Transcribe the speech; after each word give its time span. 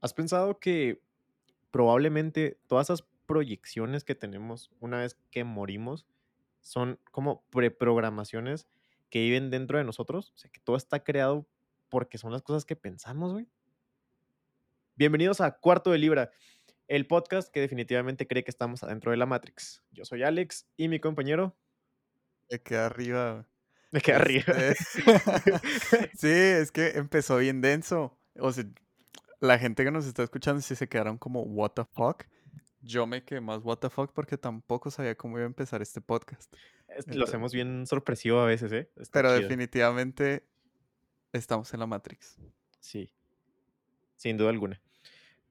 ¿Has 0.00 0.14
pensado 0.14 0.60
que 0.60 1.02
probablemente 1.72 2.60
todas 2.68 2.86
esas 2.86 3.06
proyecciones 3.26 4.04
que 4.04 4.14
tenemos 4.14 4.70
una 4.78 4.98
vez 4.98 5.18
que 5.30 5.42
morimos 5.42 6.06
son 6.60 7.00
como 7.10 7.44
preprogramaciones 7.50 8.68
que 9.10 9.20
viven 9.20 9.50
dentro 9.50 9.78
de 9.78 9.84
nosotros? 9.84 10.32
O 10.36 10.38
sea, 10.38 10.50
que 10.50 10.60
todo 10.60 10.76
está 10.76 11.02
creado 11.02 11.48
porque 11.88 12.16
son 12.16 12.32
las 12.32 12.42
cosas 12.42 12.64
que 12.64 12.76
pensamos, 12.76 13.32
güey. 13.32 13.48
Bienvenidos 14.94 15.40
a 15.40 15.50
Cuarto 15.58 15.90
de 15.90 15.98
Libra, 15.98 16.30
el 16.86 17.06
podcast 17.06 17.52
que 17.52 17.60
definitivamente 17.60 18.26
cree 18.26 18.44
que 18.44 18.50
estamos 18.50 18.84
adentro 18.84 19.10
de 19.10 19.16
la 19.16 19.26
Matrix. 19.26 19.82
Yo 19.90 20.04
soy 20.04 20.22
Alex 20.22 20.68
y 20.76 20.88
mi 20.88 21.00
compañero. 21.00 21.56
Me 22.50 22.60
quedé 22.60 22.78
arriba. 22.78 23.48
Me 23.90 24.00
quedé 24.00 24.16
arriba. 24.16 24.54
Este, 24.56 25.02
sí, 26.16 26.28
es 26.28 26.70
que 26.70 26.90
empezó 26.90 27.38
bien 27.38 27.60
denso. 27.60 28.16
O 28.38 28.52
sea, 28.52 28.64
la 29.40 29.58
gente 29.58 29.84
que 29.84 29.90
nos 29.90 30.06
está 30.06 30.22
escuchando 30.22 30.60
sí 30.60 30.74
se 30.74 30.88
quedaron 30.88 31.18
como, 31.18 31.42
¿What 31.42 31.70
the 31.70 31.84
fuck? 31.84 32.24
Yo 32.80 33.06
me 33.06 33.24
quedé 33.24 33.40
más, 33.40 33.60
¿What 33.64 33.78
the 33.78 33.90
fuck? 33.90 34.12
Porque 34.12 34.38
tampoco 34.38 34.90
sabía 34.90 35.16
cómo 35.16 35.36
iba 35.36 35.44
a 35.44 35.46
empezar 35.46 35.82
este 35.82 36.00
podcast. 36.00 36.52
Lo 37.06 37.24
hacemos 37.24 37.52
bien 37.52 37.86
sorpresivo 37.86 38.40
a 38.40 38.46
veces, 38.46 38.72
¿eh? 38.72 38.90
Está 38.96 39.18
Pero 39.20 39.28
chido. 39.30 39.42
definitivamente 39.42 40.44
estamos 41.32 41.72
en 41.74 41.80
la 41.80 41.86
Matrix. 41.86 42.36
Sí, 42.80 43.12
sin 44.16 44.36
duda 44.36 44.50
alguna. 44.50 44.80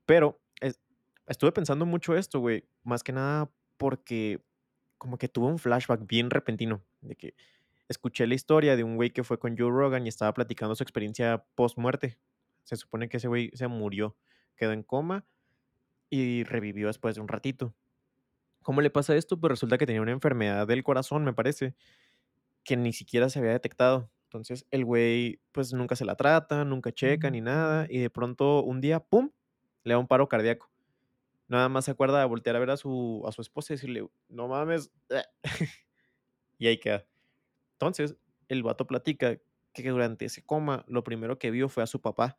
Pero 0.06 0.40
es- 0.62 0.80
estuve 1.28 1.52
pensando 1.52 1.86
mucho 1.86 2.16
esto, 2.16 2.40
güey. 2.40 2.64
Más 2.84 3.04
que 3.04 3.12
nada 3.12 3.50
porque 3.78 4.42
como 4.98 5.18
que 5.18 5.28
tuve 5.28 5.48
un 5.48 5.60
flashback 5.60 6.08
bien 6.08 6.30
repentino. 6.30 6.82
De 7.02 7.16
que 7.16 7.36
escuché 7.90 8.26
la 8.26 8.34
historia 8.36 8.76
de 8.76 8.84
un 8.84 8.96
güey 8.96 9.12
que 9.12 9.24
fue 9.24 9.38
con 9.38 9.58
Joe 9.58 9.70
Rogan 9.70 10.06
y 10.06 10.10
estaba 10.10 10.34
platicando 10.34 10.76
su 10.76 10.84
experiencia 10.84 11.46
post-muerte. 11.56 12.18
Se 12.68 12.76
supone 12.76 13.08
que 13.08 13.16
ese 13.16 13.30
güey 13.30 13.50
se 13.54 13.70
murió, 13.70 14.18
quedó 14.58 14.74
en 14.74 14.84
coma 14.84 15.26
y 16.10 16.44
revivió 16.44 16.88
después 16.88 17.16
de 17.16 17.22
un 17.22 17.30
ratito. 17.30 17.74
¿Cómo 18.62 18.82
le 18.82 18.90
pasa 18.90 19.16
esto? 19.16 19.40
Pues 19.40 19.52
resulta 19.52 19.78
que 19.78 19.86
tenía 19.86 20.02
una 20.02 20.12
enfermedad 20.12 20.68
del 20.68 20.84
corazón, 20.84 21.24
me 21.24 21.32
parece, 21.32 21.76
que 22.66 22.76
ni 22.76 22.92
siquiera 22.92 23.30
se 23.30 23.40
había 23.40 23.54
detectado. 23.54 24.12
Entonces 24.24 24.66
el 24.70 24.84
güey 24.84 25.40
pues 25.54 25.72
nunca 25.72 25.96
se 25.96 26.04
la 26.04 26.16
trata, 26.16 26.66
nunca 26.66 26.92
checa 26.92 27.32
ni 27.32 27.40
nada 27.40 27.88
y 27.90 28.00
de 28.00 28.10
pronto 28.10 28.62
un 28.64 28.82
día, 28.82 29.00
¡pum!, 29.00 29.32
le 29.86 29.94
da 29.94 29.98
un 29.98 30.08
paro 30.08 30.28
cardíaco. 30.28 30.70
Nada 31.48 31.70
más 31.70 31.86
se 31.86 31.92
acuerda 31.92 32.20
de 32.20 32.26
voltear 32.26 32.58
a 32.58 32.60
ver 32.60 32.72
a 32.72 32.76
su, 32.76 33.24
a 33.26 33.32
su 33.32 33.42
esposa 33.42 33.72
y 33.72 33.78
decirle, 33.78 34.06
no 34.28 34.50
mames. 34.50 34.92
y 36.58 36.68
ahí 36.68 36.78
queda. 36.78 37.06
Entonces, 37.76 38.18
el 38.50 38.64
vato 38.64 38.86
platica 38.86 39.40
que 39.72 39.90
durante 39.90 40.26
ese 40.26 40.44
coma 40.46 40.84
lo 40.88 41.06
primero 41.06 41.40
que 41.40 41.52
vio 41.52 41.70
fue 41.70 41.84
a 41.84 41.88
su 41.88 42.02
papá. 42.02 42.38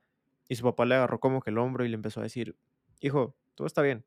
Y 0.48 0.56
su 0.56 0.64
papá 0.64 0.86
le 0.86 0.94
agarró 0.96 1.20
como 1.20 1.40
que 1.40 1.50
el 1.50 1.58
hombro 1.58 1.84
y 1.84 1.88
le 1.88 1.94
empezó 1.94 2.20
a 2.20 2.24
decir, 2.24 2.56
hijo, 3.00 3.36
todo 3.54 3.66
está 3.66 3.82
bien. 3.82 4.04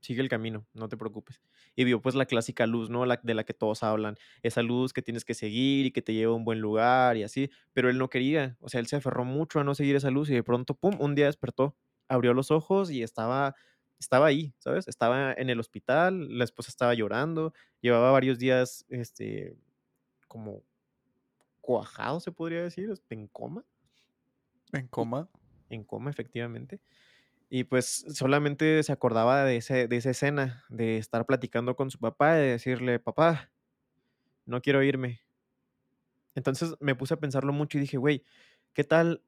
Sigue 0.00 0.20
el 0.20 0.28
camino, 0.28 0.66
no 0.74 0.88
te 0.90 0.98
preocupes. 0.98 1.40
Y 1.74 1.84
vio 1.84 2.02
pues 2.02 2.14
la 2.14 2.26
clásica 2.26 2.66
luz, 2.66 2.90
¿no? 2.90 3.06
La, 3.06 3.18
de 3.22 3.32
la 3.32 3.44
que 3.44 3.54
todos 3.54 3.82
hablan. 3.82 4.16
Esa 4.42 4.60
luz 4.62 4.92
que 4.92 5.00
tienes 5.00 5.24
que 5.24 5.32
seguir 5.32 5.86
y 5.86 5.92
que 5.92 6.02
te 6.02 6.12
lleva 6.12 6.32
a 6.32 6.36
un 6.36 6.44
buen 6.44 6.60
lugar 6.60 7.16
y 7.16 7.22
así. 7.22 7.50
Pero 7.72 7.88
él 7.88 7.96
no 7.96 8.10
quería. 8.10 8.58
O 8.60 8.68
sea, 8.68 8.80
él 8.80 8.86
se 8.86 8.96
aferró 8.96 9.24
mucho 9.24 9.60
a 9.60 9.64
no 9.64 9.74
seguir 9.74 9.96
esa 9.96 10.10
luz 10.10 10.28
y 10.28 10.34
de 10.34 10.42
pronto, 10.42 10.74
¡pum!, 10.74 10.96
un 11.00 11.14
día 11.14 11.24
despertó, 11.26 11.74
abrió 12.06 12.34
los 12.34 12.50
ojos 12.50 12.90
y 12.90 13.02
estaba, 13.02 13.54
estaba 13.98 14.26
ahí, 14.26 14.52
¿sabes? 14.58 14.88
Estaba 14.88 15.32
en 15.32 15.48
el 15.48 15.58
hospital, 15.58 16.36
la 16.36 16.44
esposa 16.44 16.68
estaba 16.68 16.92
llorando, 16.92 17.54
llevaba 17.80 18.10
varios 18.12 18.38
días, 18.38 18.84
este, 18.90 19.56
como 20.28 20.62
cuajado, 21.62 22.20
se 22.20 22.32
podría 22.32 22.62
decir, 22.62 22.92
en 23.10 23.26
coma, 23.28 23.64
¿En 24.78 24.88
coma? 24.88 25.30
en 25.68 25.84
coma, 25.84 26.10
efectivamente. 26.10 26.80
Y 27.50 27.64
pues 27.64 28.06
solamente 28.14 28.82
se 28.84 28.92
acordaba 28.92 29.44
de, 29.44 29.56
ese, 29.58 29.88
de 29.88 29.96
esa 29.98 30.10
escena, 30.10 30.64
de 30.70 30.98
estar 30.98 31.26
platicando 31.26 31.76
con 31.76 31.90
su 31.90 31.98
papá 32.00 32.36
y 32.38 32.40
de 32.42 32.46
decirle, 32.52 32.98
papá, 33.00 33.52
no 34.46 34.62
quiero 34.62 34.82
irme. 34.82 35.22
Entonces 36.34 36.74
me 36.80 36.94
puse 36.94 37.14
a 37.14 37.18
pensarlo 37.18 37.52
mucho 37.52 37.78
y 37.78 37.82
dije, 37.82 37.96
güey, 37.98 38.24
¿qué 38.72 38.84
tal 38.84 39.22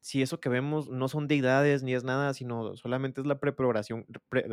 si 0.00 0.22
eso 0.22 0.40
que 0.40 0.48
vemos 0.50 0.90
no 0.90 1.08
son 1.08 1.28
deidades 1.28 1.82
ni 1.82 1.94
es 1.94 2.04
nada, 2.04 2.34
sino 2.34 2.76
solamente 2.76 3.20
es 3.22 3.26
la 3.26 3.40
preprogramación, 3.40 4.06
pre- 4.28 4.46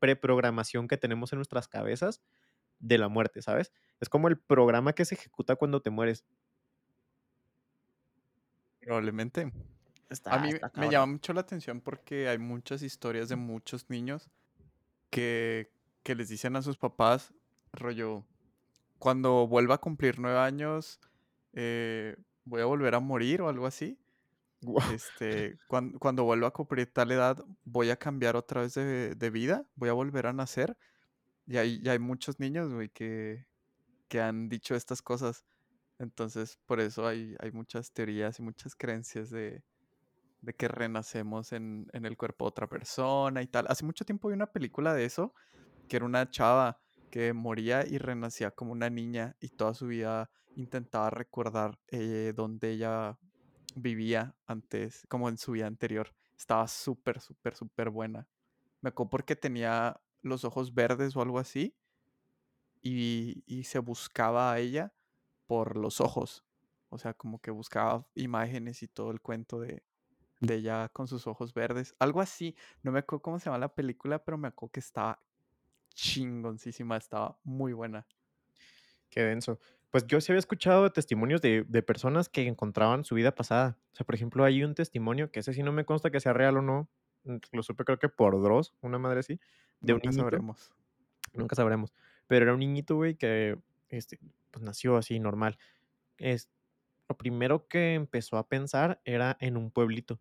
preprogramación 0.00 0.88
que 0.88 0.98
tenemos 0.98 1.32
en 1.32 1.38
nuestras 1.38 1.68
cabezas 1.68 2.22
de 2.80 2.98
la 2.98 3.08
muerte, 3.08 3.42
¿sabes? 3.42 3.72
Es 4.00 4.08
como 4.10 4.28
el 4.28 4.38
programa 4.40 4.94
que 4.94 5.04
se 5.06 5.16
ejecuta 5.16 5.56
cuando 5.56 5.82
te 5.82 5.90
mueres. 5.90 6.26
Probablemente. 8.84 9.52
Está, 10.10 10.34
A 10.34 10.38
mí 10.38 10.50
está 10.50 10.70
me 10.76 10.90
llama 10.90 11.12
mucho 11.12 11.32
la 11.32 11.40
atención 11.40 11.80
porque 11.80 12.28
hay 12.28 12.38
muchas 12.38 12.82
historias 12.82 13.28
de 13.28 13.36
muchos 13.36 13.88
niños 13.90 14.30
que, 15.10 15.72
que 16.02 16.14
les 16.14 16.28
dicen 16.28 16.56
a 16.56 16.62
sus 16.62 16.76
papás, 16.76 17.32
rollo, 17.72 18.24
cuando 18.98 19.46
vuelva 19.46 19.76
a 19.76 19.78
cumplir 19.78 20.18
nueve 20.18 20.38
años, 20.38 21.00
eh, 21.52 22.16
voy 22.44 22.60
a 22.60 22.66
volver 22.66 22.94
a 22.94 23.00
morir 23.00 23.42
o 23.42 23.48
algo 23.48 23.66
así. 23.66 23.98
Este, 24.94 25.58
cuan- 25.68 25.92
cuando 25.98 26.24
vuelva 26.24 26.48
a 26.48 26.50
cumplir 26.52 26.90
tal 26.92 27.10
edad, 27.12 27.44
voy 27.64 27.90
a 27.90 27.96
cambiar 27.96 28.34
otra 28.36 28.62
vez 28.62 28.74
de, 28.74 29.14
de 29.14 29.30
vida, 29.30 29.66
voy 29.74 29.88
a 29.90 29.92
volver 29.92 30.26
a 30.26 30.32
nacer. 30.32 30.76
Y 31.46 31.58
hay, 31.58 31.80
y 31.82 31.88
hay 31.90 31.98
muchos 31.98 32.40
niños, 32.40 32.72
güey, 32.72 32.88
que, 32.88 33.46
que 34.08 34.20
han 34.22 34.48
dicho 34.48 34.74
estas 34.74 35.02
cosas. 35.02 35.44
Entonces, 35.98 36.58
por 36.66 36.80
eso 36.80 37.06
hay, 37.06 37.36
hay 37.38 37.52
muchas 37.52 37.92
teorías 37.92 38.38
y 38.38 38.42
muchas 38.42 38.74
creencias 38.74 39.30
de, 39.30 39.62
de 40.40 40.54
que 40.54 40.68
renacemos 40.68 41.52
en, 41.52 41.88
en 41.92 42.04
el 42.04 42.16
cuerpo 42.16 42.44
de 42.44 42.48
otra 42.48 42.68
persona 42.68 43.42
y 43.42 43.46
tal. 43.46 43.66
Hace 43.68 43.84
mucho 43.84 44.04
tiempo 44.04 44.28
vi 44.28 44.34
una 44.34 44.52
película 44.52 44.94
de 44.94 45.04
eso, 45.04 45.34
que 45.88 45.96
era 45.96 46.06
una 46.06 46.28
chava 46.30 46.80
que 47.10 47.32
moría 47.32 47.86
y 47.86 47.98
renacía 47.98 48.50
como 48.50 48.72
una 48.72 48.90
niña 48.90 49.36
y 49.40 49.50
toda 49.50 49.74
su 49.74 49.86
vida 49.86 50.30
intentaba 50.56 51.10
recordar 51.10 51.78
eh, 51.88 52.32
dónde 52.34 52.72
ella 52.72 53.18
vivía 53.76 54.34
antes, 54.46 55.06
como 55.08 55.28
en 55.28 55.38
su 55.38 55.52
vida 55.52 55.66
anterior. 55.66 56.14
Estaba 56.36 56.66
súper, 56.68 57.20
súper, 57.20 57.54
súper 57.54 57.90
buena. 57.90 58.28
Me 58.80 58.88
acuerdo 58.88 59.10
porque 59.10 59.36
tenía 59.36 60.00
los 60.22 60.44
ojos 60.44 60.74
verdes 60.74 61.16
o 61.16 61.22
algo 61.22 61.38
así 61.38 61.76
y, 62.82 63.42
y 63.46 63.64
se 63.64 63.78
buscaba 63.78 64.52
a 64.52 64.58
ella 64.58 64.92
por 65.46 65.76
los 65.76 66.00
ojos. 66.00 66.44
O 66.90 66.98
sea, 66.98 67.14
como 67.14 67.40
que 67.40 67.50
buscaba 67.50 68.06
imágenes 68.14 68.82
y 68.82 68.88
todo 68.88 69.10
el 69.10 69.20
cuento 69.20 69.60
de, 69.60 69.82
de 70.40 70.54
ella 70.56 70.88
con 70.90 71.08
sus 71.08 71.26
ojos 71.26 71.54
verdes. 71.54 71.94
Algo 71.98 72.20
así. 72.20 72.56
No 72.82 72.92
me 72.92 73.00
acuerdo 73.00 73.22
cómo 73.22 73.38
se 73.38 73.46
llama 73.46 73.58
la 73.58 73.74
película, 73.74 74.24
pero 74.24 74.38
me 74.38 74.48
acuerdo 74.48 74.72
que 74.72 74.80
estaba 74.80 75.20
chingoncísima. 75.94 76.96
Estaba 76.96 77.38
muy 77.44 77.72
buena. 77.72 78.06
Qué 79.10 79.22
denso. 79.22 79.58
Pues 79.90 80.06
yo 80.06 80.20
sí 80.20 80.32
había 80.32 80.40
escuchado 80.40 80.90
testimonios 80.92 81.40
de, 81.40 81.64
de 81.68 81.82
personas 81.82 82.28
que 82.28 82.46
encontraban 82.46 83.04
su 83.04 83.14
vida 83.14 83.34
pasada. 83.34 83.78
O 83.92 83.96
sea, 83.96 84.04
por 84.06 84.14
ejemplo, 84.16 84.44
hay 84.44 84.64
un 84.64 84.74
testimonio 84.74 85.30
que 85.30 85.40
ese 85.40 85.52
sí 85.54 85.62
no 85.62 85.72
me 85.72 85.84
consta 85.84 86.10
que 86.10 86.20
sea 86.20 86.32
real 86.32 86.56
o 86.58 86.62
no. 86.62 86.88
mm, 87.24 87.36
Lo 87.52 87.62
supe 87.62 87.84
creo 87.84 87.98
que 87.98 88.08
por 88.08 88.40
Dross, 88.42 88.74
una 88.80 88.98
madre 88.98 89.20
así, 89.20 89.40
de 89.80 89.92
un 89.94 89.98
Nunca 89.98 90.10
niñito. 90.10 90.22
sabremos. 90.22 90.72
Nunca 91.32 91.54
sabremos. 91.56 91.94
Pero 92.26 92.44
era 92.46 92.54
un 92.54 92.60
niñito, 92.60 92.96
güey, 92.96 93.16
que 93.16 93.58
este, 93.96 94.18
pues 94.50 94.64
nació 94.64 94.96
así, 94.96 95.18
normal. 95.18 95.58
Es, 96.18 96.48
lo 97.08 97.16
primero 97.16 97.68
que 97.68 97.94
empezó 97.94 98.38
a 98.38 98.48
pensar 98.48 99.00
era 99.04 99.36
en 99.40 99.56
un 99.56 99.70
pueblito, 99.70 100.20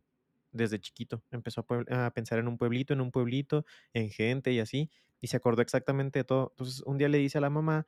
desde 0.51 0.79
chiquito. 0.79 1.23
Empezó 1.31 1.65
a, 1.89 2.05
a 2.05 2.11
pensar 2.11 2.39
en 2.39 2.47
un 2.47 2.57
pueblito, 2.57 2.93
en 2.93 3.01
un 3.01 3.11
pueblito, 3.11 3.65
en 3.93 4.09
gente 4.09 4.51
y 4.51 4.59
así. 4.59 4.89
Y 5.21 5.27
se 5.27 5.37
acordó 5.37 5.61
exactamente 5.61 6.19
de 6.19 6.23
todo. 6.23 6.49
Entonces, 6.51 6.81
un 6.85 6.97
día 6.97 7.09
le 7.09 7.17
dice 7.17 7.37
a 7.37 7.41
la 7.41 7.49
mamá, 7.49 7.87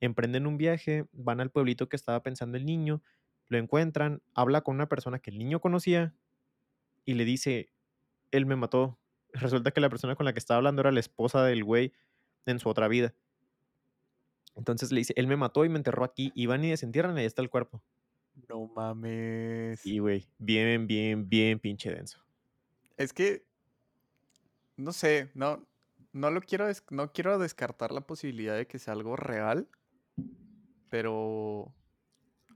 emprenden 0.00 0.46
un 0.46 0.58
viaje, 0.58 1.06
van 1.12 1.40
al 1.40 1.50
pueblito 1.50 1.88
que 1.88 1.96
estaba 1.96 2.22
pensando 2.22 2.56
el 2.56 2.66
niño, 2.66 3.02
lo 3.48 3.58
encuentran, 3.58 4.22
habla 4.34 4.62
con 4.62 4.74
una 4.74 4.88
persona 4.88 5.20
que 5.20 5.30
el 5.30 5.38
niño 5.38 5.60
conocía 5.60 6.14
y 7.04 7.14
le 7.14 7.24
dice, 7.24 7.72
él 8.30 8.46
me 8.46 8.56
mató. 8.56 8.98
Resulta 9.32 9.70
que 9.70 9.80
la 9.80 9.88
persona 9.88 10.16
con 10.16 10.26
la 10.26 10.32
que 10.32 10.38
estaba 10.38 10.58
hablando 10.58 10.80
era 10.80 10.90
la 10.90 11.00
esposa 11.00 11.44
del 11.44 11.62
güey 11.64 11.92
en 12.46 12.58
su 12.58 12.68
otra 12.68 12.88
vida. 12.88 13.14
Entonces 14.54 14.92
le 14.92 15.00
dice, 15.00 15.14
él 15.16 15.26
me 15.26 15.36
mató 15.36 15.64
y 15.64 15.68
me 15.68 15.78
enterró 15.78 16.04
aquí. 16.04 16.32
Y 16.34 16.46
van 16.46 16.64
y 16.64 16.70
desentierran 16.70 17.16
y 17.16 17.20
ahí 17.20 17.26
está 17.26 17.42
el 17.42 17.50
cuerpo. 17.50 17.82
No 18.48 18.66
mames. 18.66 19.84
Y 19.84 19.98
güey, 19.98 20.28
bien, 20.38 20.86
bien, 20.86 21.28
bien 21.28 21.58
pinche 21.58 21.90
denso. 21.90 22.22
Es 22.96 23.12
que, 23.12 23.44
no 24.76 24.92
sé, 24.92 25.30
no, 25.34 25.66
no 26.12 26.30
lo 26.30 26.40
quiero, 26.40 26.66
no 26.90 27.12
quiero 27.12 27.38
descartar 27.38 27.92
la 27.92 28.02
posibilidad 28.02 28.56
de 28.56 28.66
que 28.66 28.78
sea 28.78 28.94
algo 28.94 29.16
real, 29.16 29.68
pero, 30.90 31.74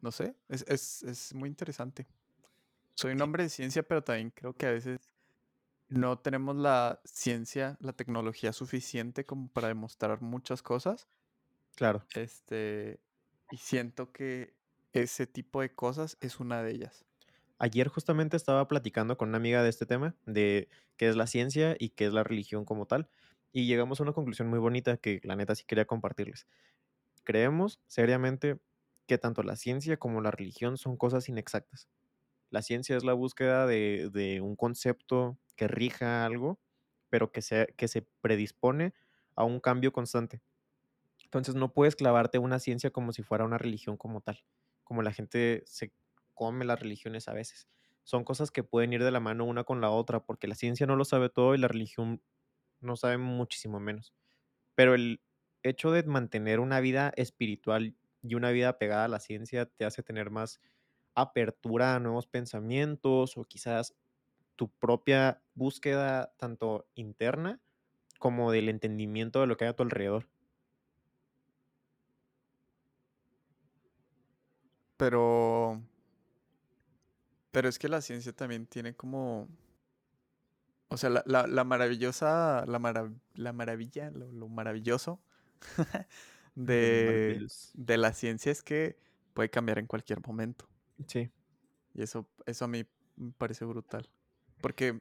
no 0.02 0.12
sé, 0.12 0.34
es, 0.48 0.64
es, 0.68 1.02
es 1.02 1.34
muy 1.34 1.48
interesante. 1.48 2.06
Soy 2.94 3.12
un 3.12 3.22
hombre 3.22 3.44
de 3.44 3.48
ciencia, 3.48 3.82
pero 3.82 4.04
también 4.04 4.30
creo 4.30 4.54
que 4.54 4.66
a 4.66 4.70
veces 4.70 4.98
no 5.88 6.18
tenemos 6.18 6.56
la 6.56 7.00
ciencia, 7.04 7.76
la 7.80 7.92
tecnología 7.92 8.52
suficiente 8.52 9.24
como 9.24 9.48
para 9.48 9.68
demostrar 9.68 10.20
muchas 10.20 10.62
cosas. 10.62 11.08
Claro. 11.76 12.06
Este, 12.14 13.00
y 13.50 13.58
siento 13.58 14.12
que 14.12 14.56
ese 14.92 15.26
tipo 15.26 15.60
de 15.60 15.74
cosas 15.74 16.16
es 16.20 16.40
una 16.40 16.62
de 16.62 16.72
ellas. 16.72 17.06
Ayer 17.58 17.88
justamente 17.88 18.36
estaba 18.36 18.68
platicando 18.68 19.16
con 19.16 19.30
una 19.30 19.38
amiga 19.38 19.62
de 19.62 19.70
este 19.70 19.86
tema, 19.86 20.14
de 20.26 20.68
qué 20.96 21.08
es 21.08 21.16
la 21.16 21.26
ciencia 21.26 21.74
y 21.78 21.90
qué 21.90 22.06
es 22.06 22.12
la 22.12 22.22
religión 22.24 22.64
como 22.66 22.86
tal, 22.86 23.08
y 23.52 23.66
llegamos 23.66 23.98
a 24.00 24.02
una 24.02 24.12
conclusión 24.12 24.48
muy 24.48 24.58
bonita 24.58 24.98
que 24.98 25.20
la 25.24 25.36
neta 25.36 25.54
sí 25.54 25.64
quería 25.64 25.86
compartirles. 25.86 26.46
Creemos 27.24 27.80
seriamente 27.86 28.60
que 29.06 29.18
tanto 29.18 29.42
la 29.42 29.56
ciencia 29.56 29.98
como 29.98 30.20
la 30.22 30.30
religión 30.32 30.78
son 30.78 30.96
cosas 30.96 31.28
inexactas. 31.28 31.88
La 32.50 32.62
ciencia 32.62 32.96
es 32.96 33.04
la 33.04 33.14
búsqueda 33.14 33.66
de, 33.66 34.10
de 34.12 34.40
un 34.42 34.56
concepto 34.56 35.38
que 35.56 35.68
rija 35.68 36.26
algo, 36.26 36.60
pero 37.10 37.32
que, 37.32 37.42
sea, 37.42 37.66
que 37.66 37.88
se 37.88 38.02
predispone 38.22 38.94
a 39.36 39.44
un 39.44 39.60
cambio 39.60 39.92
constante. 39.92 40.42
Entonces 41.26 41.54
no 41.56 41.72
puedes 41.72 41.96
clavarte 41.96 42.38
una 42.38 42.58
ciencia 42.60 42.90
como 42.90 43.12
si 43.12 43.22
fuera 43.22 43.44
una 43.44 43.58
religión 43.58 43.96
como 43.96 44.20
tal, 44.20 44.44
como 44.84 45.02
la 45.02 45.12
gente 45.12 45.62
se 45.66 45.92
come 46.34 46.64
las 46.64 46.80
religiones 46.80 47.28
a 47.28 47.34
veces. 47.34 47.68
Son 48.04 48.24
cosas 48.24 48.50
que 48.50 48.62
pueden 48.64 48.92
ir 48.92 49.02
de 49.04 49.10
la 49.10 49.20
mano 49.20 49.44
una 49.44 49.64
con 49.64 49.80
la 49.80 49.90
otra, 49.90 50.24
porque 50.24 50.46
la 50.48 50.54
ciencia 50.54 50.86
no 50.86 50.96
lo 50.96 51.04
sabe 51.04 51.28
todo 51.28 51.54
y 51.54 51.58
la 51.58 51.68
religión 51.68 52.22
no 52.80 52.96
sabe 52.96 53.18
muchísimo 53.18 53.80
menos. 53.80 54.14
Pero 54.74 54.94
el 54.94 55.22
hecho 55.62 55.90
de 55.92 56.02
mantener 56.04 56.60
una 56.60 56.80
vida 56.80 57.12
espiritual 57.16 57.96
y 58.22 58.34
una 58.34 58.50
vida 58.50 58.78
pegada 58.78 59.04
a 59.06 59.08
la 59.08 59.20
ciencia 59.20 59.66
te 59.66 59.84
hace 59.84 60.02
tener 60.02 60.30
más 60.30 60.60
apertura 61.14 61.94
a 61.96 62.00
nuevos 62.00 62.26
pensamientos 62.26 63.36
o 63.36 63.44
quizás 63.44 63.94
tu 64.56 64.70
propia 64.70 65.42
búsqueda 65.54 66.34
tanto 66.38 66.88
interna 66.94 67.60
como 68.18 68.52
del 68.52 68.68
entendimiento 68.70 69.40
de 69.42 69.46
lo 69.48 69.56
que 69.56 69.64
hay 69.66 69.70
a 69.70 69.76
tu 69.76 69.84
alrededor. 69.84 70.28
Pero. 74.96 75.82
Pero 77.50 77.68
es 77.68 77.78
que 77.78 77.88
la 77.88 78.00
ciencia 78.00 78.32
también 78.32 78.66
tiene 78.66 78.94
como. 78.94 79.48
O 80.88 80.96
sea, 80.96 81.10
la, 81.10 81.22
la, 81.26 81.46
la 81.46 81.64
maravillosa. 81.64 82.64
La, 82.66 82.78
marav 82.78 83.12
la 83.34 83.52
maravilla, 83.52 84.10
lo, 84.10 84.30
lo 84.32 84.48
maravilloso 84.48 85.20
de, 86.54 87.46
de 87.74 87.96
la 87.98 88.12
ciencia 88.12 88.52
es 88.52 88.62
que 88.62 88.98
puede 89.34 89.50
cambiar 89.50 89.78
en 89.78 89.86
cualquier 89.86 90.20
momento. 90.26 90.68
Sí. 91.06 91.30
Y 91.94 92.02
eso, 92.02 92.28
eso 92.46 92.64
a 92.64 92.68
mí 92.68 92.84
me 93.16 93.32
parece 93.32 93.64
brutal. 93.64 94.08
Porque 94.60 95.00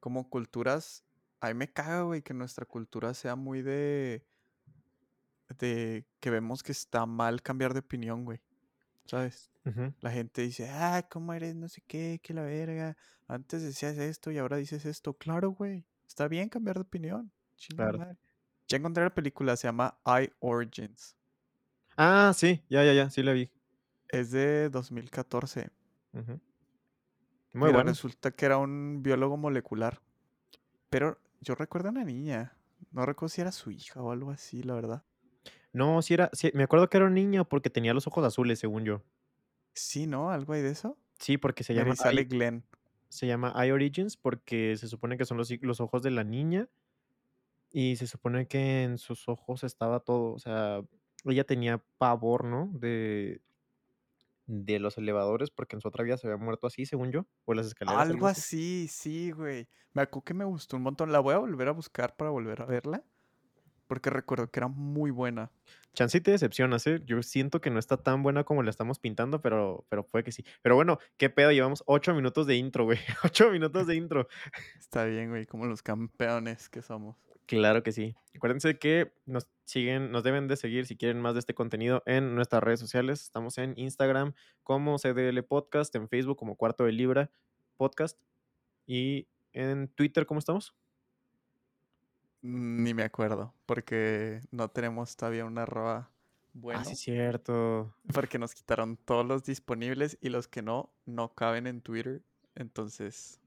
como 0.00 0.28
culturas, 0.28 1.04
a 1.40 1.48
mí 1.48 1.54
me 1.54 1.72
caga, 1.72 2.02
güey, 2.02 2.22
que 2.22 2.34
nuestra 2.34 2.66
cultura 2.66 3.14
sea 3.14 3.36
muy 3.36 3.62
de... 3.62 4.26
De 5.58 6.06
que 6.18 6.30
vemos 6.30 6.62
que 6.62 6.72
está 6.72 7.04
mal 7.04 7.42
cambiar 7.42 7.74
de 7.74 7.80
opinión, 7.80 8.24
güey. 8.24 8.40
¿Sabes? 9.06 9.50
La 10.00 10.10
gente 10.10 10.42
dice, 10.42 10.68
ah, 10.70 11.06
¿cómo 11.08 11.32
eres? 11.32 11.54
No 11.54 11.68
sé 11.68 11.82
qué, 11.86 12.20
que 12.22 12.34
la 12.34 12.42
verga. 12.42 12.96
Antes 13.28 13.62
decías 13.62 13.96
esto 13.98 14.30
y 14.30 14.38
ahora 14.38 14.56
dices 14.56 14.84
esto. 14.84 15.14
Claro, 15.14 15.50
güey. 15.50 15.86
Está 16.06 16.28
bien 16.28 16.48
cambiar 16.48 16.76
de 16.76 16.82
opinión. 16.82 17.30
Claro. 17.76 17.98
madre. 17.98 18.16
Ya 18.68 18.78
encontré 18.78 19.04
la 19.04 19.14
película, 19.14 19.56
se 19.56 19.68
llama 19.68 19.98
I 20.06 20.30
Origins. 20.40 21.16
Ah, 21.96 22.32
sí, 22.34 22.64
ya, 22.68 22.84
ya, 22.84 22.92
ya, 22.92 23.10
sí 23.10 23.22
la 23.22 23.32
vi. 23.32 23.50
Es 24.08 24.30
de 24.30 24.68
2014. 24.70 25.70
Ujú. 26.12 26.32
Muy 26.32 26.40
Mira, 27.66 27.72
bueno. 27.72 27.90
resulta 27.90 28.30
que 28.30 28.46
era 28.46 28.58
un 28.58 29.02
biólogo 29.02 29.36
molecular. 29.36 30.00
Pero 30.90 31.18
yo 31.40 31.54
recuerdo 31.54 31.88
a 31.88 31.92
una 31.92 32.04
niña. 32.04 32.56
No 32.90 33.06
recuerdo 33.06 33.30
si 33.30 33.40
era 33.40 33.52
su 33.52 33.70
hija 33.70 34.02
o 34.02 34.10
algo 34.10 34.30
así, 34.30 34.62
la 34.62 34.74
verdad. 34.74 35.04
No, 35.72 36.00
sí 36.02 36.14
era, 36.14 36.30
sí, 36.32 36.50
me 36.54 36.62
acuerdo 36.64 36.88
que 36.88 36.96
era 36.98 37.06
un 37.06 37.14
niño 37.14 37.48
porque 37.48 37.70
tenía 37.70 37.94
los 37.94 38.06
ojos 38.06 38.24
azules, 38.24 38.58
según 38.58 38.84
yo. 38.84 39.02
Sí, 39.74 40.06
¿no? 40.06 40.30
¿Algo 40.30 40.52
hay 40.54 40.62
de 40.62 40.70
eso? 40.70 40.98
Sí, 41.18 41.38
porque 41.38 41.64
se 41.64 41.74
llama 41.74 41.94
sale 41.96 42.24
I, 42.24 42.24
Glenn. 42.24 42.64
se 43.08 43.26
llama 43.26 43.54
I 43.66 43.70
Origins 43.72 44.16
porque 44.16 44.76
se 44.76 44.88
supone 44.88 45.18
que 45.18 45.24
son 45.26 45.38
los, 45.38 45.50
los 45.62 45.80
ojos 45.80 46.02
de 46.02 46.10
la 46.10 46.24
niña 46.24 46.70
y 47.70 47.96
se 47.96 48.06
supone 48.06 48.46
que 48.48 48.84
en 48.84 48.98
sus 48.98 49.28
ojos 49.28 49.64
estaba 49.64 50.00
todo, 50.00 50.34
o 50.34 50.38
sea, 50.38 50.82
ella 51.24 51.44
tenía 51.44 51.84
pavor, 51.98 52.44
¿no? 52.44 52.70
De, 52.74 53.42
de 54.46 54.78
los 54.78 54.98
elevadores 54.98 55.50
porque 55.50 55.76
en 55.76 55.80
su 55.80 55.88
otra 55.88 56.04
vida 56.04 56.16
se 56.16 56.26
había 56.28 56.36
muerto 56.42 56.66
así, 56.66 56.86
según 56.86 57.10
yo, 57.12 57.26
o 57.44 57.54
las 57.54 57.66
escaleras, 57.66 58.08
Algo 58.08 58.26
así, 58.26 58.88
sí, 58.88 59.30
güey. 59.32 59.68
Me 59.92 60.02
acuerdo 60.02 60.24
que 60.24 60.34
me 60.34 60.44
gustó 60.44 60.76
un 60.76 60.82
montón. 60.84 61.12
La 61.12 61.20
voy 61.20 61.34
a 61.34 61.38
volver 61.38 61.68
a 61.68 61.72
buscar 61.72 62.16
para 62.16 62.30
volver 62.30 62.62
a 62.62 62.66
verla. 62.66 63.04
Porque 63.92 64.08
recuerdo 64.08 64.50
que 64.50 64.58
era 64.58 64.68
muy 64.68 65.10
buena. 65.10 65.50
Chance 65.92 66.22
te 66.22 66.30
decepcionas, 66.30 66.86
¿eh? 66.86 67.02
Yo 67.04 67.22
siento 67.22 67.60
que 67.60 67.68
no 67.68 67.78
está 67.78 67.98
tan 67.98 68.22
buena 68.22 68.42
como 68.42 68.62
la 68.62 68.70
estamos 68.70 68.98
pintando, 68.98 69.42
pero, 69.42 69.84
pero 69.90 70.06
puede 70.06 70.24
que 70.24 70.32
sí. 70.32 70.46
Pero 70.62 70.76
bueno, 70.76 70.98
qué 71.18 71.28
pedo, 71.28 71.52
llevamos 71.52 71.84
ocho 71.84 72.14
minutos 72.14 72.46
de 72.46 72.56
intro, 72.56 72.84
güey. 72.84 72.98
Ocho 73.22 73.50
minutos 73.50 73.86
de 73.86 73.96
intro. 73.96 74.28
Está 74.80 75.04
bien, 75.04 75.28
güey, 75.28 75.44
como 75.44 75.66
los 75.66 75.82
campeones 75.82 76.70
que 76.70 76.80
somos. 76.80 77.16
Claro 77.44 77.82
que 77.82 77.92
sí. 77.92 78.14
Acuérdense 78.34 78.78
que 78.78 79.12
nos 79.26 79.46
siguen, 79.66 80.10
nos 80.10 80.22
deben 80.22 80.48
de 80.48 80.56
seguir 80.56 80.86
si 80.86 80.96
quieren 80.96 81.20
más 81.20 81.34
de 81.34 81.40
este 81.40 81.52
contenido 81.52 82.02
en 82.06 82.34
nuestras 82.34 82.62
redes 82.62 82.80
sociales. 82.80 83.20
Estamos 83.20 83.58
en 83.58 83.74
Instagram 83.76 84.32
como 84.62 84.96
CDL 84.96 85.38
Podcast, 85.42 85.94
en 85.96 86.08
Facebook 86.08 86.38
como 86.38 86.56
Cuarto 86.56 86.84
de 86.84 86.92
Libra 86.92 87.30
Podcast 87.76 88.18
y 88.86 89.28
en 89.52 89.88
Twitter, 89.88 90.24
¿cómo 90.24 90.38
estamos? 90.38 90.74
Ni 92.42 92.92
me 92.92 93.04
acuerdo, 93.04 93.54
porque 93.66 94.40
no 94.50 94.68
tenemos 94.68 95.16
todavía 95.16 95.44
una 95.44 95.62
arroba 95.62 96.10
bueno. 96.54 96.80
Ah, 96.80 96.84
sí, 96.84 96.96
cierto. 96.96 97.94
Porque 98.12 98.38
nos 98.38 98.54
quitaron 98.54 98.96
todos 98.96 99.24
los 99.24 99.44
disponibles 99.44 100.18
y 100.20 100.28
los 100.28 100.48
que 100.48 100.62
no, 100.62 100.92
no 101.06 101.34
caben 101.34 101.66
en 101.66 101.80
Twitter. 101.80 102.22
Entonces. 102.54 103.40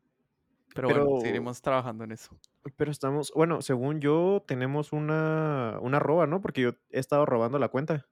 Pero, 0.74 0.90
bueno, 0.90 1.20
seguiremos 1.22 1.62
trabajando 1.62 2.04
en 2.04 2.12
eso. 2.12 2.36
pero 2.76 2.92
estamos, 2.92 3.32
bueno, 3.34 3.62
según 3.62 4.02
yo, 4.02 4.44
tenemos 4.46 4.92
una, 4.92 5.78
una 5.82 5.98
arroba, 5.98 6.28
¿no? 6.28 6.42
Porque 6.42 6.62
yo 6.62 6.70
he 6.90 7.00
estado 7.00 7.26
robando 7.26 7.60
la 7.60 7.70
cuenta. 7.70 8.08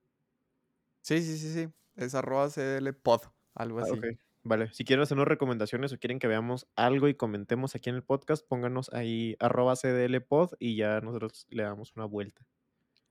Sí, 1.01 1.21
sí, 1.21 1.37
sí, 1.37 1.53
sí. 1.53 1.69
Es 1.95 2.15
arroba 2.15 2.49
CDLpod, 2.49 3.21
algo 3.55 3.79
Ah, 3.79 3.83
así. 3.83 3.99
Vale, 4.45 4.73
si 4.73 4.83
quieren 4.83 5.03
hacernos 5.03 5.27
recomendaciones 5.27 5.93
o 5.93 5.97
quieren 5.97 6.19
que 6.19 6.27
veamos 6.27 6.67
algo 6.75 7.07
y 7.07 7.15
comentemos 7.15 7.75
aquí 7.75 7.89
en 7.89 7.95
el 7.95 8.03
podcast, 8.03 8.45
pónganos 8.45 8.91
ahí 8.93 9.37
arroba 9.39 9.75
CDLpod 9.75 10.55
y 10.59 10.75
ya 10.75 10.99
nosotros 10.99 11.47
le 11.49 11.63
damos 11.63 11.93
una 11.95 12.05
vuelta. 12.05 12.45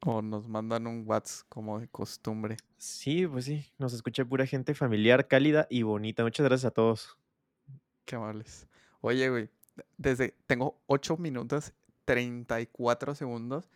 O 0.04 0.20
nos 0.20 0.46
mandan 0.46 0.86
un 0.86 1.04
WhatsApp 1.06 1.48
como 1.48 1.80
de 1.80 1.88
costumbre. 1.88 2.58
Sí, 2.76 3.26
pues 3.26 3.46
sí, 3.46 3.72
nos 3.78 3.94
escucha 3.94 4.26
pura 4.26 4.44
gente 4.44 4.74
familiar, 4.74 5.26
cálida 5.26 5.66
y 5.70 5.82
bonita. 5.82 6.22
Muchas 6.22 6.44
gracias 6.44 6.70
a 6.70 6.74
todos. 6.74 7.16
Qué 8.04 8.16
amables. 8.16 8.68
Oye, 9.00 9.30
güey, 9.30 9.48
desde 9.96 10.34
tengo 10.46 10.82
8 10.86 11.16
minutos 11.16 11.72
34 12.04 13.14
segundos 13.14 13.70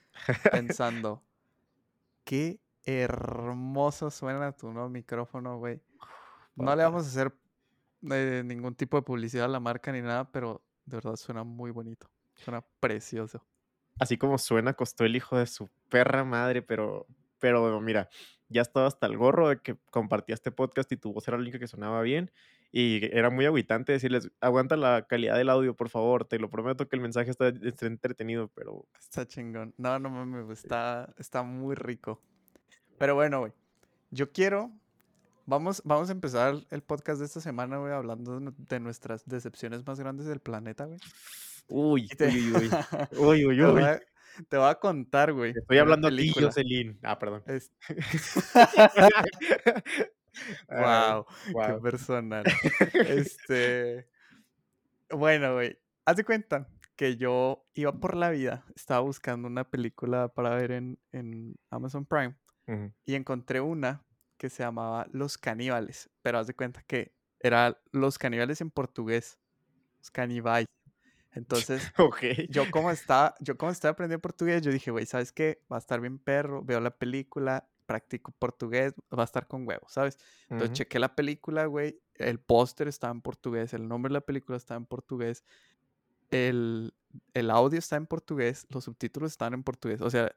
pensando 0.50 1.22
qué 2.24 2.60
hermoso 2.84 4.10
suena 4.10 4.52
tu 4.52 4.72
nuevo 4.72 4.90
micrófono, 4.90 5.58
güey. 5.58 5.80
No 6.54 6.74
le 6.74 6.82
vamos 6.82 7.04
a 7.04 7.08
hacer 7.08 7.32
eh, 8.10 8.42
ningún 8.44 8.74
tipo 8.74 8.96
de 8.96 9.02
publicidad 9.02 9.46
a 9.46 9.48
la 9.48 9.60
marca 9.60 9.92
ni 9.92 10.00
nada, 10.00 10.30
pero 10.30 10.62
de 10.84 10.96
verdad 10.96 11.16
suena 11.16 11.44
muy 11.44 11.70
bonito. 11.70 12.08
Suena 12.36 12.64
precioso. 12.80 13.44
Así 13.98 14.18
como 14.18 14.38
suena, 14.38 14.74
costó 14.74 15.04
el 15.04 15.16
hijo 15.16 15.38
de 15.38 15.46
su 15.46 15.70
perra 15.88 16.24
madre, 16.24 16.62
pero, 16.62 17.06
pero 17.38 17.80
mira, 17.80 18.08
ya 18.48 18.62
estaba 18.62 18.86
hasta 18.86 19.06
el 19.06 19.16
gorro 19.16 19.48
de 19.48 19.60
que 19.60 19.76
compartía 19.90 20.34
este 20.34 20.50
podcast 20.50 20.90
y 20.92 20.96
tu 20.96 21.12
voz 21.12 21.26
era 21.26 21.36
la 21.36 21.42
única 21.42 21.58
que 21.58 21.66
sonaba 21.66 22.02
bien. 22.02 22.30
Y 22.72 23.06
era 23.16 23.30
muy 23.30 23.46
agüitante 23.46 23.92
decirles, 23.92 24.30
aguanta 24.40 24.76
la 24.76 25.06
calidad 25.08 25.36
del 25.36 25.48
audio, 25.48 25.74
por 25.74 25.88
favor. 25.88 26.26
Te 26.26 26.38
lo 26.38 26.50
prometo 26.50 26.88
que 26.88 26.96
el 26.96 27.02
mensaje 27.02 27.30
está, 27.30 27.48
está 27.48 27.86
entretenido, 27.86 28.48
pero 28.48 28.86
Está 28.98 29.26
chingón. 29.26 29.72
No, 29.78 29.98
no 29.98 30.10
mames, 30.10 30.50
está, 30.58 31.14
está 31.16 31.42
muy 31.42 31.74
rico. 31.74 32.20
Pero 32.98 33.14
bueno, 33.14 33.40
güey, 33.40 33.52
yo 34.10 34.30
quiero... 34.30 34.72
Vamos, 35.46 35.80
vamos 35.84 36.08
a 36.08 36.12
empezar 36.12 36.54
el 36.70 36.82
podcast 36.82 37.20
de 37.20 37.26
esta 37.26 37.40
semana, 37.40 37.76
güey, 37.78 37.92
hablando 37.92 38.34
de, 38.34 38.40
nu- 38.40 38.54
de 38.58 38.80
nuestras 38.80 39.24
decepciones 39.26 39.86
más 39.86 40.00
grandes 40.00 40.26
del 40.26 40.40
planeta, 40.40 40.86
güey. 40.86 40.98
uy, 41.68 42.08
te, 42.08 42.26
uy, 42.28 42.52
uy, 42.52 42.70
uy, 43.18 43.18
uy, 43.46 43.62
uy. 43.62 43.82
a, 43.82 44.00
te 44.48 44.56
voy 44.56 44.68
a 44.68 44.74
contar, 44.74 45.32
güey, 45.32 45.52
estoy 45.56 45.78
hablando 45.78 46.08
película. 46.08 46.46
Jocelyn. 46.48 46.98
Ah, 47.02 47.18
perdón. 47.18 47.42
Es- 47.46 47.70
wow, 50.68 51.26
qué 51.66 51.72
personal. 51.82 52.44
Este, 52.94 54.08
bueno, 55.10 55.54
güey, 55.54 55.78
haz 56.04 56.16
de 56.16 56.24
cuenta 56.24 56.68
que 56.96 57.16
yo 57.16 57.64
iba 57.74 57.92
por 57.92 58.16
la 58.16 58.30
vida, 58.30 58.64
estaba 58.74 59.00
buscando 59.00 59.46
una 59.46 59.62
película 59.64 60.28
para 60.28 60.50
ver 60.56 60.72
en, 60.72 60.98
en 61.12 61.54
Amazon 61.70 62.04
Prime 62.04 62.34
y 63.04 63.14
encontré 63.14 63.60
una 63.60 64.02
que 64.36 64.50
se 64.50 64.62
llamaba 64.62 65.06
Los 65.12 65.38
Caníbales, 65.38 66.10
pero 66.22 66.38
haz 66.38 66.46
de 66.46 66.54
cuenta 66.54 66.82
que 66.82 67.14
era 67.40 67.80
Los 67.92 68.18
Caníbales 68.18 68.60
en 68.60 68.70
portugués, 68.70 69.38
Los 70.00 70.10
Canibais. 70.10 70.66
Entonces, 71.32 71.92
Ok. 71.98 72.22
yo 72.46 72.70
como 72.70 72.90
estaba, 72.90 73.34
yo 73.40 73.56
como 73.58 73.72
estaba 73.72 73.92
aprendiendo 73.92 74.22
portugués, 74.22 74.62
yo 74.62 74.72
dije, 74.72 74.90
güey, 74.90 75.06
¿sabes 75.06 75.32
qué? 75.32 75.62
Va 75.72 75.76
a 75.76 75.80
estar 75.80 76.00
bien 76.00 76.18
perro, 76.18 76.62
veo 76.64 76.80
la 76.80 76.90
película, 76.98 77.68
practico 77.86 78.32
portugués, 78.32 78.94
va 79.16 79.22
a 79.22 79.24
estar 79.24 79.46
con 79.48 79.66
huevos, 79.68 79.92
¿sabes? 79.92 80.18
Entonces 80.50 80.72
Ujú. 80.72 80.74
chequé 80.74 80.98
la 80.98 81.14
película, 81.16 81.66
güey, 81.66 82.02
el 82.14 82.40
póster 82.40 82.88
estaba 82.88 83.12
en 83.12 83.22
portugués, 83.22 83.74
el 83.74 83.88
nombre 83.88 84.10
de 84.10 84.14
la 84.14 84.20
película 84.22 84.56
estaba 84.58 84.78
en 84.78 84.86
portugués, 84.86 85.44
el, 86.30 86.94
el 87.34 87.50
audio 87.50 87.78
está 87.78 87.96
en 87.96 88.06
portugués, 88.06 88.66
los 88.70 88.84
subtítulos 88.84 89.32
están 89.32 89.54
en 89.54 89.64
portugués, 89.64 90.00
o 90.02 90.10
sea, 90.10 90.32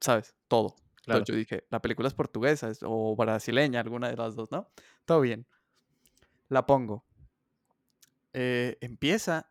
¿sabes? 0.00 0.34
Todo. 0.48 0.76
Entonces 1.06 1.26
yo 1.34 1.38
dije, 1.38 1.66
la 1.70 1.80
película 1.80 2.08
es 2.08 2.14
portuguesa 2.14 2.68
es- 2.68 2.80
o 2.82 3.14
brasileña, 3.16 3.80
alguna 3.80 4.08
de 4.08 4.16
las 4.16 4.34
dos, 4.34 4.50
¿no? 4.50 4.68
Todo 5.04 5.20
bien. 5.20 5.46
La 6.48 6.66
pongo. 6.66 7.04
Eh, 8.32 8.76
empieza 8.80 9.50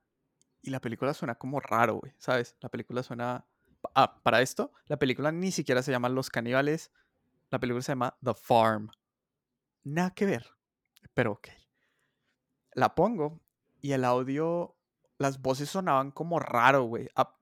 y 0.61 0.69
la 0.69 0.79
película 0.81 1.13
suena 1.13 1.35
como 1.35 1.59
raro, 1.59 1.95
güey, 1.95 2.13
¿sabes? 2.17 2.55
La 2.61 2.69
película 2.69 3.03
suena... 3.03 3.45
Ah, 3.93 4.19
para 4.23 4.41
esto, 4.41 4.71
la 4.87 4.97
película 4.97 5.31
ni 5.31 5.51
siquiera 5.51 5.83
se 5.83 5.91
llama 5.91 6.09
Los 6.09 6.29
Caníbales, 6.29 6.91
la 7.51 7.59
película 7.59 7.81
se 7.83 7.91
llama 7.91 8.17
The 8.23 8.33
Farm. 8.33 8.89
Nada 9.83 10.11
que 10.13 10.25
ver, 10.25 10.47
pero 11.13 11.33
ok. 11.33 11.49
La 12.73 12.95
pongo 12.95 13.39
y 13.81 13.91
el 13.91 14.03
audio, 14.03 14.75
las 15.19 15.41
voces 15.41 15.69
sonaban 15.69 16.11
como 16.11 16.39
raro, 16.39 16.83
güey. 16.83 17.09
Ah, 17.15 17.35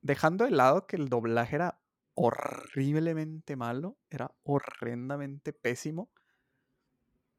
Dejando 0.00 0.44
de 0.44 0.50
lado 0.52 0.86
que 0.86 0.96
el 0.96 1.08
doblaje 1.08 1.56
era 1.56 1.80
horriblemente 2.16 3.56
malo, 3.56 3.96
era 4.10 4.34
horrendamente 4.42 5.52
pésimo. 5.52 6.10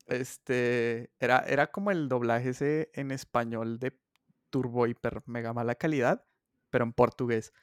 Este, 0.06 1.12
era, 1.20 1.40
era 1.40 1.68
como 1.68 1.92
el 1.92 2.08
doblaje 2.08 2.50
ese 2.50 2.90
en 2.94 3.12
español 3.12 3.80
de 3.80 4.00
turbo 4.50 4.88
hiper 4.88 5.24
mega 5.26 5.52
mala 5.52 5.76
calidad, 5.76 6.24
pero 6.70 6.86
en 6.86 6.94
portugués. 6.94 7.54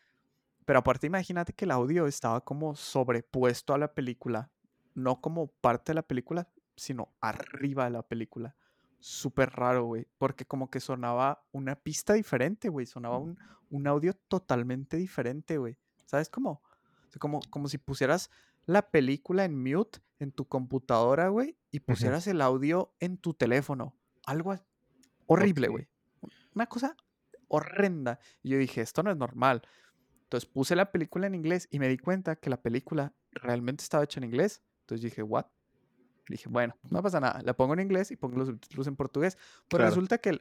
Pero 0.66 0.80
aparte 0.80 1.06
imagínate 1.06 1.52
que 1.52 1.64
el 1.64 1.70
audio 1.70 2.06
estaba 2.06 2.42
como 2.42 2.74
sobrepuesto 2.74 3.72
a 3.74 3.78
la 3.78 3.94
película, 3.94 4.50
no 4.94 5.20
como 5.20 5.46
parte 5.46 5.92
de 5.92 5.94
la 5.94 6.02
película, 6.02 6.48
sino 6.76 7.14
arriba 7.20 7.84
de 7.84 7.90
la 7.90 8.02
película. 8.02 8.56
Súper 8.98 9.50
raro, 9.50 9.84
güey, 9.84 10.06
porque 10.18 10.46
como 10.46 10.68
que 10.68 10.80
sonaba 10.80 11.46
una 11.52 11.76
pista 11.76 12.14
diferente, 12.14 12.68
güey, 12.68 12.86
sonaba 12.86 13.18
un, 13.18 13.38
un 13.70 13.86
audio 13.86 14.14
totalmente 14.14 14.96
diferente, 14.96 15.58
güey. 15.58 15.76
¿Sabes 16.06 16.28
cómo? 16.28 16.62
Como, 17.18 17.40
como 17.50 17.68
si 17.68 17.78
pusieras 17.78 18.30
la 18.66 18.90
película 18.90 19.44
en 19.44 19.62
mute 19.62 20.00
en 20.18 20.32
tu 20.32 20.46
computadora, 20.46 21.28
güey, 21.28 21.56
y 21.70 21.80
pusieras 21.80 22.26
el 22.26 22.40
audio 22.40 22.94
en 23.00 23.18
tu 23.18 23.34
teléfono. 23.34 23.96
Algo 24.26 24.54
horrible, 25.26 25.68
güey. 25.68 25.88
Una 26.54 26.66
cosa 26.66 26.96
horrenda. 27.48 28.18
Y 28.42 28.50
yo 28.50 28.58
dije, 28.58 28.80
esto 28.80 29.02
no 29.02 29.10
es 29.10 29.16
normal. 29.16 29.62
Entonces 30.24 30.48
puse 30.48 30.74
la 30.76 30.90
película 30.90 31.26
en 31.26 31.34
inglés 31.34 31.68
y 31.70 31.78
me 31.78 31.88
di 31.88 31.98
cuenta 31.98 32.36
que 32.36 32.48
la 32.50 32.60
película 32.60 33.12
realmente 33.32 33.82
estaba 33.82 34.04
hecha 34.04 34.18
en 34.20 34.24
inglés. 34.24 34.62
Entonces 34.80 35.02
dije, 35.04 35.22
¿what? 35.22 35.46
Dije, 36.28 36.48
bueno, 36.48 36.74
no 36.90 37.02
pasa 37.02 37.20
nada. 37.20 37.42
La 37.42 37.54
pongo 37.54 37.74
en 37.74 37.80
inglés 37.80 38.10
y 38.10 38.16
pongo 38.16 38.38
los 38.38 38.48
subtítulos 38.48 38.86
en 38.86 38.96
portugués. 38.96 39.36
Pues 39.68 39.78
Claro. 39.80 39.90
resulta 39.90 40.18
que 40.18 40.30
el 40.30 40.40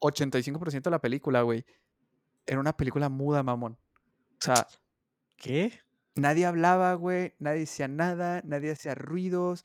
85% 0.00 0.82
de 0.82 0.90
la 0.90 1.00
película, 1.00 1.42
güey, 1.42 1.64
era 2.46 2.60
una 2.60 2.76
película 2.76 3.08
muda, 3.08 3.42
mamón. 3.42 3.72
O 3.72 4.36
sea, 4.38 4.66
¿Qué? 5.36 5.80
Nadie 6.14 6.46
hablaba, 6.46 6.94
güey, 6.94 7.34
nadie 7.38 7.60
decía 7.60 7.88
nada, 7.88 8.42
nadie 8.44 8.72
hacía 8.72 8.94
ruidos, 8.94 9.64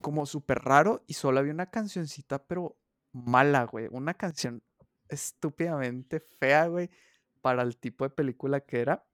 como 0.00 0.26
súper 0.26 0.60
raro 0.60 1.02
y 1.06 1.14
solo 1.14 1.40
había 1.40 1.52
una 1.52 1.70
cancioncita, 1.70 2.44
pero 2.44 2.76
mala, 3.12 3.64
güey, 3.64 3.88
una 3.90 4.14
canción 4.14 4.62
estúpidamente 5.08 6.20
fea, 6.20 6.66
güey, 6.66 6.90
para 7.40 7.62
el 7.62 7.76
tipo 7.76 8.04
de 8.04 8.10
película 8.10 8.60
que 8.60 8.80
era. 8.80 9.04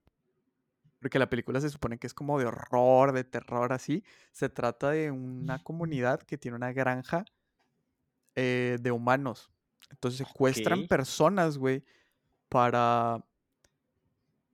Porque 0.99 1.19
la 1.19 1.29
película 1.29 1.59
se 1.59 1.69
supone 1.69 1.97
que 1.97 2.07
es 2.07 2.13
como 2.13 2.39
de 2.39 2.45
horror, 2.45 3.11
de 3.11 3.23
terror, 3.23 3.73
así. 3.73 4.03
Se 4.31 4.49
trata 4.49 4.91
de 4.91 5.11
una 5.11 5.59
comunidad 5.63 6.21
que 6.21 6.37
tiene 6.37 6.55
una 6.55 6.71
granja 6.71 7.25
eh, 8.35 8.77
de 8.81 8.91
humanos. 8.91 9.51
Entonces 9.89 10.25
secuestran 10.25 10.87
personas, 10.87 11.57
güey, 11.57 11.83
para 12.49 13.23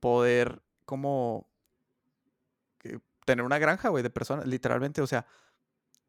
poder 0.00 0.62
como 0.84 1.49
tener 3.30 3.44
una 3.44 3.58
granja, 3.58 3.88
güey, 3.90 4.02
de 4.02 4.10
personas, 4.10 4.46
literalmente, 4.46 5.02
o 5.02 5.06
sea, 5.06 5.26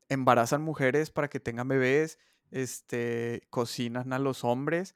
embarazan 0.10 0.62
mujeres 0.62 1.12
para 1.12 1.30
que 1.30 1.40
tengan 1.40 1.68
bebés, 1.68 2.20
este, 2.52 3.48
cocinan 3.50 4.14
a 4.14 4.20
los 4.20 4.44
hombres 4.44 4.96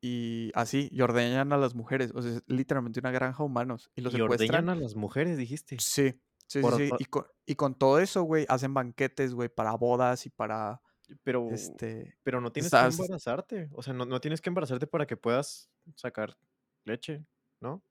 y 0.00 0.52
así, 0.54 0.88
y 0.92 1.00
ordeñan 1.02 1.52
a 1.52 1.56
las 1.56 1.74
mujeres, 1.74 2.12
o 2.14 2.22
sea, 2.22 2.32
es 2.32 2.42
literalmente 2.46 3.00
una 3.00 3.10
granja 3.12 3.42
de 3.42 3.46
humanos 3.46 3.90
y 3.96 4.02
los 4.02 4.14
Y 4.14 4.20
ordeñan 4.20 4.68
a 4.68 4.74
las 4.76 4.94
mujeres, 4.96 5.36
dijiste. 5.38 5.78
Sí, 5.78 6.10
sí, 6.10 6.20
sí, 6.48 6.62
Por 6.62 6.74
sí, 6.74 6.90
y 6.98 7.04
con, 7.06 7.26
y 7.46 7.54
con 7.56 7.74
todo 7.76 7.98
eso, 7.98 8.22
güey, 8.22 8.46
hacen 8.48 8.74
banquetes, 8.74 9.34
güey, 9.34 9.48
para 9.48 9.72
bodas 9.74 10.26
y 10.26 10.30
para, 10.30 10.80
pero 11.22 11.50
este, 11.54 12.16
pero 12.22 12.40
no 12.40 12.52
tienes 12.52 12.72
que 12.72 12.78
embarazarte, 12.86 13.68
o 13.72 13.82
sea, 13.82 13.94
no 13.94 14.04
no 14.04 14.20
tienes 14.20 14.40
que 14.40 14.50
embarazarte 14.50 14.86
para 14.86 15.06
que 15.06 15.16
puedas 15.16 15.70
sacar 15.96 16.36
leche, 16.84 17.24
¿no? 17.60 17.82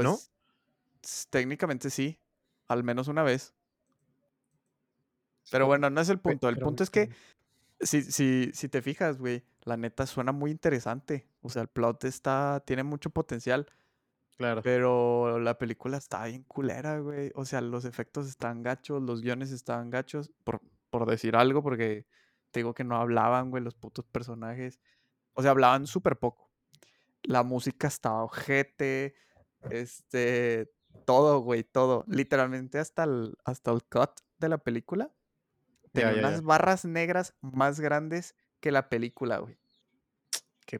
¿No? 0.00 0.12
pues, 0.12 0.30
s- 1.04 1.26
técnicamente 1.30 1.90
sí, 1.90 2.20
al 2.68 2.84
menos 2.84 3.08
una 3.08 3.22
vez. 3.22 3.54
Pero 5.50 5.66
bueno, 5.66 5.90
no 5.90 6.00
es 6.00 6.08
el 6.08 6.20
punto. 6.20 6.48
El 6.48 6.56
pero, 6.56 6.66
punto 6.66 6.82
es 6.82 6.90
que 6.90 7.10
Si, 7.80 8.02
si, 8.02 8.50
si 8.52 8.68
te 8.68 8.82
fijas, 8.82 9.18
güey, 9.18 9.44
la 9.62 9.76
neta 9.76 10.06
suena 10.06 10.32
muy 10.32 10.50
interesante. 10.50 11.28
O 11.42 11.48
sea, 11.48 11.62
el 11.62 11.68
plot 11.68 12.04
está, 12.04 12.62
tiene 12.66 12.82
mucho 12.82 13.10
potencial, 13.10 13.66
claro. 14.36 14.62
pero 14.62 15.38
la 15.38 15.58
película 15.58 15.96
está 15.96 16.24
bien 16.26 16.42
culera, 16.42 16.98
güey. 16.98 17.30
O 17.34 17.44
sea, 17.44 17.60
los 17.60 17.84
efectos 17.84 18.26
están 18.28 18.62
gachos, 18.62 19.00
los 19.02 19.22
guiones 19.22 19.52
estaban 19.52 19.90
gachos, 19.90 20.32
por, 20.44 20.60
por 20.90 21.08
decir 21.08 21.36
algo, 21.36 21.62
porque 21.62 22.06
te 22.50 22.60
digo 22.60 22.74
que 22.74 22.84
no 22.84 22.96
hablaban, 22.96 23.50
güey, 23.50 23.62
los 23.62 23.74
putos 23.76 24.04
personajes. 24.06 24.80
O 25.34 25.42
sea, 25.42 25.52
hablaban 25.52 25.86
súper 25.86 26.18
poco. 26.18 26.50
La 27.22 27.44
música 27.44 27.86
estaba 27.86 28.24
ojete, 28.24 29.14
este, 29.70 30.72
todo, 30.98 31.40
güey, 31.40 31.64
todo. 31.64 32.04
Literalmente 32.08 32.78
hasta 32.78 33.04
el, 33.04 33.36
hasta 33.44 33.70
el 33.70 33.82
cut 33.84 34.10
de 34.38 34.48
la 34.48 34.58
película 34.58 35.10
tenía 35.92 36.12
ya. 36.12 36.18
unas 36.18 36.42
barras 36.42 36.84
negras 36.84 37.34
más 37.40 37.80
grandes 37.80 38.34
que 38.60 38.72
la 38.72 38.88
película, 38.88 39.38
güey. 39.38 39.58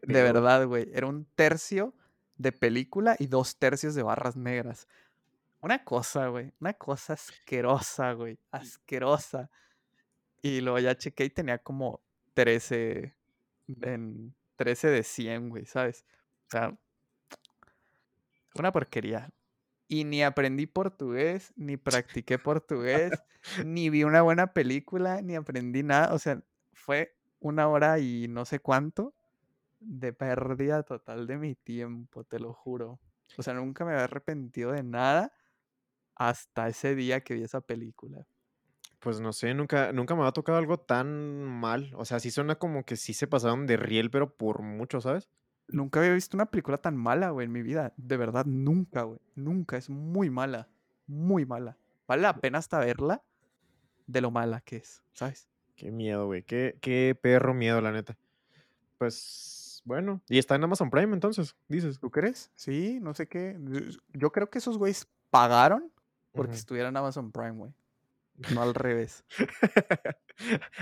De 0.03 0.23
verdad, 0.23 0.67
güey. 0.67 0.91
Era 0.93 1.07
un 1.07 1.25
tercio 1.35 1.95
de 2.37 2.53
película 2.53 3.17
y 3.19 3.27
dos 3.27 3.57
tercios 3.57 3.95
de 3.95 4.03
barras 4.03 4.37
negras. 4.37 4.87
Una 5.61 5.85
cosa, 5.85 6.29
güey. 6.29 6.53
Una 6.61 6.75
cosa 6.75 7.15
asquerosa, 7.15 8.13
güey. 8.13 8.39
Asquerosa. 8.51 9.51
Y 10.43 10.61
luego 10.61 10.79
ya 10.79 10.97
chequé 10.97 11.25
y 11.25 11.31
tenía 11.31 11.59
como 11.59 12.03
13 12.35 13.17
en 13.83 14.35
13 14.57 14.89
de 14.89 15.03
100, 15.03 15.49
güey, 15.49 15.67
¿sabes? 15.67 16.05
O 16.47 16.51
sea, 16.51 16.79
una 18.55 18.73
porquería. 18.73 19.31
Y 19.89 20.05
ni 20.05 20.23
aprendí 20.23 20.67
portugués, 20.67 21.53
ni 21.57 21.77
practiqué 21.77 22.39
portugués, 22.39 23.13
ni 23.67 23.91
vi 23.91 24.05
una 24.05 24.23
buena 24.23 24.53
película, 24.53 25.23
ni 25.23 25.35
aprendí 25.35 25.83
nada. 25.83 26.15
O 26.15 26.19
sea, 26.19 26.43
fue 26.75 27.17
una 27.41 27.69
hora 27.69 27.99
y 27.99 28.29
no 28.29 28.45
sé 28.45 28.61
cuánto 28.61 29.15
de 29.81 30.13
pérdida 30.13 30.83
total 30.83 31.27
de 31.27 31.39
mi 31.39 31.55
tiempo, 31.55 32.25
te 32.25 32.39
lo 32.39 32.53
juro. 32.53 33.01
O 33.37 33.43
sea, 33.43 33.55
nunca 33.55 33.85
me 33.85 33.93
había 33.93 34.05
arrepentido 34.05 34.73
de 34.73 34.83
nada 34.83 35.33
hasta 36.17 36.69
ese 36.69 36.95
día 36.95 37.23
que 37.23 37.35
vi 37.35 37.45
esa 37.45 37.61
película. 37.61 38.27
Pues 39.01 39.21
no 39.21 39.33
sé, 39.33 39.55
nunca 39.55 39.93
nunca 39.93 40.15
me 40.15 40.23
había 40.23 40.33
tocado 40.33 40.59
algo 40.59 40.79
tan 40.79 41.43
mal. 41.45 41.93
O 41.97 42.05
sea, 42.05 42.19
sí 42.21 42.31
suena 42.31 42.57
como 42.57 42.85
que 42.85 42.97
sí 42.97 43.15
se 43.15 43.27
pasaron 43.29 43.67
de 43.67 43.77
riel, 43.77 44.11
pero 44.11 44.37
por 44.37 44.63
mucho, 44.63 45.01
¿sabes? 45.01 45.29
Nunca 45.69 46.01
había 46.01 46.15
visto 46.15 46.37
una 46.37 46.47
película 46.47 46.79
tan 46.79 46.97
mala, 46.97 47.31
güey, 47.31 47.45
en 47.47 47.53
mi 47.53 47.63
vida. 47.63 47.93
De 47.97 48.17
verdad, 48.17 48.47
nunca, 48.47 49.03
güey. 49.03 49.21
Nunca. 49.35 49.77
Es 49.77 49.91
muy 49.91 50.31
mala. 50.31 50.69
Muy 51.07 51.45
mala. 51.47 51.77
Vale 52.07 52.23
la 52.23 52.37
pena 52.37 52.59
hasta 52.59 52.79
verla 52.79 53.23
de 54.07 54.21
lo 54.23 54.31
mala 54.31 54.61
que 54.63 54.77
es, 54.77 55.03
¿sabes? 55.13 55.49
Qué 55.77 55.91
miedo, 55.91 56.27
güey. 56.27 56.43
Qué 56.43 56.79
qué 56.81 57.17
perro 57.21 57.53
miedo, 57.55 57.81
la 57.83 57.93
neta. 57.93 58.17
Pues, 58.97 59.83
bueno, 59.85 60.21
y 60.29 60.39
está 60.39 60.55
en 60.57 60.65
Amazon 60.65 60.91
Prime, 60.91 61.13
entonces, 61.15 61.55
dices. 61.69 62.01
¿Tú 62.01 62.11
crees? 62.11 62.51
Sí, 62.55 62.99
no 63.01 63.15
sé 63.15 63.29
qué. 63.29 63.57
Yo 64.15 64.33
creo 64.33 64.51
que 64.51 64.59
esos 64.59 64.79
güeyes 64.79 65.07
pagaron 65.31 65.93
porque 66.33 66.51
Ujú. 66.53 66.59
estuviera 66.59 66.89
en 66.89 66.97
Amazon 66.97 67.31
Prime, 67.31 67.53
güey. 67.53 67.73
No 68.61 68.63
al 68.63 68.75
revés. 68.75 69.25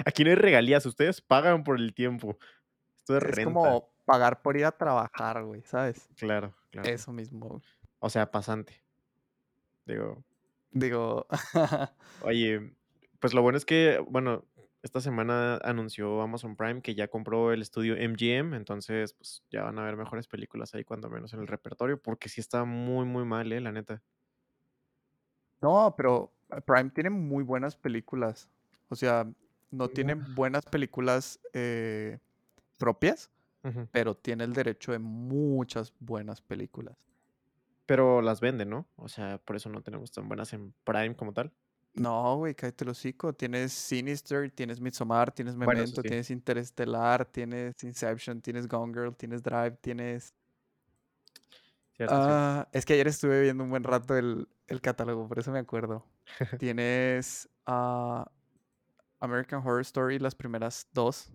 Aquí 0.05 0.25
no 0.25 0.31
hay 0.31 0.37
regalías, 0.37 0.85
ustedes 0.87 1.21
pagan 1.21 1.65
por 1.65 1.77
el 1.79 1.95
tiempo. 1.95 2.37
Esto 2.97 3.17
es 3.17 3.23
Es 3.25 3.31
renta. 3.37 3.45
como 3.53 3.91
pagar 4.07 4.41
por 4.41 4.57
ir 4.57 4.65
a 4.65 4.73
trabajar, 4.73 5.45
güey, 5.45 5.63
¿sabes? 5.65 6.09
Claro, 6.17 6.55
claro. 6.71 6.89
Eso 6.89 7.13
mismo. 7.13 7.47
güey. 7.49 7.63
O 7.99 8.09
sea, 8.09 8.31
pasante. 8.31 8.83
Digo, 9.85 10.25
Digo, 10.71 11.27
oye, 12.23 12.75
pues 13.21 13.35
lo 13.35 13.43
bueno 13.43 13.59
es 13.59 13.67
que, 13.67 14.03
bueno, 14.09 14.45
esta 14.83 15.01
semana 15.01 15.57
anunció 15.59 16.23
Amazon 16.23 16.57
Prime 16.57 16.81
que 16.81 16.95
ya 16.95 17.09
compró 17.09 17.53
el 17.53 17.61
estudio 17.61 17.95
MGM, 17.97 18.55
entonces, 18.55 19.13
pues 19.13 19.43
ya 19.51 19.65
van 19.65 19.79
a 19.79 19.83
haber 19.83 19.97
mejores 19.97 20.27
películas 20.27 20.75
ahí, 20.75 20.85
cuando 20.85 21.11
menos 21.11 21.35
en 21.35 21.41
el 21.41 21.47
repertorio, 21.47 22.01
porque 22.01 22.29
sí 22.29 22.41
está 22.41 22.65
muy, 22.65 23.05
muy 23.05 23.25
mal, 23.25 23.53
eh, 23.53 23.61
la 23.61 23.73
neta. 23.73 24.03
no, 25.61 25.95
pero 25.97 26.33
Ah, 26.51 26.61
Prime 26.61 26.91
tiene 26.91 27.11
muy 27.11 27.43
buenas 27.43 27.77
películas. 27.77 28.49
O 28.89 28.97
sea, 28.97 29.27
no 29.71 29.89
tiene 29.89 30.15
buenas 30.15 30.65
películas 30.65 31.41
eh, 31.53 32.19
propias, 32.79 33.31
Pero 33.93 34.17
tiene 34.17 34.45
el 34.45 34.53
derecho 34.53 34.93
de 34.93 34.99
muchas 34.99 35.93
buenas 35.99 36.41
películas. 36.41 36.97
Pero 37.87 38.21
las 38.21 38.41
venden, 38.41 38.71
¿no? 38.71 38.87
O 38.97 39.09
sea, 39.09 39.39
por 39.39 39.57
eso 39.57 39.69
no 39.69 39.83
tenemos 39.83 40.11
tan 40.11 40.29
buenas 40.29 40.53
en 40.53 40.75
Prime 40.85 41.15
como 41.15 41.33
tal. 41.33 41.53
No, 41.95 42.37
güey, 42.37 42.55
cállate 42.55 42.85
el 42.85 42.91
hocico. 42.91 43.33
Tienes 43.33 43.73
Sinister, 43.73 44.51
tienes 44.51 44.81
Midsommar, 44.81 45.33
tienes 45.33 45.57
Bueno, 45.57 45.73
Memento, 45.73 46.03
sí. 46.03 46.09
tienes 46.09 46.31
Interestelar, 46.31 47.25
tienes 47.25 47.83
Inception, 47.83 48.43
tienes 48.43 48.69
Gone 48.69 48.93
Girl, 48.93 49.17
tienes 49.17 49.43
Drive, 49.43 49.79
tienes... 49.81 50.35
Cierto. 51.93 52.15
Ah, 52.15 52.69
es 52.73 52.85
que 52.85 52.93
ayer 52.93 53.09
estuve 53.09 53.41
viendo 53.41 53.65
un 53.65 53.71
buen 53.71 53.83
rato 53.83 54.15
el, 54.19 54.47
el 54.67 54.81
catálogo, 54.83 55.27
por 55.27 55.39
eso 55.39 55.51
me 55.51 55.59
acuerdo. 55.59 56.05
Tienes 56.59 57.49
ah, 57.65 58.31
American 59.21 59.61
Horror 59.61 59.81
Story, 59.81 60.19
las 60.19 60.35
primeras 60.35 60.87
dos. 60.93 61.31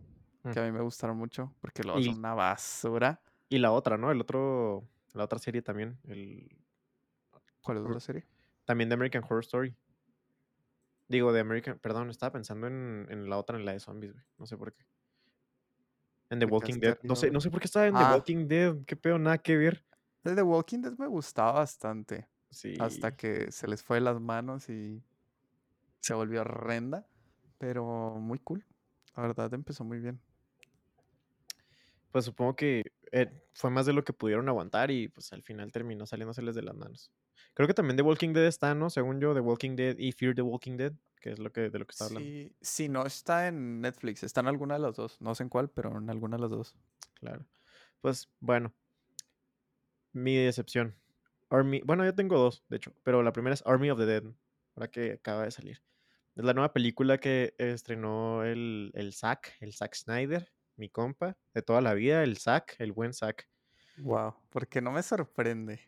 Que 0.50 0.60
a 0.60 0.64
mí 0.64 0.72
me 0.72 0.82
gustaron 0.82 1.18
mucho, 1.18 1.56
porque 1.62 1.84
son 2.02 2.08
Y 2.10 2.20
una 2.20 2.34
basura. 2.34 3.22
y 3.50 3.60
la 3.60 3.72
otra, 3.72 3.98
¿no? 3.98 4.12
El 4.12 4.22
otro 4.22 4.90
la 5.14 5.26
otra 5.26 5.40
serie 5.40 5.62
también, 5.62 6.00
el 6.06 6.58
¿Cuál 7.62 7.78
es 7.78 7.84
la 7.90 8.00
serie? 8.00 8.28
también 8.66 8.90
de 8.90 8.96
American 8.96 9.24
Horror 9.24 9.42
Story. 9.44 9.76
Digo, 11.08 11.32
de 11.34 11.42
American 11.42 11.78
perdón, 11.80 12.10
estaba 12.10 12.32
pensando 12.32 12.66
en 12.68 13.06
en 13.10 13.30
la 13.30 13.38
otra, 13.38 13.58
en 13.58 13.66
la 13.66 13.74
de 13.74 13.80
zombies, 13.80 14.14
güey, 14.14 14.26
no 14.38 14.46
sé 14.48 14.58
por 14.58 14.74
qué. 14.74 14.86
En 16.32 16.40
The 16.40 16.46
Walking 16.48 16.80
Dead. 16.80 16.98
No 17.04 17.16
sé 17.16 17.30
no 17.32 17.42
sé 17.42 17.52
por 17.52 17.60
qué 17.60 17.66
estaba 17.66 17.88
en 17.88 17.98
The 17.98 18.04
Ah, 18.04 18.06
Walking 18.06 18.48
Dead, 18.48 18.84
qué 18.86 18.96
pedo, 18.96 19.20
nada 19.20 19.38
que 19.38 19.56
ver. 19.58 19.86
de 20.24 20.42
Walking 20.42 20.82
Dead 20.82 20.94
me 20.98 21.08
gustaba 21.08 21.54
bastante, 21.54 22.30
hasta 22.78 23.12
Sí. 23.12 23.16
que 23.16 23.52
se 23.52 23.68
les 23.68 23.84
fue 23.84 23.98
de 23.98 24.02
las 24.02 24.20
manos 24.20 24.70
y 24.70 25.04
se 26.02 26.14
volvió 26.14 26.42
horrenda, 26.42 27.10
pero 27.58 28.16
muy 28.20 28.40
cool. 28.40 28.66
La 29.16 29.24
verdad 29.24 29.54
empezó 29.54 29.84
muy 29.86 30.00
bien. 30.00 30.22
Pues 32.12 32.26
supongo 32.26 32.56
que, 32.56 32.84
eh, 33.12 33.32
fue 33.54 33.70
más 33.70 33.86
de 33.86 33.94
lo 33.94 34.04
que 34.04 34.14
pudieron 34.14 34.48
aguantar 34.50 34.92
y, 34.92 35.08
pues, 35.08 35.32
al 35.34 35.44
final 35.44 35.72
terminó 35.72 36.06
saliéndoseles 36.06 36.56
de 36.56 36.62
las 36.62 36.76
manos. 36.76 37.12
Creo 37.54 37.68
que 37.68 37.74
también 37.74 37.98
The 37.98 38.04
Walking 38.04 38.34
Dead 38.34 38.46
está, 38.46 38.76
¿no? 38.76 38.90
Según 38.90 39.20
yo, 39.20 39.34
The 39.34 39.42
Walking 39.42 39.76
Dead 39.76 39.98
y 39.98 40.12
Fear 40.12 40.36
the 40.36 40.42
Walking 40.42 40.78
Dead, 40.78 40.94
que 41.20 41.32
es 41.32 41.40
lo 41.40 41.52
que 41.52 41.70
de 41.70 41.80
lo 41.80 41.86
que 41.86 41.92
estaba 41.92 42.10
hablando. 42.10 42.30
Sí, 42.30 42.56
sí, 42.62 42.90
no 42.90 43.06
está 43.06 43.48
en 43.48 43.82
Netflix, 43.82 44.24
está 44.24 44.42
en 44.42 44.48
alguna 44.48 44.76
de 44.76 44.82
las 44.82 44.96
dos. 44.96 45.20
No 45.22 45.36
sé 45.36 45.44
en 45.44 45.50
cuál, 45.50 45.70
pero 45.70 45.98
en 45.98 46.10
alguna 46.10 46.38
de 46.38 46.42
las 46.42 46.52
dos. 46.52 46.76
Claro. 47.16 47.46
Pues, 48.02 48.30
bueno. 48.40 48.74
Mi 50.14 50.36
decepción. 50.36 50.96
Army 51.50 51.82
bueno, 51.84 52.06
yo 52.06 52.16
tengo 52.16 52.38
2, 52.38 52.64
de 52.70 52.78
hecho, 52.78 52.94
pero 53.04 53.24
la 53.24 53.34
primera 53.34 53.54
es 53.54 53.64
Army 53.66 53.90
of 53.90 54.00
the 54.00 54.06
Dead, 54.06 54.24
ahora 54.76 54.90
que 54.90 55.14
acaba 55.14 55.44
de 55.44 55.52
salir. 55.52 55.82
Es 56.36 56.46
la 56.46 56.54
nueva 56.54 56.72
película 56.72 57.18
que 57.18 57.54
estrenó 57.58 58.46
el 58.46 58.92
el 58.94 59.14
Zack, 59.14 59.58
el 59.60 59.74
Zack 59.74 59.96
Snyder, 59.96 60.50
mi 60.82 60.90
compa 60.90 61.38
de 61.54 61.62
toda 61.62 61.80
la 61.82 61.94
vida, 61.94 62.24
el 62.24 62.38
Zack, 62.38 62.76
el 62.80 62.92
buen 62.92 63.14
Zack. 63.14 63.48
Guau, 63.96 64.34
porque 64.50 64.82
no 64.82 64.92
me 64.92 65.04
sorprende. 65.04 65.80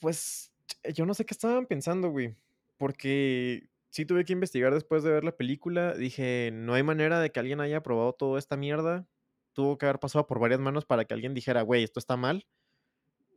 Pues, 0.00 0.52
yo 0.94 1.06
no 1.06 1.14
sé 1.14 1.24
qué 1.24 1.34
estaban 1.34 1.66
pensando, 1.66 2.10
güey, 2.10 2.36
porque 2.76 3.68
sí 3.90 4.04
tuve 4.06 4.24
que 4.24 4.32
investigar 4.32 4.74
después 4.74 5.02
de 5.02 5.10
ver 5.10 5.24
la 5.24 5.36
película. 5.36 5.94
Dije: 5.94 6.50
"No 6.52 6.74
hay 6.74 6.82
manera 6.82 7.20
de 7.20 7.30
que 7.30 7.40
alguien 7.40 7.60
haya 7.60 7.78
aprobado 7.78 8.12
toda 8.12 8.38
esta 8.38 8.56
mierda". 8.56 9.08
Tuvo 9.54 9.78
que 9.78 9.86
haber 9.86 10.00
pasado 10.00 10.26
por 10.26 10.40
varias 10.40 10.60
manos 10.60 10.84
para 10.86 11.04
que 11.04 11.14
alguien 11.14 11.34
dijera: 11.34 11.62
"Güey, 11.62 11.84
esto 11.84 11.98
está 12.00 12.16
mal". 12.16 12.46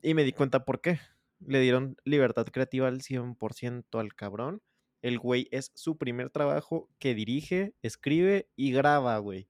Y 0.01 0.13
me 0.13 0.23
di 0.23 0.33
cuenta 0.33 0.65
por 0.65 0.81
qué. 0.81 0.99
Le 1.39 1.59
dieron 1.61 1.97
libertad 2.05 2.47
creativa 2.47 2.87
al 2.87 3.01
100% 3.01 3.99
al 3.99 4.15
cabrón. 4.15 4.61
El 5.01 5.19
güey 5.19 5.47
es 5.51 5.71
su 5.75 5.97
primer 5.97 6.29
trabajo 6.31 6.89
que 6.99 7.15
dirige, 7.15 7.75
escribe 7.83 8.49
y 8.55 8.71
graba, 8.71 9.17
güey. 9.19 9.49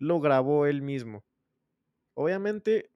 Lo 0.00 0.18
grabó 0.18 0.66
él 0.66 0.82
mismo. 0.82 1.24
Obviamente, 2.14 2.90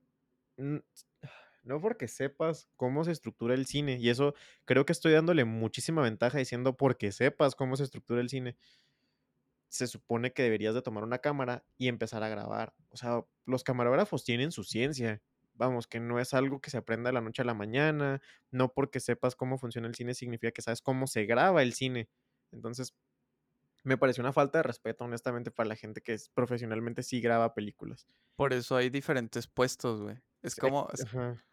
no 0.56 1.80
porque 1.80 2.08
sepas 2.08 2.68
cómo 2.76 3.04
se 3.04 3.12
estructura 3.12 3.54
el 3.54 3.66
cine, 3.66 3.98
y 3.98 4.08
eso 4.08 4.34
creo 4.64 4.84
que 4.86 4.92
estoy 4.92 5.12
dándole 5.12 5.44
muchísima 5.44 6.02
ventaja 6.02 6.38
diciendo 6.38 6.76
porque 6.76 7.12
sepas 7.12 7.54
cómo 7.54 7.76
se 7.76 7.84
estructura 7.84 8.20
el 8.20 8.28
cine. 8.28 8.56
Se 9.68 9.86
supone 9.86 10.32
que 10.32 10.42
deberías 10.42 10.74
de 10.74 10.82
tomar 10.82 11.04
una 11.04 11.18
cámara 11.18 11.64
y 11.76 11.88
empezar 11.88 12.22
a 12.22 12.28
grabar. 12.28 12.74
O 12.90 12.96
sea, 12.96 13.24
los 13.44 13.64
camarógrafos 13.64 14.24
tienen 14.24 14.50
su 14.52 14.64
ciencia. 14.64 15.20
Vamos, 15.54 15.86
que 15.86 16.00
no 16.00 16.20
es 16.20 16.32
algo 16.32 16.60
que 16.60 16.70
se 16.70 16.78
aprenda 16.78 17.08
de 17.10 17.14
la 17.14 17.20
noche 17.20 17.42
a 17.42 17.44
la 17.44 17.54
mañana. 17.54 18.22
No 18.50 18.72
porque 18.72 19.00
sepas 19.00 19.36
cómo 19.36 19.58
funciona 19.58 19.88
el 19.88 19.94
cine 19.94 20.14
significa 20.14 20.52
que 20.52 20.62
sabes 20.62 20.80
cómo 20.80 21.06
se 21.06 21.26
graba 21.26 21.62
el 21.62 21.74
cine. 21.74 22.08
Entonces, 22.52 22.94
me 23.84 23.96
pareció 23.96 24.22
una 24.22 24.32
falta 24.32 24.58
de 24.58 24.64
respeto, 24.64 25.04
honestamente, 25.04 25.50
para 25.50 25.68
la 25.68 25.76
gente 25.76 26.00
que 26.00 26.14
es 26.14 26.28
profesionalmente 26.30 27.02
sí 27.02 27.20
graba 27.20 27.54
películas. 27.54 28.06
Por 28.36 28.52
eso 28.52 28.76
hay 28.76 28.90
diferentes 28.90 29.46
puestos, 29.46 30.00
güey. 30.02 30.16
Es 30.42 30.54
Sí, 30.54 30.60
como... 30.60 30.88
ajá. 31.04 31.44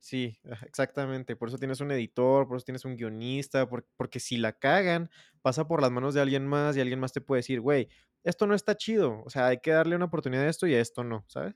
Sí, 0.00 0.38
exactamente. 0.62 1.36
Por 1.36 1.48
eso 1.48 1.58
tienes 1.58 1.80
un 1.80 1.90
editor, 1.90 2.46
por 2.46 2.56
eso 2.56 2.64
tienes 2.64 2.84
un 2.84 2.96
guionista, 2.96 3.68
por- 3.68 3.86
porque 3.96 4.20
si 4.20 4.36
la 4.38 4.52
cagan, 4.52 5.10
pasa 5.42 5.66
por 5.68 5.82
las 5.82 5.90
manos 5.90 6.14
de 6.14 6.20
alguien 6.20 6.46
más 6.46 6.76
y 6.76 6.80
alguien 6.80 7.00
más 7.00 7.12
te 7.12 7.20
puede 7.20 7.40
decir, 7.40 7.60
güey, 7.60 7.88
esto 8.24 8.46
no 8.46 8.54
está 8.54 8.76
chido. 8.76 9.22
O 9.24 9.30
sea, 9.30 9.48
hay 9.48 9.58
que 9.58 9.70
darle 9.72 9.96
una 9.96 10.06
oportunidad 10.06 10.44
a 10.44 10.48
esto 10.48 10.66
y 10.66 10.74
a 10.74 10.80
esto 10.80 11.04
no, 11.04 11.24
¿sabes? 11.28 11.54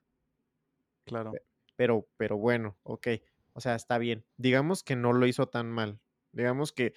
claro. 1.05 1.33
Pero, 1.77 2.07
pero 2.17 2.37
bueno, 2.37 2.79
ok. 2.83 3.09
O 3.55 3.61
sea, 3.61 3.75
está 3.75 3.99
bien. 3.99 4.25
Digamos 4.37 4.83
que 4.83 4.97
no 4.97 5.13
lo 5.13 5.27
hizo 5.27 5.49
tan 5.49 5.71
mal. 5.71 6.01
Digamos 6.33 6.73
que- 6.73 6.95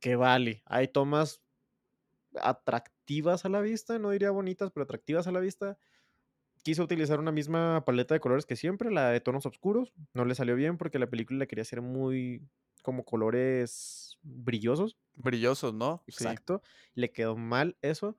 que 0.00 0.16
vale. 0.16 0.62
Hay 0.66 0.88
tomas 0.88 1.40
atractivas 2.40 3.44
a 3.44 3.48
la 3.48 3.60
vista, 3.60 3.98
no 3.98 4.10
diría 4.10 4.30
bonitas, 4.30 4.70
pero 4.72 4.84
atractivas 4.84 5.26
a 5.26 5.32
la 5.32 5.40
vista. 5.40 5.78
Quiso 6.62 6.84
utilizar 6.84 7.18
una 7.18 7.32
misma 7.32 7.84
paleta 7.84 8.14
de 8.14 8.20
colores 8.20 8.46
que 8.46 8.54
siempre, 8.54 8.90
la 8.92 9.10
de 9.10 9.20
tonos 9.20 9.46
oscuros. 9.46 9.92
No 10.14 10.24
le 10.24 10.34
salió 10.36 10.54
bien 10.54 10.78
porque 10.78 11.00
la 11.00 11.10
película 11.10 11.40
la 11.40 11.46
quería 11.46 11.62
hacer 11.62 11.82
muy 11.82 12.48
como 12.82 13.04
colores 13.04 14.18
brillosos. 14.22 14.96
Brillosos, 15.14 15.74
¿no? 15.74 16.04
Sí. 16.06 16.24
Exacto. 16.24 16.62
Le 16.94 17.10
quedó 17.12 17.36
mal 17.36 17.76
eso. 17.82 18.16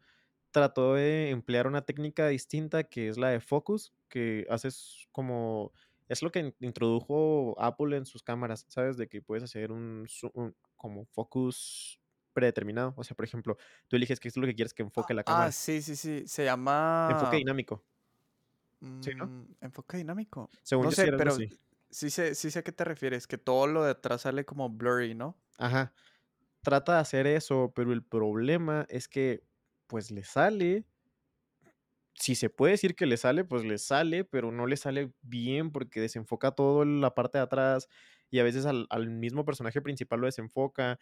Trató 0.52 0.94
de 0.96 1.30
emplear 1.30 1.68
una 1.68 1.84
técnica 1.86 2.28
distinta 2.28 2.84
que 2.84 3.08
es 3.08 3.18
la 3.18 3.30
de 3.30 3.40
focus, 3.40 3.94
que 4.10 4.46
haces 4.50 5.08
como... 5.12 5.72
Es 6.10 6.22
lo 6.22 6.32
que 6.32 6.40
in- 6.40 6.56
introdujo 6.60 7.56
Apple 7.58 7.96
en 7.96 8.06
sus 8.06 8.24
cámaras, 8.24 8.66
¿sabes? 8.68 8.98
De 8.98 9.08
que 9.08 9.22
puedes 9.22 9.44
hacer 9.44 9.72
un- 9.72 10.06
como 10.76 11.06
focus 11.06 12.00
predeterminado. 12.34 12.94
O 12.98 13.04
sea, 13.04 13.16
por 13.16 13.26
ejemplo, 13.26 13.58
tú 13.88 13.96
eliges 13.96 14.20
qué 14.20 14.28
es 14.30 14.38
lo 14.38 14.46
que 14.48 14.56
quieres 14.56 14.74
que 14.74 14.84
enfoque 14.84 15.14
Ah, 15.14 15.16
la 15.16 15.24
ah, 15.26 15.26
cámara. 15.26 15.52
sí, 15.52 15.82
sí, 15.82 15.96
sí. 15.96 16.28
Se 16.28 16.46
Enfoque 17.08 17.38
llama... 17.38 17.38
dinámico, 17.38 17.86
¿sí, 19.00 19.12
no? 19.16 19.32
mm, 19.32 19.56
enfoque 19.62 19.98
dinámico. 19.98 20.52
Según 20.64 20.88
No 20.88 20.92
yo 20.92 20.96
sé, 20.96 21.14
pero 21.14 21.44
así. 21.44 21.50
sí 21.90 22.10
sé, 22.10 22.36
sí 22.36 22.52
sé 22.52 22.60
a 22.60 22.64
qué 22.64 22.72
te 22.72 22.84
refieres. 22.86 23.28
Que 23.28 23.38
todo 23.38 23.68
lo 23.68 23.84
de 23.84 23.92
atrás 23.92 24.22
sale 24.22 24.46
como 24.46 24.70
blurry, 24.70 25.16
¿no? 25.16 25.38
Ajá. 25.58 25.94
Trata 26.62 26.94
de 26.96 27.00
hacer 27.00 27.28
eso, 27.28 27.74
pero 27.76 27.92
el 27.94 28.04
problema 28.04 28.86
es 28.90 29.08
que, 29.08 29.44
pues 29.88 30.12
le 30.12 30.24
sale. 30.24 30.86
Si 32.16 32.36
se 32.36 32.50
puede 32.50 32.74
decir 32.74 32.96
que 32.96 33.06
le 33.08 33.18
sale, 33.18 33.44
pues 33.44 33.66
le 33.66 33.78
sale, 33.80 34.24
pero 34.24 34.52
no 34.52 34.68
le 34.68 34.78
sale 34.78 35.12
bien 35.24 35.72
porque 35.72 36.00
desenfoca 36.00 36.52
todo 36.52 36.86
la 36.86 37.16
parte 37.16 37.40
de 37.40 37.44
atrás 37.44 37.90
y 38.30 38.40
a 38.40 38.44
veces 38.44 38.66
al, 38.66 38.86
al 38.92 39.10
mismo 39.10 39.46
personaje 39.46 39.82
principal 39.82 40.20
lo 40.22 40.28
desenfoca 40.28 41.00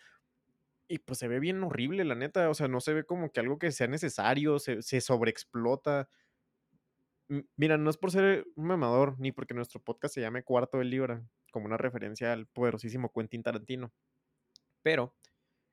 y 0.91 0.99
pues 0.99 1.19
se 1.19 1.29
ve 1.29 1.39
bien 1.39 1.63
horrible, 1.63 2.03
la 2.03 2.15
neta. 2.15 2.49
O 2.49 2.53
sea, 2.53 2.67
no 2.67 2.81
se 2.81 2.93
ve 2.93 3.05
como 3.05 3.31
que 3.31 3.39
algo 3.39 3.57
que 3.57 3.71
sea 3.71 3.87
necesario, 3.87 4.59
se, 4.59 4.81
se 4.81 4.99
sobreexplota. 4.99 6.09
Mira, 7.55 7.77
no 7.77 7.89
es 7.89 7.95
por 7.95 8.11
ser 8.11 8.45
un 8.55 8.65
mamador, 8.65 9.17
ni 9.17 9.31
porque 9.31 9.53
nuestro 9.53 9.81
podcast 9.81 10.13
se 10.13 10.19
llame 10.19 10.43
Cuarto 10.43 10.79
del 10.79 10.89
Libra, 10.89 11.23
como 11.53 11.67
una 11.67 11.77
referencia 11.77 12.33
al 12.33 12.45
poderosísimo 12.45 13.09
Quentin 13.13 13.41
Tarantino. 13.41 13.93
Pero 14.81 15.15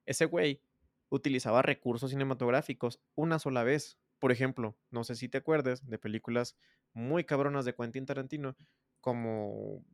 ese 0.07 0.27
güey 0.27 0.63
utilizaba 1.09 1.63
recursos 1.63 2.11
cinematográficos 2.11 3.01
una 3.17 3.41
sola 3.41 3.65
vez. 3.65 3.99
Por 4.21 4.31
ejemplo, 4.31 4.77
no 4.93 5.03
sé 5.03 5.17
si 5.17 5.29
te 5.29 5.39
acuerdas 5.39 5.85
de 5.85 5.99
películas 5.99 6.57
muy 6.93 7.25
cabronas 7.25 7.65
de 7.65 7.75
Quentin 7.75 8.07
Tarantino, 8.07 8.57
como 9.01 9.85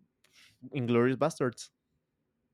Inglourious 0.72 1.18
Basterds, 1.18 1.72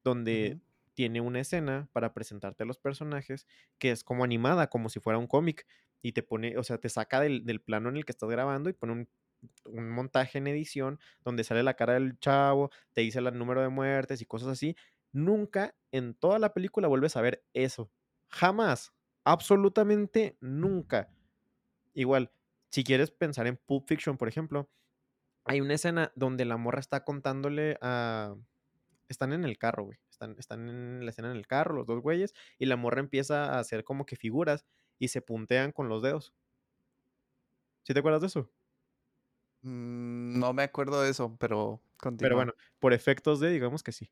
donde. 0.04 0.60
Tiene 0.94 1.20
una 1.20 1.40
escena 1.40 1.88
para 1.92 2.12
presentarte 2.12 2.62
a 2.64 2.66
los 2.66 2.78
personajes 2.78 3.46
que 3.78 3.90
es 3.90 4.04
como 4.04 4.24
animada, 4.24 4.68
como 4.68 4.88
si 4.88 5.00
fuera 5.00 5.18
un 5.18 5.26
cómic, 5.26 5.66
y 6.02 6.12
te 6.12 6.22
pone, 6.22 6.56
o 6.56 6.64
sea, 6.64 6.78
te 6.78 6.88
saca 6.88 7.20
del, 7.20 7.44
del 7.44 7.60
plano 7.60 7.88
en 7.88 7.96
el 7.96 8.04
que 8.04 8.12
estás 8.12 8.30
grabando 8.30 8.70
y 8.70 8.72
pone 8.72 8.92
un, 8.92 9.08
un 9.64 9.90
montaje 9.90 10.38
en 10.38 10.46
edición 10.46 10.98
donde 11.24 11.44
sale 11.44 11.62
la 11.62 11.74
cara 11.74 11.94
del 11.94 12.18
chavo, 12.18 12.70
te 12.92 13.02
dice 13.02 13.18
el 13.18 13.38
número 13.38 13.62
de 13.62 13.68
muertes 13.68 14.20
y 14.20 14.26
cosas 14.26 14.48
así. 14.48 14.76
Nunca 15.12 15.74
en 15.92 16.14
toda 16.14 16.38
la 16.38 16.52
película 16.52 16.88
vuelves 16.88 17.16
a 17.16 17.20
ver 17.20 17.44
eso. 17.52 17.90
Jamás. 18.28 18.92
Absolutamente 19.24 20.36
nunca. 20.40 21.10
Igual, 21.94 22.32
si 22.70 22.84
quieres 22.84 23.10
pensar 23.10 23.46
en 23.46 23.56
Pulp 23.56 23.86
Fiction, 23.86 24.16
por 24.16 24.28
ejemplo, 24.28 24.70
hay 25.44 25.60
una 25.60 25.74
escena 25.74 26.12
donde 26.14 26.44
la 26.44 26.56
morra 26.56 26.80
está 26.80 27.04
contándole 27.04 27.76
a... 27.80 28.34
Están 29.08 29.32
en 29.32 29.44
el 29.44 29.58
carro, 29.58 29.84
güey. 29.84 29.98
Están, 30.20 30.36
están 30.38 30.68
en 30.68 31.04
la 31.04 31.10
escena 31.10 31.30
en 31.30 31.36
el 31.36 31.46
carro, 31.46 31.74
los 31.74 31.86
dos 31.86 32.00
güeyes, 32.02 32.34
y 32.58 32.66
la 32.66 32.76
morra 32.76 33.00
empieza 33.00 33.54
a 33.54 33.58
hacer 33.60 33.84
como 33.84 34.06
que 34.06 34.16
figuras 34.16 34.66
y 34.98 35.08
se 35.08 35.22
puntean 35.22 35.72
con 35.72 35.88
los 35.88 36.02
dedos. 36.02 36.34
¿Sí 37.84 37.92
te 37.94 38.00
acuerdas 38.00 38.20
de 38.22 38.26
eso? 38.28 38.50
Mm, 39.62 40.38
no 40.38 40.52
me 40.52 40.62
acuerdo 40.62 41.02
de 41.02 41.10
eso, 41.10 41.36
pero 41.38 41.82
Pero 42.18 42.36
bueno, 42.36 42.54
por 42.78 42.92
efectos 42.92 43.40
de, 43.40 43.50
digamos 43.50 43.82
que 43.82 43.92
sí. 43.92 44.10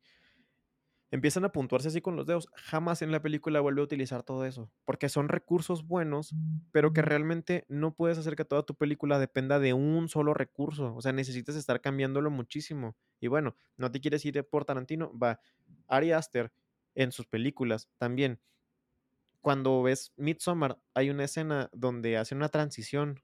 Empiezan 1.10 1.44
a 1.46 1.52
puntuarse 1.52 1.88
así 1.88 2.02
con 2.02 2.16
los 2.16 2.26
dedos. 2.26 2.48
Jamás 2.54 3.00
en 3.00 3.12
la 3.12 3.22
película 3.22 3.60
vuelve 3.60 3.80
a 3.80 3.84
utilizar 3.84 4.22
todo 4.22 4.44
eso, 4.44 4.70
porque 4.84 5.08
son 5.08 5.28
recursos 5.28 5.86
buenos, 5.86 6.34
pero 6.70 6.92
que 6.92 7.00
realmente 7.00 7.64
no 7.68 7.94
puedes 7.94 8.18
hacer 8.18 8.36
que 8.36 8.44
toda 8.44 8.62
tu 8.64 8.74
película 8.74 9.18
dependa 9.18 9.58
de 9.58 9.72
un 9.72 10.08
solo 10.08 10.34
recurso. 10.34 10.94
O 10.94 11.00
sea, 11.00 11.12
necesitas 11.12 11.56
estar 11.56 11.80
cambiándolo 11.80 12.30
muchísimo. 12.30 12.94
Y 13.20 13.28
bueno, 13.28 13.56
no 13.78 13.90
te 13.90 14.00
quieres 14.00 14.24
ir 14.26 14.44
por 14.44 14.66
Tarantino, 14.66 15.16
va. 15.18 15.40
Ari 15.86 16.12
Aster 16.12 16.52
en 16.94 17.12
sus 17.12 17.26
películas 17.26 17.88
también. 17.96 18.40
Cuando 19.40 19.82
ves 19.82 20.12
Midsommar, 20.16 20.78
hay 20.92 21.08
una 21.08 21.24
escena 21.24 21.70
donde 21.72 22.18
hace 22.18 22.34
una 22.34 22.50
transición 22.50 23.22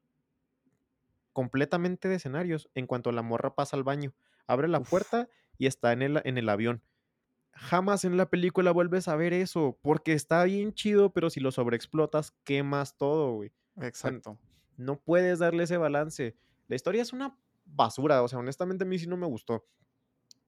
completamente 1.33 2.07
de 2.07 2.15
escenarios 2.15 2.69
en 2.73 2.87
cuanto 2.87 3.11
la 3.11 3.21
morra 3.21 3.53
pasa 3.53 3.75
al 3.75 3.83
baño. 3.83 4.15
Abre 4.47 4.67
la 4.67 4.79
Uf, 4.79 4.89
puerta 4.89 5.27
y 5.57 5.67
está 5.67 5.91
en 5.91 6.01
el, 6.01 6.21
en 6.23 6.37
el 6.37 6.49
avión. 6.49 6.81
Jamás 7.55 8.03
en 8.03 8.17
la 8.17 8.29
película 8.29 8.71
vuelves 8.71 9.07
a 9.07 9.15
ver 9.15 9.33
eso, 9.33 9.79
porque 9.81 10.11
está 10.13 10.43
bien 10.43 10.73
chido, 10.73 11.13
pero 11.13 11.29
si 11.29 11.39
lo 11.39 11.51
sobreexplotas, 11.51 12.31
quemas 12.43 12.97
todo, 12.97 13.33
güey. 13.33 13.51
O 13.75 13.79
sea, 13.79 13.87
exacto. 13.87 14.37
no 14.77 14.99
puedes 14.99 15.39
darle 15.39 15.63
ese 15.63 15.77
balance. 15.77 16.35
La 16.67 16.75
historia 16.75 17.01
es 17.01 17.13
una 17.13 17.37
basura, 17.65 18.21
o 18.23 18.27
sea, 18.27 18.39
honestamente 18.39 18.83
a 18.83 18.87
mí 18.87 18.99
sí 18.99 19.07
no 19.07 19.17
me 19.17 19.25
gustó. 19.25 19.65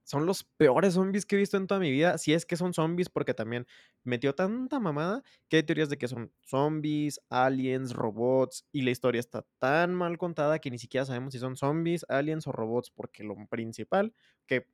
Son 0.03 0.25
los 0.25 0.43
peores 0.43 0.93
zombies 0.93 1.25
que 1.25 1.35
he 1.35 1.39
visto 1.39 1.57
en 1.57 1.67
toda 1.67 1.79
mi 1.79 1.91
vida, 1.91 2.17
si 2.17 2.33
es 2.33 2.45
que 2.45 2.55
son 2.55 2.73
zombies, 2.73 3.09
porque 3.09 3.33
también 3.33 3.67
metió 4.03 4.33
tanta 4.35 4.79
mamada 4.79 5.21
que 5.49 5.57
hay 5.57 5.63
teorías 5.63 5.89
de 5.89 5.97
que 5.97 6.07
son 6.07 6.31
zombies, 6.41 7.19
aliens, 7.29 7.93
robots, 7.93 8.65
y 8.71 8.83
la 8.83 8.91
historia 8.91 9.19
está 9.19 9.45
tan 9.59 9.93
mal 9.93 10.17
contada 10.17 10.59
que 10.59 10.71
ni 10.71 10.79
siquiera 10.79 11.05
sabemos 11.05 11.33
si 11.33 11.39
son 11.39 11.57
zombies, 11.57 12.05
aliens 12.07 12.47
o 12.47 12.53
robots, 12.53 12.89
porque 12.89 13.23
lo 13.23 13.35
principal 13.47 14.13
que 14.45 14.67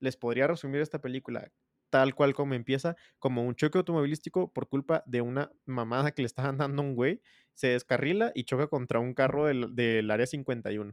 les 0.00 0.16
podría 0.16 0.46
resumir 0.46 0.82
esta 0.82 1.00
película 1.00 1.50
tal 1.94 2.16
cual 2.16 2.34
como 2.34 2.54
empieza, 2.54 2.96
como 3.20 3.44
un 3.44 3.54
choque 3.54 3.78
automovilístico 3.78 4.52
por 4.52 4.68
culpa 4.68 5.04
de 5.06 5.20
una 5.20 5.52
mamada 5.64 6.10
que 6.10 6.22
le 6.22 6.26
estaban 6.26 6.58
dando 6.58 6.82
a 6.82 6.84
un 6.84 6.96
güey, 6.96 7.20
se 7.52 7.68
descarrila 7.68 8.32
y 8.34 8.42
choca 8.42 8.66
contra 8.66 8.98
un 8.98 9.14
carro 9.14 9.46
del, 9.46 9.76
del 9.76 10.10
área 10.10 10.26
51. 10.26 10.92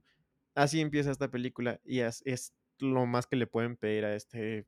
Así 0.53 0.79
empieza 0.79 1.09
esta 1.09 1.31
película 1.31 1.79
y 1.83 2.01
es, 2.01 2.21
es 2.23 2.53
lo 2.77 3.07
más 3.07 3.25
que 3.25 3.35
le 3.35 3.47
pueden 3.47 3.77
pedir 3.77 4.05
a 4.05 4.15
este 4.15 4.67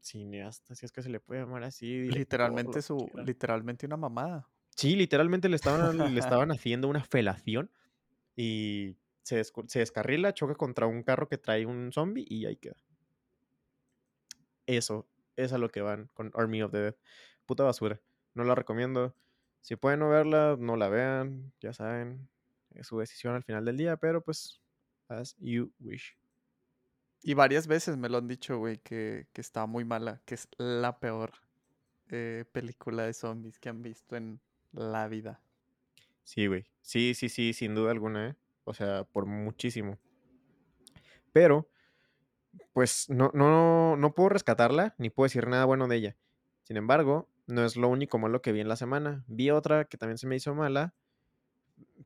cineasta, 0.00 0.76
si 0.76 0.86
es 0.86 0.92
que 0.92 1.02
se 1.02 1.08
le 1.10 1.18
puede 1.18 1.40
llamar 1.40 1.64
así, 1.64 2.12
Literalmente 2.12 2.80
su, 2.80 3.10
literalmente 3.24 3.86
una 3.86 3.96
mamada. 3.96 4.48
Sí, 4.76 4.94
literalmente 4.94 5.48
le 5.48 5.56
estaban, 5.56 5.80
le 6.14 6.20
estaban 6.20 6.52
haciendo 6.52 6.86
una 6.86 7.02
felación 7.02 7.72
y 8.36 8.98
se, 9.24 9.40
descu- 9.42 9.66
se 9.68 9.80
descarrila, 9.80 10.32
choca 10.32 10.54
contra 10.54 10.86
un 10.86 11.02
carro 11.02 11.28
que 11.28 11.38
trae 11.38 11.66
un 11.66 11.90
zombie 11.92 12.24
y 12.28 12.46
ahí 12.46 12.54
queda. 12.56 12.76
Eso 14.66 15.08
es 15.36 15.52
a 15.52 15.58
lo 15.58 15.68
que 15.68 15.82
van 15.82 16.08
con 16.14 16.30
Army 16.34 16.62
of 16.62 16.72
the 16.72 16.78
Dead. 16.78 16.96
Puta 17.46 17.64
basura. 17.64 18.00
No 18.34 18.44
la 18.44 18.54
recomiendo. 18.54 19.14
Si 19.60 19.76
pueden 19.76 20.00
no 20.00 20.08
verla, 20.08 20.56
no 20.58 20.76
la 20.76 20.88
vean. 20.88 21.52
Ya 21.60 21.72
saben, 21.72 22.28
es 22.70 22.86
su 22.86 22.98
decisión 22.98 23.34
al 23.34 23.44
final 23.44 23.64
del 23.64 23.76
día, 23.76 23.96
pero 23.96 24.22
pues, 24.22 24.60
as 25.08 25.36
you 25.38 25.72
wish. 25.78 26.16
Y 27.22 27.34
varias 27.34 27.66
veces 27.66 27.96
me 27.96 28.08
lo 28.08 28.18
han 28.18 28.26
dicho, 28.26 28.58
güey, 28.58 28.78
que, 28.78 29.28
que 29.32 29.40
está 29.40 29.66
muy 29.66 29.84
mala, 29.84 30.20
que 30.24 30.34
es 30.34 30.48
la 30.58 30.98
peor 30.98 31.32
eh, 32.08 32.44
película 32.50 33.04
de 33.04 33.14
zombies 33.14 33.58
que 33.58 33.68
han 33.68 33.82
visto 33.82 34.16
en 34.16 34.40
la 34.72 35.06
vida. 35.06 35.40
Sí, 36.24 36.46
güey. 36.46 36.66
Sí, 36.80 37.14
sí, 37.14 37.28
sí, 37.28 37.52
sin 37.52 37.74
duda 37.74 37.92
alguna, 37.92 38.30
¿eh? 38.30 38.36
O 38.64 38.74
sea, 38.74 39.04
por 39.04 39.26
muchísimo. 39.26 39.98
Pero, 41.32 41.70
pues, 42.72 43.08
no, 43.08 43.30
no, 43.34 43.96
no 43.96 44.14
puedo 44.14 44.30
rescatarla, 44.30 44.94
ni 44.98 45.10
puedo 45.10 45.26
decir 45.26 45.46
nada 45.46 45.64
bueno 45.64 45.88
de 45.88 45.96
ella. 45.96 46.16
Sin 46.62 46.76
embargo, 46.76 47.28
no 47.46 47.64
es 47.64 47.76
lo 47.76 47.88
único 47.88 48.18
malo 48.18 48.42
que 48.42 48.52
vi 48.52 48.60
en 48.60 48.68
la 48.68 48.76
semana. 48.76 49.24
Vi 49.26 49.50
otra 49.50 49.84
que 49.84 49.96
también 49.96 50.18
se 50.18 50.26
me 50.26 50.36
hizo 50.36 50.54
mala, 50.54 50.94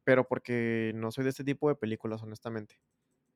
pero 0.04 0.26
porque 0.26 0.92
no 0.94 1.11
soy 1.11 1.24
de 1.24 1.30
este 1.30 1.44
tipo 1.44 1.68
de 1.68 1.74
películas, 1.74 2.22
honestamente. 2.22 2.80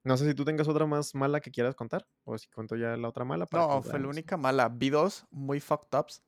No 0.02 0.16
sé 0.16 0.26
si 0.26 0.34
tú 0.34 0.44
tengas 0.44 0.66
otra 0.66 0.86
más 0.86 1.14
mala 1.14 1.40
que 1.40 1.50
quieras 1.50 1.74
contar, 1.74 2.06
o 2.24 2.38
si 2.38 2.48
cuento 2.48 2.74
ya 2.74 2.96
la 2.96 3.08
otra 3.08 3.24
mala 3.24 3.46
para 3.46 3.66
No, 3.66 3.82
fue 3.82 4.00
la 4.00 4.08
única 4.08 4.36
mala. 4.36 4.68
Vi 4.68 4.88
dos 4.88 5.26
muy 5.30 5.60
fucked 5.60 5.98
ups, 5.98 6.22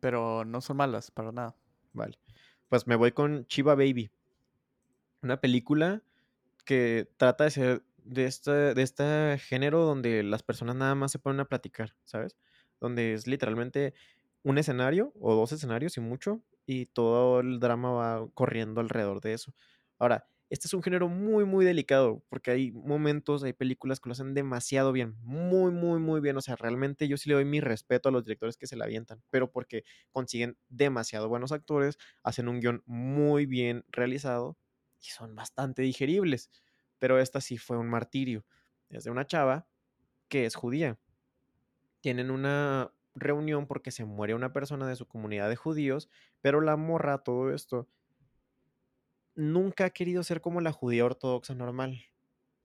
pero 0.00 0.44
no 0.44 0.60
son 0.60 0.76
malas 0.76 1.10
para 1.10 1.32
nada. 1.32 1.54
Vale. 1.94 2.18
Pues 2.68 2.86
me 2.86 2.96
voy 2.96 3.12
con 3.12 3.46
Chiva 3.46 3.74
Baby. 3.74 4.10
Una 5.22 5.40
película 5.40 6.02
que 6.64 7.08
trata 7.16 7.44
de 7.44 7.50
ser 7.50 7.82
de 8.04 8.24
este, 8.26 8.50
de 8.74 8.82
este 8.82 9.38
género 9.38 9.84
donde 9.84 10.22
las 10.22 10.42
personas 10.42 10.76
nada 10.76 10.94
más 10.94 11.12
se 11.12 11.18
ponen 11.18 11.40
a 11.40 11.48
platicar, 11.48 11.94
¿sabes? 12.04 12.36
Donde 12.80 13.14
es 13.14 13.26
literalmente 13.26 13.94
un 14.42 14.58
escenario 14.58 15.12
o 15.20 15.34
dos 15.34 15.52
escenarios 15.52 15.96
y 15.96 16.00
mucho, 16.00 16.42
y 16.66 16.86
todo 16.86 17.40
el 17.40 17.60
drama 17.60 17.90
va 17.92 18.28
corriendo 18.34 18.80
alrededor 18.80 19.20
de 19.20 19.34
eso. 19.34 19.54
Ahora, 19.98 20.28
este 20.50 20.66
es 20.66 20.74
un 20.74 20.82
género 20.82 21.08
muy, 21.08 21.44
muy 21.46 21.64
delicado, 21.64 22.22
porque 22.28 22.50
hay 22.50 22.72
momentos, 22.72 23.42
hay 23.42 23.54
películas 23.54 24.00
que 24.00 24.08
lo 24.10 24.12
hacen 24.12 24.34
demasiado 24.34 24.92
bien, 24.92 25.16
muy, 25.22 25.72
muy, 25.72 25.98
muy 25.98 26.20
bien. 26.20 26.36
O 26.36 26.42
sea, 26.42 26.56
realmente 26.56 27.08
yo 27.08 27.16
sí 27.16 27.28
le 27.30 27.36
doy 27.36 27.44
mi 27.46 27.60
respeto 27.60 28.08
a 28.10 28.12
los 28.12 28.24
directores 28.24 28.56
que 28.58 28.66
se 28.66 28.76
la 28.76 28.84
avientan, 28.84 29.22
pero 29.30 29.50
porque 29.50 29.84
consiguen 30.10 30.58
demasiado 30.68 31.28
buenos 31.28 31.52
actores, 31.52 31.96
hacen 32.22 32.48
un 32.48 32.60
guion 32.60 32.82
muy 32.86 33.46
bien 33.46 33.84
realizado 33.88 34.58
y 35.00 35.06
son 35.06 35.34
bastante 35.34 35.82
digeribles. 35.82 36.50
Pero 37.02 37.18
esta 37.18 37.40
sí 37.40 37.58
fue 37.58 37.78
un 37.78 37.88
martirio. 37.88 38.44
Es 38.88 39.02
de 39.02 39.10
una 39.10 39.26
chava 39.26 39.66
que 40.28 40.46
es 40.46 40.54
judía. 40.54 41.00
Tienen 42.00 42.30
una 42.30 42.92
reunión 43.16 43.66
porque 43.66 43.90
se 43.90 44.04
muere 44.04 44.36
una 44.36 44.52
persona 44.52 44.86
de 44.86 44.94
su 44.94 45.08
comunidad 45.08 45.48
de 45.48 45.56
judíos, 45.56 46.08
pero 46.42 46.60
la 46.60 46.76
morra, 46.76 47.18
todo 47.18 47.52
esto, 47.52 47.88
nunca 49.34 49.86
ha 49.86 49.90
querido 49.90 50.22
ser 50.22 50.40
como 50.40 50.60
la 50.60 50.70
judía 50.70 51.04
ortodoxa 51.04 51.56
normal. 51.56 52.04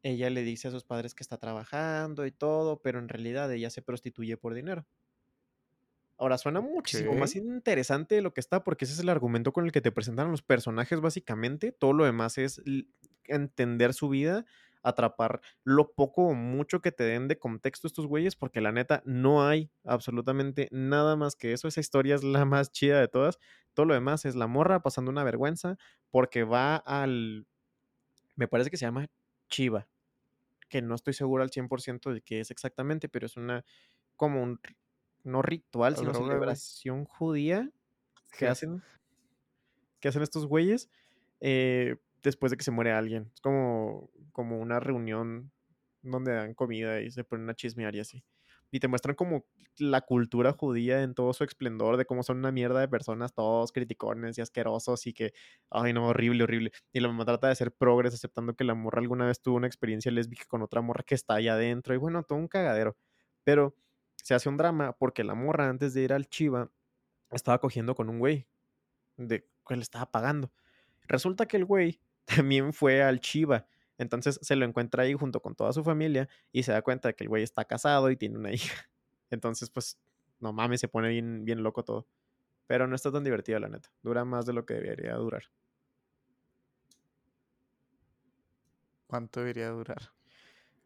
Ella 0.03 0.29
le 0.29 0.43
dice 0.43 0.67
a 0.67 0.71
sus 0.71 0.83
padres 0.83 1.15
que 1.15 1.23
está 1.23 1.39
trabajando 1.39 2.27
y 2.27 2.31
todo, 2.31 2.79
pero 2.83 2.99
en 2.99 3.09
realidad 3.09 3.51
ella 3.51 3.71
se 3.71 3.81
prostituye 3.81 4.37
por 4.37 4.53
dinero. 4.53 4.85
Ahora, 6.17 6.37
suena 6.39 6.61
muchísimo 6.61 7.13
más 7.13 7.35
interesante 7.35 8.15
de 8.15 8.21
lo 8.21 8.33
que 8.33 8.41
está, 8.41 8.63
porque 8.63 8.85
ese 8.85 8.95
es 8.95 8.99
el 8.99 9.09
argumento 9.09 9.53
con 9.53 9.65
el 9.65 9.71
que 9.71 9.81
te 9.81 9.91
presentan 9.91 10.31
los 10.31 10.41
personajes, 10.41 10.99
básicamente. 10.99 11.71
Todo 11.71 11.93
lo 11.93 12.05
demás 12.05 12.39
es 12.39 12.61
entender 13.25 13.93
su 13.93 14.09
vida, 14.09 14.45
atrapar 14.81 15.41
lo 15.63 15.91
poco 15.93 16.23
o 16.23 16.33
mucho 16.33 16.81
que 16.81 16.91
te 16.91 17.03
den 17.03 17.27
de 17.27 17.37
contexto 17.37 17.85
estos 17.85 18.07
güeyes, 18.07 18.35
porque 18.35 18.61
la 18.61 18.71
neta 18.71 19.03
no 19.05 19.47
hay 19.47 19.69
absolutamente 19.83 20.69
nada 20.71 21.15
más 21.15 21.35
que 21.35 21.53
eso. 21.53 21.67
Esa 21.67 21.81
historia 21.81 22.15
es 22.15 22.23
la 22.23 22.45
más 22.45 22.71
chida 22.71 22.99
de 22.99 23.07
todas. 23.07 23.37
Todo 23.75 23.85
lo 23.85 23.93
demás 23.93 24.25
es 24.25 24.35
la 24.35 24.47
morra 24.47 24.81
pasando 24.81 25.11
una 25.11 25.23
vergüenza, 25.23 25.77
porque 26.09 26.43
va 26.43 26.77
al. 26.77 27.45
Me 28.35 28.47
parece 28.47 28.71
que 28.71 28.77
se 28.77 28.85
llama 28.85 29.07
Chiva, 29.49 29.87
que 30.67 30.81
no 30.81 30.95
estoy 30.95 31.13
seguro 31.13 31.43
al 31.43 31.51
100% 31.51 32.11
de 32.11 32.21
qué 32.21 32.39
es 32.39 32.49
exactamente, 32.49 33.07
pero 33.07 33.27
es 33.27 33.37
una 33.37 33.63
como 34.15 34.41
un, 34.41 34.59
no 35.27 35.41
ritual, 35.41 35.95
La 35.95 35.99
sino 35.99 36.11
droga, 36.13 36.37
güey. 36.37 36.55
celebración 36.55 37.05
judía 37.05 37.69
que 38.37 38.47
hacen, 38.47 38.83
que 39.99 40.07
hacen 40.07 40.21
estos 40.21 40.45
güeyes 40.45 40.89
eh, 41.39 41.97
después 42.23 42.51
de 42.51 42.57
que 42.57 42.63
se 42.63 42.71
muere 42.71 42.91
alguien. 42.91 43.31
Es 43.33 43.41
como, 43.41 44.09
como 44.31 44.59
una 44.59 44.79
reunión 44.79 45.51
donde 46.01 46.33
dan 46.33 46.53
comida 46.53 47.01
y 47.01 47.11
se 47.11 47.23
ponen 47.23 47.49
a 47.49 47.55
chismear 47.55 47.95
y 47.95 47.99
así. 47.99 48.23
Y 48.71 48.79
te 48.79 48.87
muestran 48.87 49.15
como 49.15 49.45
la 49.79 50.01
cultura 50.01 50.53
judía 50.53 51.03
en 51.03 51.13
todo 51.13 51.33
su 51.33 51.43
esplendor, 51.43 51.97
de 51.97 52.05
cómo 52.05 52.23
son 52.23 52.37
una 52.39 52.51
mierda 52.51 52.79
de 52.79 52.87
personas, 52.87 53.33
todos 53.33 53.71
criticones 53.71 54.37
y 54.37 54.41
asquerosos 54.41 55.05
y 55.07 55.13
que, 55.13 55.33
ay 55.69 55.93
no, 55.93 56.07
horrible, 56.07 56.43
horrible. 56.43 56.71
Y 56.93 56.99
la 56.99 57.07
mamá 57.09 57.25
trata 57.25 57.47
de 57.47 57.53
hacer 57.53 57.71
progres 57.71 58.13
aceptando 58.13 58.55
que 58.55 58.63
la 58.63 58.73
morra 58.75 58.99
alguna 59.01 59.27
vez 59.27 59.41
tuvo 59.41 59.57
una 59.57 59.67
experiencia 59.67 60.11
lésbica 60.11 60.45
con 60.47 60.61
otra 60.63 60.81
morra 60.81 61.03
que 61.03 61.15
está 61.15 61.35
allá 61.35 61.53
adentro 61.53 61.93
y 61.93 61.97
bueno, 61.97 62.23
todo 62.23 62.39
un 62.39 62.47
cagadero. 62.47 62.97
Pero 63.43 63.75
se 64.27 64.35
hace 64.35 64.49
un 64.49 64.57
drama 64.57 64.91
porque 64.91 65.23
la 65.23 65.35
morra 65.35 65.69
antes 65.69 65.93
de 65.93 66.01
ir 66.01 66.11
al 66.11 66.27
Chiva 66.27 66.69
estaba 67.31 67.59
cogiendo 67.61 67.95
con 67.95 68.09
un 68.09 68.19
güey 68.19 68.45
de 69.15 69.47
que 69.65 69.75
le 69.77 69.81
estaba 69.81 70.11
pagando. 70.11 70.51
Resulta 71.03 71.45
que 71.45 71.55
el 71.55 71.63
güey 71.63 72.01
también 72.25 72.73
fue 72.73 73.01
al 73.01 73.21
Chiva. 73.21 73.67
Entonces 73.97 74.37
se 74.41 74.57
lo 74.57 74.65
encuentra 74.65 75.03
ahí 75.03 75.13
junto 75.13 75.41
con 75.41 75.55
toda 75.55 75.71
su 75.71 75.81
familia 75.81 76.27
y 76.51 76.63
se 76.63 76.73
da 76.73 76.81
cuenta 76.81 77.07
de 77.07 77.15
que 77.15 77.23
el 77.23 77.29
güey 77.29 77.41
está 77.41 77.63
casado 77.63 78.11
y 78.11 78.17
tiene 78.17 78.37
una 78.37 78.51
hija. 78.53 78.89
Entonces, 79.29 79.69
pues, 79.69 79.97
no 80.41 80.51
mames, 80.51 80.81
se 80.81 80.89
pone 80.89 81.07
bien, 81.07 81.45
bien 81.45 81.63
loco 81.63 81.85
todo. 81.85 82.05
Pero 82.65 82.85
no 82.85 82.97
está 82.97 83.09
tan 83.13 83.23
divertido, 83.23 83.59
la 83.59 83.69
neta. 83.69 83.89
Dura 84.03 84.25
más 84.25 84.45
de 84.45 84.51
lo 84.51 84.65
que 84.65 84.73
debería 84.73 85.15
durar. 85.15 85.43
¿Cuánto 89.07 89.39
debería 89.39 89.69
durar? 89.69 90.16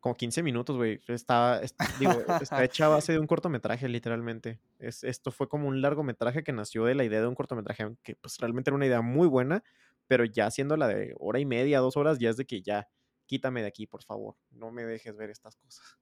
Como 0.01 0.15
15 0.15 0.43
minutos, 0.43 0.75
güey. 0.75 0.99
Está, 1.07 1.61
es- 1.61 1.73
digo, 1.99 2.21
está 2.41 2.63
hecha 2.65 2.87
a 2.87 2.89
base 2.97 3.13
de 3.13 3.19
un 3.19 3.27
cortometraje, 3.27 3.87
literalmente. 3.87 4.59
Es, 4.79 5.03
esto 5.05 5.31
fue 5.31 5.47
como 5.47 5.67
un 5.69 5.81
largometraje 5.81 6.43
que 6.43 6.51
nació 6.51 6.83
de 6.83 6.95
la 6.95 7.05
idea 7.05 7.21
de 7.21 7.27
un 7.27 7.35
cortometraje, 7.35 7.83
aunque 7.83 8.15
pues 8.15 8.37
realmente 8.39 8.69
era 8.71 8.75
una 8.75 8.87
idea 8.87 9.01
muy 9.01 9.27
buena, 9.27 9.63
pero 10.07 10.25
ya 10.25 10.51
siendo 10.51 10.75
la 10.75 10.87
de 10.89 11.15
hora 11.19 11.39
y 11.39 11.45
media, 11.45 11.79
dos 11.79 11.95
horas, 11.95 12.19
ya 12.19 12.29
es 12.31 12.35
de 12.37 12.45
que 12.45 12.61
ya, 12.61 12.89
quítame 13.27 13.61
de 13.61 13.67
aquí, 13.67 13.87
por 13.87 14.03
favor. 14.03 14.35
No 14.49 14.71
me 14.71 14.83
dejes 14.83 15.15
ver 15.15 15.29
estas 15.29 15.55
cosas. 15.55 15.97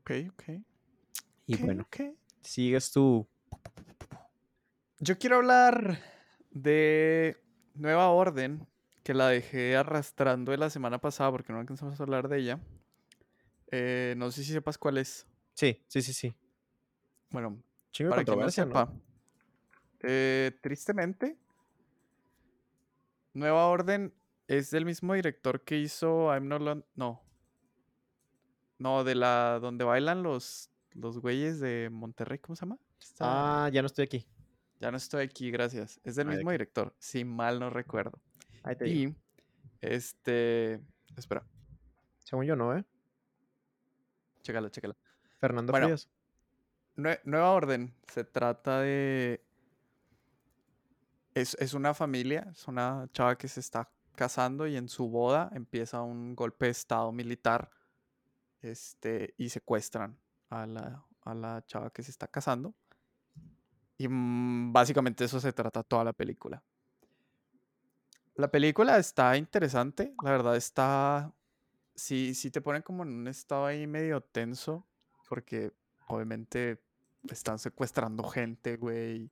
Ok, 0.00 0.10
ok. 0.32 0.44
Y 1.46 1.56
bueno, 1.58 1.86
sigues 2.42 2.90
tú. 2.90 3.28
Yo 5.00 5.18
quiero 5.18 5.36
hablar 5.36 6.00
de 6.50 7.36
Nueva 7.74 8.08
Orden, 8.08 8.66
que 9.08 9.14
la 9.14 9.28
dejé 9.28 9.74
arrastrando 9.74 10.52
de 10.52 10.58
la 10.58 10.68
semana 10.68 10.98
pasada 11.00 11.30
porque 11.30 11.50
no 11.50 11.58
alcanzamos 11.58 11.98
a 11.98 12.02
hablar 12.02 12.28
de 12.28 12.40
ella. 12.40 12.60
Eh, 13.70 14.12
no 14.18 14.30
sé 14.30 14.44
si 14.44 14.52
sepas 14.52 14.76
cuál 14.76 14.98
es. 14.98 15.26
Sí, 15.54 15.82
sí, 15.88 16.02
sí, 16.02 16.12
sí. 16.12 16.36
Bueno, 17.30 17.58
Chingo 17.90 18.10
para 18.10 18.22
quien 18.22 18.38
no 18.38 18.44
¿no? 18.44 18.50
sepa, 18.50 18.92
eh, 20.00 20.58
tristemente, 20.60 21.38
Nueva 23.32 23.68
Orden 23.68 24.12
es 24.46 24.70
del 24.70 24.84
mismo 24.84 25.14
director 25.14 25.64
que 25.64 25.78
hizo 25.78 26.26
I'm 26.34 26.46
Not 26.46 26.60
Lon- 26.60 26.84
No. 26.94 27.22
No, 28.76 29.04
de 29.04 29.14
la 29.14 29.58
donde 29.58 29.84
bailan 29.86 30.22
los, 30.22 30.70
los 30.92 31.18
güeyes 31.18 31.60
de 31.60 31.88
Monterrey, 31.90 32.40
¿cómo 32.40 32.56
se 32.56 32.66
llama? 32.66 32.78
Ah, 33.20 33.70
ya 33.72 33.80
no 33.80 33.86
estoy 33.86 34.04
aquí. 34.04 34.26
Ya 34.80 34.90
no 34.90 34.98
estoy 34.98 35.24
aquí, 35.24 35.50
gracias. 35.50 35.98
Es 36.04 36.14
del 36.14 36.28
Ay, 36.28 36.32
¿de 36.34 36.38
mismo 36.40 36.50
director, 36.50 36.94
si 36.98 37.24
mal 37.24 37.58
no 37.58 37.70
recuerdo. 37.70 38.20
Ahí 38.68 38.76
te 38.76 38.84
digo. 38.84 39.10
Y, 39.12 39.16
este, 39.80 40.80
espera, 41.16 41.44
Según 42.24 42.44
yo, 42.44 42.54
no, 42.56 42.76
¿eh? 42.76 42.84
chécala, 44.42 44.70
chécala. 44.70 44.96
Fernando 45.38 45.72
Bueno. 45.72 45.86
Frías. 45.86 46.08
Nue- 46.96 47.20
Nueva 47.24 47.52
Orden 47.52 47.94
se 48.12 48.24
trata 48.24 48.80
de... 48.80 49.44
Es, 51.34 51.54
es 51.60 51.74
una 51.74 51.94
familia, 51.94 52.48
es 52.50 52.66
una 52.66 53.08
chava 53.12 53.36
que 53.38 53.46
se 53.48 53.60
está 53.60 53.90
casando 54.16 54.66
y 54.66 54.76
en 54.76 54.88
su 54.88 55.08
boda 55.08 55.48
empieza 55.54 56.02
un 56.02 56.34
golpe 56.34 56.64
de 56.66 56.72
estado 56.72 57.12
militar 57.12 57.70
este, 58.60 59.34
y 59.36 59.48
secuestran 59.50 60.18
a 60.50 60.66
la, 60.66 61.04
a 61.22 61.34
la 61.34 61.64
chava 61.66 61.90
que 61.90 62.02
se 62.02 62.10
está 62.10 62.26
casando. 62.26 62.74
Y 63.96 64.08
mm, 64.08 64.72
básicamente 64.72 65.24
eso 65.24 65.38
se 65.38 65.52
trata 65.52 65.84
toda 65.84 66.02
la 66.04 66.12
película. 66.12 66.62
La 68.38 68.48
película 68.48 68.96
está 68.98 69.36
interesante, 69.36 70.14
la 70.22 70.30
verdad 70.30 70.54
está... 70.54 71.34
Sí, 71.96 72.36
sí 72.36 72.52
te 72.52 72.60
ponen 72.60 72.82
como 72.82 73.02
en 73.02 73.08
un 73.08 73.26
estado 73.26 73.66
ahí 73.66 73.84
medio 73.88 74.20
tenso, 74.20 74.86
porque 75.28 75.72
obviamente 76.06 76.80
están 77.28 77.58
secuestrando 77.58 78.22
gente, 78.22 78.76
güey. 78.76 79.28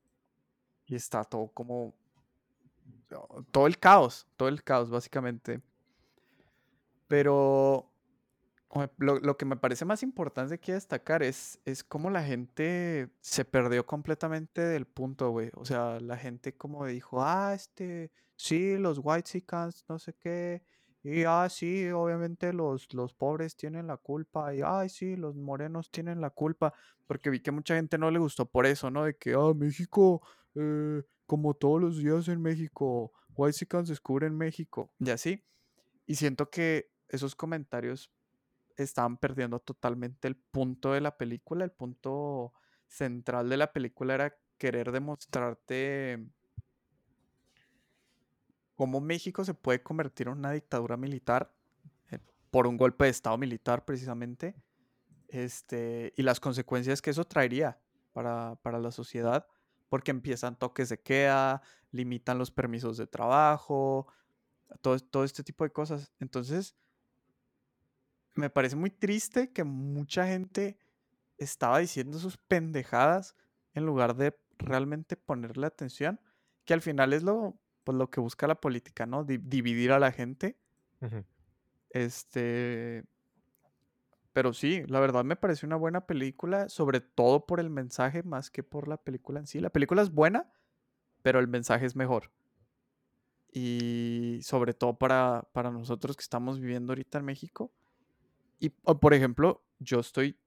Y 0.87 0.97
está 0.97 1.23
todo 1.23 1.47
como... 1.55 1.95
oh, 3.13 3.45
Todo 3.53 3.69
el 3.69 3.79
caos, 3.79 4.27
todo 4.37 4.49
el 4.49 4.65
caos, 4.65 4.91
básicamente. 4.91 5.63
Pero 7.07 7.89
lo, 8.99 9.21
lo 9.21 9.37
que 9.37 9.45
me 9.45 9.57
parece 9.57 9.85
más 9.85 10.03
importante 10.03 10.55
aquí 10.57 10.73
destacar 10.73 11.23
es, 11.23 11.61
es 11.65 11.85
cómo 11.85 12.11
la 12.11 12.25
gente 12.25 13.09
se 13.21 13.45
perdió 13.45 13.87
completamente 13.87 14.63
del 14.63 14.85
punto, 14.85 15.31
güey. 15.31 15.53
O 15.55 15.65
sea, 15.65 16.01
la 16.01 16.17
gente 16.17 16.57
como 16.57 16.85
dijo, 16.87 17.23
ah, 17.23 17.55
este, 17.55 18.11
sí, 18.37 18.77
los 18.77 19.01
white 19.03 19.45
no 19.89 19.99
sé 19.99 20.15
qué. 20.15 20.63
Y, 21.03 21.23
ah, 21.25 21.49
sí, 21.49 21.89
obviamente 21.91 22.53
los, 22.53 22.93
los 22.93 23.15
pobres 23.15 23.57
tienen 23.57 23.87
la 23.87 23.97
culpa. 23.97 24.55
Y, 24.55 24.61
ay, 24.65 24.89
sí, 24.89 25.17
los 25.17 25.37
morenos 25.37 25.91
tienen 25.91 26.21
la 26.21 26.31
culpa. 26.31 26.75
Porque 27.07 27.31
vi 27.31 27.41
que 27.41 27.53
mucha 27.53 27.77
gente 27.77 27.97
no 27.97 28.11
le 28.11 28.19
gustó 28.19 28.47
por 28.51 28.67
eso, 28.67 28.91
¿no? 28.91 29.05
De 29.05 29.17
que, 29.17 29.35
ah, 29.35 29.53
México, 29.55 30.23
eh, 30.57 31.03
como 31.27 31.55
todos 31.55 31.81
los 31.81 31.99
días 31.99 32.27
en 32.29 32.43
México, 32.43 33.13
white 33.37 33.67
descubren 33.85 34.37
México. 34.37 34.93
Y 34.99 35.11
así. 35.11 35.45
Y 36.07 36.17
siento 36.17 36.51
que 36.51 36.91
esos 37.09 37.37
comentarios 37.37 38.11
estaban 38.77 39.17
perdiendo 39.17 39.61
totalmente 39.61 40.29
el 40.29 40.37
punto 40.37 40.93
de 40.93 41.01
la 41.01 41.17
película. 41.17 41.65
El 41.65 41.73
punto 41.73 42.53
central 42.89 43.49
de 43.49 43.57
la 43.57 43.73
película 43.73 44.15
era 44.15 44.37
querer 44.59 44.93
demostrarte 44.93 46.27
cómo 48.77 49.01
México 49.01 49.45
se 49.45 49.55
puede 49.55 49.83
convertir 49.83 50.29
en 50.29 50.35
una 50.35 50.53
dictadura 50.53 50.97
militar 50.97 51.53
eh, 52.11 52.19
por 52.51 52.67
un 52.67 52.77
golpe 52.77 53.05
de 53.05 53.11
estado 53.11 53.37
militar 53.39 53.85
precisamente. 53.85 54.55
Este, 55.29 56.13
y 56.17 56.23
las 56.23 56.39
consecuencias 56.39 57.03
que 57.03 57.11
eso 57.11 57.25
traería 57.25 57.81
para, 58.13 58.57
para 58.63 58.79
la 58.79 58.93
sociedad, 58.93 59.47
porque 59.89 60.13
empiezan 60.13 60.57
toques 60.57 60.89
de 60.89 61.01
queda, 61.01 61.63
limitan 61.91 62.39
los 62.39 62.51
permisos 62.51 62.97
de 62.97 63.07
trabajo, 63.07 64.07
todo, 64.81 64.99
todo 65.01 65.25
este 65.25 65.43
tipo 65.43 65.65
de 65.65 65.71
cosas. 65.71 66.13
Entonces, 66.21 66.77
me 68.35 68.51
parece 68.51 68.77
muy 68.77 68.91
triste 68.91 69.53
que 69.53 69.65
mucha 69.65 70.27
gente 70.27 70.79
estaba 71.39 71.79
diciendo 71.79 72.19
sus 72.19 72.37
pendejadas 72.37 73.35
en 73.75 73.85
lugar 73.85 74.15
de 74.15 74.39
realmente 74.59 75.17
ponerle 75.17 75.67
atención, 75.67 76.21
que 76.65 76.75
al 76.75 76.81
final 76.81 77.13
es 77.13 77.23
lo, 77.23 77.59
pues, 77.87 77.97
lo 77.97 78.11
que 78.11 78.21
busca 78.21 78.49
la 78.49 78.57
política, 78.57 79.07
¿no? 79.07 79.23
Di- 79.23 79.39
dividir 79.39 79.93
a 79.93 80.01
la 80.01 80.11
gente. 80.11 80.59
Este. 81.91 83.05
Pero 84.33 84.53
sí, 84.53 84.83
la 84.89 84.99
verdad 84.99 85.25
me 85.25 85.37
pareció 85.37 85.67
una 85.67 85.77
buena 85.77 86.07
película, 86.07 86.69
sobre 86.69 87.01
todo 87.01 87.47
por 87.47 87.61
el 87.61 87.71
mensaje 87.71 88.25
más 88.25 88.51
que 88.51 88.65
por 88.65 88.89
la 88.89 88.97
película 88.97 89.39
en 89.39 89.47
sí. 89.47 89.61
La 89.61 89.71
película 89.71 90.03
es 90.03 90.11
buena, 90.11 90.53
pero 91.23 91.39
el 91.39 91.47
mensaje 91.47 91.87
es 91.87 91.95
mejor. 91.95 92.33
Y 93.53 94.41
sobre 94.43 94.75
todo 94.75 94.99
para, 94.99 95.49
para 95.53 95.71
nosotros 95.71 96.17
que 96.17 96.23
estamos 96.23 96.61
viviendo 96.61 96.93
ahorita 96.93 97.19
en 97.19 97.25
México. 97.25 97.73
Y, 98.59 98.71
por 98.71 99.15
ejemplo, 99.15 99.65
yo 99.79 100.01
estoy 100.01 100.39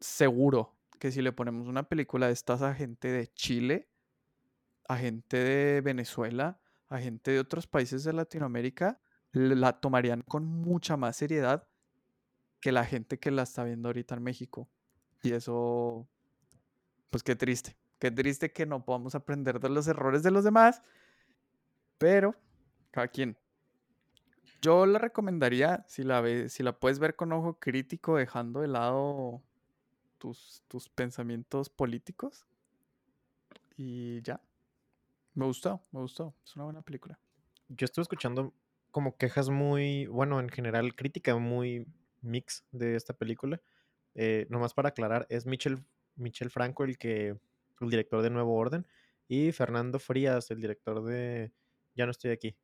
seguro 0.00 0.74
que 0.98 1.12
si 1.12 1.22
le 1.22 1.32
ponemos 1.32 1.68
una 1.68 1.84
película 1.84 2.26
de 2.26 2.32
estas 2.32 2.62
a 2.62 2.74
gente 2.74 3.08
de 3.08 3.28
Chile, 3.28 3.88
a 4.88 4.96
gente 4.96 5.36
de 5.36 5.80
Venezuela, 5.82 6.59
a 6.90 6.98
gente 6.98 7.30
de 7.30 7.38
otros 7.38 7.66
países 7.66 8.04
de 8.04 8.12
Latinoamérica, 8.12 9.00
la 9.32 9.80
tomarían 9.80 10.22
con 10.22 10.44
mucha 10.44 10.96
más 10.96 11.16
seriedad 11.16 11.66
que 12.60 12.72
la 12.72 12.84
gente 12.84 13.18
que 13.18 13.30
la 13.30 13.44
está 13.44 13.64
viendo 13.64 13.88
ahorita 13.88 14.16
en 14.16 14.24
México. 14.24 14.68
Y 15.22 15.32
eso, 15.32 16.08
pues 17.10 17.22
qué 17.22 17.36
triste. 17.36 17.76
Qué 18.00 18.10
triste 18.10 18.52
que 18.52 18.66
no 18.66 18.84
podamos 18.84 19.14
aprender 19.14 19.60
de 19.60 19.68
los 19.68 19.86
errores 19.86 20.22
de 20.22 20.32
los 20.32 20.42
demás. 20.42 20.82
Pero, 21.96 22.34
cada 22.90 23.08
quien. 23.08 23.38
Yo 24.60 24.84
la 24.84 24.98
recomendaría, 24.98 25.84
si 25.86 26.02
la, 26.02 26.20
ves, 26.20 26.52
si 26.52 26.62
la 26.62 26.78
puedes 26.78 26.98
ver 26.98 27.14
con 27.14 27.32
ojo 27.32 27.58
crítico, 27.58 28.16
dejando 28.16 28.60
de 28.60 28.68
lado 28.68 29.42
tus, 30.18 30.64
tus 30.66 30.88
pensamientos 30.88 31.70
políticos. 31.70 32.46
Y 33.76 34.20
ya. 34.22 34.40
Me 35.40 35.46
gustó, 35.46 35.80
me 35.90 36.00
gustó. 36.00 36.34
Es 36.44 36.54
una 36.54 36.66
buena 36.66 36.82
película. 36.82 37.18
Yo 37.68 37.86
estuve 37.86 38.02
escuchando 38.02 38.52
como 38.90 39.16
quejas 39.16 39.48
muy, 39.48 40.04
bueno, 40.04 40.38
en 40.38 40.50
general, 40.50 40.94
crítica 40.94 41.34
muy 41.34 41.86
mix 42.20 42.66
de 42.72 42.94
esta 42.94 43.14
película. 43.14 43.58
Eh, 44.14 44.46
nomás 44.50 44.74
para 44.74 44.90
aclarar, 44.90 45.26
es 45.30 45.46
Michel, 45.46 45.82
Michel 46.16 46.50
Franco 46.50 46.84
el 46.84 46.98
que, 46.98 47.38
el 47.80 47.88
director 47.88 48.20
de 48.20 48.28
Nuevo 48.28 48.54
Orden, 48.54 48.86
y 49.28 49.50
Fernando 49.52 49.98
Frías, 49.98 50.50
el 50.50 50.60
director 50.60 51.02
de 51.02 51.50
Ya 51.94 52.04
no 52.04 52.10
estoy 52.10 52.32
aquí. 52.32 52.54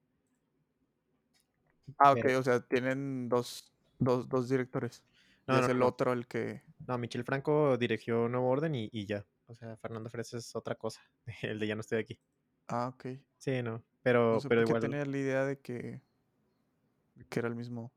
Ah, 1.97 2.13
ok, 2.13 2.19
Pero- 2.21 2.41
o 2.41 2.43
sea, 2.43 2.61
tienen 2.61 3.31
dos, 3.31 3.73
dos, 3.99 4.29
dos 4.29 4.51
directores. 4.51 5.03
No, 5.47 5.55
y 5.55 5.57
no, 5.61 5.65
es 5.65 5.71
el 5.71 5.79
no. 5.79 5.87
otro 5.87 6.13
el 6.13 6.27
que... 6.27 6.61
No, 6.87 6.99
Michel 6.99 7.25
Franco 7.25 7.79
dirigió 7.79 8.29
Nuevo 8.29 8.51
Orden 8.51 8.75
y, 8.75 8.91
y 8.93 9.07
ya. 9.07 9.25
O 9.47 9.55
sea, 9.55 9.79
Fernando 9.79 10.11
Frías 10.11 10.35
es 10.35 10.55
otra 10.55 10.75
cosa, 10.75 11.01
el 11.41 11.59
de 11.59 11.69
Ya 11.69 11.75
no 11.75 11.81
estoy 11.81 12.01
aquí. 12.01 12.21
Ah, 12.69 12.89
ok. 12.89 13.07
Sí, 13.39 13.63
no, 13.63 13.83
pero, 14.03 14.35
No 14.35 14.41
sé 14.41 14.49
pero 14.49 14.63
igual. 14.63 14.81
tenía 14.81 15.05
la 15.05 15.19
idea 15.19 15.45
de 15.45 15.59
que, 15.61 16.01
que 17.29 17.39
era 17.39 17.49
el 17.49 17.55
mismo. 17.55 17.93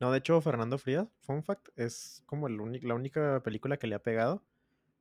No, 0.00 0.10
de 0.12 0.18
hecho, 0.18 0.40
Fernando 0.40 0.78
Frías, 0.78 1.08
fun 1.20 1.42
fact, 1.42 1.68
es 1.76 2.22
como 2.26 2.46
el 2.48 2.56
la 2.82 2.94
única 2.94 3.42
película 3.42 3.76
que 3.76 3.86
le 3.86 3.94
ha 3.94 4.02
pegado. 4.02 4.44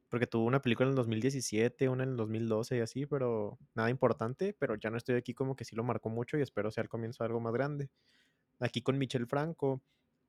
Porque 0.10 0.26
tuvo 0.26 0.46
una 0.46 0.62
película 0.62 0.86
en 0.88 0.92
el 0.92 0.96
2017, 0.96 1.90
una 1.90 2.04
en 2.04 2.12
el 2.12 2.18
2012 2.18 2.78
y 2.78 2.80
así, 2.80 3.06
pero 3.06 3.60
nada 3.76 3.90
importante. 3.90 4.56
Pero 4.58 4.76
ya 4.76 4.90
no 4.90 4.96
estoy 4.98 5.16
aquí 5.16 5.34
como 5.34 5.58
que 5.58 5.66
sí 5.66 5.76
lo 5.76 5.84
marcó 5.84 6.10
mucho 6.10 6.38
y 6.38 6.42
espero 6.42 6.72
sea 6.72 6.84
el 6.84 6.90
comienzo 6.90 7.24
de 7.24 7.28
algo 7.28 7.42
más 7.42 7.52
grande. 7.54 7.90
Aquí 8.60 8.82
con 8.82 8.98
Michel 8.98 9.28
Franco, 9.28 9.84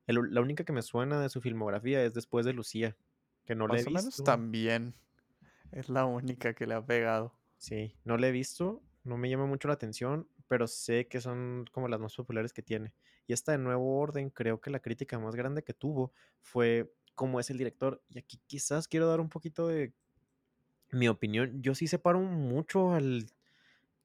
el- 0.07 0.33
la 0.33 0.41
única 0.41 0.65
que 0.65 0.73
me 0.73 0.81
suena 0.81 1.21
de 1.21 1.29
su 1.29 1.41
filmografía 1.41 2.03
es 2.03 2.13
después 2.13 2.45
de 2.45 2.53
Lucía, 2.53 2.97
que 3.45 3.55
no 3.55 3.67
le 3.67 3.75
he 3.75 3.77
Más 3.77 3.87
o 3.87 3.91
menos 3.91 4.05
visto. 4.05 4.23
también. 4.25 4.95
Es 5.71 5.89
la 5.89 6.05
única 6.05 6.53
que 6.53 6.67
le 6.67 6.75
ha 6.75 6.85
pegado. 6.85 7.38
Sí, 7.59 7.93
no 8.05 8.17
la 8.17 8.29
he 8.29 8.31
visto, 8.31 8.81
no 9.03 9.17
me 9.17 9.29
llama 9.29 9.45
mucho 9.45 9.67
la 9.67 9.73
atención, 9.73 10.29
pero 10.47 10.65
sé 10.65 11.07
que 11.09 11.19
son 11.19 11.65
como 11.73 11.89
las 11.89 11.99
más 11.99 12.15
populares 12.15 12.53
que 12.53 12.63
tiene. 12.63 12.93
Y 13.27 13.33
esta 13.33 13.51
de 13.51 13.57
Nuevo 13.57 13.99
Orden, 13.99 14.29
creo 14.29 14.61
que 14.61 14.69
la 14.69 14.79
crítica 14.79 15.19
más 15.19 15.35
grande 15.35 15.61
que 15.63 15.73
tuvo 15.73 16.13
fue 16.39 16.93
cómo 17.15 17.37
es 17.39 17.49
el 17.49 17.57
director. 17.57 18.01
Y 18.07 18.17
aquí 18.17 18.39
quizás 18.47 18.87
quiero 18.87 19.07
dar 19.07 19.19
un 19.19 19.27
poquito 19.27 19.67
de 19.67 19.93
mi 20.91 21.09
opinión. 21.09 21.61
Yo 21.61 21.75
sí 21.75 21.87
separo 21.87 22.21
mucho 22.21 22.93
al 22.93 23.27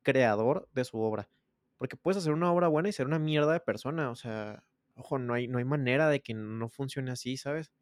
creador 0.03 0.69
de 0.75 0.85
su 0.85 0.99
obra. 1.01 1.29
Porque 1.79 1.97
puedes 1.97 2.19
hacer 2.19 2.33
una 2.33 2.53
obra 2.53 2.69
buena 2.69 2.88
y 2.88 2.93
ser 2.93 3.07
una 3.07 3.19
mierda 3.21 3.53
de 3.53 3.61
persona. 3.61 4.11
O 4.11 4.17
sea, 4.17 4.64
ojo, 4.97 5.19
no 5.19 5.35
hay, 5.35 5.49
no 5.49 5.59
hay 5.59 5.64
manera 5.64 6.09
de 6.09 6.23
que 6.23 6.35
no 6.35 6.69
funcione 6.69 7.12
así, 7.12 7.37
¿sabes? 7.37 7.73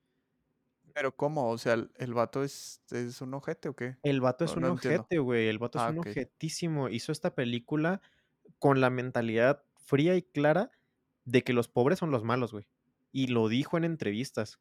Pero 0.95 1.15
¿cómo? 1.17 1.49
O 1.51 1.59
sea, 1.59 1.75
¿el, 1.75 1.91
el 1.97 2.15
vato 2.15 2.43
es, 2.45 2.83
es 2.91 3.21
un 3.21 3.33
ojete 3.35 3.69
o 3.69 3.75
qué? 3.77 3.97
El 4.03 4.21
vato 4.21 4.45
es 4.45 4.51
No, 4.53 4.57
un 4.57 4.63
no 4.63 4.73
ojete, 4.75 5.19
güey. 5.19 5.49
El 5.49 5.59
vato 5.59 5.79
es 5.79 5.85
Ah, 5.85 5.91
un 5.91 5.99
ok. 6.01 6.07
ojetísimo. 6.09 6.89
Hizo 6.89 7.13
esta 7.13 7.35
película 7.35 8.01
con 8.59 8.81
la 8.81 8.91
mentalidad 8.91 9.65
fría 9.85 10.15
y 10.17 10.23
clara 10.23 10.71
de 11.25 11.43
que 11.43 11.53
los 11.53 11.69
pobres 11.69 11.99
son 11.99 12.11
los 12.11 12.25
malos, 12.25 12.53
güey. 12.53 12.67
Y 13.13 13.29
lo 13.29 13.49
dijo 13.49 13.77
en 13.77 13.85
entrevistas. 13.85 14.61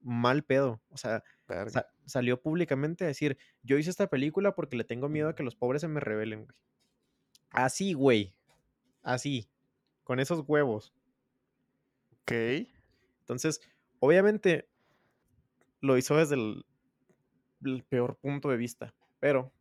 Mal 0.00 0.44
pedo. 0.44 0.82
O 0.90 0.96
sea, 0.96 1.24
sa- 1.68 1.88
salió 2.04 2.40
públicamente 2.40 3.04
a 3.04 3.08
decir, 3.08 3.38
yo 3.62 3.76
hice 3.78 3.90
esta 3.90 4.08
película 4.08 4.54
porque 4.54 4.76
le 4.76 4.84
tengo 4.84 5.08
miedo 5.08 5.28
a 5.30 5.34
que 5.34 5.42
los 5.42 5.56
pobres 5.56 5.80
se 5.80 5.88
me 5.88 6.00
rebelen, 6.00 6.44
güey. 6.44 6.56
Así, 7.50 7.92
güey. 7.94 8.34
Así. 9.02 9.48
Con 10.04 10.20
esos 10.20 10.44
huevos. 10.46 10.92
Ok. 12.22 12.32
Entonces, 13.20 13.60
obviamente, 13.98 14.68
lo 15.80 15.96
hizo 15.96 16.16
desde 16.16 16.34
el, 16.36 16.64
el 17.64 17.84
peor 17.84 18.16
punto 18.16 18.48
de 18.50 18.56
vista. 18.56 18.94
Pero 19.18 19.52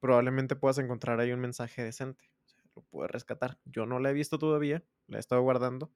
probablemente 0.00 0.56
puedas 0.56 0.78
encontrar 0.78 1.20
ahí 1.20 1.32
un 1.32 1.40
mensaje 1.40 1.82
decente. 1.82 2.30
O 2.44 2.48
sea, 2.48 2.60
lo 2.76 2.82
puedes 2.82 3.10
rescatar. 3.10 3.58
Yo 3.64 3.86
no 3.86 3.98
la 3.98 4.10
he 4.10 4.14
visto 4.14 4.38
todavía. 4.38 4.82
La 5.08 5.16
he 5.18 5.20
estado 5.20 5.42
guardando. 5.42 5.90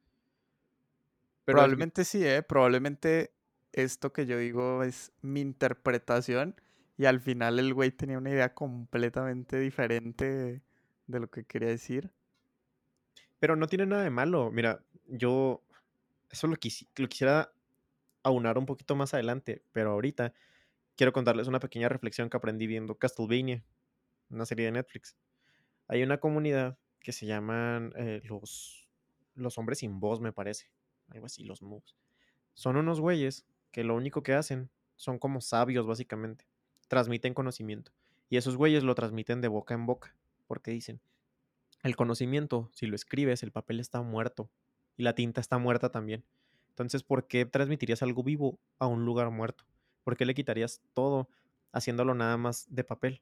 Pero 1.45 1.57
Probablemente 1.57 2.05
sí, 2.05 2.25
¿eh? 2.25 2.43
Probablemente 2.43 3.33
esto 3.73 4.13
que 4.13 4.27
yo 4.27 4.39
digo 4.39 4.83
es 4.83 5.13
mi 5.23 5.41
interpretación 5.41 6.57
y 6.97 7.05
al 7.07 7.21
final 7.21 7.59
el 7.59 7.75
güey 7.75 7.91
tenía 7.91 8.19
una 8.19 8.31
idea 8.31 8.55
completamente 8.55 9.59
diferente 9.59 10.63
de 11.07 11.21
lo 11.21 11.31
que 11.31 11.45
quería 11.45 11.69
decir. 11.69 12.13
Pero 13.39 13.57
no 13.57 13.67
tiene 13.69 13.87
nada 13.87 14.03
de 14.03 14.11
malo. 14.11 14.51
Mira, 14.51 14.85
yo 15.07 15.63
eso 16.31 16.47
lo, 16.49 16.57
quisi- 16.57 16.89
lo 16.97 17.09
quisiera 17.09 17.53
aunar 18.29 18.59
un 18.59 18.67
poquito 18.67 18.97
más 18.97 19.15
adelante, 19.15 19.63
pero 19.73 19.93
ahorita 19.93 20.33
quiero 20.97 21.13
contarles 21.13 21.49
una 21.49 21.61
pequeña 21.61 21.89
reflexión 21.89 22.29
que 22.31 22.37
aprendí 22.37 22.67
viendo 22.67 22.97
Castlevania, 22.97 23.65
una 24.31 24.47
serie 24.47 24.67
de 24.67 24.73
Netflix. 24.73 25.17
Hay 25.87 26.03
una 26.03 26.19
comunidad 26.19 26.79
que 27.01 27.13
se 27.13 27.27
llaman 27.27 27.93
eh, 27.97 28.21
los, 28.25 28.89
los 29.35 29.59
hombres 29.59 29.79
sin 29.79 30.01
voz, 30.01 30.21
me 30.21 30.33
parece. 30.33 30.71
Algo 31.09 31.27
así, 31.27 31.45
los 31.45 31.63
moves. 31.63 31.97
Son 32.55 32.77
unos 32.77 33.01
güeyes 33.01 33.47
que 33.71 33.85
lo 33.85 33.95
único 33.95 34.23
que 34.23 34.35
hacen 34.35 34.71
son 34.97 35.19
como 35.19 35.41
sabios, 35.41 35.87
básicamente. 35.87 36.47
Transmiten 36.89 37.35
conocimiento. 37.35 37.93
Y 38.29 38.37
esos 38.37 38.57
güeyes 38.57 38.83
lo 38.83 38.95
transmiten 38.95 39.41
de 39.41 39.49
boca 39.49 39.75
en 39.75 39.87
boca. 39.87 40.15
Porque 40.47 40.71
dicen, 40.71 41.01
el 41.83 41.97
conocimiento, 41.97 42.69
si 42.73 42.87
lo 42.87 42.97
escribes, 42.97 43.43
el 43.43 43.53
papel 43.53 43.81
está 43.81 44.03
muerto. 44.03 44.51
Y 44.97 45.05
la 45.05 45.15
tinta 45.15 45.41
está 45.41 45.59
muerta 45.59 45.91
también. 45.91 46.25
Entonces, 46.83 47.03
¿por 47.03 47.27
qué 47.27 47.45
transmitirías 47.45 48.03
algo 48.03 48.23
vivo 48.23 48.59
a 48.79 48.87
un 48.87 49.05
lugar 49.05 49.31
muerto? 49.31 49.65
¿Por 50.05 50.17
qué 50.17 50.25
le 50.25 50.35
quitarías 50.35 50.81
todo 50.95 51.29
haciéndolo 51.73 52.15
nada 52.15 52.37
más 52.37 52.67
de 52.71 52.85
papel? 52.85 53.21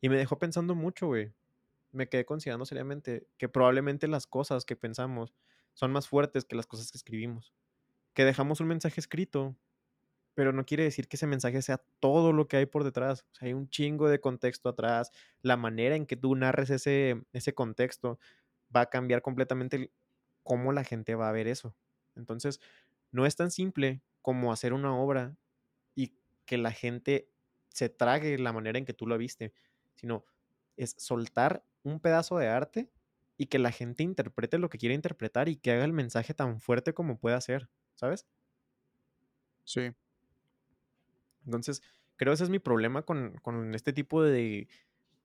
Y 0.00 0.08
me 0.08 0.16
dejó 0.16 0.38
pensando 0.38 0.74
mucho, 0.74 1.06
güey. 1.06 1.32
Me 1.90 2.08
quedé 2.08 2.24
considerando 2.24 2.64
seriamente 2.66 3.26
que 3.38 3.48
probablemente 3.48 4.08
las 4.08 4.26
cosas 4.26 4.64
que 4.64 4.76
pensamos 4.76 5.34
son 5.74 5.92
más 5.92 6.08
fuertes 6.08 6.44
que 6.44 6.56
las 6.56 6.66
cosas 6.66 6.90
que 6.90 6.98
escribimos. 6.98 7.54
Que 8.14 8.24
dejamos 8.24 8.60
un 8.60 8.66
mensaje 8.66 9.00
escrito, 9.00 9.56
pero 10.34 10.52
no 10.52 10.66
quiere 10.66 10.84
decir 10.84 11.08
que 11.08 11.16
ese 11.16 11.26
mensaje 11.26 11.62
sea 11.62 11.82
todo 12.00 12.32
lo 12.32 12.48
que 12.48 12.56
hay 12.56 12.66
por 12.66 12.84
detrás. 12.84 13.26
Hay 13.40 13.52
un 13.52 13.68
chingo 13.68 14.08
de 14.08 14.20
contexto 14.20 14.68
atrás. 14.68 15.12
La 15.40 15.56
manera 15.56 15.96
en 15.96 16.06
que 16.06 16.16
tú 16.16 16.34
narres 16.34 16.70
ese, 16.70 17.22
ese 17.32 17.54
contexto 17.54 18.18
va 18.74 18.82
a 18.82 18.90
cambiar 18.90 19.22
completamente 19.22 19.90
cómo 20.42 20.72
la 20.72 20.84
gente 20.84 21.14
va 21.14 21.28
a 21.28 21.32
ver 21.32 21.46
eso. 21.46 21.74
Entonces, 22.16 22.60
no 23.10 23.26
es 23.26 23.36
tan 23.36 23.50
simple 23.50 24.02
como 24.22 24.52
hacer 24.52 24.72
una 24.72 24.96
obra 24.96 25.36
y 25.94 26.14
que 26.44 26.58
la 26.58 26.72
gente 26.72 27.28
se 27.68 27.88
trague 27.88 28.38
la 28.38 28.52
manera 28.52 28.78
en 28.78 28.84
que 28.84 28.94
tú 28.94 29.06
lo 29.06 29.18
viste, 29.18 29.52
sino 29.94 30.24
es 30.76 30.94
soltar 30.98 31.64
un 31.82 32.00
pedazo 32.00 32.38
de 32.38 32.48
arte 32.48 32.90
y 33.36 33.46
que 33.46 33.58
la 33.58 33.72
gente 33.72 34.02
interprete 34.02 34.58
lo 34.58 34.68
que 34.68 34.78
quiere 34.78 34.94
interpretar 34.94 35.48
y 35.48 35.56
que 35.56 35.72
haga 35.72 35.84
el 35.84 35.92
mensaje 35.92 36.34
tan 36.34 36.60
fuerte 36.60 36.94
como 36.94 37.18
pueda 37.18 37.40
ser, 37.40 37.68
¿sabes? 37.94 38.26
Sí. 39.64 39.92
Entonces, 41.44 41.82
creo 42.16 42.32
ese 42.32 42.44
es 42.44 42.50
mi 42.50 42.58
problema 42.58 43.02
con, 43.02 43.34
con 43.42 43.74
este 43.74 43.92
tipo 43.92 44.22
de, 44.22 44.68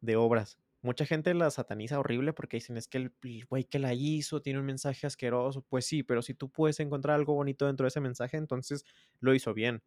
de 0.01 0.15
obras. 0.15 0.57
Mucha 0.87 1.05
gente 1.05 1.33
la 1.33 1.51
sataniza 1.51 1.99
horrible 1.99 2.31
porque 2.31 2.55
dicen 2.55 2.77
es 2.77 2.87
que 2.87 2.97
el 2.97 3.13
el 3.23 3.45
güey 3.45 3.65
que 3.65 3.77
la 3.77 3.93
hizo 3.93 4.41
tiene 4.41 4.59
un 4.59 4.65
mensaje 4.65 5.05
asqueroso. 5.05 5.61
Pues 5.61 5.85
sí, 5.85 6.01
pero 6.01 6.21
si 6.21 6.33
tú 6.33 6.49
puedes 6.49 6.79
encontrar 6.79 7.17
algo 7.17 7.33
bonito 7.33 7.65
dentro 7.65 7.83
de 7.83 7.89
ese 7.89 7.99
mensaje, 7.99 8.37
entonces 8.37 8.85
lo 9.19 9.35
hizo 9.35 9.53
bien. 9.53 9.83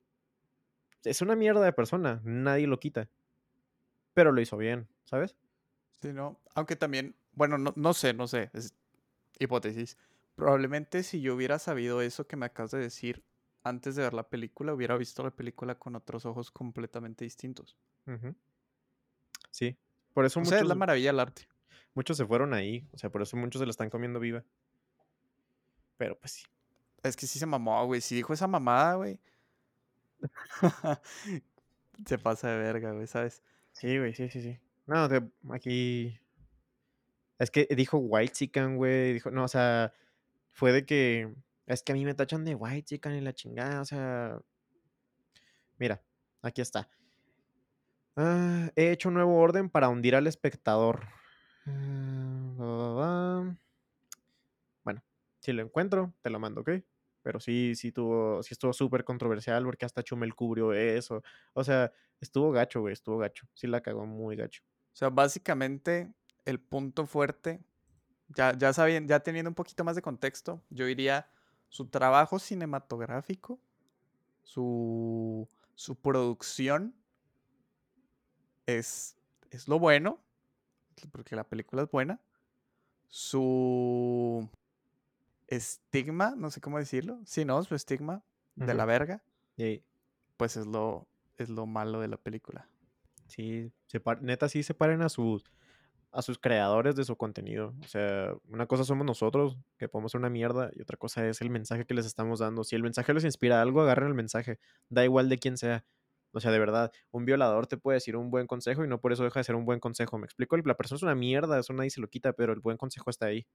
Es 1.03 1.23
una 1.23 1.37
mierda 1.37 1.65
de 1.65 1.73
persona, 1.73 2.21
nadie 2.23 2.67
lo 2.67 2.79
quita. 2.79 3.09
Pero 4.13 4.31
lo 4.31 4.43
hizo 4.43 4.59
bien, 4.59 4.89
¿sabes? 5.05 5.39
Sí, 6.03 6.13
¿no? 6.13 6.39
Aunque 6.55 6.77
también, 6.77 7.17
bueno, 7.33 7.57
no, 7.57 7.73
no 7.77 7.95
sé, 7.95 8.13
no 8.13 8.29
sé, 8.29 8.51
es 8.53 8.75
hipótesis. 9.39 9.97
Probablemente 10.35 11.03
si 11.03 11.23
yo 11.23 11.35
hubiera 11.35 11.59
sabido 11.59 12.03
eso 12.03 12.27
que 12.27 12.37
me 12.37 12.45
acabas 12.45 12.73
de 12.73 12.79
decir 12.81 13.25
antes 13.65 13.97
de 13.97 14.03
ver 14.03 14.13
la 14.13 14.29
película, 14.29 14.75
hubiera 14.75 14.99
visto 14.99 15.23
la 15.23 15.31
película 15.35 15.79
con 15.79 15.97
otros 15.97 16.27
ojos 16.27 16.51
completamente 16.51 17.25
distintos. 17.25 17.79
Sí. 19.51 19.79
Por 20.13 20.25
eso 20.25 20.41
O 20.41 20.45
sea, 20.45 20.59
es 20.59 20.63
la 20.63 20.69
muchos, 20.69 20.79
maravilla 20.79 21.11
del 21.11 21.21
arte. 21.21 21.49
muchos 21.95 22.17
se 22.17 22.27
fueron 22.27 22.53
ahí. 22.55 22.87
O 22.93 22.99
sea, 22.99 23.11
por 23.11 23.23
eso 23.23 23.37
muchos 23.37 23.61
se 23.61 23.67
la 23.67 23.71
están 23.71 23.91
comiendo 23.91 24.21
viva. 24.21 24.45
Pero 25.97 26.19
pues 26.19 26.33
sí. 26.33 26.45
Es 27.03 27.17
que 27.17 27.27
sí 27.27 27.39
se 27.39 27.47
mamó, 27.47 27.85
güey. 27.87 28.01
Si 28.01 28.15
dijo 28.15 28.33
esa 28.33 28.47
mamada, 28.47 28.95
güey. 28.95 29.19
se 32.07 32.19
pasa 32.19 32.49
de 32.51 32.59
verga, 32.59 32.93
güey, 32.93 33.07
¿sabes? 33.07 33.43
Sí, 33.73 33.99
güey, 33.99 34.15
sí, 34.15 34.29
sí, 34.29 34.43
sí. 34.43 34.59
No, 34.87 35.09
de- 35.09 35.29
aquí. 35.51 36.19
Es 37.39 37.51
que 37.51 37.67
dijo 37.75 37.99
White 37.99 38.33
Chicken, 38.35 38.77
güey. 38.77 39.15
Dijo, 39.15 39.31
no, 39.31 39.45
o 39.45 39.49
sea, 39.49 39.93
fue 40.49 40.73
de 40.73 40.85
que. 40.85 41.33
Es 41.67 41.83
que 41.83 41.93
a 41.93 41.95
mí 41.95 42.05
me 42.05 42.15
tachan 42.15 42.45
de 42.45 42.55
White 42.55 42.83
Chicken 42.83 43.15
y 43.15 43.21
la 43.21 43.33
chingada, 43.33 43.81
o 43.81 43.85
sea. 43.85 44.41
Mira, 45.79 46.03
aquí 46.43 46.61
está. 46.61 46.89
Ah, 48.17 48.71
he 48.77 48.91
hecho 48.91 49.09
un 49.09 49.15
nuevo 49.15 49.37
orden 49.39 49.71
para 49.71 49.89
hundir 49.89 50.15
al 50.15 50.27
espectador. 50.27 51.07
Ah. 51.67 53.55
Bueno, 54.85 55.03
si 55.39 55.53
lo 55.53 55.63
encuentro, 55.63 56.13
te 56.23 56.31
lo 56.31 56.39
mando, 56.39 56.63
¿ok? 56.63 56.71
Pero 57.23 57.41
sí, 57.41 57.75
sí 57.75 57.93
tuvo, 57.93 58.43
sí 58.43 58.55
estuvo 58.55 58.73
súper 58.73 59.05
controversial 59.05 59.65
porque 59.65 59.85
hasta 59.85 60.03
Chumel 60.03 60.35
cubrió 60.35 60.73
eso. 60.73 61.23
O 61.53 61.65
sea, 61.65 61.93
estuvo 62.21 62.51
gacho, 62.51 62.81
güey, 62.81 62.93
estuvo 62.93 63.19
gacho. 63.19 63.47
Sí 63.55 63.67
la 63.67 63.81
cagó 63.83 64.07
muy 64.07 64.37
gacho. 64.37 64.63
O 64.93 64.97
sea, 64.97 65.11
básicamente 65.11 66.13
el 66.45 66.61
punto 66.61 67.07
fuerte, 67.07 67.63
ya, 68.29 68.57
ya 68.57 68.73
sabiendo, 68.73 69.11
ya 69.11 69.21
teniendo 69.21 69.51
un 69.51 69.55
poquito 69.55 69.85
más 69.85 69.97
de 69.97 70.03
contexto, 70.03 70.63
yo 70.71 70.87
diría 70.87 71.31
su 71.69 71.89
trabajo 71.89 72.39
cinematográfico, 72.39 73.61
su, 74.43 75.49
su 75.75 76.01
producción 76.01 77.00
es, 78.79 79.17
es 79.51 79.69
lo 79.69 79.79
bueno, 79.79 80.21
porque 81.13 81.37
la 81.37 81.45
película 81.45 81.83
es 81.83 81.91
buena. 81.91 82.21
Su 83.09 84.49
estigma, 85.49 86.35
no 86.37 86.51
sé 86.51 86.61
cómo 86.61 86.79
decirlo, 86.79 87.21
sí, 87.25 87.45
¿no? 87.45 87.63
Su 87.65 87.75
estigma 87.75 88.25
de 88.55 88.75
la 88.75 88.85
verga, 88.85 89.23
Y 89.57 89.83
pues 90.37 90.57
es 90.57 90.67
lo, 90.67 91.07
es 91.37 91.49
lo 91.49 91.67
malo 91.67 92.01
de 92.01 92.09
la 92.09 92.17
película. 92.17 92.69
sí, 93.27 93.73
separ- 93.87 94.21
neta, 94.23 94.49
sí 94.49 94.63
separen 94.63 95.03
a 95.03 95.09
sus, 95.09 95.45
a 96.13 96.23
sus 96.23 96.39
creadores 96.39 96.97
de 96.97 97.05
su 97.05 97.17
contenido. 97.17 97.75
O 97.85 97.89
sea, 97.89 98.35
una 98.49 98.67
cosa 98.67 98.85
somos 98.85 99.07
nosotros, 99.07 99.59
que 99.79 99.89
podemos 99.89 100.13
ser 100.13 100.21
una 100.21 100.31
mierda, 100.31 100.71
y 100.75 100.83
otra 100.83 100.97
cosa 100.97 101.27
es 101.29 101.41
el 101.41 101.51
mensaje 101.51 101.85
que 101.87 101.95
les 101.95 102.07
estamos 102.07 102.41
dando. 102.41 102.65
Si 102.65 102.77
el 102.77 102.83
mensaje 102.83 103.15
les 103.15 103.25
inspira 103.25 103.59
a 103.59 103.63
algo, 103.63 103.81
agarren 103.83 104.09
el 104.09 104.15
mensaje. 104.15 104.59
Da 104.89 105.05
igual 105.05 105.29
de 105.29 105.39
quién 105.39 105.57
sea. 105.57 105.85
O 106.33 106.41
sea, 106.41 106.51
de 106.53 106.59
verdad, 106.59 106.93
un 107.11 107.25
violador 107.25 107.67
te 107.67 107.77
puede 107.77 107.97
decir 107.97 108.17
un 108.17 108.31
buen 108.31 108.47
consejo 108.47 108.85
y 108.85 108.89
no 108.89 109.01
por 109.01 109.13
eso 109.13 109.25
deja 109.25 109.41
de 109.41 109.45
ser 109.45 109.57
un 109.57 109.65
buen 109.65 109.81
consejo. 109.81 110.19
Me 110.19 110.27
explico, 110.27 110.57
la 110.59 110.77
persona 110.77 110.97
es 110.97 111.03
una 111.03 111.15
mierda, 111.15 111.59
eso 111.59 111.73
nadie 111.73 111.91
se 111.91 112.01
lo 112.01 112.09
quita, 112.09 112.33
pero 112.33 112.53
el 112.53 112.61
buen 112.61 112.77
consejo 112.77 113.11
está 113.11 113.27
ahí. 113.27 113.47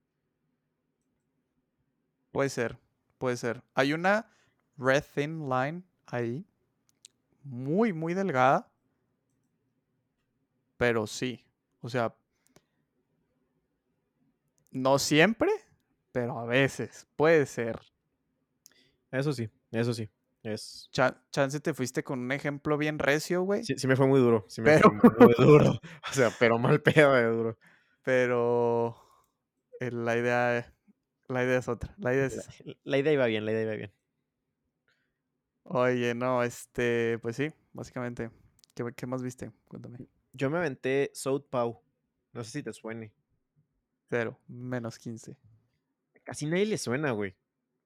Puede 2.30 2.50
ser, 2.50 2.78
puede 3.18 3.36
ser. 3.36 3.62
Hay 3.74 3.92
una 3.92 4.30
red 4.76 5.02
thin 5.14 5.48
line 5.48 5.82
ahí, 6.06 6.46
muy, 7.44 7.92
muy 7.92 8.14
delgada, 8.14 8.70
pero 10.76 11.06
sí. 11.06 11.44
O 11.80 11.88
sea, 11.88 12.14
No 14.70 14.98
siempre, 14.98 15.50
pero 16.12 16.38
a 16.38 16.44
veces. 16.44 17.06
Puede 17.16 17.46
ser. 17.46 17.80
Eso 19.10 19.32
sí, 19.32 19.48
eso 19.72 19.94
sí. 19.94 20.08
Es... 20.46 20.88
Cha- 20.92 21.20
chance 21.32 21.58
te 21.60 21.74
fuiste 21.74 22.04
con 22.04 22.20
un 22.20 22.30
ejemplo 22.30 22.78
bien 22.78 22.98
recio, 22.98 23.42
güey. 23.42 23.64
Sí, 23.64 23.74
sí 23.76 23.86
me 23.88 23.96
fue 23.96 24.06
muy 24.06 24.20
duro. 24.20 24.44
Sí 24.48 24.60
me 24.60 24.76
Pero- 24.76 24.92
fue 25.00 25.10
muy 25.26 25.34
duro. 25.38 25.80
O 26.10 26.12
sea, 26.12 26.30
pero 26.38 26.58
mal 26.58 26.80
pedo 26.80 27.12
de 27.14 27.24
duro. 27.24 27.58
Pero 28.02 28.96
eh, 29.80 29.90
la 29.90 30.16
idea, 30.16 30.72
la 31.28 31.42
idea 31.44 31.58
es 31.58 31.68
otra. 31.68 31.92
La 31.98 32.14
idea 32.14 32.26
es 32.26 32.36
La, 32.64 32.74
la 32.84 32.98
idea 32.98 33.12
iba 33.12 33.26
bien, 33.26 33.44
la 33.44 33.52
idea 33.52 33.62
iba 33.62 33.72
bien. 33.74 33.92
Oye, 35.64 36.14
no, 36.14 36.42
este, 36.44 37.18
pues 37.20 37.36
sí, 37.36 37.52
básicamente. 37.72 38.30
¿Qué, 38.74 38.84
qué 38.94 39.06
más 39.06 39.22
viste? 39.22 39.50
Cuéntame. 39.66 39.98
Yo 40.32 40.48
me 40.50 40.58
aventé 40.58 41.10
South 41.14 41.46
Pow. 41.50 41.82
No 42.32 42.44
sé 42.44 42.50
si 42.52 42.62
te 42.62 42.72
suene. 42.72 43.12
Cero, 44.08 44.38
menos 44.46 44.98
15. 44.98 45.36
Casi 46.22 46.46
nadie 46.46 46.66
le 46.66 46.78
suena, 46.78 47.10
güey. 47.10 47.34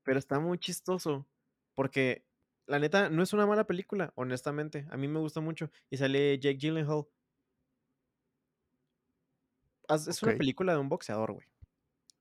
Pero 0.03 0.19
está 0.19 0.39
muy 0.41 0.59
chistoso. 0.59 1.27
Porque, 1.75 2.27
la 2.71 2.79
neta, 2.79 3.11
no 3.11 3.23
es 3.23 3.33
una 3.33 3.47
mala 3.47 3.67
película, 3.67 4.13
honestamente. 4.15 4.87
A 4.91 4.97
mí 4.97 5.09
me 5.09 5.19
gusta 5.19 5.41
mucho. 5.41 5.71
Y 5.91 5.97
sale 5.97 6.39
Jake 6.39 6.59
Gyllenhaal. 6.59 7.07
Es 9.89 10.23
una 10.23 10.37
película 10.37 10.73
de 10.73 10.79
un 10.79 10.89
boxeador, 10.89 11.33
güey. 11.33 11.47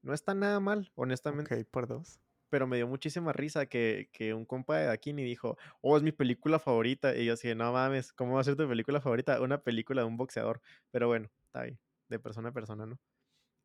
No 0.02 0.14
está 0.14 0.34
nada 0.34 0.60
mal, 0.60 0.91
honestamente. 0.95 1.62
Ok, 1.62 1.68
por 1.70 1.88
dos. 1.88 2.20
Pero 2.50 2.66
me 2.66 2.78
dio 2.78 2.88
muchísima 2.88 3.32
risa 3.32 3.68
que, 3.68 4.10
que 4.12 4.34
un 4.34 4.43
compa 4.45 4.78
de 4.78 4.86
Dakini 4.88 5.24
dijo, 5.24 5.58
oh, 5.82 5.97
es 5.97 6.04
mi 6.04 6.12
película 6.12 6.58
favorita. 6.58 7.16
Y 7.16 7.26
yo 7.26 7.34
así, 7.34 7.54
no 7.54 7.72
mames, 7.72 8.12
¿cómo 8.14 8.34
va 8.36 8.41
a 8.41 8.43
ser 8.43 8.56
tu 8.56 8.68
película 8.68 9.02
favorita? 9.02 9.39
Una 9.41 9.62
película 9.62 10.02
de 10.02 10.08
un 10.08 10.18
boxeador. 10.18 10.62
Pero 10.91 11.08
bueno, 11.08 11.30
está 11.45 11.64
bien. 11.64 11.80
De 12.08 12.18
persona 12.20 12.50
a 12.50 12.54
persona, 12.54 12.88
¿no? 12.88 13.00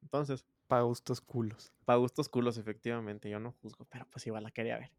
Entonces, 0.03 0.45
Para 0.67 0.83
gustos 0.83 1.21
culos. 1.23 1.73
para 1.87 1.99
gustos 1.99 2.29
culos, 2.29 2.59
efectivamente, 2.59 3.31
yo 3.31 3.41
no 3.41 3.53
juzgo, 3.53 3.87
pero 3.87 4.07
pues 4.11 4.27
igual 4.27 4.43
la 4.45 4.51
quería 4.51 4.79
ver. 4.79 4.91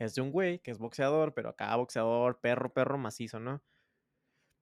Es 0.00 0.14
de 0.16 0.22
un 0.22 0.32
güey 0.32 0.58
que 0.60 0.72
es 0.72 0.78
boxeador, 0.78 1.32
pero 1.34 1.50
acá 1.50 1.76
boxeador, 1.76 2.40
perro, 2.40 2.72
perro 2.72 2.98
macizo, 2.98 3.38
¿no? 3.38 3.62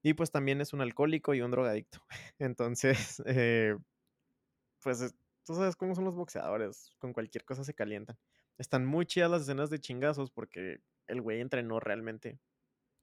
Y 0.02 0.14
pues 0.14 0.30
también 0.30 0.60
es 0.60 0.72
un 0.72 0.80
alcohólico 0.80 1.34
y 1.34 1.40
un 1.40 1.50
drogadicto. 1.50 2.00
Entonces, 2.38 3.22
eh, 3.26 3.76
pues 4.82 5.00
es- 5.00 5.14
tú 5.44 5.54
sabes 5.54 5.76
cómo 5.76 5.94
son 5.94 6.04
los 6.04 6.14
boxeadores, 6.14 6.94
con 6.98 7.12
cualquier 7.12 7.44
cosa 7.44 7.64
se 7.64 7.74
calientan. 7.74 8.18
Están 8.58 8.84
muy 8.86 9.06
chidas 9.06 9.30
las 9.30 9.42
escenas 9.42 9.70
de 9.70 9.80
chingazos 9.80 10.30
porque 10.30 10.80
el 11.06 11.22
güey 11.22 11.40
entrenó 11.40 11.80
realmente. 11.80 12.40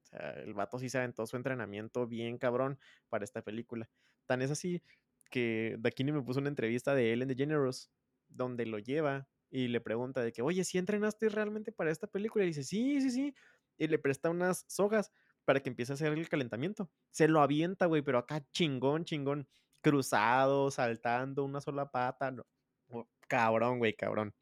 O 0.03 0.07
sea, 0.07 0.31
el 0.33 0.53
vato 0.53 0.79
sí 0.79 0.89
se 0.89 0.99
aventó 0.99 1.25
su 1.27 1.37
entrenamiento 1.37 2.07
bien 2.07 2.37
cabrón 2.37 2.79
para 3.09 3.25
esta 3.25 3.41
película. 3.41 3.89
Tan 4.27 4.41
es 4.41 4.51
así 4.51 4.83
que 5.31 5.77
Dakini 5.79 6.11
me 6.11 6.21
puso 6.21 6.39
una 6.39 6.49
entrevista 6.49 6.95
de 6.95 7.13
Ellen 7.13 7.27
DeGeneres 7.29 7.91
donde 8.29 8.65
lo 8.65 8.79
lleva 8.79 9.27
y 9.49 9.67
le 9.67 9.81
pregunta 9.81 10.21
de 10.21 10.31
que, 10.31 10.41
oye, 10.41 10.63
¿sí 10.63 10.77
entrenaste 10.77 11.29
realmente 11.29 11.71
para 11.71 11.91
esta 11.91 12.07
película? 12.07 12.43
Y 12.43 12.47
dice, 12.47 12.63
sí, 12.63 13.01
sí, 13.01 13.09
sí. 13.11 13.35
Y 13.77 13.87
le 13.87 13.99
presta 13.99 14.29
unas 14.29 14.65
sogas 14.67 15.11
para 15.45 15.61
que 15.61 15.69
empiece 15.69 15.93
a 15.93 15.95
hacer 15.95 16.11
el 16.13 16.29
calentamiento. 16.29 16.89
Se 17.11 17.27
lo 17.27 17.41
avienta, 17.41 17.85
güey, 17.85 18.01
pero 18.01 18.17
acá 18.17 18.45
chingón, 18.51 19.05
chingón. 19.05 19.47
Cruzado, 19.81 20.71
saltando, 20.71 21.43
una 21.45 21.61
sola 21.61 21.91
pata. 21.91 22.31
no, 22.31 22.45
oh, 22.89 23.07
Cabrón, 23.27 23.79
güey, 23.79 23.93
cabrón. 23.93 24.33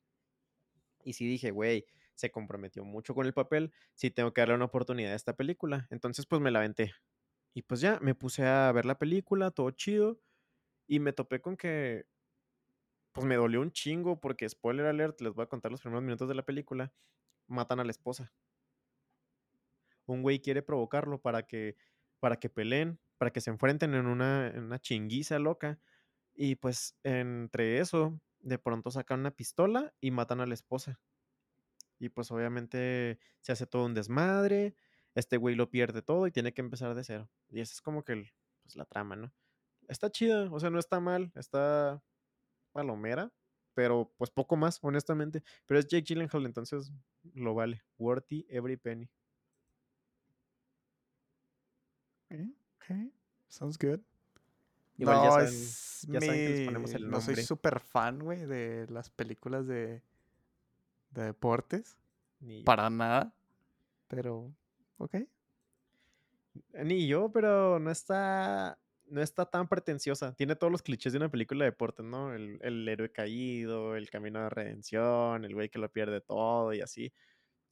Y 1.03 1.13
sí 1.13 1.27
dije, 1.27 1.51
güey, 1.51 1.85
se 2.15 2.31
comprometió 2.31 2.83
mucho 2.85 3.13
con 3.13 3.25
el 3.25 3.33
papel. 3.33 3.73
Sí 3.93 4.11
tengo 4.11 4.33
que 4.33 4.41
darle 4.41 4.55
una 4.55 4.65
oportunidad 4.65 5.13
a 5.13 5.15
esta 5.15 5.35
película. 5.35 5.87
Entonces, 5.89 6.25
pues 6.25 6.41
me 6.41 6.51
la 6.51 6.59
aventé. 6.59 6.93
Y 7.53 7.63
pues 7.63 7.81
ya, 7.81 7.99
me 8.01 8.15
puse 8.15 8.45
a 8.45 8.71
ver 8.71 8.85
la 8.85 8.97
película, 8.97 9.51
todo 9.51 9.71
chido. 9.71 10.19
Y 10.87 10.99
me 10.99 11.13
topé 11.13 11.41
con 11.41 11.57
que, 11.57 12.05
pues 13.14 13.26
me 13.26 13.36
dolió 13.36 13.61
un 13.61 13.72
chingo 13.72 14.20
porque, 14.20 14.49
spoiler 14.49 14.88
alert, 14.88 15.22
les 15.22 15.34
voy 15.34 15.43
a 15.43 15.47
contar 15.47 15.72
los 15.72 15.82
primeros 15.82 16.03
minutos 16.03 16.28
de 16.28 16.36
la 16.36 16.43
película. 16.43 16.91
Matan 17.47 17.80
a 17.80 17.84
la 17.84 17.91
esposa. 17.91 18.34
Un 20.05 20.22
güey 20.24 20.41
quiere 20.41 20.64
provocarlo 20.64 21.22
para 21.22 21.43
que, 21.43 21.78
para 22.20 22.38
que 22.38 22.49
peleen, 22.49 22.99
para 23.18 23.32
que 23.32 23.39
se 23.39 23.51
enfrenten 23.51 23.93
en 23.93 24.07
una, 24.07 24.51
una 24.57 24.80
chinguiza 24.80 25.39
loca. 25.39 25.80
Y 26.34 26.55
pues 26.55 26.97
entre 27.03 27.80
eso, 27.80 28.20
de 28.39 28.57
pronto 28.57 28.89
sacan 28.89 29.22
una 29.22 29.32
pistola 29.32 29.93
y 30.01 30.09
matan 30.11 30.41
a 30.41 30.47
la 30.47 30.55
esposa. 30.55 30.99
Y 31.99 32.09
pues 32.09 32.32
obviamente 32.32 33.20
se 33.41 33.51
hace 33.51 33.68
todo 33.68 33.86
un 33.86 33.93
desmadre. 33.93 34.76
Este 35.14 35.38
güey 35.38 35.55
lo 35.55 35.70
pierde 35.70 36.01
todo 36.01 36.26
y 36.26 36.32
tiene 36.32 36.53
que 36.53 36.61
empezar 36.61 36.95
de 36.95 37.03
cero. 37.03 37.30
Y 37.49 37.61
esa 37.61 37.74
es 37.74 37.82
como 37.82 38.03
que 38.03 38.34
pues, 38.64 38.76
la 38.76 38.86
trama, 38.86 39.16
¿no? 39.16 39.32
Está 39.88 40.09
chida, 40.09 40.51
o 40.51 40.59
sea, 40.59 40.72
no 40.72 40.80
está 40.80 40.99
mal, 40.99 41.32
está 41.36 42.01
palomera, 42.74 43.32
pero 43.74 44.11
pues 44.17 44.30
poco 44.30 44.55
más, 44.57 44.80
honestamente. 44.82 45.43
Pero 45.65 45.80
es 45.80 45.88
Jake 45.88 46.03
Gyllenhaal, 46.03 46.45
entonces 46.45 46.91
lo 47.34 47.53
vale. 47.53 47.82
Worthy 47.97 48.45
every 48.49 48.76
penny. 48.76 49.09
Ok, 52.30 52.39
ok, 52.78 53.11
Sounds 53.47 53.78
good. 53.78 53.99
Igual 54.97 55.17
no, 55.17 55.24
ya 55.24 55.32
saben, 55.32 55.47
es 55.47 56.07
ya 56.09 56.19
saben 56.21 56.43
que 56.43 56.49
les 56.49 56.61
ponemos 56.61 56.89
mi- 56.91 56.95
el 56.97 57.09
No 57.09 57.21
soy 57.21 57.36
súper 57.45 57.80
fan, 57.80 58.19
güey, 58.19 58.45
de 58.45 58.86
las 58.89 59.09
películas 59.09 59.65
de, 59.67 60.01
de 61.11 61.24
deportes. 61.24 61.97
Ni. 62.39 62.63
Para 62.63 62.89
nada. 62.89 63.34
Pero, 64.07 64.53
ok. 64.97 65.15
Ni 66.84 67.07
yo, 67.07 67.32
pero 67.32 67.80
no 67.80 67.89
está. 67.89 68.78
No 69.05 69.21
está 69.21 69.45
tan 69.45 69.67
pretenciosa. 69.67 70.33
Tiene 70.35 70.55
todos 70.55 70.71
los 70.71 70.81
clichés 70.81 71.13
de 71.13 71.17
una 71.17 71.29
película 71.29 71.65
de 71.65 71.71
deportes, 71.71 72.05
¿no? 72.05 72.33
El, 72.33 72.57
el 72.61 72.87
héroe 72.87 73.11
caído, 73.11 73.95
el 73.95 74.09
camino 74.09 74.41
de 74.41 74.49
redención, 74.49 75.45
el 75.45 75.53
güey 75.53 75.69
que 75.69 75.79
lo 75.79 75.91
pierde 75.91 76.21
todo 76.21 76.73
y 76.73 76.81
así. 76.81 77.13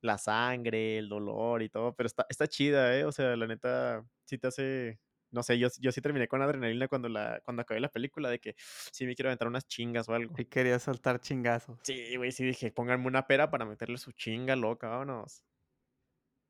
La 0.01 0.17
sangre, 0.17 0.97
el 0.99 1.09
dolor 1.09 1.63
y 1.63 1.69
todo. 1.69 1.95
Pero 1.95 2.07
está, 2.07 2.25
está 2.29 2.47
chida, 2.47 2.97
¿eh? 2.97 3.05
O 3.05 3.11
sea, 3.11 3.35
la 3.35 3.47
neta, 3.47 4.05
sí 4.25 4.37
te 4.37 4.47
hace. 4.47 4.99
No 5.31 5.43
sé, 5.43 5.57
yo, 5.57 5.69
yo 5.79 5.91
sí 5.93 6.01
terminé 6.01 6.27
con 6.27 6.41
adrenalina 6.41 6.87
cuando, 6.89 7.07
la, 7.09 7.41
cuando 7.45 7.61
acabé 7.61 7.79
la 7.79 7.89
película 7.89 8.29
de 8.29 8.39
que 8.39 8.55
sí 8.57 9.05
me 9.05 9.15
quiero 9.15 9.29
aventar 9.29 9.47
unas 9.47 9.65
chingas 9.67 10.09
o 10.09 10.13
algo. 10.13 10.35
Y 10.37 10.45
quería 10.45 10.77
saltar 10.79 11.21
chingazos. 11.21 11.79
Sí, 11.83 12.17
güey, 12.17 12.31
sí 12.33 12.43
dije, 12.45 12.71
pónganme 12.71 13.07
una 13.07 13.27
pera 13.27 13.49
para 13.49 13.65
meterle 13.65 13.97
su 13.97 14.11
chinga 14.11 14.55
loca, 14.57 14.89
vámonos. 14.89 15.43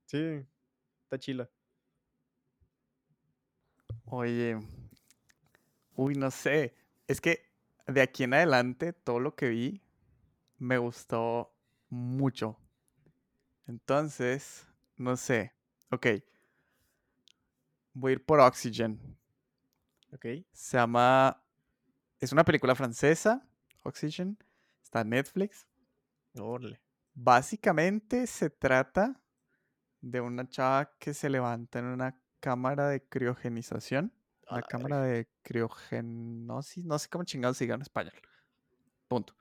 Sí, 0.05 0.45
está 1.05 1.19
chila. 1.19 1.49
Oye, 4.13 4.59
uy, 5.95 6.15
no 6.15 6.31
sé. 6.31 6.75
Es 7.07 7.21
que 7.21 7.49
de 7.87 8.01
aquí 8.01 8.25
en 8.25 8.33
adelante, 8.33 8.91
todo 8.91 9.21
lo 9.21 9.37
que 9.37 9.47
vi 9.47 9.81
me 10.57 10.77
gustó 10.77 11.55
mucho. 11.87 12.59
Entonces, 13.67 14.67
no 14.97 15.15
sé. 15.15 15.53
Ok. 15.91 16.07
Voy 17.93 18.11
a 18.11 18.13
ir 18.15 18.25
por 18.25 18.41
Oxygen. 18.41 18.99
¿Ok? 20.11 20.25
Se 20.51 20.75
llama. 20.75 21.41
Es 22.19 22.33
una 22.33 22.43
película 22.43 22.75
francesa, 22.75 23.47
Oxygen. 23.83 24.37
Está 24.83 25.01
en 25.01 25.09
Netflix. 25.11 25.69
Órale. 26.37 26.81
Básicamente 27.13 28.27
se 28.27 28.49
trata 28.49 29.21
de 30.01 30.19
una 30.19 30.49
chava 30.49 30.97
que 30.99 31.13
se 31.13 31.29
levanta 31.29 31.79
en 31.79 31.85
una 31.85 32.21
cámara 32.41 32.89
de 32.89 33.01
criogenización. 33.07 34.11
La 34.49 34.61
cámara 34.61 35.01
de 35.01 35.29
criogenosis. 35.43 36.83
No 36.83 36.99
sé 36.99 37.07
cómo 37.07 37.23
chingados 37.23 37.55
se 37.55 37.63
diga 37.63 37.75
en 37.75 37.83
español. 37.83 38.13
Punto. 39.07 39.33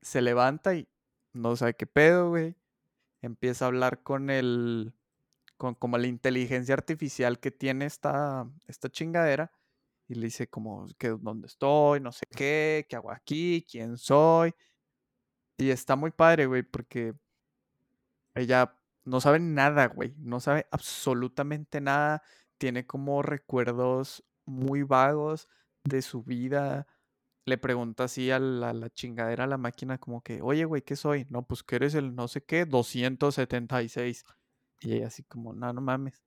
Se 0.00 0.22
levanta 0.22 0.74
y 0.74 0.88
no 1.34 1.54
sabe 1.54 1.74
qué 1.74 1.86
pedo, 1.86 2.30
güey. 2.30 2.56
Empieza 3.20 3.66
a 3.66 3.68
hablar 3.68 4.02
con 4.02 4.30
el. 4.30 4.94
con 5.58 5.74
como 5.74 5.98
la 5.98 6.06
inteligencia 6.06 6.74
artificial 6.74 7.40
que 7.40 7.50
tiene 7.50 7.84
esta, 7.84 8.48
esta 8.66 8.88
chingadera. 8.88 9.52
Y 10.08 10.14
le 10.14 10.26
dice 10.26 10.48
como 10.48 10.86
que 10.98 11.08
dónde 11.10 11.46
estoy, 11.46 12.00
no 12.00 12.12
sé 12.12 12.24
qué, 12.30 12.86
qué 12.88 12.96
hago 12.96 13.10
aquí, 13.10 13.66
quién 13.70 13.98
soy. 13.98 14.54
Y 15.58 15.70
está 15.70 15.94
muy 15.94 16.10
padre, 16.10 16.46
güey, 16.46 16.62
porque 16.62 17.14
ella 18.34 18.74
no 19.04 19.20
sabe 19.20 19.40
nada, 19.40 19.86
güey. 19.86 20.14
No 20.18 20.40
sabe 20.40 20.66
absolutamente 20.70 21.80
nada. 21.80 22.22
Tiene 22.58 22.86
como 22.86 23.22
recuerdos 23.22 24.24
muy 24.44 24.82
vagos 24.82 25.48
de 25.84 26.02
su 26.02 26.22
vida. 26.22 26.86
Le 27.44 27.58
pregunta 27.58 28.04
así 28.04 28.30
a 28.30 28.38
la, 28.38 28.90
chingadera, 28.90 29.44
a 29.44 29.48
la 29.48 29.58
máquina, 29.58 29.98
como 29.98 30.22
que, 30.22 30.40
oye, 30.42 30.64
güey, 30.64 30.82
¿qué 30.82 30.94
soy? 30.94 31.26
No, 31.28 31.44
pues 31.44 31.62
que 31.64 31.76
eres 31.76 31.94
el 31.94 32.14
no 32.14 32.28
sé 32.28 32.44
qué, 32.44 32.64
276. 32.64 34.24
Y 34.80 34.94
ella 34.94 35.08
así 35.08 35.24
como, 35.24 35.52
no, 35.52 35.72
no 35.72 35.80
mames. 35.80 36.22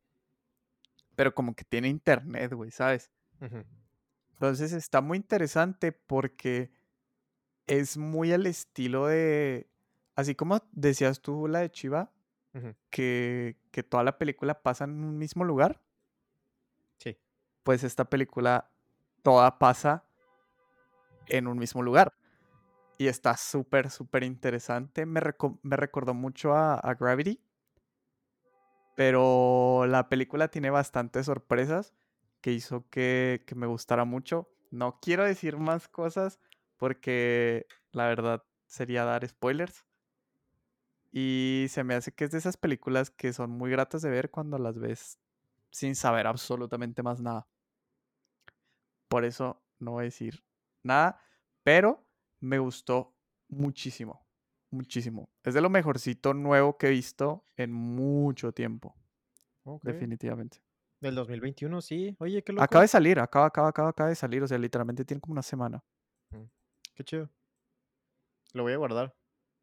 Pero 1.16 1.34
como 1.34 1.56
que 1.56 1.64
tiene 1.64 1.88
internet, 1.88 2.54
güey, 2.54 2.72
¿sabes? 2.72 3.12
Entonces 4.32 4.74
está 4.74 5.00
muy 5.00 5.18
interesante 5.18 5.94
porque 5.94 6.72
es 7.68 7.98
muy 7.98 8.34
al 8.34 8.46
estilo 8.46 9.08
de, 9.08 9.70
así 10.16 10.36
como 10.36 10.62
decías 10.72 11.22
tú 11.22 11.48
la 11.48 11.60
de 11.60 11.72
Chiva, 11.72 12.12
Que, 12.90 13.58
que 13.72 13.84
toda 13.84 14.04
la 14.04 14.18
película 14.18 14.62
pasa 14.62 14.86
en 14.86 15.04
un 15.04 15.18
mismo 15.18 15.44
lugar, 15.44 15.82
Sí. 16.98 17.18
pues 17.64 17.84
esta 17.84 18.06
película 18.06 18.70
toda 19.24 19.60
pasa 19.60 20.06
en 21.28 21.48
un 21.48 21.58
mismo 21.58 21.82
lugar. 21.84 22.14
Y 22.98 23.08
está 23.08 23.36
súper, 23.36 23.90
súper 23.90 24.24
interesante. 24.24 25.06
Me, 25.06 25.20
reco- 25.20 25.60
me 25.64 25.76
recordó 25.76 26.14
mucho 26.14 26.54
a, 26.54 26.76
a 26.76 26.94
Gravity. 26.94 27.42
Pero 28.96 29.86
la 29.88 30.08
película 30.08 30.48
tiene 30.48 30.70
bastantes 30.70 31.26
sorpresas 31.26 31.94
que 32.42 32.52
hizo 32.54 32.88
que, 32.90 33.44
que 33.46 33.56
me 33.56 33.68
gustara 33.68 34.06
mucho. 34.06 34.50
No 34.72 35.00
quiero 35.02 35.26
decir 35.26 35.58
más 35.58 35.90
cosas 35.90 36.40
porque 36.78 37.66
la 37.92 38.08
verdad 38.08 38.44
sería 38.68 39.04
dar 39.04 39.28
spoilers. 39.28 39.86
Y 41.18 41.68
se 41.70 41.86
me 41.86 41.96
hace 41.96 42.12
que 42.12 42.26
es 42.26 42.32
de 42.32 42.38
esas 42.40 42.58
películas 42.58 43.10
que 43.10 43.32
son 43.32 43.50
muy 43.50 43.72
gratas 43.72 44.02
de 44.02 44.10
ver 44.10 44.30
cuando 44.30 44.58
las 44.58 44.78
ves 44.78 45.18
sin 45.72 45.96
saber 45.96 46.28
absolutamente 46.28 47.04
más 47.04 47.22
nada. 47.22 47.48
Por 49.08 49.24
eso 49.24 49.64
no 49.80 49.92
voy 49.92 50.02
a 50.02 50.04
decir 50.04 50.44
nada, 50.84 51.22
pero 51.64 52.06
me 52.42 52.60
gustó 52.60 53.16
muchísimo, 53.48 54.28
muchísimo. 54.72 55.30
Es 55.42 55.54
de 55.54 55.62
lo 55.62 55.70
mejorcito 55.70 56.34
nuevo 56.34 56.78
que 56.78 56.88
he 56.88 56.90
visto 56.90 57.46
en 57.56 57.72
mucho 57.72 58.52
tiempo, 58.52 58.94
definitivamente. 59.84 60.62
Del 61.00 61.16
2021, 61.16 61.80
sí. 61.80 62.14
Oye, 62.20 62.44
qué 62.44 62.52
loco. 62.52 62.62
Acaba 62.62 62.82
de 62.82 62.90
salir, 62.90 63.22
acaba, 63.22 63.46
acaba, 63.46 63.70
acaba, 63.70 63.88
acaba 63.88 64.10
de 64.10 64.16
salir, 64.16 64.44
o 64.44 64.48
sea, 64.50 64.58
literalmente 64.58 65.06
tiene 65.06 65.22
como 65.22 65.32
una 65.32 65.44
semana. 65.44 65.82
Qué 66.94 67.06
chido. 67.06 67.30
Lo 68.52 68.64
voy 68.64 68.74
a 68.74 68.78
guardar. 68.78 69.16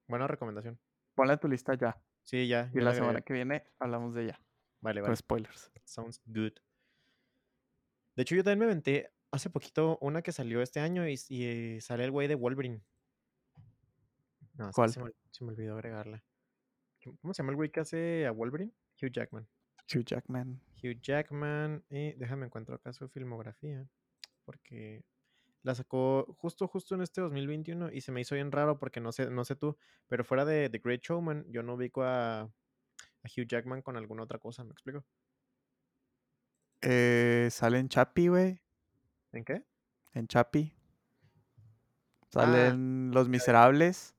Buena 0.08 0.26
recomendación. 0.26 0.80
Ponla 1.14 1.34
en 1.34 1.38
tu 1.40 1.48
lista 1.48 1.74
ya. 1.74 2.00
Sí, 2.22 2.46
ya. 2.48 2.70
Y 2.72 2.78
ya 2.78 2.84
la 2.84 2.94
semana 2.94 3.20
que 3.20 3.32
viene 3.32 3.64
hablamos 3.78 4.14
de 4.14 4.24
ella. 4.24 4.40
Vale, 4.80 5.00
Con 5.00 5.08
vale. 5.08 5.16
spoilers. 5.16 5.70
Sounds 5.84 6.20
good. 6.26 6.52
De 8.16 8.22
hecho, 8.22 8.34
yo 8.34 8.42
también 8.44 8.58
me 8.60 8.64
aventé 8.66 9.12
hace 9.30 9.48
poquito 9.50 9.98
una 10.00 10.22
que 10.22 10.32
salió 10.32 10.60
este 10.62 10.80
año 10.80 11.08
y, 11.08 11.18
y, 11.28 11.80
sale 11.80 12.04
el 12.04 12.10
güey 12.10 12.28
de 12.28 12.34
Wolverine. 12.34 12.82
No, 14.54 14.70
¿Cuál? 14.72 14.90
se 14.90 15.02
me, 15.02 15.10
se 15.30 15.44
me 15.44 15.50
olvidó 15.52 15.74
agregarla. 15.74 16.22
¿Cómo- 17.02 17.16
¿Cómo 17.20 17.34
se 17.34 17.42
llama 17.42 17.50
el 17.52 17.56
güey 17.56 17.70
que 17.70 17.80
hace 17.80 18.26
a 18.26 18.32
Wolverine? 18.32 18.72
Hugh 19.00 19.10
Jackman. 19.10 19.48
Hugh 19.92 20.04
Jackman. 20.04 20.60
Hugh 20.82 21.00
Jackman. 21.00 21.84
Y 21.88 22.12
déjame 22.14 22.46
encuentro 22.46 22.74
acá 22.74 22.92
su 22.92 23.08
filmografía. 23.08 23.88
Porque 24.44 25.04
la 25.62 25.74
sacó 25.74 26.26
justo, 26.38 26.66
justo 26.68 26.94
en 26.94 27.02
este 27.02 27.20
2021 27.20 27.90
y 27.92 28.00
se 28.00 28.10
me 28.12 28.20
hizo 28.20 28.34
bien 28.34 28.50
raro 28.52 28.78
porque 28.78 29.00
no 29.00 29.12
sé, 29.12 29.30
no 29.30 29.44
sé 29.44 29.54
tú, 29.56 29.76
pero 30.08 30.24
fuera 30.24 30.44
de 30.44 30.68
The 30.68 30.78
Great 30.78 31.02
Showman, 31.02 31.44
yo 31.48 31.62
no 31.62 31.74
ubico 31.74 32.02
a, 32.02 32.40
a 32.40 32.50
Hugh 33.24 33.46
Jackman 33.46 33.82
con 33.82 33.96
alguna 33.96 34.24
otra 34.24 34.38
cosa, 34.38 34.64
¿me 34.64 34.72
explico? 34.72 35.04
Eh, 36.80 37.48
sale 37.50 37.78
en 37.78 37.88
Chappie, 37.88 38.28
güey. 38.28 38.60
¿En 39.32 39.44
qué? 39.44 39.62
En 40.14 40.26
Chappie. 40.26 40.74
Ah. 40.74 42.26
Salen 42.30 43.10
Los 43.12 43.28
Miserables. 43.28 44.14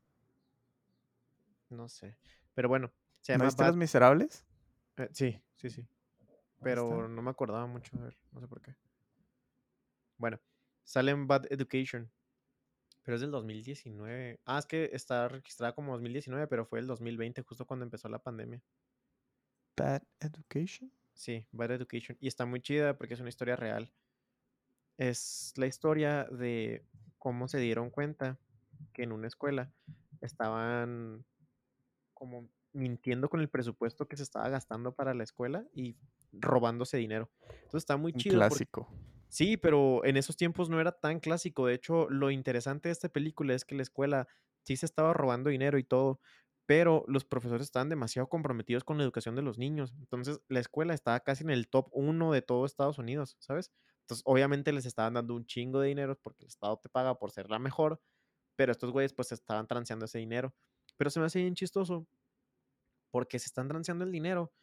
No 1.69 1.89
sé. 1.89 2.15
Pero 2.53 2.69
bueno, 2.69 2.91
se 3.19 3.33
¿No 3.33 3.37
llama 3.39 3.45
viste 3.45 3.63
Bad- 3.63 3.69
Los 3.69 3.77
Miserables? 3.77 4.45
eh, 4.97 5.09
sí, 5.11 5.41
sí, 5.55 5.69
sí. 5.69 5.85
Pero 6.61 7.09
no 7.09 7.21
me 7.21 7.31
acordaba 7.31 7.65
mucho 7.67 7.97
de 7.97 8.07
él, 8.09 8.17
no 8.31 8.39
sé 8.39 8.47
por 8.47 8.61
qué. 8.61 8.73
Bueno, 10.17 10.39
sale 10.84 11.11
en 11.11 11.27
Bad 11.27 11.45
Education. 11.51 12.11
Pero 13.03 13.15
es 13.15 13.21
del 13.21 13.31
2019. 13.31 14.39
Ah, 14.45 14.59
es 14.59 14.65
que 14.65 14.89
está 14.93 15.27
registrada 15.27 15.75
como 15.75 15.91
2019, 15.93 16.47
pero 16.47 16.65
fue 16.65 16.79
el 16.79 16.88
2020, 16.88 17.41
justo 17.41 17.65
cuando 17.65 17.84
empezó 17.84 18.07
la 18.07 18.19
pandemia. 18.19 18.61
Bad 19.75 20.03
Education. 20.19 20.91
Sí, 21.13 21.45
Bad 21.51 21.71
Education. 21.71 22.17
Y 22.21 22.27
está 22.27 22.45
muy 22.45 22.61
chida 22.61 22.97
porque 22.97 23.13
es 23.15 23.19
una 23.19 23.29
historia 23.29 23.55
real. 23.55 23.91
Es 24.97 25.53
la 25.57 25.65
historia 25.67 26.25
de 26.25 26.86
cómo 27.17 27.47
se 27.47 27.57
dieron 27.59 27.89
cuenta 27.89 28.38
que 28.93 29.03
en 29.03 29.11
una 29.11 29.27
escuela 29.27 29.71
estaban 30.21 31.25
como 32.13 32.49
mintiendo 32.71 33.29
con 33.29 33.39
el 33.41 33.49
presupuesto 33.49 34.07
que 34.07 34.17
se 34.17 34.23
estaba 34.23 34.49
gastando 34.49 34.95
para 34.95 35.13
la 35.13 35.23
escuela 35.23 35.65
y 35.73 35.95
robándose 36.31 36.97
dinero. 36.97 37.29
Entonces 37.49 37.79
está 37.84 37.97
muy 37.97 38.13
Un 38.13 38.19
chido. 38.19 38.36
porque- 38.39 38.47
clásico. 38.49 38.89
Sí, 39.34 39.57
pero 39.57 40.05
en 40.05 40.15
esos 40.15 40.38
tiempos 40.38 40.69
no 40.69 40.79
era 40.79 40.91
tan 40.91 41.19
clásico. 41.19 41.65
De 41.65 41.73
hecho, 41.73 42.07
lo 42.07 42.29
interesante 42.29 42.89
de 42.89 42.93
esta 42.93 43.09
película 43.09 43.55
es 43.55 43.65
que 43.65 43.73
la 43.73 43.81
escuela 43.81 44.27
sí 44.63 44.75
se 44.77 44.86
estaba 44.86 45.11
robando 45.13 45.49
dinero 45.49 45.79
y 45.79 45.84
todo, 45.84 46.19
pero 46.67 47.03
los 47.07 47.25
profesores 47.25 47.63
estaban 47.65 47.89
demasiado 47.89 48.29
comprometidos 48.29 48.84
con 48.84 48.97
la 48.99 49.03
educación 49.03 49.36
de 49.36 49.41
los 49.41 49.57
niños. 49.57 49.91
Entonces, 49.97 50.39
la 50.49 50.59
escuela 50.59 50.93
estaba 50.93 51.19
casi 51.21 51.43
en 51.43 51.49
el 51.49 51.67
top 51.67 51.88
1 51.93 52.31
de 52.31 52.43
todo 52.43 52.65
Estados 52.65 52.99
Unidos, 52.99 53.36
¿sabes? 53.39 53.71
Entonces, 54.01 54.21
obviamente 54.27 54.71
les 54.71 54.86
estaban 54.86 55.15
dando 55.15 55.34
un 55.36 55.45
chingo 55.47 55.79
de 55.79 55.88
dinero 55.88 56.15
porque 56.21 56.43
el 56.43 56.49
Estado 56.49 56.77
te 56.77 56.89
paga 56.89 57.17
por 57.17 57.31
ser 57.31 57.49
la 57.49 57.57
mejor, 57.57 57.99
pero 58.55 58.71
estos 58.71 58.91
güeyes 58.91 59.13
pues 59.13 59.31
estaban 59.31 59.67
transeando 59.67 60.05
ese 60.05 60.19
dinero. 60.19 60.53
Pero 60.97 61.09
se 61.11 61.19
me 61.21 61.27
hace 61.27 61.39
bien 61.41 61.55
chistoso 61.55 62.07
porque 63.11 63.39
se 63.39 63.47
están 63.47 63.67
transeando 63.67 64.03
el 64.03 64.11
dinero, 64.11 64.53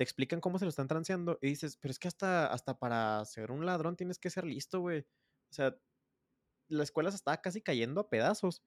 te 0.00 0.04
explican 0.04 0.40
cómo 0.40 0.58
se 0.58 0.64
lo 0.64 0.70
están 0.70 0.88
transeando 0.88 1.38
y 1.42 1.48
dices, 1.48 1.76
pero 1.76 1.92
es 1.92 1.98
que 1.98 2.08
hasta, 2.08 2.46
hasta 2.46 2.78
para 2.78 3.22
ser 3.26 3.50
un 3.50 3.66
ladrón 3.66 3.96
tienes 3.96 4.18
que 4.18 4.30
ser 4.30 4.46
listo, 4.46 4.80
güey. 4.80 5.00
O 5.50 5.52
sea, 5.52 5.76
la 6.68 6.84
escuela 6.84 7.10
se 7.10 7.16
estaba 7.16 7.36
casi 7.42 7.60
cayendo 7.60 8.00
a 8.00 8.08
pedazos. 8.08 8.62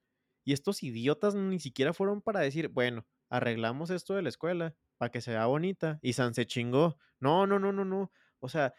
Y 0.45 0.53
estos 0.53 0.84
idiotas 0.84 1.34
ni 1.34 1.59
siquiera 1.59 1.91
fueron 1.91 2.21
para 2.21 2.41
decir, 2.41 2.67
bueno, 2.67 3.07
arreglamos 3.31 3.89
esto 3.89 4.13
de 4.13 4.21
la 4.21 4.29
escuela 4.29 4.75
para 4.99 5.09
que 5.09 5.21
sea 5.21 5.47
bonita. 5.47 5.97
Y 6.03 6.13
San 6.13 6.36
se 6.36 6.45
chingó. 6.45 6.99
No, 7.19 7.47
no, 7.47 7.57
no, 7.57 7.73
no, 7.73 7.84
no. 7.84 8.11
O 8.39 8.47
sea, 8.47 8.75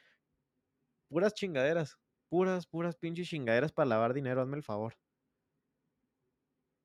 puras 1.08 1.34
chingaderas. 1.34 1.98
Puras, 2.28 2.68
puras 2.68 2.94
pinches 2.94 3.26
chingaderas 3.26 3.72
para 3.72 3.88
lavar 3.88 4.14
dinero, 4.14 4.40
hazme 4.40 4.58
el 4.58 4.62
favor. 4.62 4.96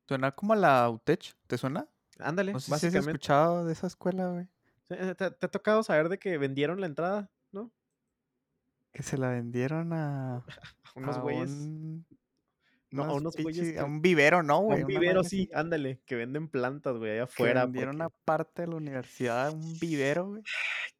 Suena 0.08 0.32
como 0.32 0.54
a 0.54 0.56
la 0.56 0.90
UTECH. 0.90 1.36
¿Te 1.46 1.60
suena? 1.60 1.88
Ándale, 2.18 2.54
No 2.54 2.60
sé 2.60 2.76
si 2.80 2.88
has 2.88 2.96
escuchado 2.96 3.68
de 3.68 3.74
esa 3.74 3.86
escuela, 3.86 4.30
güey. 4.30 4.50
Eh, 4.90 5.16
¿Te, 5.16 5.32
te 5.32 5.46
ha 5.46 5.50
tocado 5.52 5.84
saber 5.84 6.10
de 6.10 6.18
que 6.18 6.38
vendieron 6.38 6.80
la 6.82 6.88
entrada, 6.88 7.30
no? 7.52 7.72
Que 8.92 9.04
se 9.04 9.18
la 9.18 9.30
vendieron 9.30 9.94
a, 9.94 10.38
A 10.38 10.46
unos 10.96 11.18
a 11.18 11.22
güeyes. 11.22 11.50
un, 11.52 12.06
No, 12.92 13.04
a 13.04 13.14
unos 13.14 13.36
güeyes 13.38 13.74
que- 13.74 13.80
a 13.80 13.86
un 13.86 14.02
vivero, 14.02 14.42
¿no, 14.42 14.56
a 14.56 14.60
güey? 14.62 14.78
un 14.80 14.86
Una 14.86 15.00
vivero, 15.00 15.24
sí, 15.24 15.50
ándale, 15.54 16.02
que 16.08 16.16
venden 16.16 16.48
plantas, 16.48 16.98
güey, 16.98 17.12
allá 17.12 17.28
Que 17.28 17.34
afuera. 17.34 17.64
vendieron 17.66 17.98
porque- 17.98 18.04
una 18.06 18.10
parte 18.26 18.62
de 18.64 18.68
la 18.70 18.76
universidad 18.78 19.48
a 19.48 19.52
un 19.52 19.80
vivero, 19.80 20.28
güey. 20.30 20.44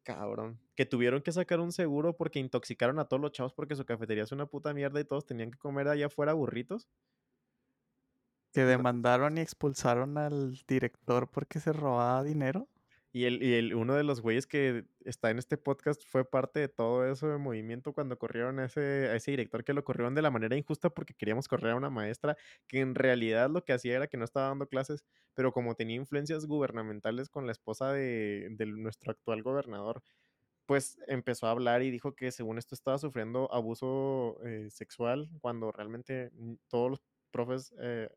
Cabrón. 0.04 0.58
Que 0.76 0.86
tuvieron 0.86 1.20
que 1.20 1.32
sacar 1.32 1.58
un 1.60 1.72
seguro 1.72 2.16
porque 2.16 2.38
intoxicaron 2.38 2.98
a 3.00 3.04
todos 3.06 3.20
los 3.20 3.32
chavos 3.32 3.52
porque 3.52 3.74
su 3.76 3.84
cafetería 3.84 4.22
es 4.22 4.32
una 4.32 4.46
puta 4.46 4.72
mierda 4.72 5.00
y 5.00 5.04
todos 5.04 5.26
tenían 5.26 5.50
que 5.50 5.58
comer 5.58 5.88
allá 5.88 6.06
afuera 6.06 6.32
burritos. 6.32 6.88
Que 8.52 8.64
demandaron 8.64 9.36
y 9.38 9.40
expulsaron 9.42 10.16
al 10.18 10.58
director 10.66 11.28
porque 11.28 11.60
se 11.60 11.72
robaba 11.72 12.22
dinero. 12.24 12.66
Y, 13.12 13.24
el, 13.24 13.42
y 13.42 13.54
el, 13.54 13.74
uno 13.74 13.94
de 13.94 14.04
los 14.04 14.20
güeyes 14.20 14.46
que 14.46 14.84
está 15.04 15.30
en 15.30 15.38
este 15.38 15.56
podcast 15.56 16.02
fue 16.06 16.24
parte 16.24 16.60
de 16.60 16.68
todo 16.68 17.04
eso 17.10 17.28
de 17.28 17.38
movimiento 17.38 17.92
cuando 17.92 18.16
corrieron 18.18 18.60
a 18.60 18.66
ese, 18.66 19.08
a 19.08 19.16
ese 19.16 19.32
director 19.32 19.64
que 19.64 19.72
lo 19.74 19.82
corrieron 19.82 20.14
de 20.14 20.22
la 20.22 20.30
manera 20.30 20.56
injusta 20.56 20.90
porque 20.90 21.14
queríamos 21.14 21.48
correr 21.48 21.72
a 21.72 21.76
una 21.76 21.90
maestra 21.90 22.36
que 22.68 22.78
en 22.78 22.94
realidad 22.94 23.50
lo 23.50 23.64
que 23.64 23.72
hacía 23.72 23.96
era 23.96 24.06
que 24.06 24.16
no 24.16 24.24
estaba 24.24 24.48
dando 24.48 24.68
clases, 24.68 25.04
pero 25.34 25.52
como 25.52 25.74
tenía 25.74 25.96
influencias 25.96 26.46
gubernamentales 26.46 27.28
con 27.28 27.46
la 27.46 27.52
esposa 27.52 27.92
de, 27.92 28.48
de 28.52 28.66
nuestro 28.66 29.10
actual 29.10 29.42
gobernador, 29.42 30.02
pues 30.70 31.00
empezó 31.08 31.48
a 31.48 31.50
hablar 31.50 31.82
y 31.82 31.90
dijo 31.90 32.14
que 32.14 32.30
según 32.30 32.56
esto 32.56 32.76
estaba 32.76 32.96
sufriendo 32.96 33.52
abuso 33.52 34.38
eh, 34.44 34.68
sexual 34.70 35.28
cuando 35.40 35.72
realmente 35.72 36.30
todos 36.68 36.90
los 36.90 37.02
profes 37.32 37.74
eh, 37.80 38.08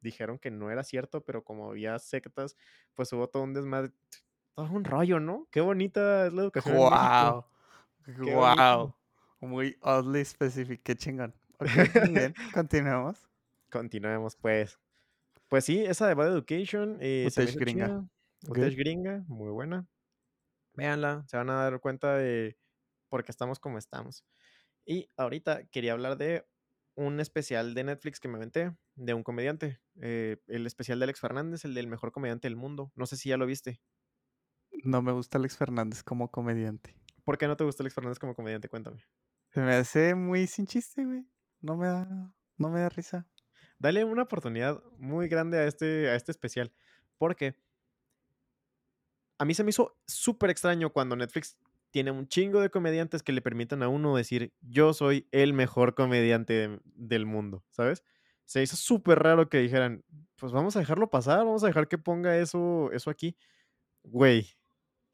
dijeron 0.00 0.38
que 0.38 0.52
no 0.52 0.70
era 0.70 0.84
cierto, 0.84 1.24
pero 1.24 1.42
como 1.42 1.70
había 1.70 1.98
sectas, 1.98 2.56
pues 2.94 3.12
hubo 3.12 3.28
todo 3.28 3.42
un 3.42 3.54
desmadre. 3.54 3.90
Todo 4.56 4.72
un 4.72 4.84
rollo, 4.84 5.20
¿no? 5.20 5.46
Qué 5.50 5.60
bonita 5.60 6.26
es 6.26 6.32
la 6.32 6.42
educación 6.42 6.76
en. 6.76 6.80
¡Wow! 6.80 7.44
Qué 8.24 8.34
¡Wow! 8.34 8.96
Muy 9.40 9.76
oddly 9.82 10.24
specific. 10.24 10.82
Qué 10.82 10.96
chingón. 10.96 11.34
Ok, 11.58 11.68
muy 12.06 12.14
bien. 12.14 12.34
Continuemos. 12.54 13.28
Continuemos, 13.70 14.34
pues. 14.36 14.78
Pues 15.48 15.66
sí, 15.66 15.84
esa 15.84 16.08
de 16.08 16.14
Bad 16.14 16.32
Education. 16.32 16.96
Eh, 17.02 17.26
hizo 17.28 17.42
gringa. 17.58 18.08
Footage 18.46 18.76
gringa, 18.76 19.24
muy 19.28 19.50
buena. 19.50 19.86
Véanla, 20.72 21.24
se 21.28 21.36
van 21.36 21.50
a 21.50 21.56
dar 21.56 21.78
cuenta 21.80 22.14
de 22.16 22.56
por 23.10 23.24
qué 23.24 23.32
estamos 23.32 23.60
como 23.60 23.76
estamos. 23.76 24.24
Y 24.86 25.10
ahorita 25.18 25.66
quería 25.66 25.92
hablar 25.92 26.16
de 26.16 26.46
un 26.94 27.20
especial 27.20 27.74
de 27.74 27.84
Netflix 27.84 28.20
que 28.20 28.28
me 28.28 28.36
aventé, 28.36 28.74
de 28.94 29.12
un 29.12 29.22
comediante. 29.22 29.80
eh, 30.00 30.38
el 30.46 30.66
especial 30.66 30.98
de 30.98 31.04
Alex 31.04 31.20
Fernández, 31.20 31.66
el 31.66 31.74
del 31.74 31.88
mejor 31.88 32.10
comediante 32.10 32.48
del 32.48 32.56
mundo. 32.56 32.90
No 32.94 33.04
sé 33.04 33.18
si 33.18 33.28
ya 33.28 33.36
lo 33.36 33.44
viste. 33.44 33.82
No 34.84 35.02
me 35.02 35.12
gusta 35.12 35.38
Alex 35.38 35.56
Fernández 35.56 36.02
como 36.02 36.30
comediante. 36.30 36.94
¿Por 37.24 37.38
qué 37.38 37.46
no 37.46 37.56
te 37.56 37.64
gusta 37.64 37.82
Alex 37.82 37.94
Fernández 37.94 38.18
como 38.18 38.34
comediante? 38.34 38.68
Cuéntame. 38.68 39.04
Se 39.50 39.60
me 39.60 39.74
hace 39.74 40.14
muy 40.14 40.46
sin 40.46 40.66
chiste, 40.66 41.04
güey. 41.04 41.26
No 41.60 41.76
me 41.76 41.86
da, 41.86 42.32
no 42.58 42.68
me 42.70 42.80
da 42.80 42.88
risa. 42.88 43.26
Dale 43.78 44.04
una 44.04 44.22
oportunidad 44.22 44.82
muy 44.98 45.28
grande 45.28 45.58
a 45.58 45.64
este, 45.64 46.08
a 46.10 46.14
este 46.14 46.32
especial. 46.32 46.72
Porque 47.18 47.56
a 49.38 49.44
mí 49.44 49.54
se 49.54 49.64
me 49.64 49.70
hizo 49.70 49.96
súper 50.06 50.50
extraño 50.50 50.90
cuando 50.92 51.16
Netflix 51.16 51.58
tiene 51.90 52.10
un 52.10 52.28
chingo 52.28 52.60
de 52.60 52.70
comediantes 52.70 53.22
que 53.22 53.32
le 53.32 53.42
permitan 53.42 53.82
a 53.82 53.88
uno 53.88 54.16
decir, 54.16 54.52
yo 54.60 54.92
soy 54.92 55.28
el 55.32 55.52
mejor 55.52 55.94
comediante 55.94 56.52
de- 56.52 56.80
del 56.84 57.26
mundo, 57.26 57.64
¿sabes? 57.70 58.02
Se 58.44 58.62
hizo 58.62 58.76
súper 58.76 59.18
raro 59.20 59.48
que 59.48 59.58
dijeran: 59.58 60.04
"Pues 60.36 60.52
vamos 60.52 60.76
a 60.76 60.80
dejarlo 60.80 61.10
pasar, 61.10 61.38
vamos 61.38 61.64
a 61.64 61.68
dejar 61.68 61.88
que 61.88 61.98
ponga 61.98 62.36
eso 62.38 62.90
eso 62.92 63.10
aquí". 63.10 63.36
Güey, 64.04 64.48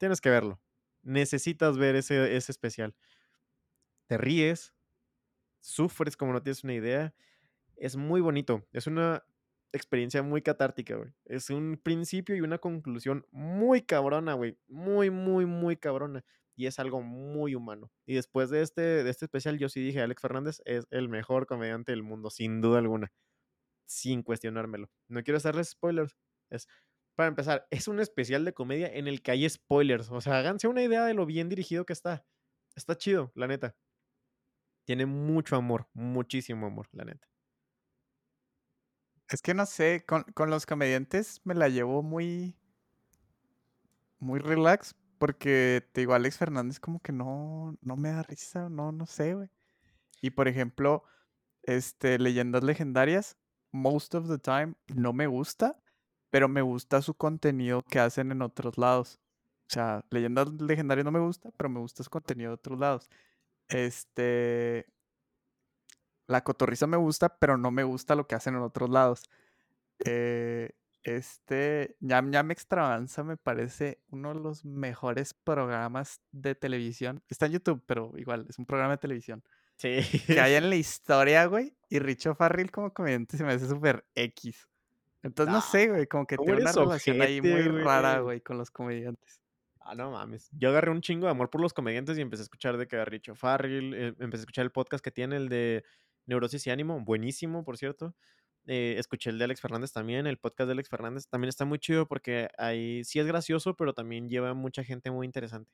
tienes 0.03 0.19
que 0.19 0.29
verlo. 0.29 0.59
Necesitas 1.01 1.77
ver 1.77 1.95
ese 1.95 2.35
ese 2.35 2.51
especial. 2.51 2.93
Te 4.07 4.17
ríes, 4.17 4.73
sufres 5.61 6.17
como 6.17 6.33
no 6.33 6.43
tienes 6.43 6.65
una 6.65 6.73
idea. 6.73 7.15
Es 7.77 7.95
muy 7.95 8.19
bonito. 8.19 8.67
Es 8.73 8.85
una 8.85 9.23
experiencia 9.71 10.21
muy 10.21 10.41
catártica, 10.41 10.97
güey. 10.97 11.13
Es 11.23 11.49
un 11.49 11.79
principio 11.81 12.35
y 12.35 12.41
una 12.41 12.57
conclusión 12.57 13.25
muy 13.31 13.81
cabrona, 13.83 14.33
güey. 14.33 14.57
Muy, 14.67 15.09
muy, 15.09 15.45
muy 15.45 15.77
cabrona. 15.77 16.25
Y 16.57 16.65
es 16.65 16.79
algo 16.79 17.01
muy 17.01 17.55
humano. 17.55 17.89
Y 18.05 18.15
después 18.15 18.49
de 18.49 18.61
este, 18.61 18.81
de 18.81 19.09
este 19.09 19.23
especial, 19.23 19.57
yo 19.57 19.69
sí 19.69 19.79
dije, 19.79 20.01
Alex 20.01 20.21
Fernández 20.21 20.61
es 20.65 20.85
el 20.91 21.07
mejor 21.07 21.47
comediante 21.47 21.93
del 21.93 22.03
mundo, 22.03 22.29
sin 22.29 22.59
duda 22.59 22.79
alguna. 22.79 23.09
Sin 23.85 24.21
cuestionármelo. 24.21 24.89
No 25.07 25.23
quiero 25.23 25.37
hacerles 25.37 25.69
spoilers. 25.69 26.17
Es, 26.49 26.67
para 27.15 27.29
empezar, 27.29 27.67
es 27.69 27.87
un 27.87 27.99
especial 27.99 28.45
de 28.45 28.53
comedia 28.53 28.87
en 28.87 29.07
el 29.07 29.21
que 29.21 29.31
hay 29.31 29.49
spoilers. 29.49 30.09
O 30.11 30.21
sea, 30.21 30.39
háganse 30.39 30.67
una 30.67 30.83
idea 30.83 31.05
de 31.05 31.13
lo 31.13 31.25
bien 31.25 31.49
dirigido 31.49 31.85
que 31.85 31.93
está. 31.93 32.25
Está 32.75 32.97
chido, 32.97 33.31
la 33.35 33.47
neta. 33.47 33.75
Tiene 34.85 35.05
mucho 35.05 35.55
amor, 35.55 35.87
muchísimo 35.93 36.67
amor, 36.67 36.87
la 36.91 37.05
neta. 37.05 37.27
Es 39.29 39.41
que 39.41 39.53
no 39.53 39.65
sé, 39.65 40.03
con, 40.05 40.23
con 40.33 40.49
los 40.49 40.65
comediantes 40.65 41.41
me 41.43 41.53
la 41.53 41.69
llevo 41.69 42.03
muy. 42.03 42.55
Muy 44.19 44.39
relax. 44.39 44.95
Porque 45.17 45.87
te 45.93 46.01
digo, 46.01 46.13
Alex 46.13 46.37
Fernández 46.37 46.81
como 46.81 46.99
que 46.99 47.13
no, 47.13 47.77
no 47.81 47.95
me 47.95 48.09
da 48.09 48.23
risa, 48.23 48.67
no, 48.67 48.91
no 48.91 49.05
sé, 49.05 49.35
güey. 49.35 49.49
Y 50.21 50.31
por 50.31 50.49
ejemplo, 50.49 51.03
este, 51.61 52.19
Leyendas 52.19 52.63
Legendarias, 52.63 53.37
most 53.71 54.15
of 54.15 54.27
the 54.27 54.37
time 54.37 54.75
no 54.93 55.13
me 55.13 55.27
gusta, 55.27 55.81
pero 56.33 56.49
me 56.49 56.63
gusta 56.63 56.99
su 57.03 57.13
contenido 57.13 57.83
que 57.83 57.99
hacen 57.99 58.31
en 58.31 58.41
otros 58.41 58.79
lados. 58.79 59.19
O 59.67 59.69
sea, 59.69 60.03
Leyendas 60.09 60.49
Legendarias 60.59 61.05
no 61.05 61.11
me 61.11 61.19
gusta, 61.19 61.51
pero 61.55 61.69
me 61.69 61.79
gusta 61.79 62.01
su 62.01 62.09
contenido 62.09 62.49
de 62.49 62.55
otros 62.55 62.79
lados. 62.79 63.07
Este. 63.67 64.87
La 66.25 66.43
cotorriza 66.43 66.87
me 66.87 66.97
gusta, 66.97 67.37
pero 67.37 67.55
no 67.59 67.69
me 67.69 67.83
gusta 67.83 68.15
lo 68.15 68.25
que 68.25 68.33
hacen 68.33 68.55
en 68.55 68.61
otros 68.61 68.89
lados. 68.89 69.29
Eh, 70.05 70.71
este 71.03 71.97
ñam 71.99 72.31
ñam 72.31 72.49
extravaganza 72.49 73.23
me 73.23 73.37
parece 73.37 74.01
uno 74.07 74.33
de 74.33 74.39
los 74.39 74.65
mejores 74.65 75.35
programas 75.35 76.19
de 76.31 76.55
televisión. 76.55 77.21
Está 77.29 77.45
en 77.45 77.51
YouTube, 77.51 77.83
pero 77.85 78.11
igual, 78.17 78.47
es 78.49 78.57
un 78.57 78.65
programa 78.65 78.93
de 78.93 78.97
televisión. 78.97 79.43
Sí. 79.75 79.99
Que 80.25 80.41
hay 80.41 80.55
en 80.55 80.71
la 80.71 80.77
historia, 80.77 81.45
güey. 81.45 81.77
Y 81.89 81.99
Richo 81.99 82.33
Farrell 82.33 82.71
como 82.71 82.91
comediante 82.91 83.37
se 83.37 83.43
me 83.43 83.53
hace 83.53 83.67
súper 83.67 84.03
X. 84.15 84.67
Entonces, 85.23 85.51
no, 85.51 85.59
No, 85.59 85.61
sé, 85.61 85.87
güey, 85.89 86.07
como 86.07 86.27
que 86.27 86.37
¿cómo 86.37 86.45
tiene 86.45 86.61
una 86.61 86.71
relación 86.73 87.21
ahí 87.21 87.41
muy 87.41 87.63
rara, 87.69 88.19
güey? 88.19 88.23
güey, 88.23 88.41
con 88.41 88.57
los 88.57 88.71
comediantes. 88.71 89.41
Ah, 89.79 89.95
no 89.95 90.11
mames. 90.11 90.49
Yo 90.53 90.69
agarré 90.69 90.91
un 90.91 91.01
chingo 91.01 91.25
de 91.25 91.31
amor 91.31 91.49
por 91.49 91.61
los 91.61 91.73
comediantes 91.73 92.17
y 92.17 92.21
empecé 92.21 92.41
a 92.41 92.45
escuchar 92.45 92.77
de 92.77 92.87
que 92.87 92.97
a 92.97 93.05
Richo 93.05 93.35
Farrell, 93.35 93.93
eh, 93.93 94.15
empecé 94.19 94.41
a 94.41 94.45
escuchar 94.45 94.63
el 94.65 94.71
podcast 94.71 95.03
que 95.03 95.11
tiene, 95.11 95.35
el 95.35 95.49
de 95.49 95.83
Neurosis 96.25 96.65
y 96.67 96.71
Ánimo, 96.71 96.99
buenísimo, 97.03 97.65
por 97.65 97.77
cierto. 97.77 98.15
Eh, 98.65 98.95
escuché 98.97 99.29
el 99.29 99.37
de 99.39 99.43
Alex 99.45 99.59
Fernández 99.59 99.91
también, 99.91 100.25
el 100.25 100.37
podcast 100.37 100.67
de 100.67 100.71
Alex 100.73 100.87
Fernández 100.89 101.27
también 101.27 101.49
está 101.49 101.65
muy 101.65 101.79
chido 101.79 102.07
porque 102.07 102.47
ahí 102.57 103.03
sí 103.03 103.19
es 103.19 103.27
gracioso, 103.27 103.75
pero 103.75 103.93
también 103.93 104.29
lleva 104.29 104.53
mucha 104.53 104.83
gente 104.85 105.11
muy 105.11 105.25
interesante. 105.25 105.69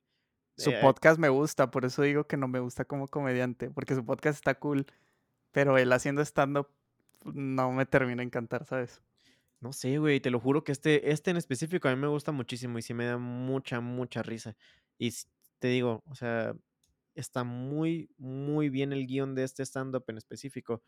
Su 0.58 0.72
Eh, 0.72 0.80
podcast 0.82 1.20
me 1.20 1.30
gusta, 1.30 1.70
por 1.72 1.86
eso 1.86 2.02
digo 2.02 2.26
que 2.28 2.36
no 2.38 2.48
me 2.48 2.60
gusta 2.60 2.86
como 2.86 3.08
comediante, 3.08 3.70
porque 3.72 3.94
su 3.96 4.04
podcast 4.06 4.38
está 4.38 4.56
cool, 4.56 4.88
pero 5.52 5.78
él 5.78 5.92
haciendo 5.94 6.22
stand-up 6.24 6.68
no 7.26 7.72
me 7.74 7.86
termina 7.86 8.18
de 8.22 8.26
encantar, 8.28 8.66
¿sabes? 8.66 9.04
No 9.62 9.74
sé, 9.74 9.98
güey, 9.98 10.20
te 10.22 10.30
lo 10.32 10.40
juro 10.40 10.64
que 10.64 10.72
este, 10.72 11.12
este 11.12 11.32
en 11.32 11.38
específico 11.38 11.88
a 11.88 11.96
mí 11.96 12.02
me 12.02 12.08
gusta 12.08 12.32
muchísimo 12.32 12.78
y 12.78 12.82
sí 12.82 12.94
me 12.94 13.06
da 13.06 13.18
mucha, 13.18 13.82
mucha 13.82 14.24
risa. 14.24 14.56
Y 14.98 15.12
te 15.60 15.68
digo, 15.70 16.04
o 16.08 16.16
sea, 16.16 16.56
está 17.16 17.44
muy, 17.44 18.12
muy 18.18 18.70
bien 18.70 18.94
el 18.94 19.08
guion 19.08 19.36
de 19.36 19.44
este 19.44 19.64
stand-up 19.66 20.06
en 20.08 20.18
específico 20.18 20.84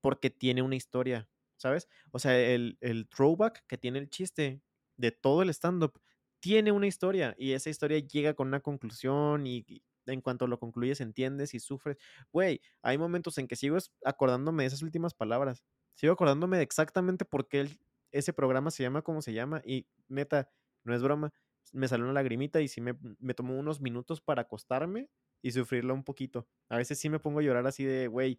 porque 0.00 0.30
tiene 0.30 0.62
una 0.62 0.76
historia, 0.76 1.28
¿sabes? 1.56 1.88
O 2.12 2.18
sea, 2.18 2.38
el, 2.40 2.78
el 2.80 3.08
throwback 3.08 3.64
que 3.68 3.78
tiene 3.78 3.98
el 4.00 4.10
chiste 4.10 4.62
de 4.96 5.12
todo 5.12 5.42
el 5.42 5.50
stand-up 5.50 6.00
tiene 6.40 6.72
una 6.72 6.86
historia 6.86 7.34
y 7.38 7.52
esa 7.52 7.70
historia 7.70 7.98
llega 8.00 8.34
con 8.34 8.48
una 8.48 8.60
conclusión 8.60 9.46
y, 9.46 9.64
y 9.68 9.82
en 10.06 10.20
cuanto 10.20 10.46
lo 10.46 10.58
concluyes 10.58 11.00
entiendes 11.00 11.54
y 11.54 11.60
sufres. 11.60 11.96
Güey, 12.32 12.60
hay 12.82 12.98
momentos 12.98 13.38
en 13.38 13.48
que 13.48 13.56
sigo 13.56 13.76
acordándome 14.04 14.62
de 14.64 14.68
esas 14.68 14.82
últimas 14.82 15.14
palabras. 15.14 15.64
Sigo 15.94 16.12
acordándome 16.12 16.58
de 16.58 16.62
exactamente 16.62 17.24
por 17.24 17.48
qué 17.48 17.60
el- 17.60 17.80
ese 18.12 18.32
programa 18.32 18.70
se 18.70 18.82
llama 18.82 19.02
como 19.02 19.22
se 19.22 19.32
llama 19.32 19.62
y 19.64 19.86
neta, 20.08 20.50
no 20.84 20.94
es 20.94 21.02
broma, 21.02 21.32
me 21.72 21.88
salió 21.88 22.04
una 22.04 22.14
lagrimita 22.14 22.60
y 22.60 22.68
sí 22.68 22.80
me, 22.80 22.96
me 23.18 23.34
tomó 23.34 23.58
unos 23.58 23.80
minutos 23.80 24.20
para 24.20 24.42
acostarme 24.42 25.10
y 25.42 25.52
sufrirla 25.52 25.92
un 25.92 26.04
poquito. 26.04 26.48
A 26.68 26.76
veces 26.76 26.98
sí 26.98 27.08
me 27.08 27.18
pongo 27.18 27.40
a 27.40 27.42
llorar 27.42 27.66
así 27.66 27.84
de, 27.84 28.06
güey, 28.08 28.38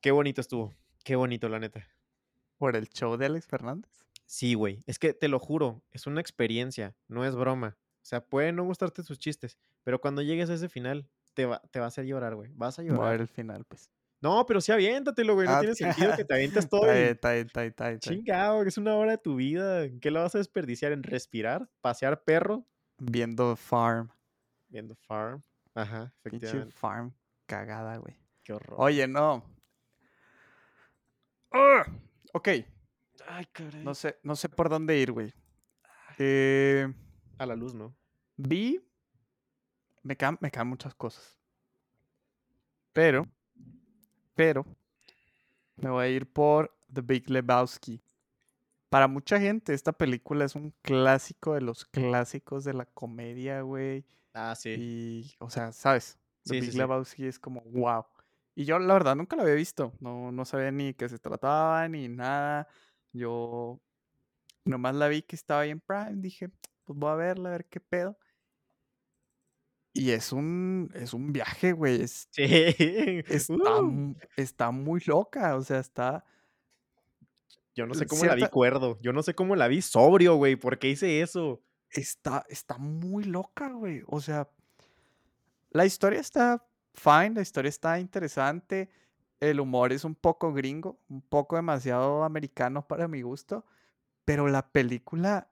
qué 0.00 0.10
bonito 0.10 0.40
estuvo, 0.40 0.72
qué 1.04 1.16
bonito, 1.16 1.48
la 1.48 1.58
neta. 1.58 1.86
Por 2.58 2.76
el 2.76 2.88
show 2.88 3.16
de 3.16 3.26
Alex 3.26 3.46
Fernández. 3.46 3.90
Sí, 4.26 4.54
güey, 4.54 4.82
es 4.86 4.98
que 4.98 5.12
te 5.12 5.28
lo 5.28 5.38
juro, 5.38 5.82
es 5.90 6.06
una 6.06 6.20
experiencia, 6.20 6.96
no 7.08 7.24
es 7.24 7.34
broma. 7.34 7.76
O 8.02 8.06
sea, 8.06 8.24
puede 8.24 8.52
no 8.52 8.64
gustarte 8.64 9.02
sus 9.02 9.18
chistes, 9.18 9.58
pero 9.82 10.00
cuando 10.00 10.22
llegues 10.22 10.50
a 10.50 10.54
ese 10.54 10.68
final, 10.68 11.08
te 11.34 11.46
va, 11.46 11.60
te 11.70 11.78
va 11.78 11.86
a 11.86 11.88
hacer 11.88 12.04
llorar, 12.06 12.34
güey. 12.34 12.52
Vas 12.54 12.78
a 12.78 12.82
Voy 12.86 13.06
a 13.06 13.10
ver 13.10 13.20
llorar. 13.20 13.20
el 13.20 13.28
final, 13.28 13.64
pues. 13.64 13.90
No, 14.24 14.46
pero 14.46 14.60
sí 14.62 14.72
aviéntatelo, 14.72 15.34
güey. 15.34 15.46
No 15.46 15.52
Ah, 15.54 15.60
tiene 15.60 15.74
sentido 15.74 16.16
que 16.16 16.24
te 16.24 16.32
avientes 16.34 16.66
todo 16.70 16.90
Está 16.90 17.32
bien, 17.32 17.46
está 17.54 17.88
bien, 17.88 17.98
chingado, 18.00 18.62
es 18.62 18.78
una 18.78 18.94
hora 18.96 19.10
de 19.12 19.18
tu 19.18 19.36
vida. 19.36 19.84
¿En 19.84 20.00
qué 20.00 20.10
la 20.10 20.22
vas 20.22 20.34
a 20.34 20.38
desperdiciar? 20.38 20.92
¿En 20.92 21.02
respirar? 21.02 21.68
¿Pasear 21.82 22.24
perro? 22.24 22.66
Viendo 22.96 23.54
Farm. 23.54 24.08
Viendo 24.68 24.94
Farm. 24.94 25.42
Ajá, 25.74 26.14
Pinche 26.22 26.36
efectivamente. 26.38 26.74
Farm. 26.74 27.14
Cagada, 27.46 27.98
güey. 27.98 28.16
Qué 28.42 28.54
horror. 28.54 28.76
Oye, 28.80 29.06
no. 29.06 29.44
¡Ah! 31.52 31.84
Ok, 32.32 32.48
Ay, 33.28 33.44
caray. 33.52 33.84
no 33.84 33.94
sé, 33.94 34.18
no 34.22 34.36
sé 34.36 34.48
por 34.48 34.68
dónde 34.68 34.98
ir, 34.98 35.12
güey. 35.12 35.32
Eh, 36.18 36.92
A 37.38 37.46
la 37.46 37.54
luz, 37.56 37.74
¿no? 37.74 37.94
vi. 38.36 38.80
Me 40.02 40.16
quedan, 40.16 40.38
me 40.40 40.50
quedan 40.50 40.68
muchas 40.68 40.94
cosas. 40.94 41.38
Pero. 42.92 43.26
Pero. 44.34 44.64
Me 45.76 45.90
voy 45.90 46.04
a 46.04 46.08
ir 46.08 46.32
por 46.32 46.72
The 46.92 47.00
Big 47.02 47.28
Lebowski. 47.30 48.02
Para 48.88 49.08
mucha 49.08 49.40
gente, 49.40 49.74
esta 49.74 49.92
película 49.92 50.44
es 50.44 50.54
un 50.54 50.72
clásico 50.82 51.54
de 51.54 51.60
los 51.62 51.84
clásicos 51.84 52.64
de 52.64 52.74
la 52.74 52.86
comedia, 52.86 53.62
güey. 53.62 54.04
Ah, 54.34 54.54
sí. 54.54 54.70
Y, 54.70 55.34
o 55.40 55.50
sea, 55.50 55.72
¿sabes? 55.72 56.18
The 56.44 56.54
Sí, 56.54 56.60
Big 56.60 56.70
sí, 56.70 56.72
sí. 56.72 56.78
Lebowski 56.78 57.26
es 57.26 57.38
como, 57.38 57.62
wow. 57.62 58.06
Y 58.54 58.64
yo, 58.64 58.78
la 58.78 58.94
verdad, 58.94 59.16
nunca 59.16 59.36
la 59.36 59.42
había 59.42 59.54
visto. 59.54 59.92
No, 60.00 60.30
no 60.30 60.44
sabía 60.44 60.70
ni 60.70 60.94
qué 60.94 61.08
se 61.08 61.18
trataba, 61.18 61.88
ni 61.88 62.08
nada. 62.08 62.68
Yo 63.12 63.80
nomás 64.64 64.94
la 64.94 65.08
vi 65.08 65.22
que 65.22 65.36
estaba 65.36 65.62
ahí 65.62 65.70
en 65.70 65.80
Prime. 65.80 66.16
Dije, 66.16 66.50
pues 66.84 66.98
voy 66.98 67.10
a 67.10 67.14
verla, 67.16 67.50
a 67.50 67.52
ver 67.52 67.66
qué 67.66 67.80
pedo. 67.80 68.18
Y 69.96 70.10
es 70.10 70.32
un, 70.32 70.90
es 70.94 71.14
un 71.14 71.32
viaje, 71.32 71.72
güey. 71.72 72.02
es- 72.02 72.28
Sí. 72.32 72.42
está, 73.28 73.80
Uh, 73.80 74.14
está 74.36 74.70
muy 74.72 75.00
loca. 75.06 75.56
O 75.56 75.62
sea, 75.62 75.78
está. 75.78 76.24
Yo 77.76 77.86
no 77.86 77.94
sé 77.94 78.06
cómo 78.06 78.24
la 78.24 78.34
vi 78.34 78.48
cuerdo. 78.50 78.98
Yo 79.00 79.12
no 79.12 79.22
sé 79.22 79.34
cómo 79.34 79.56
la 79.56 79.68
vi 79.68 79.80
sobrio, 79.82 80.36
güey. 80.36 80.56
¿Por 80.56 80.78
qué 80.78 80.90
hice 80.90 81.20
eso? 81.22 81.62
Está, 81.90 82.44
está 82.48 82.76
muy 82.78 83.24
loca, 83.24 83.70
güey. 83.72 84.02
O 84.06 84.20
sea, 84.20 84.48
la 85.70 85.86
historia 85.86 86.20
está 86.20 86.66
fine, 86.92 87.30
la 87.34 87.42
historia 87.42 87.68
está 87.68 87.98
interesante. 88.00 88.90
El 89.40 89.60
humor 89.60 89.92
es 89.92 90.04
un 90.04 90.14
poco 90.14 90.52
gringo, 90.52 91.00
un 91.08 91.20
poco 91.22 91.56
demasiado 91.56 92.24
americano 92.24 92.86
para 92.86 93.08
mi 93.08 93.22
gusto. 93.22 93.64
Pero 94.24 94.48
la 94.48 94.70
película, 94.70 95.50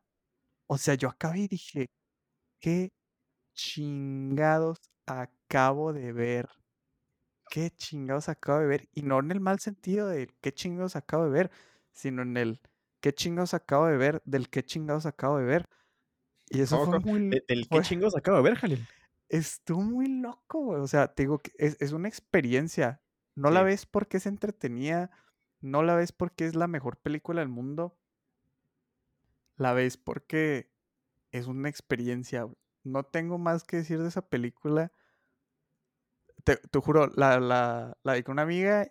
o 0.66 0.78
sea, 0.78 0.94
yo 0.94 1.08
acabé 1.08 1.40
y 1.40 1.48
dije, 1.48 1.90
¿qué 2.60 2.92
chingados 3.54 4.78
acabo 5.06 5.92
de 5.92 6.12
ver? 6.12 6.48
¿Qué 7.50 7.70
chingados 7.70 8.28
acabo 8.28 8.60
de 8.60 8.66
ver? 8.66 8.88
Y 8.92 9.02
no 9.02 9.18
en 9.20 9.30
el 9.30 9.40
mal 9.40 9.58
sentido 9.60 10.08
de 10.08 10.28
qué 10.40 10.52
chingados 10.52 10.96
acabo 10.96 11.24
de 11.24 11.30
ver, 11.30 11.50
sino 11.92 12.22
en 12.22 12.36
el 12.36 12.60
qué 13.00 13.12
chingados 13.12 13.52
acabo 13.54 13.86
de 13.86 13.96
ver, 13.96 14.22
del 14.24 14.48
qué 14.48 14.62
chingados 14.62 15.06
acabo 15.06 15.38
de 15.38 15.44
ver. 15.44 15.68
Y 16.48 16.60
eso 16.60 16.78
¿Cómo, 16.78 16.92
fue 16.92 17.00
muy, 17.00 17.30
De- 17.30 17.44
¿Del 17.48 17.68
qué 17.68 17.80
chingos 17.82 18.16
acabo 18.16 18.38
de 18.38 18.42
ver, 18.42 18.56
Jalil? 18.56 18.86
estuvo 19.28 19.80
muy 19.80 20.06
loco, 20.06 20.60
güey. 20.60 20.80
O 20.80 20.86
sea, 20.86 21.08
te 21.14 21.22
digo 21.24 21.38
que 21.38 21.52
es, 21.58 21.76
es 21.80 21.92
una 21.92 22.08
experiencia. 22.08 23.02
No 23.34 23.50
la 23.50 23.62
ves 23.62 23.86
porque 23.86 24.18
es 24.18 24.26
entretenida, 24.26 25.10
no 25.60 25.82
la 25.82 25.94
ves 25.94 26.12
porque 26.12 26.44
es 26.46 26.54
la 26.54 26.68
mejor 26.68 26.98
película 26.98 27.40
del 27.40 27.48
mundo. 27.48 27.98
La 29.56 29.72
ves 29.72 29.96
porque 29.96 30.70
es 31.30 31.46
una 31.46 31.68
experiencia. 31.70 32.42
güey. 32.42 32.56
No 32.84 33.04
tengo 33.04 33.38
más 33.38 33.64
que 33.64 33.78
decir 33.78 34.00
de 34.00 34.08
esa 34.08 34.22
película. 34.22 34.92
Te, 36.44 36.56
te 36.56 36.78
juro, 36.80 37.08
la, 37.14 37.38
la, 37.40 37.96
la 38.02 38.14
vi 38.14 38.22
con 38.22 38.34
una 38.34 38.42
amiga, 38.42 38.90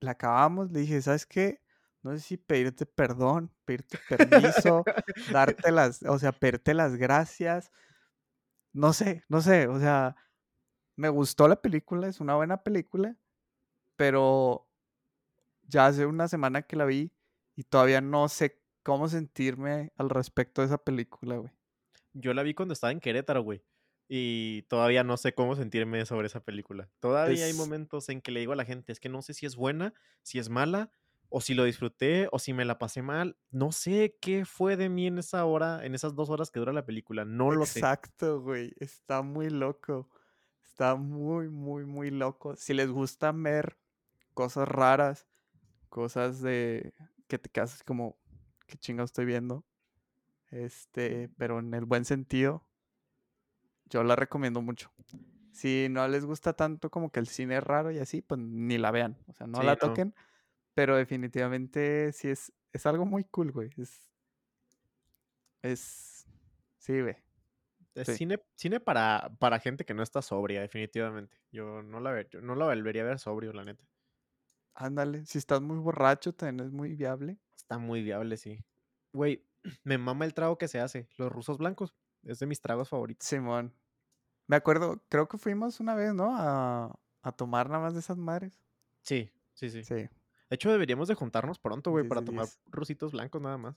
la 0.00 0.12
acabamos, 0.12 0.70
le 0.70 0.80
dije, 0.80 1.02
¿sabes 1.02 1.26
qué? 1.26 1.62
no 2.02 2.12
sé 2.12 2.20
si 2.20 2.36
pedirte 2.36 2.84
perdón, 2.84 3.50
pedirte 3.64 3.98
permiso, 4.08 4.84
darte 5.32 5.70
las, 5.70 6.02
o 6.02 6.18
sea, 6.18 6.32
pedirte 6.32 6.74
las 6.74 6.96
gracias. 6.96 7.70
No 8.72 8.92
sé, 8.92 9.22
no 9.28 9.40
sé, 9.40 9.68
o 9.68 9.78
sea, 9.78 10.16
me 10.96 11.08
gustó 11.08 11.48
la 11.48 11.60
película, 11.60 12.08
es 12.08 12.20
una 12.20 12.36
buena 12.36 12.62
película, 12.62 13.16
pero 13.96 14.68
ya 15.62 15.86
hace 15.86 16.06
una 16.06 16.28
semana 16.28 16.62
que 16.62 16.76
la 16.76 16.84
vi 16.84 17.12
y 17.56 17.64
todavía 17.64 18.00
no 18.00 18.28
sé 18.28 18.62
cómo 18.82 19.08
sentirme 19.08 19.92
al 19.96 20.10
respecto 20.10 20.62
de 20.62 20.68
esa 20.68 20.78
película, 20.78 21.36
güey. 21.36 21.52
Yo 22.12 22.34
la 22.34 22.42
vi 22.42 22.54
cuando 22.54 22.72
estaba 22.72 22.92
en 22.92 23.00
Querétaro, 23.00 23.42
güey. 23.42 23.62
Y 24.08 24.62
todavía 24.62 25.04
no 25.04 25.16
sé 25.16 25.34
cómo 25.34 25.56
sentirme 25.56 26.04
sobre 26.04 26.26
esa 26.26 26.44
película. 26.44 26.90
Todavía 27.00 27.46
hay 27.46 27.54
momentos 27.54 28.08
en 28.08 28.20
que 28.20 28.30
le 28.30 28.40
digo 28.40 28.52
a 28.52 28.56
la 28.56 28.64
gente, 28.64 28.92
es 28.92 29.00
que 29.00 29.08
no 29.08 29.22
sé 29.22 29.32
si 29.32 29.46
es 29.46 29.56
buena, 29.56 29.94
si 30.22 30.38
es 30.38 30.48
mala, 30.48 30.90
o 31.30 31.40
si 31.40 31.54
lo 31.54 31.64
disfruté, 31.64 32.28
o 32.30 32.38
si 32.38 32.52
me 32.52 32.66
la 32.66 32.78
pasé 32.78 33.00
mal. 33.00 33.38
No 33.50 33.72
sé 33.72 34.18
qué 34.20 34.44
fue 34.44 34.76
de 34.76 34.90
mí 34.90 35.06
en 35.06 35.18
esa 35.18 35.44
hora, 35.46 35.84
en 35.86 35.94
esas 35.94 36.14
dos 36.14 36.28
horas 36.28 36.50
que 36.50 36.60
dura 36.60 36.74
la 36.74 36.84
película. 36.84 37.24
No 37.24 37.50
lo 37.52 37.64
sé. 37.64 37.78
exacto, 37.78 38.42
güey. 38.42 38.74
Está 38.78 39.22
muy 39.22 39.48
loco. 39.48 40.10
Está 40.62 40.94
muy, 40.94 41.48
muy, 41.48 41.86
muy 41.86 42.10
loco. 42.10 42.54
Si 42.56 42.74
les 42.74 42.90
gusta 42.90 43.32
ver 43.32 43.78
cosas 44.34 44.68
raras, 44.68 45.26
cosas 45.88 46.42
de 46.42 46.92
que 47.28 47.38
te 47.38 47.48
quedas 47.48 47.82
como, 47.82 48.18
qué 48.66 48.76
chinga 48.76 49.04
estoy 49.04 49.24
viendo. 49.24 49.64
Este, 50.52 51.30
pero 51.36 51.58
en 51.58 51.74
el 51.74 51.84
buen 51.86 52.04
sentido, 52.04 52.68
yo 53.86 54.02
la 54.04 54.16
recomiendo 54.16 54.62
mucho. 54.62 54.92
Si 55.52 55.88
no 55.90 56.06
les 56.08 56.24
gusta 56.24 56.54
tanto 56.54 56.90
como 56.90 57.10
que 57.10 57.20
el 57.20 57.26
cine 57.26 57.58
es 57.58 57.64
raro 57.64 57.90
y 57.90 57.98
así, 57.98 58.22
pues 58.22 58.40
ni 58.40 58.78
la 58.78 58.90
vean. 58.90 59.18
O 59.28 59.32
sea, 59.34 59.46
no 59.46 59.60
Sí, 59.60 59.66
la 59.66 59.72
no. 59.72 59.78
toquen. 59.78 60.14
Pero 60.74 60.96
definitivamente 60.96 62.12
sí 62.12 62.28
es, 62.30 62.52
es 62.72 62.86
algo 62.86 63.06
muy 63.06 63.24
cool, 63.24 63.52
güey. 63.52 63.70
Es. 63.78 64.10
Es. 65.62 66.26
Sí, 66.78 67.00
güey. 67.00 67.16
Es 67.94 68.08
Sí. 68.08 68.16
cine, 68.16 68.38
cine 68.56 68.80
para, 68.80 69.36
para 69.38 69.60
gente 69.60 69.84
que 69.84 69.94
no 69.94 70.02
está 70.02 70.22
sobria, 70.22 70.60
definitivamente. 70.62 71.38
Yo 71.52 71.82
no 71.82 72.00
la, 72.00 72.22
yo 72.28 72.40
no 72.40 72.54
la 72.54 72.66
volvería 72.66 73.02
a 73.02 73.06
ver 73.06 73.18
sobrio, 73.18 73.52
la 73.52 73.64
neta. 73.64 73.84
Ándale. 74.74 75.24
Si 75.26 75.38
estás 75.38 75.60
muy 75.62 75.78
borracho, 75.78 76.34
también 76.34 76.66
es 76.66 76.72
muy 76.72 76.94
viable. 76.94 77.38
Está 77.56 77.78
muy 77.78 78.02
viable, 78.02 78.36
sí. 78.36 78.64
Güey, 79.12 79.46
me 79.84 79.98
mama 79.98 80.24
el 80.24 80.34
trago 80.34 80.58
que 80.58 80.68
se 80.68 80.80
hace, 80.80 81.08
los 81.16 81.30
rusos 81.32 81.58
blancos. 81.58 81.94
Es 82.24 82.38
de 82.38 82.46
mis 82.46 82.60
tragos 82.60 82.88
favoritos. 82.88 83.26
Simón. 83.26 83.74
Me 84.46 84.56
acuerdo, 84.56 85.02
creo 85.08 85.28
que 85.28 85.38
fuimos 85.38 85.80
una 85.80 85.94
vez, 85.94 86.14
¿no? 86.14 86.36
A, 86.36 86.94
a 87.22 87.32
tomar 87.32 87.68
nada 87.68 87.82
más 87.82 87.94
de 87.94 88.00
esas 88.00 88.16
madres. 88.18 88.60
Sí, 89.02 89.32
sí, 89.54 89.70
sí. 89.70 89.82
Sí, 89.84 89.94
De 89.94 90.08
hecho, 90.50 90.70
deberíamos 90.70 91.08
de 91.08 91.14
juntarnos 91.14 91.58
pronto, 91.58 91.90
güey, 91.90 92.02
10 92.04 92.08
para 92.08 92.24
tomar 92.24 92.44
10. 92.46 92.60
rusitos 92.66 93.12
blancos 93.12 93.40
nada 93.42 93.58
más. 93.58 93.76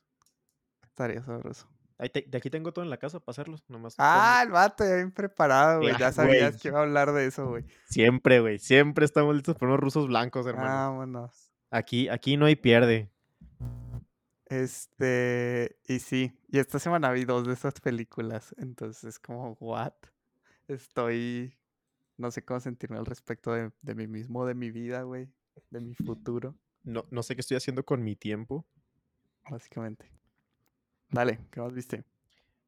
estaría 0.83 1.21
sabroso. 1.23 1.67
Ahí 1.97 2.09
te- 2.09 2.25
de 2.27 2.37
aquí 2.37 2.49
tengo 2.49 2.73
todo 2.73 2.83
en 2.83 2.89
la 2.91 2.97
casa 2.97 3.19
para 3.21 3.31
hacerlos, 3.31 3.63
nomás. 3.69 3.95
Ah, 3.97 4.41
el 4.43 4.51
vato 4.51 4.83
ya 4.83 4.95
bien 4.95 5.11
preparado, 5.11 5.79
güey. 5.81 5.95
Ya 5.97 6.11
sabías 6.11 6.51
güey. 6.51 6.61
que 6.61 6.67
iba 6.67 6.79
a 6.79 6.81
hablar 6.83 7.13
de 7.13 7.25
eso, 7.25 7.47
güey. 7.47 7.65
Siempre, 7.85 8.41
güey, 8.41 8.59
siempre 8.59 9.05
estamos 9.05 9.33
listos 9.33 9.55
por 9.55 9.69
unos 9.69 9.79
rusos 9.79 10.07
blancos, 10.07 10.45
hermano. 10.45 10.67
Vámonos. 10.67 11.51
Aquí, 11.71 12.09
aquí 12.09 12.35
no 12.37 12.45
hay 12.47 12.55
pierde. 12.57 13.11
Este, 14.45 15.79
y 15.87 15.99
sí, 15.99 16.37
y 16.49 16.59
esta 16.59 16.77
semana 16.77 17.11
vi 17.11 17.25
dos 17.25 17.47
de 17.47 17.53
esas 17.53 17.79
películas, 17.81 18.53
entonces 18.57 19.17
como, 19.19 19.53
what? 19.59 19.93
Estoy, 20.67 21.57
no 22.17 22.29
sé 22.29 22.43
cómo 22.43 22.59
sentirme 22.59 22.97
al 22.97 23.05
respecto 23.05 23.53
de, 23.53 23.71
de 23.81 23.95
mí 23.95 24.07
mismo, 24.07 24.45
de 24.45 24.53
mi 24.53 24.69
vida, 24.69 25.01
güey, 25.01 25.29
de 25.71 25.79
mi 25.79 25.95
futuro, 25.95 26.55
No, 26.83 27.05
no 27.09 27.23
sé 27.23 27.35
qué 27.35 27.41
estoy 27.41 27.57
haciendo 27.57 27.83
con 27.83 28.03
mi 28.03 28.15
tiempo. 28.15 28.65
básicamente. 29.49 30.11
Dale, 31.09 31.39
¿qué 31.51 31.61
más 31.61 31.73
viste? 31.73 32.03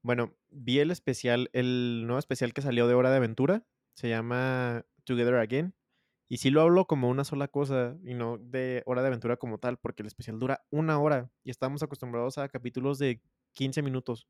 Bueno, 0.01 0.34
vi 0.49 0.80
el 0.80 0.91
especial, 0.91 1.49
el 1.53 2.03
nuevo 2.05 2.19
especial 2.19 2.53
que 2.53 2.61
salió 2.61 2.88
de 2.88 2.93
Hora 2.93 3.11
de 3.11 3.17
Aventura. 3.17 3.65
Se 3.93 4.09
llama 4.09 4.86
Together 5.03 5.36
Again. 5.36 5.73
Y 6.30 6.38
sí 6.38 6.49
lo 6.49 6.61
hablo 6.61 6.86
como 6.88 7.09
una 7.09 7.23
sola 7.23 7.47
cosa 7.47 7.97
y 8.03 8.13
no 8.13 8.38
de 8.38 8.84
Hora 8.86 9.01
de 9.01 9.07
Aventura 9.07 9.38
como 9.38 9.59
tal, 9.59 9.78
porque 9.78 10.03
el 10.03 10.07
especial 10.07 10.39
dura 10.39 10.65
una 10.71 10.99
hora 10.99 11.32
y 11.43 11.51
estamos 11.51 11.84
acostumbrados 11.84 12.38
a 12.38 12.49
capítulos 12.49 12.99
de 12.99 13.21
15 13.53 13.82
minutos. 13.82 14.28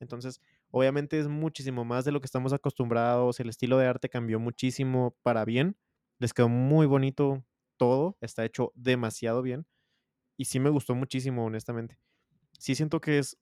Entonces, 0.00 0.40
obviamente 0.70 1.18
es 1.18 1.28
muchísimo 1.28 1.84
más 1.84 2.04
de 2.04 2.12
lo 2.12 2.20
que 2.20 2.26
estamos 2.26 2.52
acostumbrados. 2.52 3.40
El 3.40 3.48
estilo 3.48 3.78
de 3.78 3.86
arte 3.86 4.08
cambió 4.08 4.40
muchísimo 4.40 5.16
para 5.22 5.44
bien. 5.44 5.76
Les 6.18 6.34
quedó 6.34 6.48
muy 6.48 6.86
bonito 6.86 7.44
todo. 7.76 8.16
Está 8.20 8.44
hecho 8.44 8.72
demasiado 8.74 9.42
bien. 9.42 9.66
Y 10.36 10.46
sí 10.46 10.60
me 10.60 10.70
gustó 10.70 10.94
muchísimo, 10.94 11.44
honestamente. 11.44 11.98
Sí 12.58 12.74
siento 12.74 13.00
que 13.00 13.18
es 13.18 13.38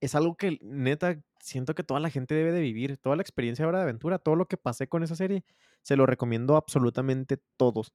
es 0.00 0.14
algo 0.14 0.36
que 0.36 0.58
neta 0.62 1.20
siento 1.40 1.74
que 1.74 1.84
toda 1.84 2.00
la 2.00 2.10
gente 2.10 2.34
debe 2.34 2.52
de 2.52 2.60
vivir, 2.60 2.98
toda 2.98 3.16
la 3.16 3.22
experiencia 3.22 3.64
de 3.64 3.68
Hora 3.68 3.78
de 3.78 3.84
Aventura, 3.84 4.18
todo 4.18 4.36
lo 4.36 4.46
que 4.46 4.56
pasé 4.56 4.88
con 4.88 5.02
esa 5.02 5.16
serie, 5.16 5.44
se 5.82 5.96
lo 5.96 6.06
recomiendo 6.06 6.56
absolutamente 6.56 7.38
todos. 7.56 7.94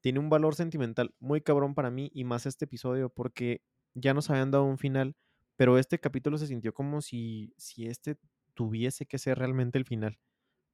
Tiene 0.00 0.18
un 0.18 0.30
valor 0.30 0.54
sentimental 0.54 1.14
muy 1.20 1.40
cabrón 1.40 1.74
para 1.74 1.90
mí 1.90 2.10
y 2.14 2.24
más 2.24 2.46
este 2.46 2.64
episodio 2.64 3.10
porque 3.10 3.62
ya 3.94 4.14
nos 4.14 4.30
habían 4.30 4.50
dado 4.50 4.64
un 4.64 4.78
final, 4.78 5.16
pero 5.56 5.78
este 5.78 6.00
capítulo 6.00 6.38
se 6.38 6.46
sintió 6.46 6.74
como 6.74 7.02
si, 7.02 7.54
si 7.56 7.86
este 7.86 8.16
tuviese 8.54 9.06
que 9.06 9.18
ser 9.18 9.38
realmente 9.38 9.78
el 9.78 9.84
final. 9.84 10.18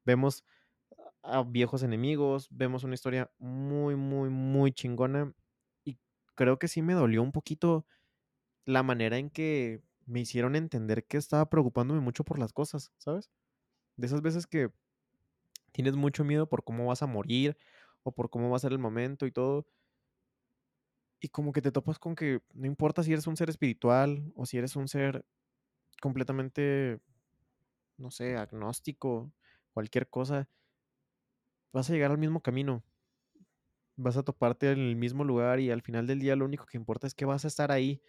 Vemos 0.05 0.43
a 1.23 1.43
viejos 1.43 1.83
enemigos, 1.83 2.47
vemos 2.51 2.83
una 2.83 2.95
historia 2.95 3.31
muy, 3.37 3.95
muy, 3.95 4.29
muy 4.29 4.71
chingona 4.71 5.33
y 5.83 5.99
creo 6.35 6.57
que 6.57 6.67
sí 6.67 6.81
me 6.81 6.93
dolió 6.93 7.21
un 7.21 7.31
poquito 7.31 7.85
la 8.65 8.83
manera 8.83 9.17
en 9.17 9.29
que 9.29 9.81
me 10.07 10.21
hicieron 10.21 10.55
entender 10.55 11.05
que 11.05 11.17
estaba 11.17 11.49
preocupándome 11.49 12.01
mucho 12.01 12.23
por 12.25 12.39
las 12.39 12.53
cosas, 12.53 12.91
¿sabes? 12.97 13.29
De 13.97 14.07
esas 14.07 14.21
veces 14.21 14.47
que 14.47 14.71
tienes 15.71 15.95
mucho 15.95 16.23
miedo 16.23 16.49
por 16.49 16.63
cómo 16.63 16.87
vas 16.87 17.03
a 17.03 17.07
morir 17.07 17.57
o 18.03 18.11
por 18.11 18.29
cómo 18.29 18.49
va 18.49 18.57
a 18.57 18.59
ser 18.59 18.71
el 18.71 18.79
momento 18.79 19.25
y 19.25 19.31
todo. 19.31 19.67
Y 21.19 21.29
como 21.29 21.51
que 21.51 21.61
te 21.61 21.71
topas 21.71 21.99
con 21.99 22.15
que 22.15 22.41
no 22.53 22.67
importa 22.67 23.03
si 23.03 23.11
eres 23.11 23.27
un 23.27 23.37
ser 23.37 23.49
espiritual 23.49 24.31
o 24.35 24.45
si 24.45 24.57
eres 24.57 24.75
un 24.75 24.87
ser 24.87 25.25
completamente, 26.01 27.01
no 27.97 28.11
sé, 28.11 28.37
agnóstico, 28.37 29.33
cualquier 29.73 30.09
cosa, 30.09 30.49
vas 31.71 31.89
a 31.89 31.93
llegar 31.93 32.11
al 32.11 32.17
mismo 32.17 32.41
camino. 32.41 32.83
Vas 33.95 34.15
a 34.17 34.23
toparte 34.23 34.71
en 34.71 34.79
el 34.79 34.95
mismo 34.95 35.23
lugar 35.23 35.59
y 35.59 35.71
al 35.71 35.81
final 35.81 36.05
del 36.07 36.19
día 36.19 36.35
lo 36.35 36.45
único 36.45 36.65
que 36.65 36.77
importa 36.77 37.07
es 37.07 37.15
que 37.15 37.25
vas 37.25 37.45
a 37.45 37.47
estar 37.47 37.71
ahí 37.71 38.01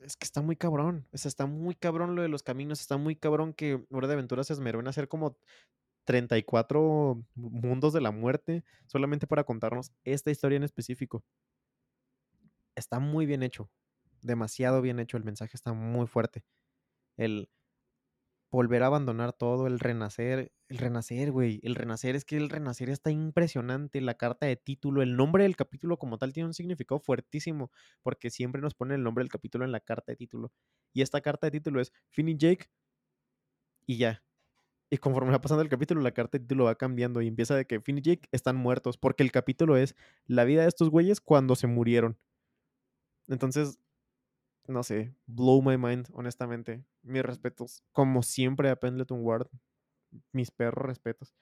es 0.00 0.16
que 0.16 0.24
está 0.24 0.40
muy 0.40 0.56
cabrón. 0.56 1.06
O 1.12 1.18
sea, 1.18 1.28
está 1.28 1.46
muy 1.46 1.74
cabrón 1.74 2.16
lo 2.16 2.22
de 2.22 2.28
los 2.28 2.42
caminos. 2.42 2.80
Está 2.80 2.96
muy 2.96 3.16
cabrón 3.16 3.52
que 3.52 3.84
Hora 3.90 4.08
de 4.08 4.14
Aventura 4.14 4.44
se 4.44 4.52
esmeró 4.52 4.80
en 4.80 4.88
hacer 4.88 5.08
como 5.08 5.36
34 6.04 7.22
mundos 7.34 7.92
de 7.92 8.00
la 8.00 8.10
muerte 8.10 8.64
solamente 8.86 9.26
para 9.26 9.44
contarnos 9.44 9.92
esta 10.04 10.30
historia 10.30 10.56
en 10.56 10.64
específico. 10.64 11.24
Está 12.74 12.98
muy 12.98 13.26
bien 13.26 13.42
hecho. 13.42 13.70
Demasiado 14.22 14.80
bien 14.82 14.98
hecho. 15.00 15.16
El 15.16 15.24
mensaje 15.24 15.52
está 15.54 15.72
muy 15.72 16.06
fuerte. 16.06 16.44
El 17.16 17.48
volver 18.50 18.82
a 18.82 18.86
abandonar 18.86 19.32
todo, 19.32 19.66
el 19.66 19.78
renacer. 19.78 20.52
El 20.68 20.78
renacer, 20.78 21.30
güey. 21.32 21.60
El 21.62 21.74
renacer 21.74 22.16
es 22.16 22.24
que 22.24 22.36
el 22.36 22.48
renacer 22.48 22.90
está 22.90 23.10
impresionante. 23.10 24.00
La 24.00 24.14
carta 24.14 24.46
de 24.46 24.56
título, 24.56 25.02
el 25.02 25.16
nombre 25.16 25.44
del 25.44 25.56
capítulo 25.56 25.98
como 25.98 26.18
tal 26.18 26.32
tiene 26.32 26.48
un 26.48 26.54
significado 26.54 27.00
fuertísimo 27.00 27.70
porque 28.02 28.30
siempre 28.30 28.60
nos 28.60 28.74
pone 28.74 28.94
el 28.94 29.02
nombre 29.02 29.22
del 29.22 29.30
capítulo 29.30 29.64
en 29.64 29.72
la 29.72 29.80
carta 29.80 30.12
de 30.12 30.16
título. 30.16 30.52
Y 30.92 31.02
esta 31.02 31.20
carta 31.20 31.46
de 31.46 31.52
título 31.52 31.80
es 31.80 31.92
Finn 32.10 32.28
y 32.28 32.36
Jake 32.36 32.68
y 33.86 33.98
ya. 33.98 34.22
Y 34.90 34.98
conforme 34.98 35.30
va 35.30 35.40
pasando 35.40 35.62
el 35.62 35.68
capítulo, 35.68 36.00
la 36.00 36.12
carta 36.12 36.38
de 36.38 36.44
título 36.44 36.64
va 36.64 36.74
cambiando 36.74 37.22
y 37.22 37.28
empieza 37.28 37.54
de 37.54 37.64
que 37.66 37.80
Finn 37.80 37.98
y 37.98 38.02
Jake 38.02 38.28
están 38.32 38.56
muertos 38.56 38.98
porque 38.98 39.22
el 39.22 39.30
capítulo 39.30 39.76
es 39.76 39.94
la 40.26 40.44
vida 40.44 40.62
de 40.62 40.68
estos 40.68 40.90
güeyes 40.90 41.20
cuando 41.20 41.54
se 41.54 41.68
murieron. 41.68 42.18
Entonces, 43.28 43.78
no 44.70 44.82
sé, 44.82 45.14
blow 45.26 45.62
my 45.62 45.76
mind, 45.76 46.08
honestamente. 46.12 46.84
Mis 47.02 47.22
respetos. 47.22 47.82
Como 47.92 48.22
siempre 48.22 48.70
a 48.70 48.76
Pendleton 48.76 49.20
Ward, 49.24 49.48
mis 50.32 50.50
perros 50.50 50.86
respetos. 50.86 51.36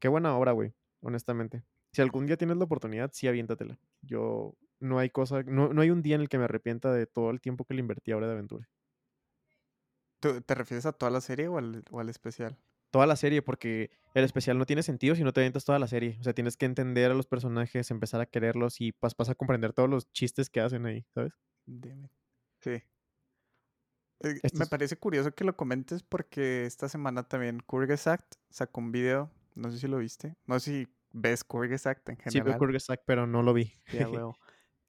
Qué 0.00 0.08
buena 0.08 0.36
obra, 0.36 0.52
güey, 0.52 0.74
honestamente. 1.00 1.64
Si 1.92 2.02
algún 2.02 2.26
día 2.26 2.36
tienes 2.36 2.56
la 2.56 2.64
oportunidad, 2.64 3.10
sí 3.12 3.28
aviéntatela. 3.28 3.78
Yo, 4.02 4.56
no 4.80 4.98
hay 4.98 5.10
cosa, 5.10 5.42
no, 5.44 5.72
no 5.72 5.82
hay 5.82 5.90
un 5.90 6.02
día 6.02 6.16
en 6.16 6.22
el 6.22 6.28
que 6.28 6.38
me 6.38 6.44
arrepienta 6.44 6.92
de 6.92 7.06
todo 7.06 7.30
el 7.30 7.40
tiempo 7.40 7.64
que 7.64 7.74
le 7.74 7.80
invertí 7.80 8.12
a 8.12 8.16
Hora 8.16 8.26
de 8.26 8.32
Aventura. 8.34 8.68
¿Tú 10.20 10.40
te 10.40 10.54
refieres 10.56 10.86
a 10.86 10.92
toda 10.92 11.10
la 11.12 11.20
serie 11.20 11.46
o 11.46 11.56
al, 11.58 11.84
o 11.92 12.00
al 12.00 12.08
especial? 12.08 12.58
Toda 12.90 13.06
la 13.06 13.16
serie, 13.16 13.42
porque 13.42 13.90
el 14.14 14.24
especial 14.24 14.56
no 14.56 14.66
tiene 14.66 14.82
sentido 14.84 15.14
si 15.16 15.24
no 15.24 15.32
te 15.32 15.40
avientas 15.40 15.64
toda 15.64 15.78
la 15.80 15.88
serie. 15.88 16.16
O 16.20 16.22
sea, 16.24 16.32
tienes 16.32 16.56
que 16.56 16.64
entender 16.66 17.10
a 17.10 17.14
los 17.14 17.26
personajes, 17.26 17.90
empezar 17.90 18.20
a 18.20 18.26
quererlos 18.26 18.80
y 18.80 18.92
pas- 18.92 19.14
vas 19.18 19.28
a 19.30 19.34
comprender 19.34 19.72
todos 19.72 19.90
los 19.90 20.10
chistes 20.12 20.48
que 20.48 20.60
hacen 20.60 20.86
ahí, 20.86 21.04
¿sabes? 21.12 21.32
Dime. 21.66 22.08
Sí. 22.64 22.82
Eh, 24.20 24.40
me 24.54 24.66
parece 24.66 24.96
curioso 24.96 25.34
que 25.34 25.44
lo 25.44 25.54
comentes 25.54 26.02
porque 26.02 26.64
esta 26.64 26.88
semana 26.88 27.28
también 27.28 27.60
Kurgesagt 27.60 28.36
sacó 28.48 28.80
un 28.80 28.90
video, 28.90 29.30
no 29.54 29.70
sé 29.70 29.78
si 29.78 29.86
lo 29.86 29.98
viste, 29.98 30.34
no 30.46 30.58
sé 30.58 30.70
si 30.70 30.88
ves 31.12 31.44
Kurgesak 31.44 32.08
en 32.08 32.16
Sí, 32.16 32.22
veo 32.22 32.32
general. 32.32 32.58
Kurgesak, 32.58 33.02
pero 33.04 33.26
no 33.26 33.42
lo 33.42 33.52
vi. 33.52 33.74
Sí, 33.88 33.98
a 33.98 34.08
huevo. 34.08 34.38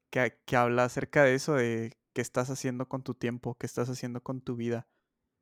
Que, 0.09 0.39
que 0.45 0.55
habla 0.55 0.85
acerca 0.85 1.23
de 1.23 1.35
eso, 1.35 1.55
de 1.55 1.97
qué 2.13 2.21
estás 2.21 2.49
haciendo 2.49 2.87
con 2.87 3.03
tu 3.03 3.13
tiempo, 3.13 3.55
qué 3.55 3.65
estás 3.65 3.89
haciendo 3.89 4.23
con 4.23 4.39
tu 4.39 4.55
vida. 4.55 4.87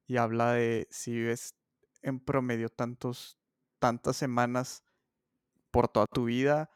Y 0.07 0.17
habla 0.17 0.53
de 0.53 0.87
si 0.89 1.11
vives 1.11 1.55
en 2.01 2.19
promedio 2.19 2.69
tantos, 2.69 3.37
tantas 3.77 4.17
semanas 4.17 4.83
por 5.69 5.87
toda 5.87 6.07
tu 6.07 6.25
vida, 6.25 6.71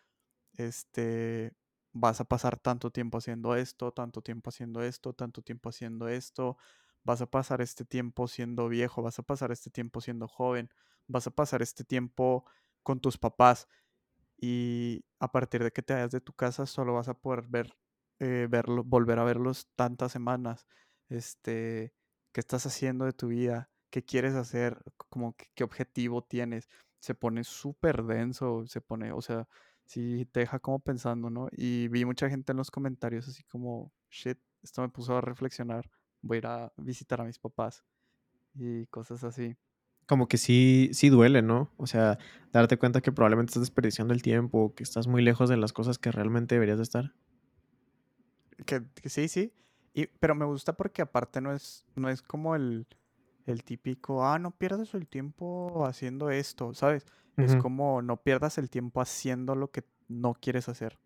este, 0.53 1.57
vas 2.00 2.22
a 2.22 2.26
pasar 2.26 2.58
tanto 2.60 2.91
tiempo 2.91 3.18
haciendo 3.20 3.56
esto, 3.56 3.91
tanto 3.91 4.22
tiempo 4.22 4.50
haciendo 4.50 4.82
esto, 4.84 5.14
tanto 5.14 5.41
tiempo 5.41 5.70
haciendo 5.70 6.08
esto, 6.08 6.58
vas 7.04 7.22
a 7.22 7.28
pasar 7.28 7.62
este 7.62 7.86
tiempo 7.86 8.28
siendo 8.28 8.68
viejo, 8.70 9.02
vas 9.02 9.20
a 9.20 9.24
pasar 9.24 9.52
este 9.52 9.70
tiempo 9.72 10.02
siendo 10.02 10.28
joven, 10.28 10.70
vas 11.08 11.28
a 11.28 11.32
pasar 11.32 11.62
este 11.62 11.84
tiempo 11.84 12.45
con 12.84 13.00
tus 13.02 13.18
papás 13.18 13.68
y 14.38 15.06
a 15.20 15.32
partir 15.32 15.64
de 15.64 15.72
que 15.72 15.82
te 15.82 15.93
vayas 15.93 16.12
de 16.12 16.22
tu 16.22 16.34
casa 16.34 16.66
solo 16.66 16.93
vas 16.93 17.08
a 17.10 17.16
poder 17.16 17.43
ver, 17.48 17.78
eh, 18.20 18.48
verlo, 18.50 18.84
volver 18.84 19.20
a 19.20 19.24
verlos 19.24 19.68
tantas 19.76 20.12
semanas. 20.12 20.68
Este, 21.10 21.93
¿qué 22.34 22.39
estás 22.41 22.66
haciendo 22.66 23.06
de 23.06 23.14
tu 23.14 23.28
vida? 23.30 23.72
¿Qué 23.89 24.04
quieres 24.06 24.36
hacer? 24.36 24.84
Como 25.10 25.36
que- 25.36 25.48
qué 25.56 25.64
objetivo 25.64 26.24
tienes. 26.24 26.70
Se 27.00 27.16
pone 27.16 27.43
súper 27.43 28.04
denso, 28.04 28.66
se 28.68 28.82
pone, 28.82 29.12
o 29.12 29.22
sea, 29.22 29.48
sí 29.88 30.28
te 30.32 30.42
deja 30.42 30.60
como 30.60 30.80
pensando, 30.80 31.30
¿no? 31.30 31.48
Y 31.52 31.88
vi 31.88 32.06
mucha 32.06 32.30
gente 32.30 32.52
en 32.52 32.58
los 32.58 32.70
comentarios 32.70 33.28
así 33.28 33.44
como, 33.44 33.92
shit, 34.12 34.38
esto 34.62 34.82
me 34.82 34.90
puso 34.90 35.18
a 35.18 35.22
reflexionar, 35.22 35.90
voy 36.22 36.38
a 36.38 36.40
ir 36.40 36.48
a 36.48 36.74
visitar 36.78 37.22
a 37.22 37.24
mis 37.24 37.40
papás 37.40 37.84
y 38.54 38.86
cosas 38.88 39.24
así. 39.24 39.56
Como 40.06 40.28
que 40.28 40.38
sí, 40.38 40.90
sí 40.94 41.10
duele, 41.10 41.42
¿no? 41.42 41.72
O 41.78 41.88
sea, 41.88 42.18
darte 42.52 42.78
cuenta 42.78 43.02
que 43.02 43.12
probablemente 43.12 43.52
estás 43.52 43.64
desperdiciando 43.64 44.14
el 44.14 44.22
tiempo, 44.22 44.74
que 44.76 44.84
estás 44.84 45.08
muy 45.08 45.22
lejos 45.22 45.50
de 45.50 45.58
las 45.58 45.74
cosas 45.74 45.98
que 45.98 46.12
realmente 46.12 46.56
deberías 46.56 46.78
de 46.78 46.84
estar. 46.84 47.14
Que, 48.66 48.84
que 49.02 49.10
sí, 49.10 49.28
sí. 49.28 49.54
Y, 49.94 50.08
pero 50.20 50.36
me 50.36 50.46
gusta 50.46 50.74
porque 50.74 51.02
aparte 51.02 51.42
no 51.42 51.54
es, 51.54 51.86
no 51.96 52.10
es 52.10 52.22
como 52.22 52.56
el, 52.56 52.88
el 53.48 53.64
típico, 53.66 54.26
ah, 54.26 54.39
no 54.39 54.58
pierdas 54.58 54.93
el 54.95 55.08
tiempo 55.10 55.86
haciendo 55.88 56.30
esto, 56.32 56.74
¿sabes? 56.76 57.06
Es 57.39 57.56
como 57.56 58.02
no 58.04 58.24
pierdas 58.24 58.58
el 58.60 58.70
tiempo 58.70 59.02
haciendo 59.02 59.56
lo 59.56 59.72
que 59.72 59.84
no 60.08 60.34
quieres 60.36 60.70
hacer, 60.70 61.00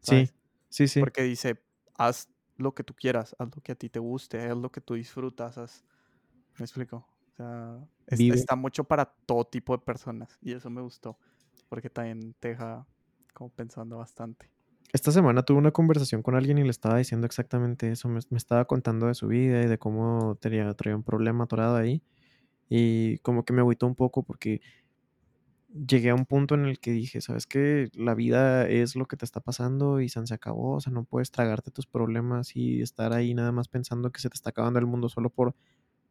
Sí, 0.00 0.26
¿sabes? 0.26 0.34
sí, 0.68 0.88
sí. 0.88 1.06
Porque 1.06 1.22
dice, 1.24 1.64
haz 1.96 2.30
lo 2.56 2.74
que 2.74 2.84
tú 2.84 2.94
quieras, 2.94 3.36
haz 3.38 3.54
lo 3.56 3.62
que 3.62 3.72
a 3.72 3.76
ti 3.76 3.90
te 3.90 4.00
guste, 4.00 4.40
haz 4.50 4.56
lo 4.58 4.72
que 4.72 4.80
tú 4.82 4.94
disfrutas, 4.94 5.58
haz... 5.58 5.84
¿Me 6.58 6.64
explico? 6.64 6.96
O 7.32 7.36
sea, 7.36 7.88
es- 8.06 8.22
Vive. 8.22 8.46
está 8.46 8.56
mucho 8.56 8.84
para 8.84 9.06
todo 9.26 9.44
tipo 9.46 9.76
de 9.76 9.84
personas 9.84 10.38
y 10.42 10.52
eso 10.54 10.70
me 10.70 10.82
gustó 10.82 11.18
porque 11.68 11.90
también 11.90 12.34
te 12.40 12.48
deja 12.50 12.88
como 13.34 13.50
pensando 13.54 13.98
bastante. 13.98 14.52
Esta 14.96 15.12
semana 15.12 15.42
tuve 15.42 15.58
una 15.58 15.72
conversación 15.72 16.22
con 16.22 16.36
alguien 16.36 16.56
y 16.56 16.62
le 16.64 16.70
estaba 16.70 16.96
diciendo 16.96 17.26
exactamente 17.26 17.92
eso. 17.92 18.08
Me, 18.08 18.18
estaba 18.34 18.64
contando 18.64 19.08
de 19.08 19.14
su 19.14 19.28
vida 19.28 19.60
y 19.62 19.66
de 19.66 19.76
cómo 19.76 20.36
tenía, 20.40 20.72
traía 20.72 20.96
un 20.96 21.02
problema 21.02 21.44
atorado 21.44 21.76
ahí. 21.76 22.02
Y 22.70 23.18
como 23.18 23.44
que 23.44 23.52
me 23.52 23.60
agüitó 23.60 23.86
un 23.86 23.94
poco 23.94 24.22
porque 24.22 24.62
llegué 25.68 26.08
a 26.08 26.14
un 26.14 26.24
punto 26.24 26.54
en 26.54 26.64
el 26.64 26.80
que 26.80 26.92
dije, 26.92 27.20
¿sabes 27.20 27.46
qué? 27.46 27.90
La 27.92 28.14
vida 28.14 28.66
es 28.66 28.96
lo 28.96 29.04
que 29.04 29.18
te 29.18 29.26
está 29.26 29.40
pasando 29.40 30.00
y 30.00 30.08
se 30.08 30.32
acabó. 30.32 30.76
O 30.76 30.80
sea, 30.80 30.94
no 30.94 31.04
puedes 31.04 31.30
tragarte 31.30 31.70
tus 31.70 31.86
problemas 31.86 32.56
y 32.56 32.80
estar 32.80 33.12
ahí 33.12 33.34
nada 33.34 33.52
más 33.52 33.68
pensando 33.68 34.10
que 34.12 34.20
se 34.22 34.30
te 34.30 34.34
está 34.36 34.48
acabando 34.48 34.78
el 34.78 34.86
mundo 34.86 35.10
solo 35.10 35.28
por, 35.28 35.54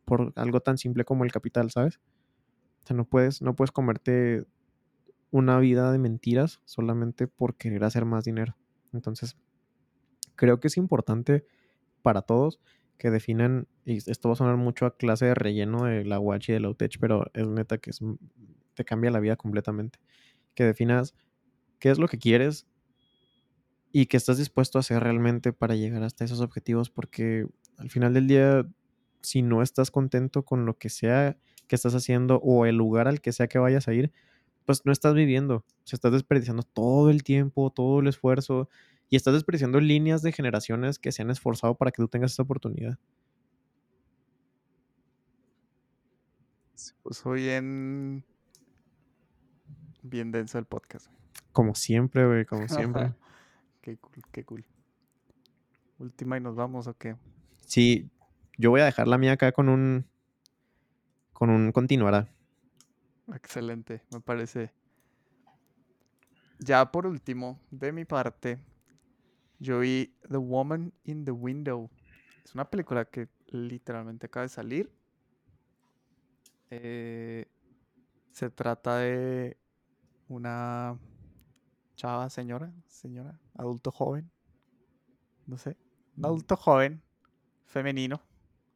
por 0.06 0.32
algo 0.36 0.60
tan 0.60 0.78
simple 0.78 1.06
como 1.06 1.24
el 1.24 1.32
capital, 1.32 1.72
¿sabes? 1.72 2.00
O 2.84 2.88
sea, 2.88 2.96
no 2.96 3.06
puedes, 3.06 3.42
no 3.42 3.56
puedes 3.56 3.72
comerte 3.72 4.46
una 5.32 5.58
vida 5.58 5.92
de 5.92 5.98
mentiras 5.98 6.62
solamente 6.66 7.28
por 7.28 7.56
querer 7.56 7.84
hacer 7.84 8.06
más 8.06 8.26
dinero. 8.26 8.56
Entonces, 8.96 9.38
creo 10.36 10.60
que 10.60 10.68
es 10.68 10.78
importante 10.78 11.46
para 12.02 12.22
todos 12.22 12.60
que 12.98 13.12
definan, 13.12 13.68
y 13.84 13.98
esto 13.98 14.30
va 14.30 14.34
a 14.34 14.38
sonar 14.38 14.58
mucho 14.58 14.86
a 14.86 14.98
clase 14.98 15.26
de 15.26 15.36
relleno 15.36 15.86
de 15.86 16.06
la 16.06 16.20
UH 16.20 16.46
y 16.48 16.54
de 16.54 16.60
la 16.62 16.70
UTECH, 16.70 16.98
pero 17.00 17.26
es 17.34 17.48
neta 17.48 17.78
que 17.78 17.90
es, 17.90 18.00
te 18.74 18.86
cambia 18.86 19.12
la 19.12 19.20
vida 19.20 19.36
completamente. 19.36 20.00
Que 20.54 20.64
definas 20.64 21.14
qué 21.80 21.90
es 21.92 22.00
lo 22.00 22.08
que 22.08 22.18
quieres 22.18 22.66
y 23.92 24.08
qué 24.08 24.18
estás 24.18 24.38
dispuesto 24.38 24.78
a 24.78 24.82
hacer 24.82 25.04
realmente 25.04 25.54
para 25.54 25.76
llegar 25.76 26.04
hasta 26.04 26.26
esos 26.26 26.42
objetivos, 26.42 26.90
porque 26.90 27.48
al 27.78 27.90
final 27.90 28.14
del 28.14 28.28
día, 28.28 28.66
si 29.22 29.42
no 29.42 29.62
estás 29.62 29.92
contento 29.92 30.44
con 30.44 30.66
lo 30.66 30.78
que 30.78 30.90
sea 30.90 31.38
que 31.68 31.76
estás 31.76 31.96
haciendo 31.96 32.40
o 32.44 32.66
el 32.66 32.76
lugar 32.76 33.08
al 33.08 33.22
que 33.22 33.32
sea 33.32 33.48
que 33.48 33.58
vayas 33.58 33.88
a 33.88 33.94
ir, 33.94 34.12
pues 34.66 34.86
no 34.86 34.92
estás 34.92 35.14
viviendo. 35.14 35.58
O 35.58 35.64
sea, 35.84 35.98
estás 35.98 36.12
desperdiciando 36.12 36.64
todo 36.64 37.10
el 37.10 37.24
tiempo, 37.24 37.72
todo 37.72 38.00
el 38.00 38.08
esfuerzo 38.08 38.70
y 39.10 39.16
estás 39.16 39.34
desperdiciando 39.34 39.80
líneas 39.80 40.22
de 40.22 40.32
generaciones 40.32 41.00
que 41.00 41.12
se 41.12 41.22
han 41.22 41.30
esforzado 41.30 41.76
para 41.76 41.92
que 41.92 42.02
tú 42.02 42.08
tengas 42.08 42.34
esa 42.34 42.44
oportunidad. 42.44 42.98
Se 46.74 46.94
puso 47.04 47.32
bien, 47.32 48.26
bien 50.02 50.32
denso 50.32 50.58
el 50.58 50.66
podcast. 50.66 51.08
güey. 51.08 51.20
Como 51.52 51.76
siempre, 51.76 52.26
güey, 52.26 52.46
como 52.46 52.68
siempre. 52.68 53.14
qué 53.82 53.98
cool, 53.98 54.24
qué 54.32 54.44
cool. 54.44 54.66
Última 56.00 56.38
y 56.38 56.42
nos 56.42 56.56
vamos, 56.56 56.88
¿o 56.88 56.94
qué? 56.96 57.16
Sí, 57.66 58.10
yo 58.58 58.70
voy 58.70 58.82
a 58.82 58.86
dejar 58.86 59.08
la 59.08 59.18
mía 59.18 59.34
acá 59.34 59.52
con 59.52 59.70
un 59.70 60.06
con 61.32 61.50
un 61.50 61.72
continuará. 61.72 62.35
Excelente, 63.34 64.02
me 64.12 64.20
parece. 64.20 64.72
Ya 66.60 66.92
por 66.92 67.06
último, 67.06 67.60
de 67.72 67.92
mi 67.92 68.06
parte, 68.06 68.60
yo 69.60 69.80
vi 69.80 70.14
The 70.30 70.38
Woman 70.38 70.94
in 71.04 71.26
the 71.26 71.32
Window. 71.32 71.90
Es 72.44 72.54
una 72.54 72.70
película 72.70 73.06
que 73.06 73.28
literalmente 73.48 74.28
acaba 74.28 74.44
de 74.44 74.50
salir. 74.50 74.92
Eh, 76.70 77.46
se 78.32 78.50
trata 78.50 78.98
de 78.98 79.58
una 80.28 80.98
chava, 81.96 82.30
señora, 82.30 82.74
señora, 82.88 83.40
adulto 83.56 83.92
joven, 83.92 84.30
no 85.48 85.58
sé, 85.58 85.78
un 86.18 86.26
adulto 86.26 86.56
joven, 86.58 87.02
femenino, 87.66 88.22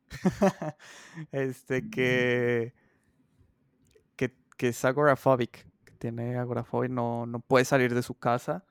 este 1.32 1.90
que, 1.90 2.74
que, 4.60 4.68
es 4.68 4.84
agoraphobic, 4.84 5.66
que 5.86 5.94
tiene 5.94 6.38
agorafobia, 6.38 6.90
no, 6.90 7.26
no 7.26 7.40
puede 7.40 7.64
salir 7.64 7.96
de 7.96 8.04
su 8.04 8.16
casa, 8.20 8.66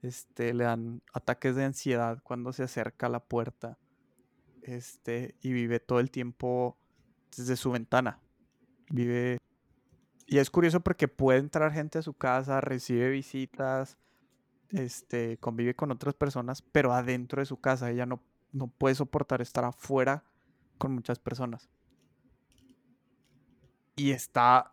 este, 0.00 0.54
le 0.54 0.62
dan 0.62 1.02
ataques 1.12 1.56
de 1.56 1.64
ansiedad 1.64 2.22
cuando 2.22 2.52
se 2.52 2.62
acerca 2.62 3.06
a 3.06 3.10
la 3.10 3.18
puerta, 3.18 3.76
este, 4.62 5.34
y 5.42 5.52
vive 5.52 5.80
todo 5.80 5.98
el 5.98 6.12
tiempo 6.12 6.78
desde 7.36 7.56
su 7.56 7.72
ventana, 7.72 8.20
vive... 8.88 9.38
Y 10.26 10.38
es 10.38 10.48
curioso 10.48 10.80
porque 10.80 11.08
puede 11.08 11.40
entrar 11.40 11.72
gente 11.72 11.98
a 11.98 12.02
su 12.02 12.14
casa, 12.14 12.60
recibe 12.60 13.10
visitas, 13.10 13.98
este, 14.70 15.38
convive 15.38 15.74
con 15.74 15.90
otras 15.90 16.14
personas, 16.14 16.62
pero 16.62 16.94
adentro 16.94 17.42
de 17.42 17.46
su 17.46 17.60
casa 17.60 17.90
ella 17.90 18.06
no, 18.06 18.22
no 18.52 18.68
puede 18.68 18.94
soportar 18.94 19.42
estar 19.42 19.64
afuera 19.64 20.22
con 20.78 20.92
muchas 20.92 21.18
personas. 21.18 21.68
Y 23.96 24.12
está, 24.12 24.72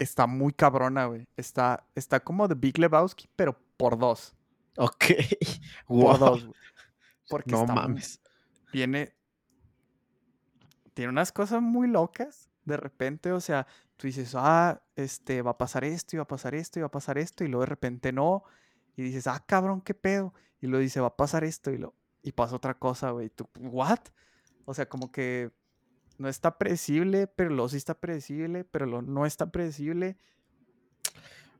está 0.00 0.26
muy 0.26 0.52
cabrona, 0.52 1.06
güey. 1.06 1.28
Está, 1.36 1.86
está 1.94 2.18
como 2.20 2.48
The 2.48 2.54
Big 2.56 2.78
Lebowski, 2.78 3.28
pero 3.36 3.56
por 3.76 3.96
dos. 3.96 4.34
Ok. 4.76 5.04
Por 5.86 5.96
Wow. 5.96 6.18
dos, 6.18 6.44
güey. 6.46 6.60
Porque 7.28 7.52
No 7.52 7.60
está 7.60 7.74
mames. 7.74 8.20
Viene, 8.72 9.14
tiene 10.94 11.10
unas 11.10 11.30
cosas 11.32 11.62
muy 11.62 11.86
locas. 11.88 12.48
De 12.64 12.76
repente, 12.76 13.32
o 13.32 13.40
sea, 13.40 13.66
tú 13.96 14.06
dices, 14.06 14.34
ah, 14.36 14.82
este, 14.96 15.42
va 15.42 15.52
a 15.52 15.58
pasar 15.58 15.84
esto, 15.84 16.16
y 16.16 16.18
va 16.18 16.24
a 16.24 16.28
pasar 16.28 16.54
esto, 16.54 16.78
y 16.78 16.82
va 16.82 16.86
a 16.88 16.90
pasar 16.90 17.18
esto, 17.18 17.44
y 17.44 17.48
luego 17.48 17.62
de 17.62 17.66
repente 17.70 18.12
no. 18.12 18.44
Y 18.96 19.02
dices, 19.02 19.26
ah, 19.26 19.42
cabrón, 19.46 19.80
qué 19.80 19.94
pedo. 19.94 20.34
Y 20.60 20.66
luego 20.66 20.82
dice, 20.82 21.00
va 21.00 21.08
a 21.08 21.16
pasar 21.16 21.44
esto, 21.44 21.70
y, 21.70 21.78
lo, 21.78 21.94
y 22.22 22.32
pasa 22.32 22.56
otra 22.56 22.74
cosa, 22.74 23.10
güey. 23.10 23.26
y 23.26 23.30
Tú, 23.30 23.48
¿what? 23.58 24.00
O 24.64 24.74
sea, 24.74 24.88
como 24.88 25.10
que 25.10 25.50
no 26.20 26.28
está 26.28 26.58
predecible, 26.58 27.26
pero 27.26 27.50
luego 27.50 27.68
sí 27.70 27.76
está 27.78 27.98
predecible, 28.00 28.64
pero 28.64 28.86
lo 28.86 29.02
no 29.02 29.26
está 29.26 29.50
predecible. 29.50 30.18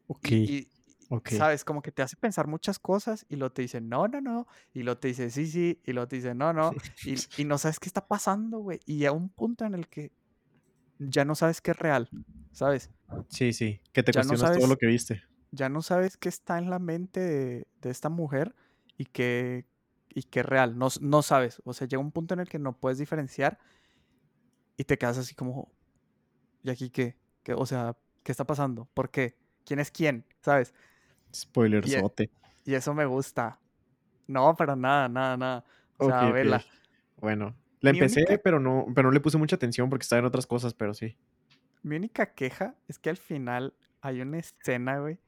Ok. 0.08 0.30
Y, 0.30 0.58
y- 0.58 0.68
ok. 1.08 1.28
¿sabes? 1.30 1.64
Como 1.64 1.82
que 1.82 1.92
te 1.92 2.02
hace 2.02 2.16
pensar 2.16 2.46
muchas 2.46 2.78
cosas 2.78 3.26
y 3.28 3.36
luego 3.36 3.52
te 3.52 3.62
dice, 3.62 3.80
no, 3.80 4.08
no, 4.08 4.20
no. 4.20 4.46
Y 4.72 4.82
luego 4.82 4.98
te 4.98 5.08
dice, 5.08 5.30
sí, 5.30 5.46
sí. 5.46 5.80
Y 5.84 5.92
luego 5.92 6.08
te 6.08 6.16
dice, 6.16 6.34
no, 6.34 6.52
no. 6.52 6.70
Y, 7.04 7.14
y 7.42 7.44
no 7.44 7.58
sabes 7.58 7.78
qué 7.80 7.88
está 7.88 8.06
pasando, 8.06 8.58
güey. 8.60 8.80
Y 8.86 9.04
a 9.06 9.12
un 9.12 9.28
punto 9.30 9.64
en 9.64 9.74
el 9.74 9.88
que 9.88 10.12
ya 10.98 11.24
no 11.24 11.34
sabes 11.34 11.60
qué 11.60 11.72
es 11.72 11.78
real, 11.78 12.10
¿sabes? 12.52 12.90
Sí, 13.28 13.52
sí. 13.52 13.80
Que 13.92 14.02
te 14.02 14.12
Ya 14.12 14.22
no 14.22 14.28
cuestionas 14.30 14.56
todo 14.58 14.66
lo 14.68 14.76
que 14.76 14.86
viste. 14.86 15.22
Ya 15.52 15.68
no 15.68 15.82
sabes 15.82 16.16
qué 16.16 16.28
está 16.28 16.58
en 16.58 16.70
la 16.70 16.78
mente 16.78 17.20
de, 17.20 17.66
de 17.80 17.90
esta 17.90 18.08
mujer 18.08 18.54
y 18.96 19.06
qué, 19.06 19.66
y 20.08 20.22
qué 20.24 20.40
es 20.40 20.46
real. 20.46 20.78
No, 20.78 20.88
no 21.00 21.22
sabes. 21.22 21.60
O 21.64 21.72
sea, 21.74 21.88
llega 21.88 22.00
un 22.00 22.12
punto 22.12 22.34
en 22.34 22.40
el 22.40 22.48
que 22.48 22.58
no 22.58 22.78
puedes 22.78 22.98
diferenciar 22.98 23.58
y 24.80 24.84
te 24.84 24.96
quedas 24.96 25.18
así 25.18 25.34
como, 25.34 25.70
¿y 26.62 26.70
aquí 26.70 26.88
qué? 26.88 27.18
¿Qué? 27.42 27.52
O 27.52 27.66
sea, 27.66 27.94
¿qué 28.22 28.32
está 28.32 28.46
pasando? 28.46 28.88
¿Por 28.94 29.10
qué? 29.10 29.36
quién 29.66 29.78
es 29.78 29.90
quién, 29.90 30.24
¿sabes? 30.40 30.70
E 31.30 31.34
Spoilerzote. 31.36 32.30
y 32.64 32.74
eso 32.74 32.94
me 32.94 33.04
gusta. 33.04 33.60
No, 34.26 34.54
para 34.56 34.74
nada, 34.74 35.06
nada, 35.08 35.36
nada. 35.36 35.64
O 35.98 36.06
sea, 36.06 36.28
ok. 36.28 36.32
vela. 36.32 36.64
Bueno, 37.18 37.54
la 37.80 37.92
Mi 37.92 37.98
empecé, 37.98 38.20
única- 38.20 38.38
pero 38.42 38.58
no, 38.58 38.86
pero 38.94 39.08
no 39.08 39.12
le 39.12 39.20
puse 39.20 39.36
mucha 39.36 39.56
atención 39.56 39.90
porque 39.90 40.04
estaba 40.04 40.20
en 40.20 40.24
otras 40.24 40.46
cosas, 40.46 40.72
pero 40.72 40.94
sí. 40.94 41.18
Mi 41.82 41.96
única 41.96 42.32
queja 42.32 42.74
es 42.88 42.98
que 42.98 43.10
al 43.10 43.18
final 43.18 43.74
hay 44.00 44.22
una 44.22 44.38
escena, 44.38 44.98
güey, 44.98 45.18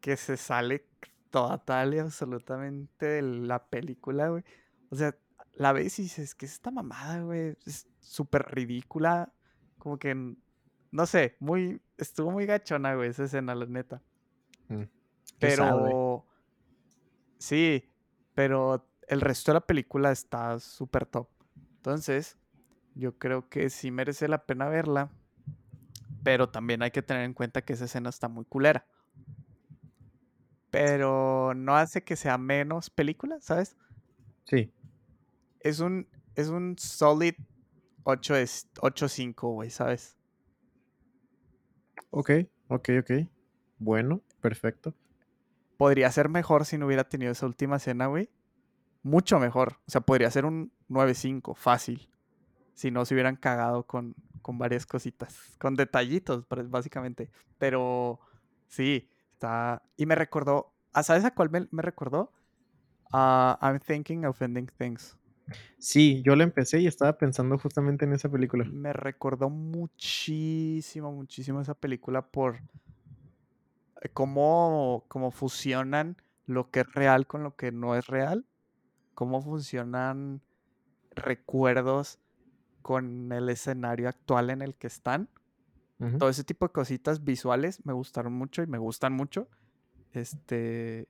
que 0.00 0.16
se 0.16 0.36
sale 0.36 0.84
total 1.30 1.94
y 1.94 1.98
absolutamente 2.00 3.06
de 3.06 3.22
la 3.22 3.64
película, 3.66 4.28
güey. 4.28 4.42
O 4.90 4.96
sea, 4.96 5.16
la 5.54 5.72
ves 5.72 6.00
y 6.00 6.02
dices, 6.02 6.34
¿qué 6.34 6.46
es 6.46 6.52
esta 6.54 6.72
mamada, 6.72 7.20
güey? 7.22 7.56
Es 7.64 7.86
súper 8.02 8.46
ridícula. 8.50 9.32
Como 9.78 9.98
que, 9.98 10.36
no 10.90 11.06
sé, 11.06 11.36
muy, 11.40 11.80
estuvo 11.96 12.30
muy 12.30 12.44
gachona, 12.44 12.94
güey, 12.94 13.08
esa 13.08 13.24
escena, 13.24 13.54
la 13.54 13.66
neta. 13.66 14.02
Mm. 14.68 14.82
Pero, 15.38 16.26
sí, 17.38 17.88
pero 18.34 18.86
el 19.08 19.20
resto 19.20 19.52
de 19.52 19.54
la 19.54 19.66
película 19.66 20.12
está 20.12 20.58
súper 20.60 21.06
top. 21.06 21.28
Entonces, 21.76 22.36
yo 22.94 23.18
creo 23.18 23.48
que 23.48 23.70
sí 23.70 23.90
merece 23.90 24.28
la 24.28 24.44
pena 24.44 24.68
verla. 24.68 25.10
Pero 26.22 26.48
también 26.50 26.82
hay 26.82 26.92
que 26.92 27.02
tener 27.02 27.24
en 27.24 27.34
cuenta 27.34 27.62
que 27.62 27.72
esa 27.72 27.86
escena 27.86 28.10
está 28.10 28.28
muy 28.28 28.44
culera. 28.44 28.86
Pero 30.70 31.52
no 31.54 31.76
hace 31.76 32.04
que 32.04 32.14
sea 32.14 32.38
menos 32.38 32.90
película, 32.90 33.40
¿sabes? 33.40 33.76
Sí. 34.44 34.72
Es 35.60 35.80
un, 35.80 36.06
es 36.36 36.48
un 36.48 36.76
solid 36.78 37.34
8 38.04 38.36
es 38.36 38.68
8.5, 38.74 39.52
güey, 39.52 39.70
¿sabes? 39.70 40.16
Ok, 42.10 42.30
ok, 42.68 42.88
ok. 43.00 43.10
Bueno, 43.78 44.22
perfecto. 44.40 44.94
Podría 45.76 46.10
ser 46.12 46.28
mejor 46.28 46.64
si 46.64 46.78
no 46.78 46.86
hubiera 46.86 47.04
tenido 47.04 47.32
esa 47.32 47.46
última 47.46 47.76
escena, 47.76 48.06
güey. 48.06 48.30
Mucho 49.02 49.38
mejor. 49.38 49.78
O 49.86 49.90
sea, 49.90 50.00
podría 50.00 50.30
ser 50.30 50.44
un 50.44 50.72
9.5, 50.88 51.56
fácil. 51.56 52.08
Si 52.74 52.90
no 52.90 53.04
se 53.04 53.14
hubieran 53.14 53.36
cagado 53.36 53.86
con, 53.86 54.14
con 54.42 54.58
varias 54.58 54.86
cositas. 54.86 55.56
Con 55.58 55.74
detallitos, 55.74 56.46
básicamente. 56.68 57.30
Pero 57.58 58.20
sí, 58.68 59.08
está. 59.32 59.82
Y 59.96 60.06
me 60.06 60.14
recordó. 60.14 60.72
¿ah, 60.92 61.02
¿Sabes 61.02 61.24
a 61.24 61.34
cuál 61.34 61.50
me, 61.50 61.66
me 61.70 61.82
recordó? 61.82 62.32
A 63.12 63.58
I'm 63.60 63.80
Thinking 63.80 64.24
of 64.24 64.40
Ending 64.40 64.70
Things. 64.78 65.16
Sí, 65.78 66.22
yo 66.24 66.36
la 66.36 66.44
empecé 66.44 66.80
y 66.80 66.86
estaba 66.86 67.18
pensando 67.18 67.58
justamente 67.58 68.04
en 68.04 68.12
esa 68.12 68.28
película. 68.28 68.64
Me 68.64 68.92
recordó 68.92 69.50
muchísimo, 69.50 71.12
muchísimo 71.12 71.60
esa 71.60 71.74
película 71.74 72.22
por 72.22 72.56
eh, 74.00 74.08
cómo, 74.12 75.04
cómo 75.08 75.30
fusionan 75.30 76.16
lo 76.46 76.70
que 76.70 76.80
es 76.80 76.92
real 76.92 77.26
con 77.26 77.42
lo 77.42 77.56
que 77.56 77.72
no 77.72 77.96
es 77.96 78.06
real. 78.06 78.46
Cómo 79.14 79.42
funcionan 79.42 80.40
recuerdos 81.14 82.18
con 82.80 83.30
el 83.32 83.48
escenario 83.48 84.08
actual 84.08 84.50
en 84.50 84.62
el 84.62 84.74
que 84.74 84.86
están. 84.86 85.28
Todo 86.18 86.28
ese 86.28 86.42
tipo 86.42 86.66
de 86.66 86.72
cositas 86.72 87.22
visuales 87.22 87.86
me 87.86 87.92
gustaron 87.92 88.32
mucho 88.32 88.60
y 88.64 88.66
me 88.66 88.78
gustan 88.78 89.12
mucho. 89.12 89.46
Este. 90.12 91.06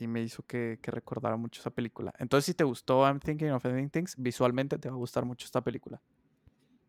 Y 0.00 0.06
me 0.06 0.22
hizo 0.22 0.42
que, 0.42 0.78
que 0.80 0.90
recordara 0.90 1.36
mucho 1.36 1.60
esa 1.60 1.70
película. 1.70 2.12
Entonces, 2.18 2.46
si 2.46 2.54
te 2.54 2.64
gustó 2.64 3.06
I'm 3.06 3.20
Thinking 3.20 3.50
of 3.50 3.64
Ending 3.64 3.90
Things, 3.90 4.14
visualmente 4.16 4.78
te 4.78 4.88
va 4.88 4.94
a 4.94 4.98
gustar 4.98 5.24
mucho 5.24 5.44
esta 5.44 5.62
película. 5.62 6.00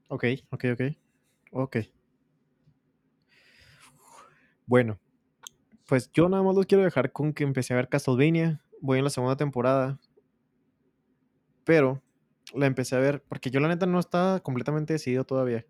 Ok, 0.08 0.26
ok, 0.50 0.66
ok. 0.74 0.82
Ok. 1.52 1.78
Bueno, 4.66 4.98
pues 5.88 6.10
yo 6.14 6.30
nada 6.30 6.42
más 6.42 6.56
los 6.56 6.66
quiero 6.66 6.86
dejar 6.86 7.12
con 7.12 7.34
que 7.34 7.44
empecé 7.44 7.74
a 7.74 7.76
ver 7.76 7.90
Castlevania. 7.90 8.64
Voy 8.80 9.00
en 9.00 9.04
la 9.04 9.10
segunda 9.10 9.36
temporada. 9.36 10.00
Pero 11.66 12.02
la 12.54 12.66
empecé 12.66 12.96
a 12.96 13.00
ver 13.00 13.22
porque 13.28 13.52
yo 13.52 13.60
la 13.60 13.68
neta 13.68 13.86
no 13.86 14.00
estaba 14.00 14.40
completamente 14.40 14.94
decidido 14.94 15.26
todavía. 15.26 15.66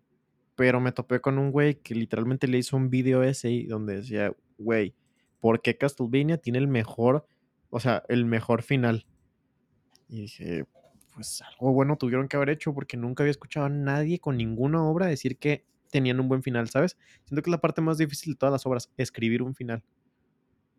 Pero 0.54 0.80
me 0.80 0.92
topé 0.92 1.20
con 1.20 1.38
un 1.38 1.50
güey 1.50 1.74
que 1.80 1.96
literalmente 1.96 2.46
le 2.46 2.58
hizo 2.58 2.76
un 2.76 2.90
video 2.90 3.24
ese 3.24 3.64
donde 3.68 3.96
decía, 3.96 4.32
güey, 4.58 4.94
¿por 5.40 5.60
qué 5.60 5.76
Castlevania 5.76 6.38
tiene 6.38 6.60
el 6.60 6.68
mejor, 6.68 7.26
o 7.72 7.80
sea, 7.80 8.04
el 8.08 8.26
mejor 8.26 8.62
final? 8.62 9.06
Y 10.08 10.20
dije, 10.20 10.66
pues 11.14 11.40
algo 11.42 11.72
bueno 11.72 11.96
tuvieron 11.96 12.28
que 12.28 12.36
haber 12.36 12.50
hecho 12.50 12.74
porque 12.74 12.98
nunca 12.98 13.22
había 13.22 13.30
escuchado 13.30 13.66
a 13.66 13.70
nadie 13.70 14.18
con 14.18 14.36
ninguna 14.36 14.84
obra 14.84 15.06
decir 15.06 15.38
que 15.38 15.64
tenían 15.90 16.20
un 16.20 16.28
buen 16.28 16.42
final, 16.42 16.68
¿sabes? 16.68 16.98
Siento 17.24 17.42
que 17.42 17.48
es 17.48 17.52
la 17.52 17.60
parte 17.60 17.80
más 17.80 17.96
difícil 17.96 18.34
de 18.34 18.38
todas 18.38 18.52
las 18.52 18.66
obras, 18.66 18.92
escribir 18.98 19.42
un 19.42 19.54
final. 19.54 19.82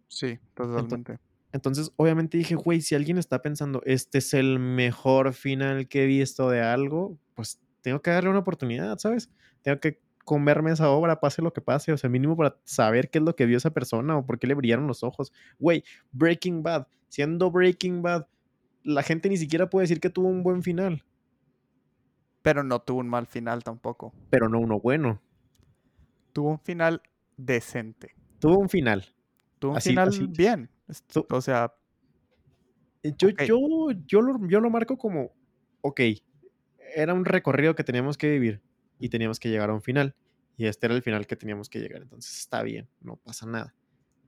Sí, 0.07 0.37
totalmente. 0.53 1.19
Entonces, 1.51 1.91
obviamente 1.95 2.37
dije, 2.37 2.53
güey, 2.55 2.81
si 2.81 2.93
alguien 2.93 3.17
está 3.17 3.41
pensando, 3.41 3.81
este 3.85 4.19
es 4.19 4.35
el 4.35 4.59
mejor 4.59 5.33
final 5.33 5.87
que 5.87 6.03
he 6.03 6.05
visto 6.05 6.49
de 6.49 6.61
algo, 6.61 7.17
pues 7.33 7.59
tengo 7.81 8.01
que 8.03 8.11
darle 8.11 8.29
una 8.29 8.39
oportunidad, 8.39 8.99
¿sabes? 8.99 9.31
Tengo 9.63 9.79
que 9.79 9.99
comerme 10.24 10.71
esa 10.71 10.89
obra, 10.89 11.19
pase 11.19 11.41
lo 11.41 11.51
que 11.53 11.61
pase, 11.61 11.91
o 11.91 11.97
sea, 11.97 12.09
mínimo 12.09 12.36
para 12.38 12.57
saber 12.63 13.09
qué 13.09 13.17
es 13.19 13.24
lo 13.26 13.36
que 13.36 13.45
vio 13.45 13.57
esa 13.57 13.71
persona 13.71 14.17
o 14.17 14.26
por 14.26 14.39
qué 14.39 14.47
le 14.47 14.53
brillaron 14.53 14.88
los 14.88 15.03
ojos. 15.03 15.32
Güey, 15.59 15.84
Breaking 16.11 16.63
Bad, 16.63 16.88
siendo 17.09 17.51
Breaking 17.51 18.01
Bad, 18.01 18.28
la 18.84 19.03
gente 19.03 19.30
ni 19.30 19.38
siquiera 19.38 19.69
puede 19.69 19.84
decir 19.84 19.99
que 19.99 20.09
tuvo 20.09 20.28
un 20.28 20.43
buen 20.43 20.63
final, 20.63 21.03
Pero 22.41 22.63
no 22.63 22.80
tuvo 22.82 22.99
un 22.99 23.07
mal 23.09 23.26
final 23.28 23.63
tampoco. 23.63 24.13
pero 24.30 24.49
no 24.49 24.59
uno 24.59 24.80
bueno. 24.80 25.21
Tuvo 26.34 26.49
un 26.51 26.59
final 26.59 27.01
decente. 27.38 28.15
Tuvo 28.39 28.57
un 28.59 28.67
final. 28.69 29.05
Tuvo 29.59 29.71
un 29.71 29.78
Así- 29.78 29.89
final 29.89 30.09
así- 30.09 30.28
bien. 30.28 30.69
Tu- 31.07 31.26
O 31.30 31.41
sea, 31.41 31.74
Yo, 33.03 33.30
yo, 33.30 33.91
yo, 34.07 34.21
lo, 34.21 34.47
yo 34.47 34.59
lo 34.61 34.69
marco 34.69 34.97
como, 34.97 35.32
ok, 35.82 35.99
era 36.95 37.13
un 37.13 37.26
recorrido 37.26 37.76
que 37.76 37.84
teníamos 37.84 38.17
que 38.17 38.30
vivir 38.30 38.61
y 39.03 39.09
teníamos 39.09 39.39
que 39.39 39.49
llegar 39.49 39.69
a 39.69 39.73
un 39.73 39.81
final. 39.81 40.15
Y 40.55 40.65
este 40.67 40.85
era 40.85 40.95
el 40.95 41.01
final 41.01 41.27
que 41.27 41.35
teníamos 41.35 41.67
que 41.69 41.79
llegar. 41.79 42.01
Entonces 42.01 42.37
está 42.37 42.63
bien, 42.63 42.87
no 43.01 43.17
pasa 43.17 43.45
nada. 43.45 43.73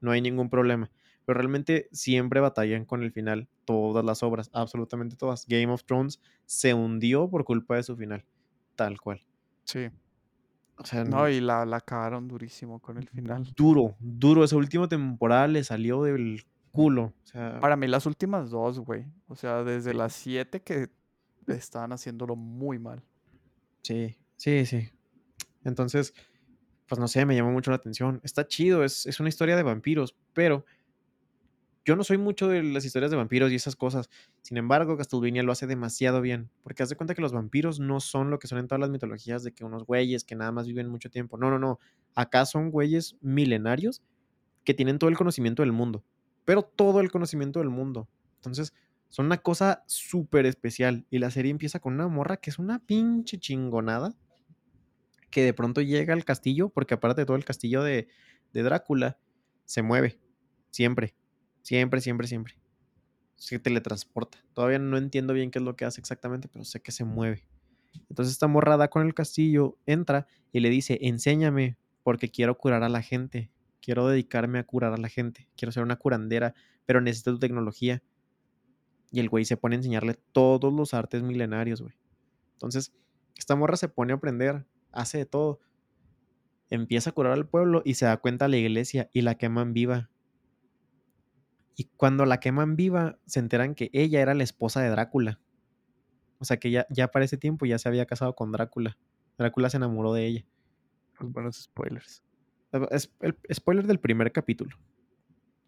No 0.02 0.12
hay 0.12 0.22
ningún 0.22 0.50
problema. 0.50 0.92
Pero 1.26 1.38
realmente 1.38 1.88
siempre 1.92 2.40
batallan 2.42 2.84
con 2.86 3.02
el 3.04 3.12
final. 3.12 3.48
Todas 3.64 4.04
las 4.04 4.22
obras, 4.24 4.50
absolutamente 4.54 5.16
todas. 5.16 5.46
Game 5.48 5.72
of 5.72 5.84
Thrones 5.86 6.20
se 6.46 6.74
hundió 6.74 7.30
por 7.30 7.46
culpa 7.46 7.76
de 7.78 7.84
su 7.84 7.96
final. 7.96 8.26
Tal 8.76 9.00
cual. 9.00 9.22
sí. 9.64 9.90
O 10.78 10.84
sea, 10.86 11.06
No, 11.06 11.30
y 11.30 11.40
la, 11.40 11.66
la 11.66 11.80
cagaron 11.80 12.28
durísimo 12.28 12.80
con 12.82 12.98
el 12.98 13.08
final. 13.08 13.46
duro, 13.56 13.96
duro. 14.02 14.44
Esa 14.44 14.58
última 14.58 14.90
temporada 14.90 15.48
le 15.48 15.64
salió 15.64 16.04
del 16.04 16.44
culo. 16.72 17.14
O 17.24 17.28
sea, 17.28 17.62
Para 17.62 17.78
mí 17.78 17.88
las 17.88 18.06
últimas 18.06 18.50
dos, 18.50 18.80
güey. 18.80 19.06
O 19.30 19.36
sea, 19.38 19.64
desde 19.64 19.94
las 19.94 20.12
siete 20.12 20.62
que 20.62 20.90
estaban 21.48 21.94
haciéndolo 21.94 22.36
muy 22.36 22.78
mal. 22.78 23.02
Sí, 23.84 24.18
sí, 24.38 24.66
sí. 24.66 24.90
Entonces, 25.64 26.14
pues 26.88 27.00
no 27.00 27.08
sé, 27.08 27.26
me 27.26 27.36
llamó 27.36 27.52
mucho 27.52 27.72
la 27.72 27.78
atención. 27.78 28.22
Está 28.24 28.48
chido, 28.48 28.84
es, 28.84 29.06
es 29.06 29.20
una 29.20 29.30
historia 29.30 29.56
de 29.56 29.64
vampiros, 29.64 30.16
pero 30.34 30.66
yo 31.86 31.96
no 31.96 32.04
soy 32.04 32.18
mucho 32.18 32.48
de 32.48 32.64
las 32.64 32.84
historias 32.84 33.12
de 33.12 33.18
vampiros 33.18 33.52
y 33.52 33.56
esas 33.56 33.76
cosas. 33.76 34.10
Sin 34.42 34.58
embargo, 34.58 34.98
Castlevania 34.98 35.44
lo 35.44 35.52
hace 35.52 35.68
demasiado 35.68 36.20
bien, 36.20 36.50
porque 36.64 36.82
haz 36.82 36.90
de 36.90 36.96
cuenta 36.96 37.14
que 37.14 37.22
los 37.22 37.32
vampiros 37.32 37.80
no 37.80 38.00
son 38.00 38.32
lo 38.32 38.40
que 38.40 38.48
son 38.48 38.58
en 38.58 38.68
todas 38.68 38.80
las 38.80 38.90
mitologías 38.90 39.44
de 39.44 39.54
que 39.54 39.64
unos 39.64 39.86
güeyes 39.86 40.24
que 40.24 40.36
nada 40.36 40.52
más 40.52 40.68
viven 40.68 40.90
mucho 40.90 41.12
tiempo. 41.12 41.38
No, 41.38 41.52
no, 41.52 41.60
no. 41.60 41.80
Acá 42.16 42.46
son 42.46 42.72
güeyes 42.72 43.18
milenarios 43.22 44.02
que 44.64 44.74
tienen 44.74 44.98
todo 44.98 45.12
el 45.12 45.18
conocimiento 45.18 45.62
del 45.62 45.74
mundo, 45.74 46.04
pero 46.44 46.64
todo 46.64 47.02
el 47.02 47.12
conocimiento 47.12 47.60
del 47.60 47.70
mundo. 47.70 48.10
Entonces, 48.38 48.74
son 49.10 49.28
una 49.28 49.38
cosa 49.38 49.84
súper 49.86 50.48
especial. 50.48 51.06
Y 51.12 51.20
la 51.20 51.30
serie 51.30 51.52
empieza 51.52 51.80
con 51.80 51.94
una 51.94 52.08
morra 52.08 52.38
que 52.38 52.50
es 52.50 52.58
una 52.58 52.80
pinche 52.80 53.38
chingonada. 53.38 54.16
Que 55.36 55.44
de 55.44 55.54
pronto 55.54 55.82
llega 55.82 56.14
al 56.14 56.24
castillo, 56.24 56.70
porque 56.70 56.94
aparte 56.94 57.26
todo 57.26 57.36
el 57.36 57.44
castillo 57.44 57.84
de, 57.84 58.08
de 58.54 58.64
Drácula, 58.64 59.20
se 59.66 59.82
mueve. 59.82 60.18
Siempre. 60.72 61.14
Siempre, 61.62 62.00
siempre, 62.00 62.26
siempre. 62.26 62.58
Se 63.36 63.60
teletransporta. 63.60 64.38
Todavía 64.54 64.80
no 64.80 64.96
entiendo 64.96 65.34
bien 65.34 65.52
qué 65.52 65.60
es 65.60 65.66
lo 65.66 65.76
que 65.76 65.84
hace 65.84 66.00
exactamente, 66.00 66.48
pero 66.48 66.64
sé 66.64 66.80
que 66.80 66.94
se 66.94 67.04
mueve. 67.04 67.46
Entonces 68.10 68.32
esta 68.32 68.48
morra 68.48 68.78
da 68.78 68.88
con 68.88 69.06
el 69.06 69.14
castillo, 69.14 69.78
entra 69.86 70.26
y 70.54 70.62
le 70.62 70.70
dice, 70.70 71.00
enséñame, 71.02 71.76
porque 72.02 72.32
quiero 72.32 72.58
curar 72.58 72.84
a 72.84 72.88
la 72.88 73.02
gente. 73.02 73.52
Quiero 73.82 74.08
dedicarme 74.08 74.60
a 74.60 74.64
curar 74.64 74.94
a 74.94 74.98
la 74.98 75.10
gente. 75.10 75.50
Quiero 75.58 75.74
ser 75.74 75.84
una 75.84 75.98
curandera, 75.98 76.54
pero 76.86 77.02
necesito 77.02 77.34
tu 77.34 77.40
tecnología. 77.40 78.02
Y 79.12 79.20
el 79.20 79.28
güey 79.28 79.44
se 79.44 79.58
pone 79.58 79.76
a 79.76 79.80
enseñarle 79.80 80.18
todos 80.32 80.72
los 80.72 80.94
artes 80.94 81.24
milenarios, 81.24 81.82
güey. 81.82 81.96
Entonces, 82.54 82.94
esta 83.38 83.58
morra 83.58 83.76
se 83.76 83.90
pone 83.90 84.14
a 84.14 84.16
aprender, 84.16 84.66
hace 84.96 85.20
de 85.20 85.26
todo. 85.26 85.60
Empieza 86.70 87.12
a 87.12 87.14
curar 87.14 87.34
al 87.34 87.48
pueblo 87.48 87.82
y 87.86 87.94
se 87.96 88.06
da 88.06 88.18
cuenta 88.18 88.48
la 88.48 88.58
iglesia 88.58 89.10
y 89.14 89.22
la 89.22 89.36
queman 89.36 89.74
viva. 89.74 90.10
Y 91.76 91.86
cuando 91.98 92.26
la 92.26 92.40
queman 92.40 92.76
viva, 92.76 93.20
se 93.26 93.40
enteran 93.40 93.76
que 93.76 93.90
ella 93.94 94.22
era 94.22 94.34
la 94.34 94.44
esposa 94.44 94.82
de 94.82 94.90
Drácula. 94.90 95.40
O 96.40 96.46
sea 96.46 96.58
que 96.58 96.72
ya, 96.72 96.88
ya 96.90 97.10
para 97.10 97.26
ese 97.26 97.38
tiempo 97.38 97.66
ya 97.66 97.78
se 97.78 97.88
había 97.88 98.06
casado 98.06 98.34
con 98.36 98.52
Drácula. 98.52 98.98
Drácula 99.38 99.70
se 99.70 99.78
enamoró 99.78 100.14
de 100.14 100.26
ella. 100.26 100.46
Buenos 101.20 101.64
spoilers. 101.64 102.24
Es 102.92 103.14
el 103.22 103.38
spoiler 103.54 103.88
del 103.88 104.00
primer 104.00 104.32
capítulo. 104.32 104.78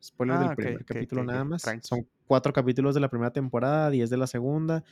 Spoiler 0.03 0.37
del 0.37 0.51
Ah, 0.51 0.53
primer 0.53 0.85
okey, 0.85 0.85
capítulo 0.85 1.23
nada 1.23 1.43
más. 1.43 1.75
tranqui. 1.81 1.81
Son 1.81 2.07
4 2.27 2.53
capítulos 2.53 2.93
de 2.93 3.01
la 3.01 3.09
primera 3.09 3.31
temporada, 3.33 3.89
10 3.89 4.09
de 4.09 4.17
la 4.17 4.27
segunda. 4.27 4.83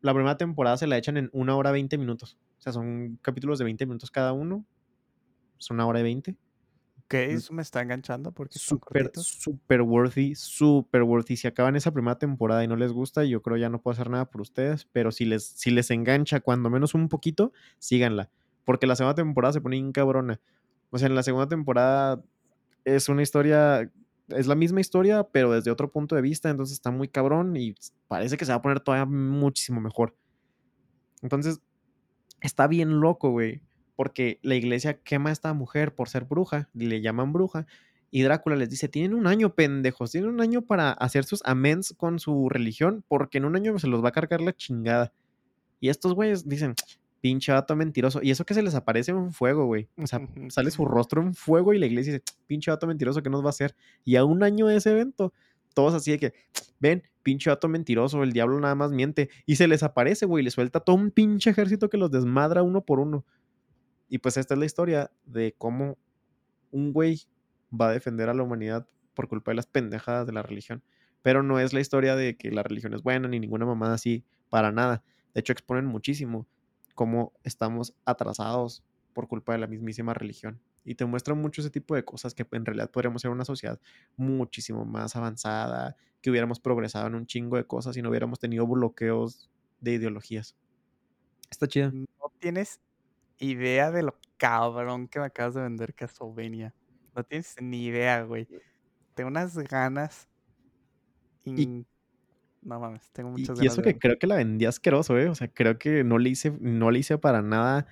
La 0.00 0.14
primera 0.14 0.36
temporada 0.38 0.76
se 0.78 0.86
la 0.86 0.96
echan 0.96 1.16
en 1.18 1.28
1 1.32 1.56
hora 1.56 1.70
20 1.70 1.98
minutos. 1.98 2.38
O 2.58 2.62
sea, 2.62 2.72
son 2.72 3.18
capítulos 3.22 3.58
de 3.58 3.66
20 3.66 3.84
minutos 3.86 4.10
cada 4.10 4.32
uno. 4.32 4.66
Es 5.60 5.70
1 5.70 5.86
hora 5.86 6.00
y 6.00 6.04
20. 6.04 6.36
Okey, 7.04 7.32
Mm. 7.32 7.40
eso 7.40 7.52
me 7.54 7.62
está 7.62 7.80
enganchando 7.82 8.32
porque 8.32 8.58
están 8.58 8.78
Súper, 8.80 9.10
súper 9.14 9.82
worthy, 9.82 10.34
súper 10.34 11.02
worthy. 11.02 11.36
Si 11.36 11.46
acaban 11.46 11.76
esa 11.76 11.92
primera 11.92 12.18
temporada 12.18 12.64
y 12.64 12.68
no 12.68 12.76
les 12.76 12.92
gusta, 12.92 13.24
yo 13.24 13.42
creo 13.42 13.58
ya 13.58 13.68
no 13.68 13.82
puedo 13.82 13.92
hacer 13.92 14.08
nada 14.08 14.30
por 14.30 14.40
ustedes, 14.40 14.86
pero 14.90 15.12
si 15.12 15.26
les 15.26 15.44
si 15.46 15.70
les 15.70 15.90
engancha 15.90 16.40
cuando 16.40 16.70
menos 16.70 16.94
un 16.94 17.08
poquito, 17.10 17.52
síganla, 17.78 18.30
porque 18.64 18.86
la 18.86 18.96
segunda 18.96 19.14
temporada 19.14 19.52
se 19.52 19.60
pone 19.60 19.76
bien 19.76 19.92
cabrona. 19.92 20.40
O 20.90 20.96
sea, 20.98 21.08
en 21.08 21.14
la 21.14 21.22
segunda 21.22 21.46
temporada 21.48 22.24
es 22.84 23.08
una 23.10 23.22
historia 23.22 23.92
es 24.28 24.46
la 24.46 24.54
misma 24.54 24.80
historia, 24.80 25.24
pero 25.24 25.52
desde 25.52 25.70
otro 25.70 25.90
punto 25.90 26.14
de 26.16 26.22
vista, 26.22 26.50
entonces 26.50 26.74
está 26.74 26.90
muy 26.90 27.08
cabrón 27.08 27.56
y 27.56 27.74
parece 28.08 28.36
que 28.36 28.44
se 28.44 28.52
va 28.52 28.56
a 28.56 28.62
poner 28.62 28.80
todavía 28.80 29.06
muchísimo 29.06 29.80
mejor. 29.80 30.16
Entonces, 31.22 31.60
está 32.40 32.66
bien 32.66 33.00
loco, 33.00 33.30
güey, 33.30 33.62
porque 33.96 34.38
la 34.42 34.54
iglesia 34.54 35.00
quema 35.02 35.30
a 35.30 35.32
esta 35.32 35.52
mujer 35.54 35.94
por 35.94 36.08
ser 36.08 36.24
bruja, 36.24 36.68
y 36.74 36.86
le 36.86 37.00
llaman 37.00 37.32
bruja, 37.32 37.66
y 38.10 38.22
Drácula 38.22 38.56
les 38.56 38.70
dice: 38.70 38.88
"Tienen 38.88 39.14
un 39.14 39.26
año, 39.26 39.54
pendejos, 39.54 40.12
tienen 40.12 40.30
un 40.30 40.40
año 40.40 40.62
para 40.62 40.92
hacer 40.92 41.24
sus 41.24 41.42
amends 41.44 41.94
con 41.96 42.18
su 42.18 42.48
religión, 42.48 43.04
porque 43.08 43.38
en 43.38 43.44
un 43.44 43.56
año 43.56 43.78
se 43.78 43.88
los 43.88 44.02
va 44.04 44.10
a 44.10 44.12
cargar 44.12 44.40
la 44.40 44.54
chingada". 44.54 45.12
Y 45.80 45.90
estos 45.90 46.14
güeyes 46.14 46.48
dicen: 46.48 46.74
"Pinche 47.20 47.52
vato 47.52 47.76
mentiroso", 47.76 48.20
y 48.22 48.30
eso 48.30 48.44
que 48.46 48.54
se 48.54 48.62
les 48.62 48.74
aparece 48.74 49.12
un 49.12 49.32
fuego, 49.32 49.66
güey. 49.66 49.88
O 49.96 50.06
sea, 50.06 50.20
sale 50.50 50.70
su 50.70 50.84
rostro 50.84 51.22
en 51.22 51.34
fuego 51.34 51.74
y 51.74 51.78
la 51.78 51.86
iglesia 51.86 52.14
dice: 52.14 52.24
"Pinche 52.46 52.70
vato 52.70 52.86
mentiroso, 52.86 53.22
¿qué 53.22 53.30
nos 53.30 53.42
va 53.42 53.48
a 53.48 53.50
hacer?". 53.50 53.74
Y 54.04 54.16
a 54.16 54.24
un 54.24 54.42
año 54.42 54.66
de 54.68 54.76
ese 54.76 54.90
evento, 54.92 55.32
todos 55.74 55.94
así 55.94 56.12
de 56.12 56.18
que: 56.18 56.32
"Ven, 56.80 57.02
pinche 57.22 57.50
vato 57.50 57.68
mentiroso, 57.68 58.22
el 58.22 58.32
diablo 58.32 58.60
nada 58.60 58.74
más 58.76 58.92
miente". 58.92 59.30
Y 59.46 59.56
se 59.56 59.68
les 59.68 59.82
aparece, 59.82 60.26
güey, 60.26 60.44
les 60.44 60.54
suelta 60.54 60.80
todo 60.80 60.96
un 60.96 61.10
pinche 61.10 61.50
ejército 61.50 61.88
que 61.90 61.98
los 61.98 62.10
desmadra 62.10 62.62
uno 62.62 62.84
por 62.84 63.00
uno. 63.00 63.24
Y 64.08 64.18
pues 64.18 64.36
esta 64.36 64.54
es 64.54 64.60
la 64.60 64.66
historia 64.66 65.10
de 65.26 65.54
cómo 65.58 65.98
un 66.72 66.92
güey 66.92 67.22
va 67.72 67.88
a 67.90 67.92
defender 67.92 68.28
a 68.30 68.34
la 68.34 68.42
humanidad 68.44 68.88
por 69.14 69.28
culpa 69.28 69.50
de 69.52 69.56
las 69.56 69.66
pendejadas 69.66 70.26
de 70.26 70.32
la 70.34 70.42
religión. 70.42 70.82
Pero 71.22 71.42
no 71.42 71.60
es 71.60 71.72
la 71.74 71.80
historia 71.80 72.16
de 72.16 72.36
que 72.36 72.50
la 72.52 72.62
religión 72.64 72.94
es 72.94 73.02
buena 73.02 73.28
ni 73.28 73.40
ninguna 73.40 73.66
mamada 73.66 73.94
así, 73.94 74.24
para 74.50 74.72
nada. 74.72 75.04
De 75.34 75.40
hecho, 75.40 75.52
exponen 75.52 75.86
muchísimo 75.86 76.46
cómo 76.98 77.32
estamos 77.44 77.94
atrasados 78.04 78.82
por 79.12 79.28
culpa 79.28 79.52
de 79.52 79.58
la 79.58 79.68
mismísima 79.68 80.14
religión. 80.14 80.60
Y 80.84 80.96
te 80.96 81.04
muestran 81.04 81.40
mucho 81.40 81.60
ese 81.60 81.70
tipo 81.70 81.94
de 81.94 82.04
cosas 82.04 82.34
que 82.34 82.44
en 82.50 82.66
realidad 82.66 82.90
podríamos 82.90 83.22
ser 83.22 83.30
una 83.30 83.44
sociedad 83.44 83.78
muchísimo 84.16 84.84
más 84.84 85.14
avanzada, 85.14 85.94
que 86.20 86.28
hubiéramos 86.28 86.58
progresado 86.58 87.06
en 87.06 87.14
un 87.14 87.24
chingo 87.24 87.56
de 87.56 87.64
cosas 87.64 87.96
y 87.96 88.02
no 88.02 88.10
hubiéramos 88.10 88.40
tenido 88.40 88.66
bloqueos 88.66 89.48
de 89.78 89.92
ideologías. 89.92 90.56
Está 91.48 91.68
chida. 91.68 91.92
No 91.92 92.32
tienes 92.40 92.80
idea 93.38 93.92
de 93.92 94.02
lo 94.02 94.16
cabrón 94.36 95.06
que 95.06 95.20
me 95.20 95.26
acabas 95.26 95.54
de 95.54 95.62
vender 95.62 95.94
Castlevania. 95.94 96.74
No 97.14 97.22
tienes 97.22 97.54
ni 97.62 97.84
idea, 97.84 98.24
güey. 98.24 98.48
Tengo 99.14 99.28
unas 99.28 99.56
ganas 99.56 100.28
Y 101.44 101.86
no 102.68 102.80
mames, 102.80 103.10
tengo 103.12 103.30
y 103.30 103.32
muchas 103.32 103.58
y 103.58 103.60
ganas 103.60 103.72
eso 103.72 103.82
de 103.82 103.94
que 103.94 103.98
creo 103.98 104.18
que 104.18 104.26
la 104.26 104.36
vendí 104.36 104.66
asqueroso, 104.66 105.18
¿eh? 105.18 105.28
O 105.28 105.34
sea, 105.34 105.48
creo 105.48 105.78
que 105.78 106.04
no 106.04 106.18
le 106.18 106.30
hice 106.30 106.52
no 106.60 106.90
le 106.90 106.98
hice 106.98 107.18
para 107.18 107.42
nada 107.42 107.86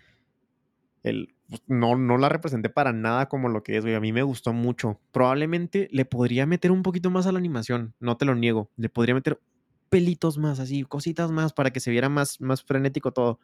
el 1.02 1.34
no 1.66 1.96
no 1.96 2.18
la 2.18 2.28
representé 2.28 2.68
para 2.68 2.92
nada 2.92 3.28
como 3.28 3.48
lo 3.48 3.62
que 3.62 3.76
es, 3.76 3.84
güey. 3.84 3.94
A 3.94 4.00
mí 4.00 4.12
me 4.12 4.22
gustó 4.22 4.52
mucho. 4.52 5.00
Probablemente 5.12 5.88
le 5.92 6.04
podría 6.04 6.46
meter 6.46 6.72
un 6.72 6.82
poquito 6.82 7.10
más 7.10 7.26
a 7.26 7.32
la 7.32 7.38
animación, 7.38 7.94
no 8.00 8.16
te 8.16 8.26
lo 8.26 8.34
niego. 8.34 8.70
Le 8.76 8.88
podría 8.88 9.14
meter 9.14 9.40
pelitos 9.88 10.36
más, 10.36 10.60
así, 10.60 10.82
cositas 10.82 11.30
más 11.30 11.52
para 11.52 11.70
que 11.70 11.80
se 11.80 11.90
viera 11.90 12.08
más 12.08 12.40
más 12.40 12.62
frenético 12.62 13.12
todo. 13.12 13.40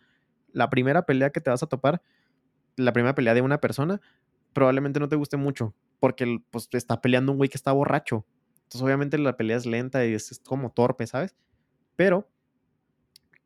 La 0.53 0.69
primera 0.69 1.07
pelea 1.07 1.31
que 1.31 1.41
te 1.41 1.51
vas 1.51 1.63
a 1.63 1.67
topar, 1.67 2.03
la 2.77 2.93
primera 2.93 3.15
pelea 3.15 3.33
de 3.35 3.41
una 3.41 3.59
persona, 3.59 4.01
probablemente 4.53 5.01
no 5.01 5.09
te 5.09 5.17
guste 5.17 5.39
mucho, 5.39 5.75
porque 5.99 6.43
pues, 6.51 6.69
está 6.73 7.01
peleando 7.01 7.33
un 7.33 7.39
güey 7.39 7.49
que 7.49 7.57
está 7.57 7.73
borracho. 7.73 8.27
Entonces, 8.73 8.83
obviamente, 8.87 9.19
la 9.19 9.37
pelea 9.37 9.57
es 9.59 9.67
lenta 9.67 10.05
y 10.07 10.15
es 10.15 10.41
como 10.45 10.73
torpe, 10.73 11.07
¿sabes? 11.07 11.37
Pero 11.97 12.31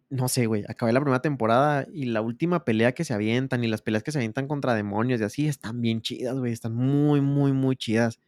no 0.08 0.28
sé, 0.28 0.46
güey, 0.46 0.64
acabé 0.68 0.92
la 0.92 1.00
primera 1.00 1.20
temporada 1.20 1.86
y 1.92 2.06
la 2.06 2.20
última 2.20 2.64
pelea 2.64 2.92
que 2.92 3.04
se 3.04 3.12
avientan 3.14 3.64
y 3.64 3.68
las 3.68 3.82
peleas 3.82 4.04
que 4.04 4.12
se 4.12 4.18
avientan 4.18 4.46
contra 4.46 4.74
demonios 4.74 5.20
y 5.20 5.24
así 5.24 5.48
están 5.48 5.80
bien 5.80 6.00
chidas, 6.00 6.36
güey, 6.38 6.52
están 6.52 6.74
muy, 6.74 7.20
muy, 7.20 7.52
muy 7.52 7.76
chidas. 7.76 8.20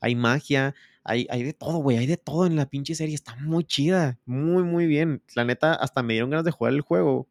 Hay 0.00 0.16
magia, 0.16 0.74
hay 1.04 1.26
hay 1.30 1.44
de 1.44 1.54
todo, 1.54 1.78
güey, 1.78 1.98
hay 1.98 2.06
de 2.06 2.18
todo 2.18 2.46
en 2.46 2.56
la 2.56 2.66
pinche 2.68 2.94
serie, 2.94 3.14
está 3.14 3.36
muy 3.36 3.64
chida, 3.64 4.20
muy, 4.26 4.64
muy 4.64 4.86
bien. 4.86 5.22
La 5.36 5.44
neta, 5.44 5.74
hasta 5.74 6.02
me 6.02 6.14
dieron 6.14 6.30
ganas 6.30 6.44
de 6.46 6.52
jugar 6.52 6.74
el 6.74 6.82
juego. 6.82 7.28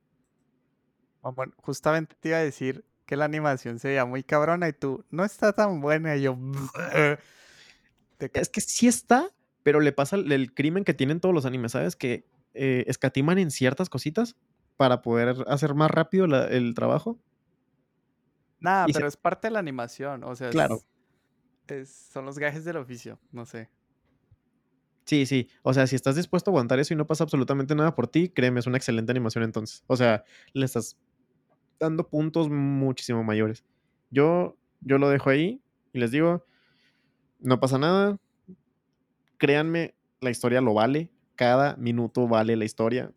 Mamón, 1.24 1.54
justamente 1.58 2.16
te 2.20 2.30
iba 2.30 2.38
a 2.38 2.42
decir 2.44 2.86
que 3.06 3.16
la 3.16 3.26
animación 3.26 3.80
se 3.80 3.90
veía 3.90 4.06
muy 4.06 4.24
cabrona 4.24 4.68
y 4.70 4.74
tú: 4.74 5.06
"No 5.10 5.24
está 5.26 5.54
tan 5.54 5.82
buena", 5.82 6.16
y 6.16 6.24
yo: 6.24 6.38
Te 8.30 8.40
Es 8.40 8.50
que 8.50 8.62
sí 8.62 8.88
está, 8.88 9.30
pero 9.64 9.80
le 9.80 9.92
pasa 9.92 10.16
el 10.16 10.32
el 10.32 10.54
crimen 10.54 10.84
que 10.84 10.94
tienen 10.94 11.20
todos 11.20 11.34
los 11.34 11.46
animes, 11.46 11.72
¿sabes? 11.74 11.96
Que, 11.96 12.28
eh, 12.54 12.84
escatiman 12.88 13.38
en 13.40 13.52
ciertas 13.52 13.90
cositas 13.90 14.36
para 14.78 15.02
poder 15.02 15.36
hacer 15.48 15.74
más 15.76 15.92
rápido 15.92 16.28
la 16.28 16.46
el 16.48 16.74
trabajo. 16.76 17.20
Se 18.62 18.94
pero 18.94 19.08
es 19.08 19.18
parte 19.18 19.48
de 19.48 19.52
la 19.54 19.60
animación, 19.60 20.24
o 20.24 20.36
sea, 20.36 20.50
Claro. 20.50 20.76
es 20.76 20.86
es 21.68 21.90
son 22.14 22.26
los 22.26 22.38
gajes 22.40 22.66
del 22.66 22.78
oficio, 22.78 23.20
no 23.32 23.46
sé. 23.46 23.70
Sí, 25.06 25.26
sí. 25.26 25.50
O 25.64 25.74
sea, 25.74 25.88
si 25.88 25.96
estás 25.96 26.16
dispuesto 26.16 26.52
a 26.52 26.54
aguantar 26.54 26.80
eso 26.80 26.94
y 26.94 26.98
no 26.98 27.08
pasa 27.08 27.24
absolutamente 27.24 27.76
nada 27.76 27.96
por 27.96 28.08
ti, 28.08 28.30
créeme, 28.30 28.60
es 28.60 28.68
una 28.68 28.78
excelente 28.78 29.12
animación 29.12 29.44
entonces. 29.44 29.84
O 29.88 29.98
sea, 29.98 30.24
le 30.54 30.66
estás 30.66 30.98
dando 31.80 32.10
puntos 32.10 32.50
muchísimo 32.50 33.24
mayores. 33.24 33.66
Yo 34.12 34.58
yo 34.82 34.98
lo 34.98 35.10
dejo 35.10 35.30
ahí 35.30 35.62
y 35.94 36.00
les 36.00 36.12
digo, 36.12 36.46
no 37.42 37.60
pasa 37.60 37.78
nada. 37.78 38.18
Créanme, 39.38 39.96
la 40.20 40.30
historia 40.30 40.62
lo 40.62 40.74
vale, 40.74 41.10
cada 41.36 41.76
minuto 41.78 42.28
vale 42.28 42.56
la 42.56 42.66
historia. 42.66 43.12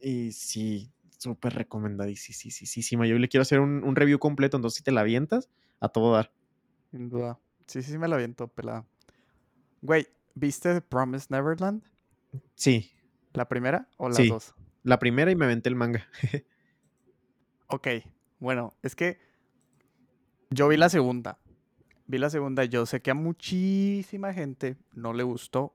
Y 0.00 0.32
sí, 0.32 0.92
súper 1.18 1.54
recomendadisisisisísima. 1.54 3.06
Yo 3.06 3.18
le 3.18 3.28
quiero 3.28 3.42
hacer 3.42 3.60
un 3.60 3.84
un 3.84 3.96
review 3.96 4.18
completo, 4.18 4.56
entonces, 4.56 4.78
si 4.78 4.82
te 4.84 4.92
la 4.92 5.02
avientas, 5.02 5.48
a 5.80 5.88
todo 5.88 6.12
dar. 6.12 6.32
Sin 6.90 7.08
duda. 7.08 7.38
Sí, 7.66 7.82
sí, 7.82 7.92
sí 7.92 7.98
me 7.98 8.08
la 8.08 8.16
aviento 8.16 8.48
pelada. 8.48 8.86
Güey, 9.82 10.08
¿viste 10.34 10.74
The 10.74 10.80
Promised 10.80 11.30
Neverland? 11.30 11.82
Sí. 12.54 12.90
¿La 13.32 13.48
primera 13.48 13.88
o 13.96 14.08
las 14.08 14.16
Sí, 14.16 14.28
2? 14.28 14.54
la 14.82 14.98
primera 14.98 15.30
y 15.30 15.36
me 15.36 15.44
aventé 15.44 15.68
el 15.68 15.76
manga. 15.76 16.06
Okey, 17.68 18.02
bueno, 18.40 18.74
es 18.82 18.96
que 18.96 19.18
yo 20.50 20.66
vi 20.68 20.76
la 20.76 20.88
segunda. 20.88 21.38
Vi 22.10 22.18
la 22.18 22.28
segunda, 22.28 22.64
yo 22.64 22.86
sé 22.86 23.00
que 23.00 23.12
a 23.12 23.14
muchísima 23.14 24.32
gente 24.32 24.76
no 24.94 25.12
le 25.12 25.22
gustó, 25.22 25.72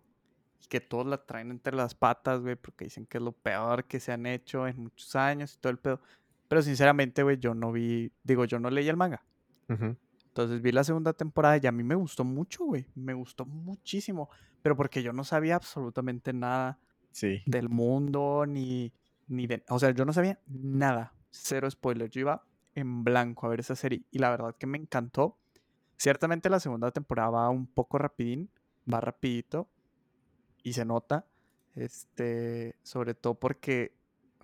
y 0.61 0.67
que 0.67 0.81
todos 0.81 1.05
la 1.05 1.25
traen 1.25 1.49
entre 1.49 1.73
las 1.73 1.95
patas, 1.95 2.41
güey, 2.41 2.57
porque 2.57 2.83
dicen 2.85 3.05
que 3.05 3.19
es 3.19 3.23
lo 3.23 3.31
peor 3.31 3.85
que 3.85 4.01
se 4.01 4.11
han 4.11 4.25
hecho 4.25 4.67
en 4.67 4.77
muchos 4.83 5.15
años 5.15 5.53
y 5.53 5.57
todo 5.59 5.71
el 5.71 5.77
pedo. 5.79 6.01
Pero 6.49 6.61
sinceramente, 6.61 7.23
güey, 7.23 7.37
yo 7.37 7.53
no 7.55 7.71
vi 7.71 8.11
digo, 8.23 8.43
yo 8.43 8.59
no 8.59 8.69
leí 8.69 8.89
el 8.89 8.97
manga. 8.97 9.23
Ujú. 9.69 9.95
Entonces, 10.27 10.61
vi 10.61 10.73
la 10.73 10.83
segunda 10.83 11.13
temporada 11.13 11.57
y 11.61 11.67
a 11.67 11.71
mí 11.71 11.83
me 11.83 11.95
gustó 11.95 12.25
mucho, 12.25 12.65
güey, 12.65 12.85
me 12.95 13.13
gustó 13.13 13.45
muchísimo, 13.45 14.29
pero 14.61 14.75
porque 14.75 15.01
yo 15.01 15.13
no 15.13 15.23
sabía 15.23 15.55
absolutamente 15.55 16.33
nada 16.33 16.79
Sí. 17.11 17.43
del 17.45 17.69
mundo, 17.69 18.45
ni 18.45 18.91
ni 19.27 19.47
de 19.47 19.63
o 19.69 19.79
sea, 19.79 19.91
yo 19.91 20.03
no 20.03 20.11
sabía 20.11 20.37
nada, 20.47 21.13
cero 21.31 21.71
spoiler. 21.71 22.09
Yo 22.09 22.19
iba 22.21 22.43
en 22.75 23.05
blanco 23.05 23.45
a 23.45 23.49
ver 23.49 23.61
esa 23.61 23.75
serie 23.77 24.03
y 24.11 24.19
la 24.19 24.29
verdad 24.31 24.53
que 24.59 24.67
me 24.67 24.77
encantó. 24.77 25.37
Ciertamente 25.97 26.49
la 26.49 26.59
segunda 26.59 26.91
temporada 26.91 27.29
va 27.29 27.49
un 27.49 27.67
poco 27.67 27.97
rapidín, 27.97 28.49
va 28.91 28.99
rapidito 29.01 29.67
y 30.63 30.73
se 30.73 30.85
nota, 30.85 31.25
este, 31.75 32.75
sobre 32.83 33.13
todo 33.13 33.35
porque 33.35 33.95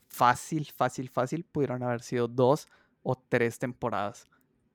fácil, 0.08 0.72
fácil, 0.76 1.10
fácil 1.10 1.44
pudieron 1.46 1.84
haber 1.84 2.02
sido 2.02 2.28
2 2.28 2.68
o 3.04 3.16
3 3.16 3.60
temporadas, 3.60 4.28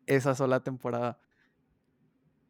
esa 0.07 0.35
sola 0.35 0.61
temporada. 0.61 1.19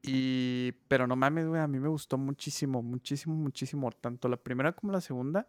Y 0.03 0.73
pero 0.89 1.07
no 1.07 1.16
mames, 1.16 1.48
güey, 1.48 1.61
a 1.61 1.66
mí 1.66 1.81
me 1.81 1.89
gustó 1.89 2.16
muchísimo, 2.16 2.82
muchísimo, 2.82 3.35
muchísimo, 3.35 3.90
tanto 3.90 4.28
la 4.28 4.36
primera 4.36 4.73
como 4.73 4.93
la 4.93 5.01
segunda. 5.01 5.48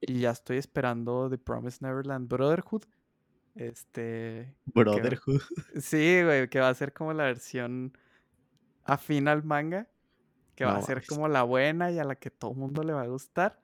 Y 0.00 0.20
ya 0.20 0.30
estoy 0.30 0.58
esperando 0.58 1.28
The 1.28 1.38
Promised 1.38 1.82
Neverland 1.82 2.28
Brotherhood, 2.28 2.84
este, 3.54 4.54
que 4.64 4.72
Brotherhood. 4.72 5.40
sí, 5.80 6.22
güey, 6.22 6.48
que 6.48 6.60
va 6.60 6.68
a 6.68 6.74
ser 6.74 6.92
como 6.92 7.12
la 7.12 7.24
versión 7.24 7.96
afín 8.84 9.28
al 9.28 9.44
manga, 9.44 9.88
que 10.54 10.64
va 10.64 10.76
a 10.76 10.82
ser 10.82 11.04
como 11.06 11.28
la 11.28 11.42
buena 11.42 11.90
y 11.90 11.98
a 11.98 12.04
la 12.04 12.16
que 12.16 12.30
todo 12.30 12.54
mundo 12.54 12.82
le 12.82 12.92
va 12.92 13.02
a 13.02 13.06
gustar, 13.06 13.60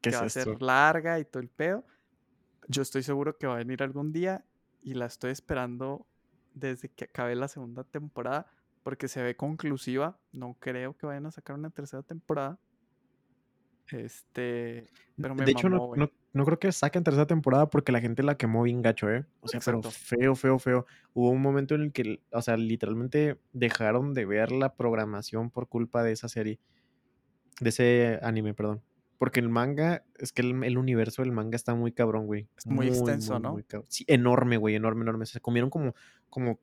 ¿Qué 0.00 0.10
que 0.10 0.10
es 0.10 0.16
va 0.16 0.24
a 0.24 0.26
esto? 0.26 0.40
ser 0.40 0.62
larga 0.62 1.18
y 1.18 1.24
todo 1.24 1.42
el 1.42 1.48
pedo. 1.48 1.84
Yo 2.68 2.82
estoy 2.82 3.02
seguro 3.02 3.36
que 3.36 3.46
va 3.46 3.54
a 3.54 3.58
venir 3.58 3.82
algún 3.82 4.12
día 4.12 4.44
y 4.82 4.94
la 4.94 5.06
estoy 5.06 5.30
esperando 5.30 6.06
desde 6.54 6.88
que 6.88 7.04
acabé 7.04 7.34
la 7.34 7.48
segunda 7.48 7.84
temporada 7.84 8.46
porque 8.82 9.08
se 9.08 9.22
ve 9.22 9.36
conclusiva. 9.36 10.18
No 10.32 10.56
creo 10.58 10.96
que 10.96 11.06
vayan 11.06 11.26
a 11.26 11.30
sacar 11.30 11.56
una 11.56 11.70
tercera 11.70 12.02
temporada. 12.02 12.58
Este, 13.90 14.88
pero 15.20 15.34
me 15.34 15.44
De 15.44 15.52
hecho, 15.52 15.68
no, 15.68 15.92
no 16.32 16.44
creo 16.44 16.58
que 16.58 16.72
saquen 16.72 17.04
tercera 17.04 17.26
temporada 17.26 17.68
porque 17.68 17.92
la 17.92 18.00
gente 18.00 18.22
la 18.22 18.36
quemó 18.36 18.62
bien 18.62 18.80
gacho, 18.82 19.10
¿eh? 19.10 19.24
O 19.40 19.48
sea, 19.48 19.60
pero 19.64 19.78
Exacto. 19.78 19.90
feo, 19.90 20.34
feo, 20.34 20.58
feo. 20.58 20.86
Hubo 21.12 21.30
un 21.30 21.42
momento 21.42 21.74
en 21.74 21.82
el 21.82 21.92
que, 21.92 22.20
o 22.30 22.40
sea, 22.42 22.56
literalmente 22.56 23.38
dejaron 23.52 24.14
de 24.14 24.24
ver 24.24 24.50
la 24.52 24.74
programación 24.74 25.50
por 25.50 25.68
culpa 25.68 26.02
de 26.02 26.12
esa 26.12 26.28
serie. 26.28 26.58
De 27.60 27.68
ese 27.68 28.18
anime, 28.22 28.54
perdón. 28.54 28.82
Porque 29.18 29.40
el 29.40 29.48
manga, 29.50 30.04
es 30.18 30.32
que 30.32 30.42
el, 30.42 30.64
el 30.64 30.78
universo 30.78 31.22
del 31.22 31.30
manga 31.32 31.54
está 31.54 31.74
muy 31.74 31.92
cabrón, 31.92 32.26
güey. 32.26 32.48
Es 32.56 32.66
muy 32.66 32.88
extenso, 32.88 33.34
muy, 33.34 33.42
¿no? 33.42 33.52
Muy. 33.52 33.64
Sí, 33.88 34.04
enorme, 34.08 34.56
güey, 34.56 34.74
enorme, 34.74 35.02
enorme. 35.02 35.26
Se 35.26 35.40
comieron 35.40 35.70
como, 35.70 35.94
como, 36.28 36.58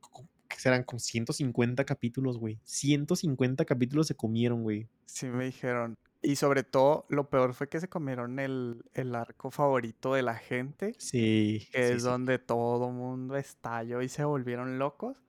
como- 0.00 0.28
¿qué 0.48 0.58
serán? 0.58 0.82
Como 0.84 0.98
150 0.98 1.84
capítulos, 1.84 2.38
güey. 2.38 2.58
150 2.64 3.64
capítulos 3.64 4.06
se 4.08 4.14
comieron, 4.16 4.62
güey. 4.62 4.88
Sí 5.06 5.26
me 5.26 5.44
dijeron. 5.44 5.96
Y 6.22 6.36
sobre 6.36 6.62
todo, 6.64 7.06
lo 7.08 7.28
peor 7.30 7.52
fue 7.54 7.68
que 7.68 7.80
se 7.80 7.88
comieron 7.88 8.38
el, 8.38 8.84
el 8.94 9.14
arco 9.14 9.50
favorito 9.50 10.14
de 10.14 10.22
la 10.22 10.36
gente, 10.36 10.96
Sí, 10.96 11.68
que 11.70 11.90
sí, 11.90 11.94
es 11.94 12.02
sí. 12.02 12.02
donde 12.04 12.38
todo 12.38 12.90
mundo 12.90 13.36
estalló 13.36 14.02
y 14.02 14.08
se 14.08 14.24
volvieron 14.24 14.78
locos. 14.78 15.22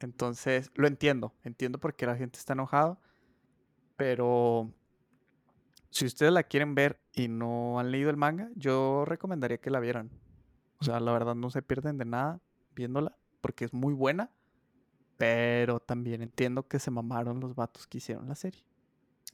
Entonces, 0.00 0.70
lo 0.74 0.86
entiendo, 0.86 1.34
entiendo 1.44 1.78
por 1.78 1.94
qué 1.94 2.06
la 2.06 2.16
gente 2.16 2.38
está 2.38 2.54
enojado, 2.54 3.00
pero 3.96 4.74
si 5.90 6.06
ustedes 6.06 6.32
la 6.32 6.44
quieren 6.44 6.74
ver 6.74 7.00
y 7.12 7.28
no 7.28 7.78
han 7.80 7.90
leído 7.90 8.10
el 8.10 8.16
manga, 8.16 8.50
yo 8.54 9.04
recomendaría 9.06 9.58
que 9.60 9.70
la 9.70 9.80
vieran. 9.80 10.10
O 10.80 10.84
sea, 10.84 11.00
la 11.00 11.12
verdad 11.12 11.34
no 11.34 11.50
se 11.50 11.62
pierden 11.62 11.98
de 11.98 12.04
nada 12.04 12.40
viéndola, 12.74 13.18
porque 13.40 13.64
es 13.64 13.72
muy 13.74 13.94
buena, 13.94 14.32
pero 15.18 15.80
también 15.80 16.22
entiendo 16.22 16.68
que 16.68 16.80
se 16.80 16.90
mamaron 16.92 17.40
los 17.40 17.54
vatos 17.56 17.86
que 17.88 17.98
hicieron 17.98 18.28
la 18.28 18.36
serie. 18.36 18.64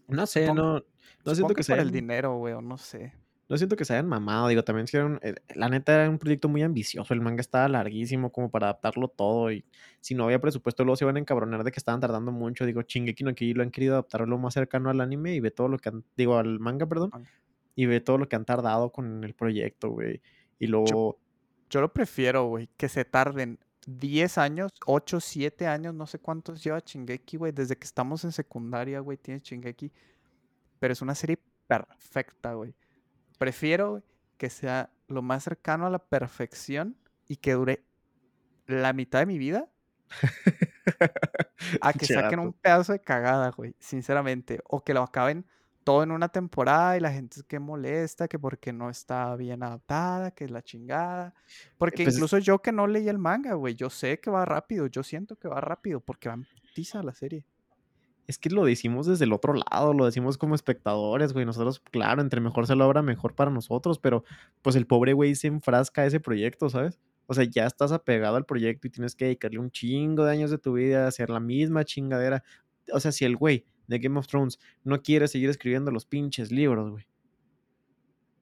No 0.09 0.27
sé, 0.27 0.47
Supongo- 0.47 0.63
no, 0.63 0.85
no 1.25 1.35
siento 1.35 1.49
que 1.49 1.55
que 1.57 1.63
se 1.65 1.73
por 1.73 1.81
el 1.81 1.91
dinero, 1.91 2.37
güey, 2.39 2.55
no 2.63 2.77
sé. 2.79 3.13
no 3.49 3.57
siento 3.57 3.77
que 3.77 3.85
se 3.85 3.93
hayan 3.93 4.09
mamado, 4.09 4.49
digo, 4.49 4.65
también 4.65 4.85
hicieron, 4.85 5.21
eh, 5.23 5.35
la 5.55 5.69
neta 5.69 5.95
era 5.95 6.11
un 6.11 6.19
proyecto 6.19 6.49
muy 6.49 6.63
ambicioso, 6.63 7.15
el 7.15 7.21
manga 7.21 7.41
estaba 7.41 7.69
larguísimo 7.69 8.31
como 8.33 8.51
para 8.51 8.67
adaptarlo 8.67 9.07
todo 9.09 9.53
y 9.53 9.65
si 10.01 10.15
no 10.17 10.25
había 10.25 10.41
presupuesto 10.41 10.83
luego 10.85 10.97
se 10.97 11.05
iban 11.05 11.17
a 11.17 11.21
encabronar 11.21 11.63
de 11.63 11.71
que 11.71 11.79
estaban 11.79 12.01
tardando 12.01 12.33
mucho, 12.33 12.67
digo, 12.67 12.83
Shingeki 12.83 13.23
no 13.25 13.33
lo 13.39 13.63
han 13.63 13.71
querido 13.71 13.95
adaptar 13.95 14.27
lo 14.27 14.37
más 14.39 14.55
cercano 14.55 14.91
al 14.91 15.01
anime 15.01 15.35
y 15.35 15.41
ve 15.41 15.53
todo 15.53 15.69
lo 15.69 15.79
que 15.79 15.91
han, 15.91 16.05
digo, 16.17 16.37
al 16.39 16.59
manga, 16.59 16.87
perdón, 16.87 17.11
y 17.77 17.87
ve 17.87 18.01
todo 18.01 18.19
lo 18.19 18.29
que 18.29 18.35
han 18.37 18.45
tardado 18.45 18.91
con 18.91 19.23
el 19.23 19.35
proyecto, 19.35 19.91
güey, 19.91 20.21
y 20.59 20.67
luego, 20.67 21.19
Yo 21.71 21.81
lo 21.81 21.93
prefiero, 21.93 22.47
güey, 22.47 22.69
que 22.77 22.89
se 22.89 23.05
tarden 23.05 23.59
10 23.87 24.39
años, 24.39 24.73
8, 24.85 25.21
7 25.21 25.67
años, 25.67 25.95
no 25.95 26.07
sé 26.07 26.19
cuántos 26.19 26.63
lleva 26.63 26.81
Shingeki, 26.85 27.37
güey, 27.37 27.53
desde 27.53 27.77
que 27.77 27.85
estamos 27.85 28.25
en 28.25 28.33
secundaria, 28.33 29.01
güey, 29.01 29.17
tiene 29.17 29.41
Shingeki, 29.41 29.93
pero 30.79 30.93
es 30.93 31.03
una 31.03 31.15
serie 31.15 31.39
perfecta, 31.67 32.55
güey. 32.55 32.75
Prefiero 33.39 34.03
que 34.37 34.51
sea 34.51 34.91
lo 35.09 35.23
más 35.23 35.45
cercano 35.45 35.87
a 35.87 35.91
la 35.91 36.01
perfección 36.01 36.97
y 37.29 37.37
que 37.37 37.53
dure 37.53 37.85
la 38.67 38.93
mitad 38.93 39.21
de 39.21 39.27
mi 39.27 39.39
vida 39.39 39.69
a 41.81 41.93
que 41.93 42.07
saquen 42.07 42.41
un 42.41 42.53
pedazo 42.53 42.93
de 42.93 43.01
cagada, 43.01 43.51
güey, 43.51 43.75
sinceramente, 43.79 44.61
o 44.65 44.83
que 44.83 44.95
lo 44.95 45.03
acaben 45.03 45.47
todo 45.87 46.03
en 46.03 46.11
una 46.11 46.29
temporada 46.29 46.97
y 46.97 47.01
la 47.01 47.13
gente 47.13 47.43
que 47.47 47.61
molesta, 47.61 48.27
que 48.27 48.41
porque 48.41 48.73
no 48.73 48.91
está 48.91 49.37
bien 49.37 49.63
adaptada, 49.63 50.33
que 50.33 50.43
es 50.45 50.51
la 50.51 50.61
chingada. 50.61 51.33
Porque 51.79 51.99
Pues 52.03 52.09
es- 52.09 52.15
incluso 52.17 52.39
yo 52.39 52.59
que 52.61 52.73
no 52.73 52.89
leí 52.89 53.09
el 53.09 53.19
manga, 53.19 53.55
güey, 53.55 53.77
yo 53.77 53.89
sé 53.89 54.19
que 54.19 54.29
va 54.29 54.45
rápido, 54.45 54.89
yo 54.89 55.05
siento 55.05 55.37
que 55.37 55.47
va 55.47 55.61
rápido 55.61 56.01
porque 56.01 56.29
va 56.29 56.35
en 56.35 56.45
putiza 56.45 57.05
la 57.05 57.15
serie. 57.15 57.45
Es 58.27 58.37
que 58.37 58.51
lo 58.51 58.65
decimos 58.65 59.07
desde 59.07 59.27
el 59.27 59.33
otro 59.33 59.55
lado, 59.55 59.95
lo 59.95 60.07
decimos 60.07 60.37
como 60.39 60.57
espectadores, 60.57 61.33
güey. 61.33 61.47
Nosotros, 61.47 61.79
claro, 61.79 62.21
entre 62.21 62.41
mejor 62.41 62.67
se 62.67 62.75
la 62.75 62.85
obra, 62.85 63.01
mejor 63.01 63.37
para 63.37 63.53
nosotros, 63.53 64.01
pero 64.01 64.25
pues 64.63 64.75
el 64.75 64.89
pobre 64.89 65.13
güey 65.13 65.37
se 65.37 65.47
enfrasca 65.47 66.03
a 66.03 66.07
ese 66.07 66.19
proyecto, 66.19 66.69
¿sabes? 66.69 66.99
O 67.29 67.35
sea, 67.35 67.45
ya 67.45 67.65
estás 67.65 67.93
apegado 67.93 68.35
al 68.35 68.45
proyecto 68.45 68.89
y 68.89 68.91
tienes 68.91 69.15
que 69.15 69.27
dedicarle 69.27 69.61
un 69.61 69.71
chingo 69.71 70.25
de 70.25 70.33
años 70.33 70.51
de 70.51 70.59
tu 70.59 70.73
vida 70.73 71.05
a 71.05 71.09
hacer 71.09 71.31
la 71.31 71.39
misma 71.39 71.85
chingadera. 71.85 72.43
O 72.93 72.99
sea, 72.99 73.13
si 73.13 73.25
el 73.25 73.37
güey 73.37 73.65
de 73.87 73.99
Game 73.99 74.19
of 74.19 74.27
Thrones 74.27 74.59
no 74.85 75.01
quiere 75.03 75.29
seguir 75.29 75.49
escribiendo 75.51 75.91
los 75.91 76.07
pinches 76.07 76.51
libros, 76.51 76.91
güey. 76.91 77.07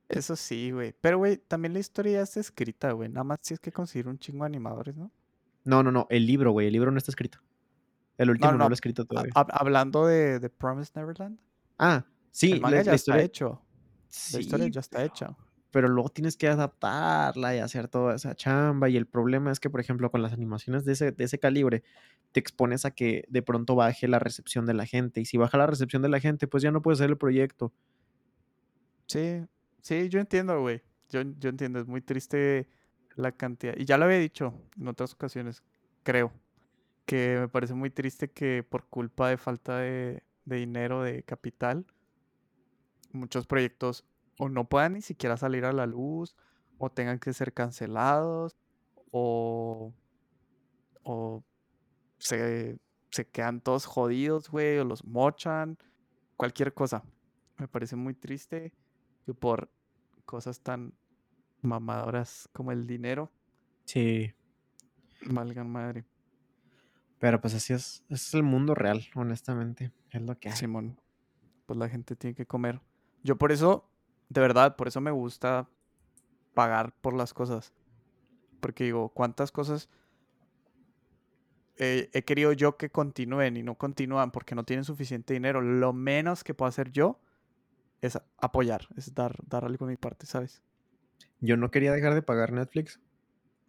Eso 0.09 0.37
sí, 0.37 0.71
güey. 0.71 0.95
Pero, 1.01 1.19
güey, 1.19 1.39
también 1.39 1.73
la 1.73 1.79
historia 1.81 2.13
ya 2.15 2.23
está 2.23 2.39
escrita, 2.41 2.93
güey. 2.93 3.09
Nada 3.09 3.25
más 3.25 3.39
si 3.43 3.55
es 3.55 3.61
que 3.61 3.73
conseguir 3.73 4.07
un 4.07 4.19
chingo 4.19 4.45
de 4.45 4.47
animadores, 4.49 4.95
¿no? 4.97 5.11
No, 5.65 5.83
no, 5.83 5.91
no, 5.91 6.07
el 6.11 6.27
libro, 6.27 6.53
güey, 6.53 6.67
el 6.67 6.73
libro 6.75 6.91
no 6.91 6.99
está 6.99 7.11
escrito. 7.11 7.39
El 8.19 8.31
último 8.31 8.53
no, 8.53 8.59
no, 8.59 8.69
lo 8.69 8.73
he 8.73 8.75
escrito 8.75 9.07
todavía. 9.07 9.33
hab- 9.33 9.49
hablando 9.51 10.07
de, 10.07 10.39
de 10.39 10.51
Promised 10.51 10.95
Neverland, 10.95 11.41
Ah, 11.79 12.05
sí, 12.31 12.53
el 12.53 12.61
manga 12.61 12.77
la, 12.77 12.83
ya 12.83 12.91
la 12.93 12.97
está 12.97 13.11
historia. 13.13 13.25
hecho. 13.25 13.63
La 14.35 14.41
historia 14.41 14.67
Sí, 14.67 14.71
ya 14.73 14.81
está 14.81 15.05
hecha. 15.05 15.37
Pero 15.75 15.89
luego 15.89 16.09
tienes 16.09 16.37
que 16.37 16.47
adaptarla 16.47 17.57
y 17.57 17.59
hacer 17.59 17.89
toda 17.89 18.15
esa 18.15 18.37
chamba. 18.37 18.89
Y 18.89 18.97
el 18.97 19.07
problema 19.07 19.51
es 19.51 19.59
que, 19.59 19.69
por 19.69 19.81
ejemplo, 19.81 20.09
con 20.09 20.23
las 20.23 20.33
animaciones 20.33 20.85
de 20.85 20.93
ese, 20.93 21.11
de 21.11 21.25
ese 21.25 21.41
calibre, 21.41 21.83
te 22.31 22.39
expones 22.39 22.85
a 22.85 22.93
que 22.93 23.25
de 23.29 23.43
pronto 23.43 23.75
baje 23.75 24.07
la 24.07 24.21
recepción 24.21 24.67
de 24.67 24.75
la 24.75 24.87
gente. 24.87 25.21
Y 25.21 25.25
si 25.25 25.37
baja 25.37 25.59
la 25.59 25.67
recepción 25.67 26.01
de 26.01 26.09
la 26.09 26.21
gente, 26.21 26.47
pues 26.47 26.63
ya 26.63 26.71
no 26.71 26.81
puedes 26.81 27.01
hacer 27.01 27.11
el 27.11 27.19
proyecto. 27.19 27.73
Sí, 29.09 29.45
sí, 29.83 30.09
yo 30.11 30.21
entiendo, 30.21 30.61
güey. 30.61 30.81
Yo, 31.11 31.23
yo 31.41 31.49
entiendo, 31.49 31.81
es 31.81 31.89
muy 31.89 32.03
triste 32.03 32.69
la 33.17 33.33
cantidad. 33.33 33.75
Y 33.77 33.85
ya 33.85 33.99
lo 33.99 34.05
había 34.05 34.19
dicho 34.19 34.55
en 34.79 34.87
otras 34.87 35.13
ocasiones, 35.15 35.65
creo, 36.05 36.33
que 37.05 37.39
me 37.41 37.49
parece 37.49 37.75
muy 37.75 37.91
triste 37.91 38.31
que 38.31 38.63
por 38.63 38.87
culpa 38.87 39.29
de 39.29 39.39
falta 39.39 39.79
de, 39.79 40.23
de 40.45 40.57
dinero, 40.57 41.03
de 41.03 41.25
capital, 41.25 41.85
muchos 43.11 43.49
proyectos 43.49 44.05
o 44.39 44.49
no 44.49 44.69
puedan 44.69 44.95
ni 44.95 45.03
siquiera 45.03 45.37
salir 45.37 45.65
a 45.65 45.73
la 45.73 45.87
luz, 45.87 46.35
o 46.79 46.91
tengan 46.91 47.19
que 47.19 47.33
ser 47.33 47.53
cancelados, 47.53 48.57
o, 49.11 49.93
o 51.03 51.45
se, 52.19 52.79
se 53.11 53.27
quedan 53.29 53.61
todos 53.61 53.87
jodidos, 53.87 54.49
güey, 54.51 54.79
o 54.79 54.85
los 54.85 55.05
mochan, 55.05 55.79
cualquier 56.37 56.75
cosa. 56.75 57.05
Me 57.59 57.69
parece 57.69 57.97
muy 57.97 58.15
triste 58.15 58.73
que 59.25 59.35
por 59.35 59.71
cosas 60.25 60.61
tan 60.61 60.95
mamadoras 61.63 62.49
como 62.53 62.73
el 62.73 62.87
dinero 62.87 63.31
Sí. 63.85 64.33
valgan 65.27 65.71
madre. 65.71 66.05
Pero 67.19 67.41
pues 67.41 67.55
así 67.55 67.73
es. 67.73 68.05
Es 68.09 68.35
el 68.35 68.43
mundo 68.43 68.75
real, 68.75 69.05
honestamente. 69.15 69.93
Es 70.11 70.21
lo 70.23 70.39
que 70.39 70.49
hay. 70.51 70.57
Simón, 70.57 71.01
pues 71.67 71.79
la 71.79 71.89
gente 71.89 72.17
tiene 72.17 72.35
que 72.35 72.47
comer. 72.47 72.81
Yo 73.23 73.37
por 73.37 73.53
eso, 73.53 73.89
de 74.29 74.41
verdad, 74.41 74.77
por 74.77 74.89
eso 74.89 75.01
me 75.01 75.11
gusta 75.11 75.69
pagar 76.55 76.93
por 77.01 77.15
las 77.15 77.35
cosas. 77.35 77.73
Porque 78.61 78.85
digo, 78.85 79.11
¿cuántas 79.11 79.53
cosas 79.53 79.89
eh, 81.77 82.09
he 82.13 82.23
querido 82.23 82.53
yo 82.53 82.77
que 82.77 82.91
continúen 82.91 83.57
y 83.57 83.63
no 83.63 83.77
continúan 83.77 84.31
porque 84.31 84.55
no 84.55 84.65
tienen 84.65 84.85
suficiente 84.85 85.35
dinero? 85.35 85.61
Lo 85.61 85.93
menos 85.93 86.45
que 86.45 86.55
puedo 86.55 86.69
hacer 86.69 86.91
yo 86.91 87.21
es 88.01 88.19
apoyar, 88.39 88.89
es 88.97 89.15
dar, 89.15 89.37
dar 89.47 89.65
algo 89.65 89.87
de 89.87 89.93
mi 89.93 89.97
parte, 89.97 90.27
¿sabes? 90.27 90.63
Yo 91.41 91.57
no 91.57 91.71
quería 91.71 91.93
dejar 91.93 92.15
de 92.15 92.23
pagar 92.23 92.53
Netflix 92.53 93.01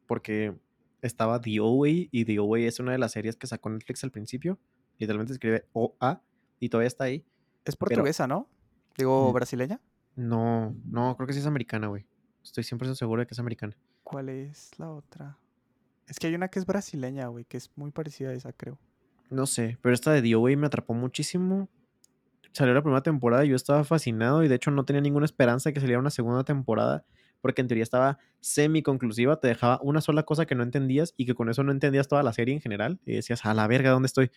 porque 0.08 0.56
estaba 1.02 1.42
The 1.42 1.60
OA 1.60 1.90
y 2.12 2.26
The 2.26 2.40
OA 2.40 2.60
es 2.60 2.80
una 2.80 2.92
de 2.92 2.98
las 2.98 3.12
series 3.12 3.36
que 3.36 3.48
sacó 3.48 3.70
Netflix 3.70 4.04
al 4.04 4.12
principio. 4.12 4.60
Literalmente 4.98 5.34
escribe 5.34 5.68
OA 5.74 6.22
y 6.60 6.70
todavía 6.70 6.88
está 6.88 7.06
ahí. 7.06 7.26
Es 7.66 7.76
Pero- 7.76 7.90
portuguesa, 7.90 8.28
¿no? 8.28 8.48
Digo, 8.98 9.32
brasileña. 9.34 9.82
No, 10.16 10.76
no, 10.86 11.16
creo 11.16 11.28
que 11.28 11.34
sí 11.34 11.40
es 11.40 11.46
americana, 11.46 11.88
güey. 11.88 12.06
Estoy 12.44 12.64
100% 12.64 12.96
seguro 12.96 13.22
de 13.22 13.28
que 13.28 13.34
es 13.34 13.40
americana. 13.40 13.76
¿Cuál 14.04 14.30
es 14.30 14.72
la 14.78 14.92
otra? 14.92 15.38
Es 16.08 16.20
que 16.20 16.28
hay 16.28 16.36
una 16.36 16.48
que 16.48 16.60
es 16.60 16.66
brasileña, 16.66 17.28
güey, 17.28 17.46
que 17.46 17.58
es 17.58 17.72
muy 17.76 17.92
parecida 17.92 18.30
a 18.30 18.34
esa, 18.34 18.54
creo. 18.54 18.78
No 19.30 19.48
sé, 19.48 19.78
pero 19.82 19.94
esta 19.96 20.12
de 20.12 20.22
The 20.22 20.36
OA 20.36 20.56
me 20.56 20.68
atrapó 20.68 20.94
muchísimo. 20.94 21.68
Salió 22.52 22.74
la 22.74 22.82
primera 22.82 23.02
temporada 23.02 23.44
y 23.44 23.50
yo 23.50 23.56
estaba 23.56 23.84
fascinado 23.84 24.44
y 24.44 24.48
de 24.48 24.56
hecho 24.56 24.72
no 24.72 24.86
tenía 24.86 25.02
ninguna 25.02 25.26
esperanza 25.26 25.70
de 25.70 25.74
que 25.74 25.80
saliera 25.82 26.00
una 26.00 26.12
segunda 26.12 26.44
temporada 26.44 27.06
porque 27.42 27.62
en 27.62 27.68
teoría 27.68 27.84
estaba 27.84 28.18
semi-conclusiva, 28.40 29.40
te 29.40 29.48
dejaba 29.48 29.80
una 29.84 30.02
sola 30.02 30.24
cosa 30.24 30.48
que 30.48 30.56
no 30.56 30.64
entendías 30.64 31.14
y 31.16 31.28
que 31.28 31.36
con 31.36 31.48
eso 31.48 31.64
no 31.64 31.72
entendías 31.72 32.08
toda 32.08 32.24
la 32.24 32.34
serie 32.34 32.56
en 32.56 32.60
general 32.60 33.00
y 33.06 33.14
decías, 33.14 33.46
a 33.46 33.54
la 33.54 33.68
verga, 33.68 33.92
¿dónde 33.92 34.08
estoy? 34.08 34.32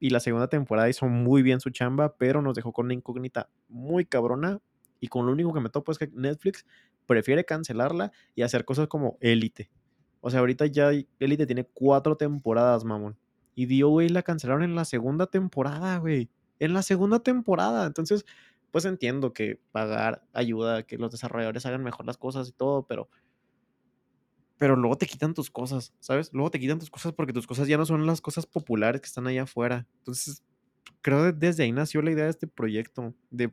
Y 0.00 0.10
la 0.10 0.18
segunda 0.18 0.48
temporada 0.48 0.88
hizo 0.88 1.06
muy 1.06 1.42
bien 1.42 1.60
su 1.60 1.70
chamba, 1.70 2.16
pero 2.16 2.42
nos 2.42 2.56
dejó 2.56 2.72
con 2.72 2.86
una 2.86 2.94
incógnita 2.94 3.50
muy 3.68 4.04
cabrona 4.04 4.60
y 5.04 5.08
con 5.08 5.26
lo 5.26 5.32
único 5.32 5.52
que 5.52 5.60
me 5.60 5.68
topo 5.68 5.92
es 5.92 5.98
que 5.98 6.08
Netflix 6.14 6.64
prefiere 7.04 7.44
cancelarla 7.44 8.10
y 8.34 8.40
hacer 8.40 8.64
cosas 8.64 8.88
como 8.88 9.18
Élite. 9.20 9.70
O 10.22 10.30
sea, 10.30 10.40
ahorita 10.40 10.64
ya 10.64 10.92
Élite 11.18 11.44
tiene 11.44 11.64
cuatro 11.64 12.16
temporadas, 12.16 12.86
mamón. 12.86 13.18
Y 13.54 13.82
güey, 13.82 14.08
la 14.08 14.22
cancelaron 14.22 14.62
en 14.62 14.74
la 14.74 14.86
segunda 14.86 15.26
temporada, 15.26 15.98
güey. 15.98 16.30
En 16.58 16.72
la 16.72 16.82
segunda 16.82 17.18
temporada. 17.18 17.86
Entonces, 17.86 18.24
pues 18.70 18.86
entiendo 18.86 19.34
que 19.34 19.60
pagar 19.72 20.24
ayuda 20.32 20.84
que 20.84 20.96
los 20.96 21.10
desarrolladores 21.10 21.66
hagan 21.66 21.84
mejor 21.84 22.06
las 22.06 22.16
cosas 22.16 22.48
y 22.48 22.52
todo, 22.52 22.86
pero 22.86 23.10
pero 24.56 24.74
luego 24.74 24.96
te 24.96 25.04
quitan 25.04 25.34
tus 25.34 25.50
cosas, 25.50 25.92
¿sabes? 26.00 26.32
Luego 26.32 26.50
te 26.50 26.58
quitan 26.58 26.78
tus 26.78 26.88
cosas 26.88 27.12
porque 27.12 27.34
tus 27.34 27.46
cosas 27.46 27.68
ya 27.68 27.76
no 27.76 27.84
son 27.84 28.06
las 28.06 28.22
cosas 28.22 28.46
populares 28.46 29.02
que 29.02 29.08
están 29.08 29.26
allá 29.26 29.42
afuera. 29.42 29.86
Entonces, 29.98 30.42
creo 31.02 31.22
que 31.24 31.32
desde 31.32 31.64
ahí 31.64 31.72
nació 31.72 32.00
la 32.00 32.12
idea 32.12 32.24
de 32.24 32.30
este 32.30 32.46
proyecto, 32.46 33.14
de 33.30 33.52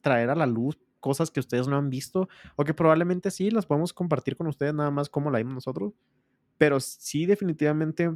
traer 0.00 0.30
a 0.30 0.34
la 0.34 0.46
luz 0.46 0.78
cosas 1.04 1.30
que 1.30 1.38
ustedes 1.38 1.68
no 1.68 1.76
han 1.76 1.90
visto 1.90 2.30
o 2.56 2.64
que 2.64 2.72
probablemente 2.72 3.30
sí 3.30 3.50
las 3.50 3.66
podemos 3.66 3.92
compartir 3.92 4.36
con 4.36 4.46
ustedes 4.46 4.72
nada 4.72 4.90
más 4.90 5.10
como 5.10 5.30
la 5.30 5.36
vimos 5.36 5.52
nosotros, 5.52 5.92
pero 6.56 6.80
sí 6.80 7.26
definitivamente 7.26 8.10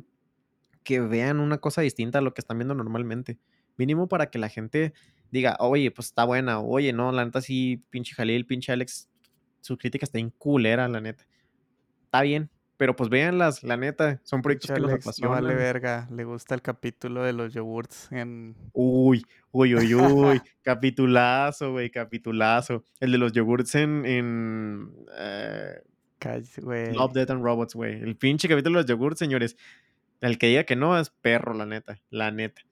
que 0.84 0.98
vean 0.98 1.38
una 1.38 1.58
cosa 1.58 1.82
distinta 1.82 2.20
a 2.20 2.22
lo 2.22 2.32
que 2.32 2.40
están 2.40 2.56
viendo 2.56 2.74
normalmente. 2.74 3.38
Mínimo 3.76 4.08
para 4.08 4.30
que 4.30 4.38
la 4.38 4.48
gente 4.48 4.94
diga, 5.30 5.58
oye, 5.60 5.90
pues 5.90 6.06
está 6.06 6.24
buena, 6.24 6.60
oye, 6.60 6.94
no, 6.94 7.12
la 7.12 7.26
neta 7.26 7.42
sí, 7.42 7.84
pinche 7.90 8.14
Jalil, 8.14 8.46
pinche 8.46 8.72
Alex, 8.72 9.10
su 9.60 9.76
crítica 9.76 10.06
está 10.06 10.18
inculera, 10.18 10.88
la 10.88 11.02
neta. 11.02 11.26
Está 12.06 12.22
bien, 12.22 12.48
pero 12.78 12.94
pues 12.94 13.10
véanlas, 13.10 13.64
la 13.64 13.76
neta, 13.76 14.20
son 14.22 14.40
proyectos 14.40 14.68
Pinche 14.68 14.76
que 14.76 14.80
los 14.80 14.92
Alex, 14.92 15.20
no 15.20 15.30
vale 15.30 15.48
apasionan. 15.48 15.56
verga. 15.56 16.08
Le 16.12 16.22
gusta 16.22 16.54
el 16.54 16.62
capítulo 16.62 17.24
de 17.24 17.32
los 17.32 17.52
yogurts 17.52 18.10
en. 18.12 18.54
Uy, 18.72 19.26
uy, 19.50 19.74
uy, 19.74 19.94
uy, 19.94 20.40
capitulazo, 20.62 21.72
güey, 21.72 21.90
capitulazo. 21.90 22.84
El 23.00 23.10
de 23.10 23.18
los 23.18 23.32
yogurts 23.32 23.74
en, 23.74 24.06
en 24.06 24.94
eh, 25.18 25.82
güey. 26.62 26.94
Love, 26.94 27.14
Death 27.14 27.30
and 27.30 27.42
Robots, 27.42 27.74
güey. 27.74 28.00
El 28.00 28.16
pinche 28.16 28.48
capítulo 28.48 28.78
de 28.78 28.82
los 28.82 28.88
yogurts, 28.88 29.18
señores. 29.18 29.56
El 30.20 30.38
que 30.38 30.46
diga 30.46 30.62
que 30.62 30.76
no 30.76 30.96
es 30.98 31.10
perro, 31.10 31.54
la 31.54 31.66
neta, 31.66 31.98
la 32.10 32.30
neta. 32.30 32.62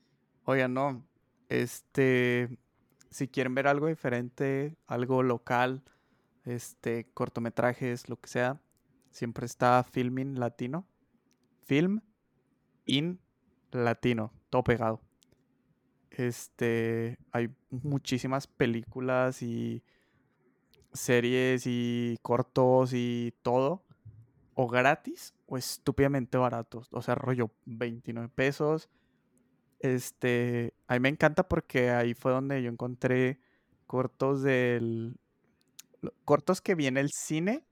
Oigan, 0.45 0.73
no. 0.73 1.05
Este. 1.49 2.49
Si 3.11 3.27
quieren 3.27 3.57
ver 3.57 3.67
algo 3.67 3.89
diferente, 3.89 4.77
algo 4.87 5.25
local, 5.25 5.83
este, 6.45 7.09
cortometrajes, 7.13 8.09
lo 8.09 8.21
que 8.21 8.29
sea, 8.29 8.61
siempre 9.17 9.47
está 9.47 9.83
Filming 9.83 10.39
Latino. 10.39 10.87
Film 11.65 12.01
in 12.85 13.19
Latino, 13.73 14.33
todo 14.51 14.63
pegado. 14.63 15.01
Este, 16.11 17.19
hay 17.33 17.51
muchísimas 17.71 18.47
películas 18.47 19.43
y 19.43 19.83
series 20.93 21.65
y 21.67 22.19
cortos 22.23 22.93
y 22.93 23.35
todo. 23.43 23.85
O 24.55 24.69
gratis 24.69 25.35
o 25.47 25.57
estúpidamente 25.57 26.39
baratos. 26.39 26.89
O 26.93 27.03
sea, 27.03 27.15
rollo 27.15 27.51
29 27.65 28.29
pesos. 28.35 28.91
Este, 29.81 30.75
a 30.87 30.95
mí 30.95 31.01
me 31.01 31.09
encanta 31.09 31.49
porque 31.49 31.91
ahí 31.91 32.15
fue 32.15 32.33
donde 32.33 32.63
yo 32.63 32.71
encontré 32.71 33.41
cortos 33.87 34.43
del... 34.43 35.19
Cortos 36.25 36.61
que 36.61 36.75
viene 36.75 37.01
el 37.01 37.11
cine 37.11 37.65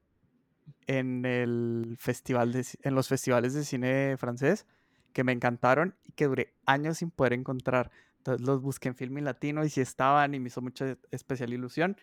en 0.86 1.24
el 1.24 1.96
festival 1.98 2.52
de, 2.52 2.66
en 2.82 2.94
los 2.94 3.08
festivales 3.08 3.54
de 3.54 3.64
cine 3.64 4.16
francés 4.18 4.66
que 5.12 5.24
me 5.24 5.32
encantaron 5.32 5.94
y 6.04 6.12
que 6.12 6.26
duré 6.26 6.54
años 6.66 6.98
sin 6.98 7.10
poder 7.10 7.32
encontrar. 7.32 7.90
Entonces 8.18 8.46
los 8.46 8.60
busqué 8.60 8.88
en 8.88 8.96
Filmin 8.96 9.24
Latino 9.24 9.64
y 9.64 9.70
si 9.70 9.80
estaban 9.80 10.34
y 10.34 10.40
me 10.40 10.48
hizo 10.48 10.60
mucha 10.60 10.98
especial 11.10 11.52
ilusión. 11.52 11.96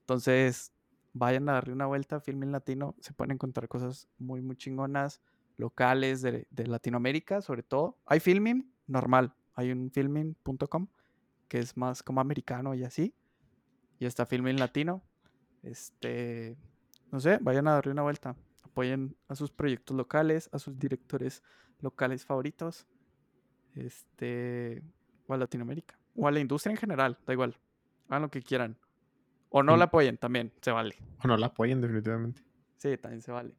Entonces 0.00 0.72
vayan 1.12 1.48
a 1.48 1.52
darle 1.52 1.72
una 1.72 1.86
vuelta 1.86 2.16
a 2.16 2.20
Filmin 2.20 2.52
Latino. 2.52 2.94
Se 3.00 3.12
pueden 3.12 3.32
encontrar 3.32 3.68
cosas 3.68 4.08
muy, 4.18 4.42
muy 4.42 4.56
chingonas, 4.56 5.20
locales 5.56 6.20
de, 6.22 6.46
de 6.50 6.66
Latinoamérica, 6.66 7.40
sobre 7.40 7.62
todo. 7.62 7.98
Hay 8.06 8.20
Filmin 8.20 8.72
normal, 8.86 9.34
hay 9.54 9.72
un 9.72 9.90
filmin.com 9.90 10.88
que 11.48 11.58
es 11.58 11.76
más 11.76 12.02
como 12.02 12.20
americano 12.20 12.74
y 12.74 12.84
así. 12.84 13.14
Y 13.98 14.06
está 14.06 14.26
Filmin 14.26 14.58
Latino. 14.58 15.02
Este, 15.62 16.56
no 17.12 17.20
sé, 17.20 17.38
vayan 17.40 17.68
a 17.68 17.72
darle 17.72 17.92
una 17.92 18.02
vuelta. 18.02 18.34
Apoyen 18.64 19.14
a 19.28 19.34
sus 19.36 19.50
proyectos 19.52 19.96
locales, 19.96 20.48
a 20.52 20.58
sus 20.58 20.76
directores 20.78 21.42
locales 21.80 22.24
favoritos. 22.24 22.86
Este, 23.74 24.82
o 25.26 25.34
a 25.34 25.36
Latinoamérica. 25.36 25.98
O 26.16 26.26
a 26.28 26.30
la 26.30 26.40
industria 26.40 26.72
en 26.72 26.76
general, 26.76 27.18
da 27.26 27.32
igual. 27.32 27.56
Hagan 28.08 28.22
lo 28.22 28.30
que 28.30 28.42
quieran. 28.42 28.76
O 29.50 29.62
no 29.62 29.74
Mm. 29.76 29.78
la 29.78 29.84
apoyen 29.86 30.16
también, 30.18 30.52
se 30.60 30.70
vale. 30.70 30.96
O 31.24 31.28
no 31.28 31.36
la 31.36 31.46
apoyen, 31.46 31.80
definitivamente. 31.80 32.42
Sí, 32.78 32.96
también 32.98 33.22
se 33.22 33.32
vale. 33.32 33.54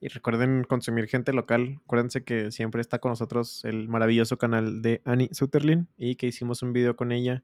Y 0.00 0.08
recuerden 0.08 0.64
consumir 0.64 1.08
gente 1.08 1.32
local. 1.32 1.80
Acuérdense 1.84 2.22
que 2.22 2.52
siempre 2.52 2.80
está 2.80 3.00
con 3.00 3.10
nosotros 3.10 3.64
el 3.64 3.88
maravilloso 3.88 4.38
canal 4.38 4.80
de 4.80 5.02
Annie 5.04 5.28
Sutherlin 5.32 5.88
y 5.96 6.14
que 6.14 6.28
hicimos 6.28 6.62
un 6.62 6.72
video 6.72 6.94
con 6.94 7.10
ella. 7.10 7.42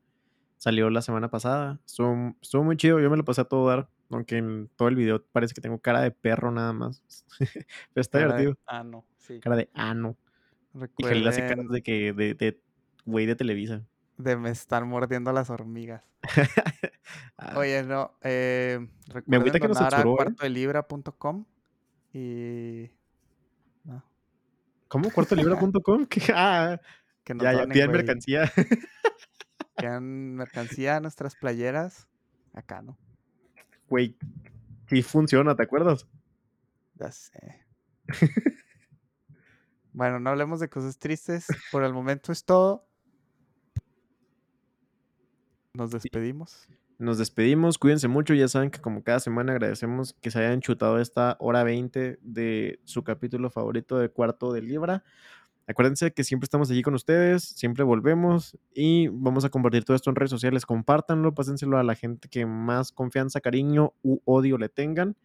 Salió 0.56 0.88
la 0.90 1.02
semana 1.02 1.28
pasada. 1.30 1.80
Estuvo, 1.84 2.36
estuvo 2.40 2.62
muy 2.62 2.76
chido. 2.76 3.00
Yo 3.00 3.10
me 3.10 3.16
lo 3.16 3.24
pasé 3.24 3.40
a 3.40 3.44
todo 3.44 3.66
dar. 3.68 3.88
Aunque 4.10 4.36
en 4.38 4.70
todo 4.76 4.88
el 4.88 4.96
video 4.96 5.24
parece 5.32 5.54
que 5.54 5.60
tengo 5.60 5.78
cara 5.78 6.00
de 6.00 6.10
perro 6.10 6.50
nada 6.50 6.72
más. 6.72 7.02
Pero 7.38 8.00
está 8.00 8.20
Cara 8.20 8.36
divertido. 8.36 8.58
Ah, 8.66 8.84
no, 8.84 9.04
sí. 9.18 9.40
Cara 9.40 9.56
de 9.56 9.68
ano. 9.74 10.16
Y 10.98 11.04
Jalil 11.04 11.28
hace 11.28 11.46
caras 11.46 11.68
de 11.68 11.82
que 11.82 12.12
de, 12.12 12.60
güey 13.04 13.26
de 13.26 13.36
Televisa. 13.36 13.82
de 14.16 14.36
me 14.36 14.50
están 14.50 14.88
mordiendo 14.88 15.32
las 15.32 15.50
hormigas. 15.50 16.02
Ah, 17.36 17.58
Oye, 17.58 17.82
no, 17.82 18.12
eh, 18.22 18.78
Me 18.80 19.14
recuerden 19.14 19.40
agüita 19.40 19.60
que 19.60 19.68
nos 19.68 19.76
donar 19.76 19.92
a 19.92 19.96
censuró, 19.98 20.12
¿eh? 20.14 20.24
cuartodelibra.com 20.24 21.44
y... 22.14 22.90
No, 23.82 24.02
¿Cómo? 24.88 25.10
¿Cuartolibra.com? 25.10 26.06
Ah, 26.34 26.80
que 27.24 27.34
nos 27.34 27.42
ya, 27.42 27.52
ya, 27.52 27.66
pidan 27.66 27.92
mercancía. 27.92 28.50
Quedan 29.76 30.34
mercancía, 30.36 31.00
nuestras 31.00 31.36
playeras. 31.36 32.08
Acá, 32.54 32.80
¿no? 32.80 32.96
Güey, 33.94 34.16
sí 34.88 35.02
funciona, 35.02 35.54
¿te 35.54 35.62
acuerdas? 35.62 36.08
Ya 36.94 37.12
sé. 37.12 37.64
bueno, 39.92 40.18
no 40.18 40.30
hablemos 40.30 40.58
de 40.58 40.68
cosas 40.68 40.98
tristes. 40.98 41.46
Por 41.70 41.84
el 41.84 41.92
momento 41.92 42.32
es 42.32 42.44
todo. 42.44 42.88
Nos 45.74 45.92
despedimos. 45.92 46.66
Nos 46.98 47.18
despedimos, 47.18 47.78
cuídense 47.78 48.08
mucho, 48.08 48.34
ya 48.34 48.48
saben 48.48 48.72
que 48.72 48.80
como 48.80 49.04
cada 49.04 49.20
semana 49.20 49.52
agradecemos 49.52 50.14
que 50.14 50.32
se 50.32 50.40
hayan 50.40 50.60
chutado 50.60 50.98
esta 50.98 51.36
hora 51.38 51.62
20 51.62 52.18
de 52.20 52.80
su 52.82 53.04
capítulo 53.04 53.48
favorito 53.48 53.96
de 53.98 54.08
Cuarto 54.08 54.52
de 54.52 54.62
Libra. 54.62 55.04
Acuérdense 55.66 56.12
que 56.12 56.24
siempre 56.24 56.44
estamos 56.44 56.70
allí 56.70 56.82
con 56.82 56.94
ustedes, 56.94 57.42
siempre 57.42 57.84
volvemos 57.84 58.58
y 58.74 59.08
vamos 59.08 59.44
a 59.46 59.48
compartir 59.48 59.84
todo 59.84 59.96
esto 59.96 60.10
en 60.10 60.16
redes 60.16 60.30
sociales. 60.30 60.66
Compártanlo, 60.66 61.34
pásenselo 61.34 61.78
a 61.78 61.82
la 61.82 61.94
gente 61.94 62.28
que 62.28 62.44
más 62.44 62.92
confianza, 62.92 63.40
cariño 63.40 63.94
u 64.02 64.20
odio 64.26 64.58
le 64.58 64.68
tengan. 64.68 65.16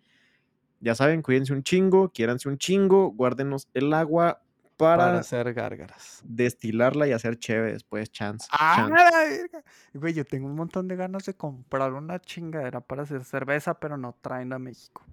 Ya 0.80 0.96
saben, 0.96 1.22
cuídense 1.22 1.52
un 1.52 1.64
chingo, 1.64 2.10
quiéranse 2.14 2.48
un 2.48 2.58
chingo, 2.58 3.12
guárdenos 3.12 3.68
el 3.74 3.94
agua 3.94 4.42
para, 4.78 5.08
Para 5.08 5.20
hacer 5.20 5.54
gárgaras. 5.54 6.22
destilarla 6.24 7.06
y 7.06 7.12
hacer 7.12 7.38
chévere 7.38 7.74
después, 7.74 8.10
chance. 8.10 8.48
¡Ah, 8.54 8.88
chance. 8.88 9.50
Güey, 9.94 10.14
yo 10.14 10.24
tengo 10.24 10.48
un 10.48 10.56
montón 10.56 10.88
de 10.88 10.96
ganas 10.96 11.26
de 11.26 11.34
comprar 11.34 11.92
una 11.92 12.18
chingadera 12.20 12.80
para 12.80 13.04
hacer 13.04 13.26
cerveza, 13.26 13.78
pero 13.78 13.98
no 13.98 14.16
traen 14.22 14.54
a 14.54 14.60
México. 14.60 15.04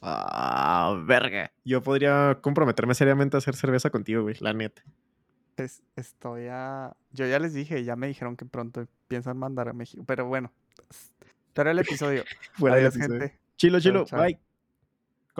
Ah, 0.00 1.00
verga. 1.04 1.52
Yo 1.64 1.82
podría 1.82 2.38
comprometerme 2.40 2.94
seriamente 2.94 3.36
a 3.36 3.38
hacer 3.38 3.56
cerveza 3.56 3.90
contigo, 3.90 4.22
güey, 4.22 4.36
la 4.40 4.52
neta. 4.52 4.82
Pues 5.56 5.82
estoy 5.96 6.46
a... 6.50 6.96
Yo 7.12 7.26
ya 7.26 7.38
les 7.40 7.52
dije, 7.52 7.82
ya 7.82 7.96
me 7.96 8.06
dijeron 8.06 8.36
que 8.36 8.44
pronto 8.44 8.86
piensan 9.08 9.36
mandar 9.38 9.68
a 9.68 9.72
México. 9.72 10.04
Pero 10.06 10.26
bueno, 10.26 10.52
era 11.56 11.72
el 11.72 11.78
episodio. 11.80 12.22
Fuera 12.52 12.76
del 12.76 12.86
Adiós, 12.86 12.96
episodio. 12.96 13.20
gente. 13.20 13.38
Chilo, 13.56 13.80
Chao, 13.80 13.82
chilo, 13.92 14.04
chao. 14.04 14.22
bye. 14.22 14.47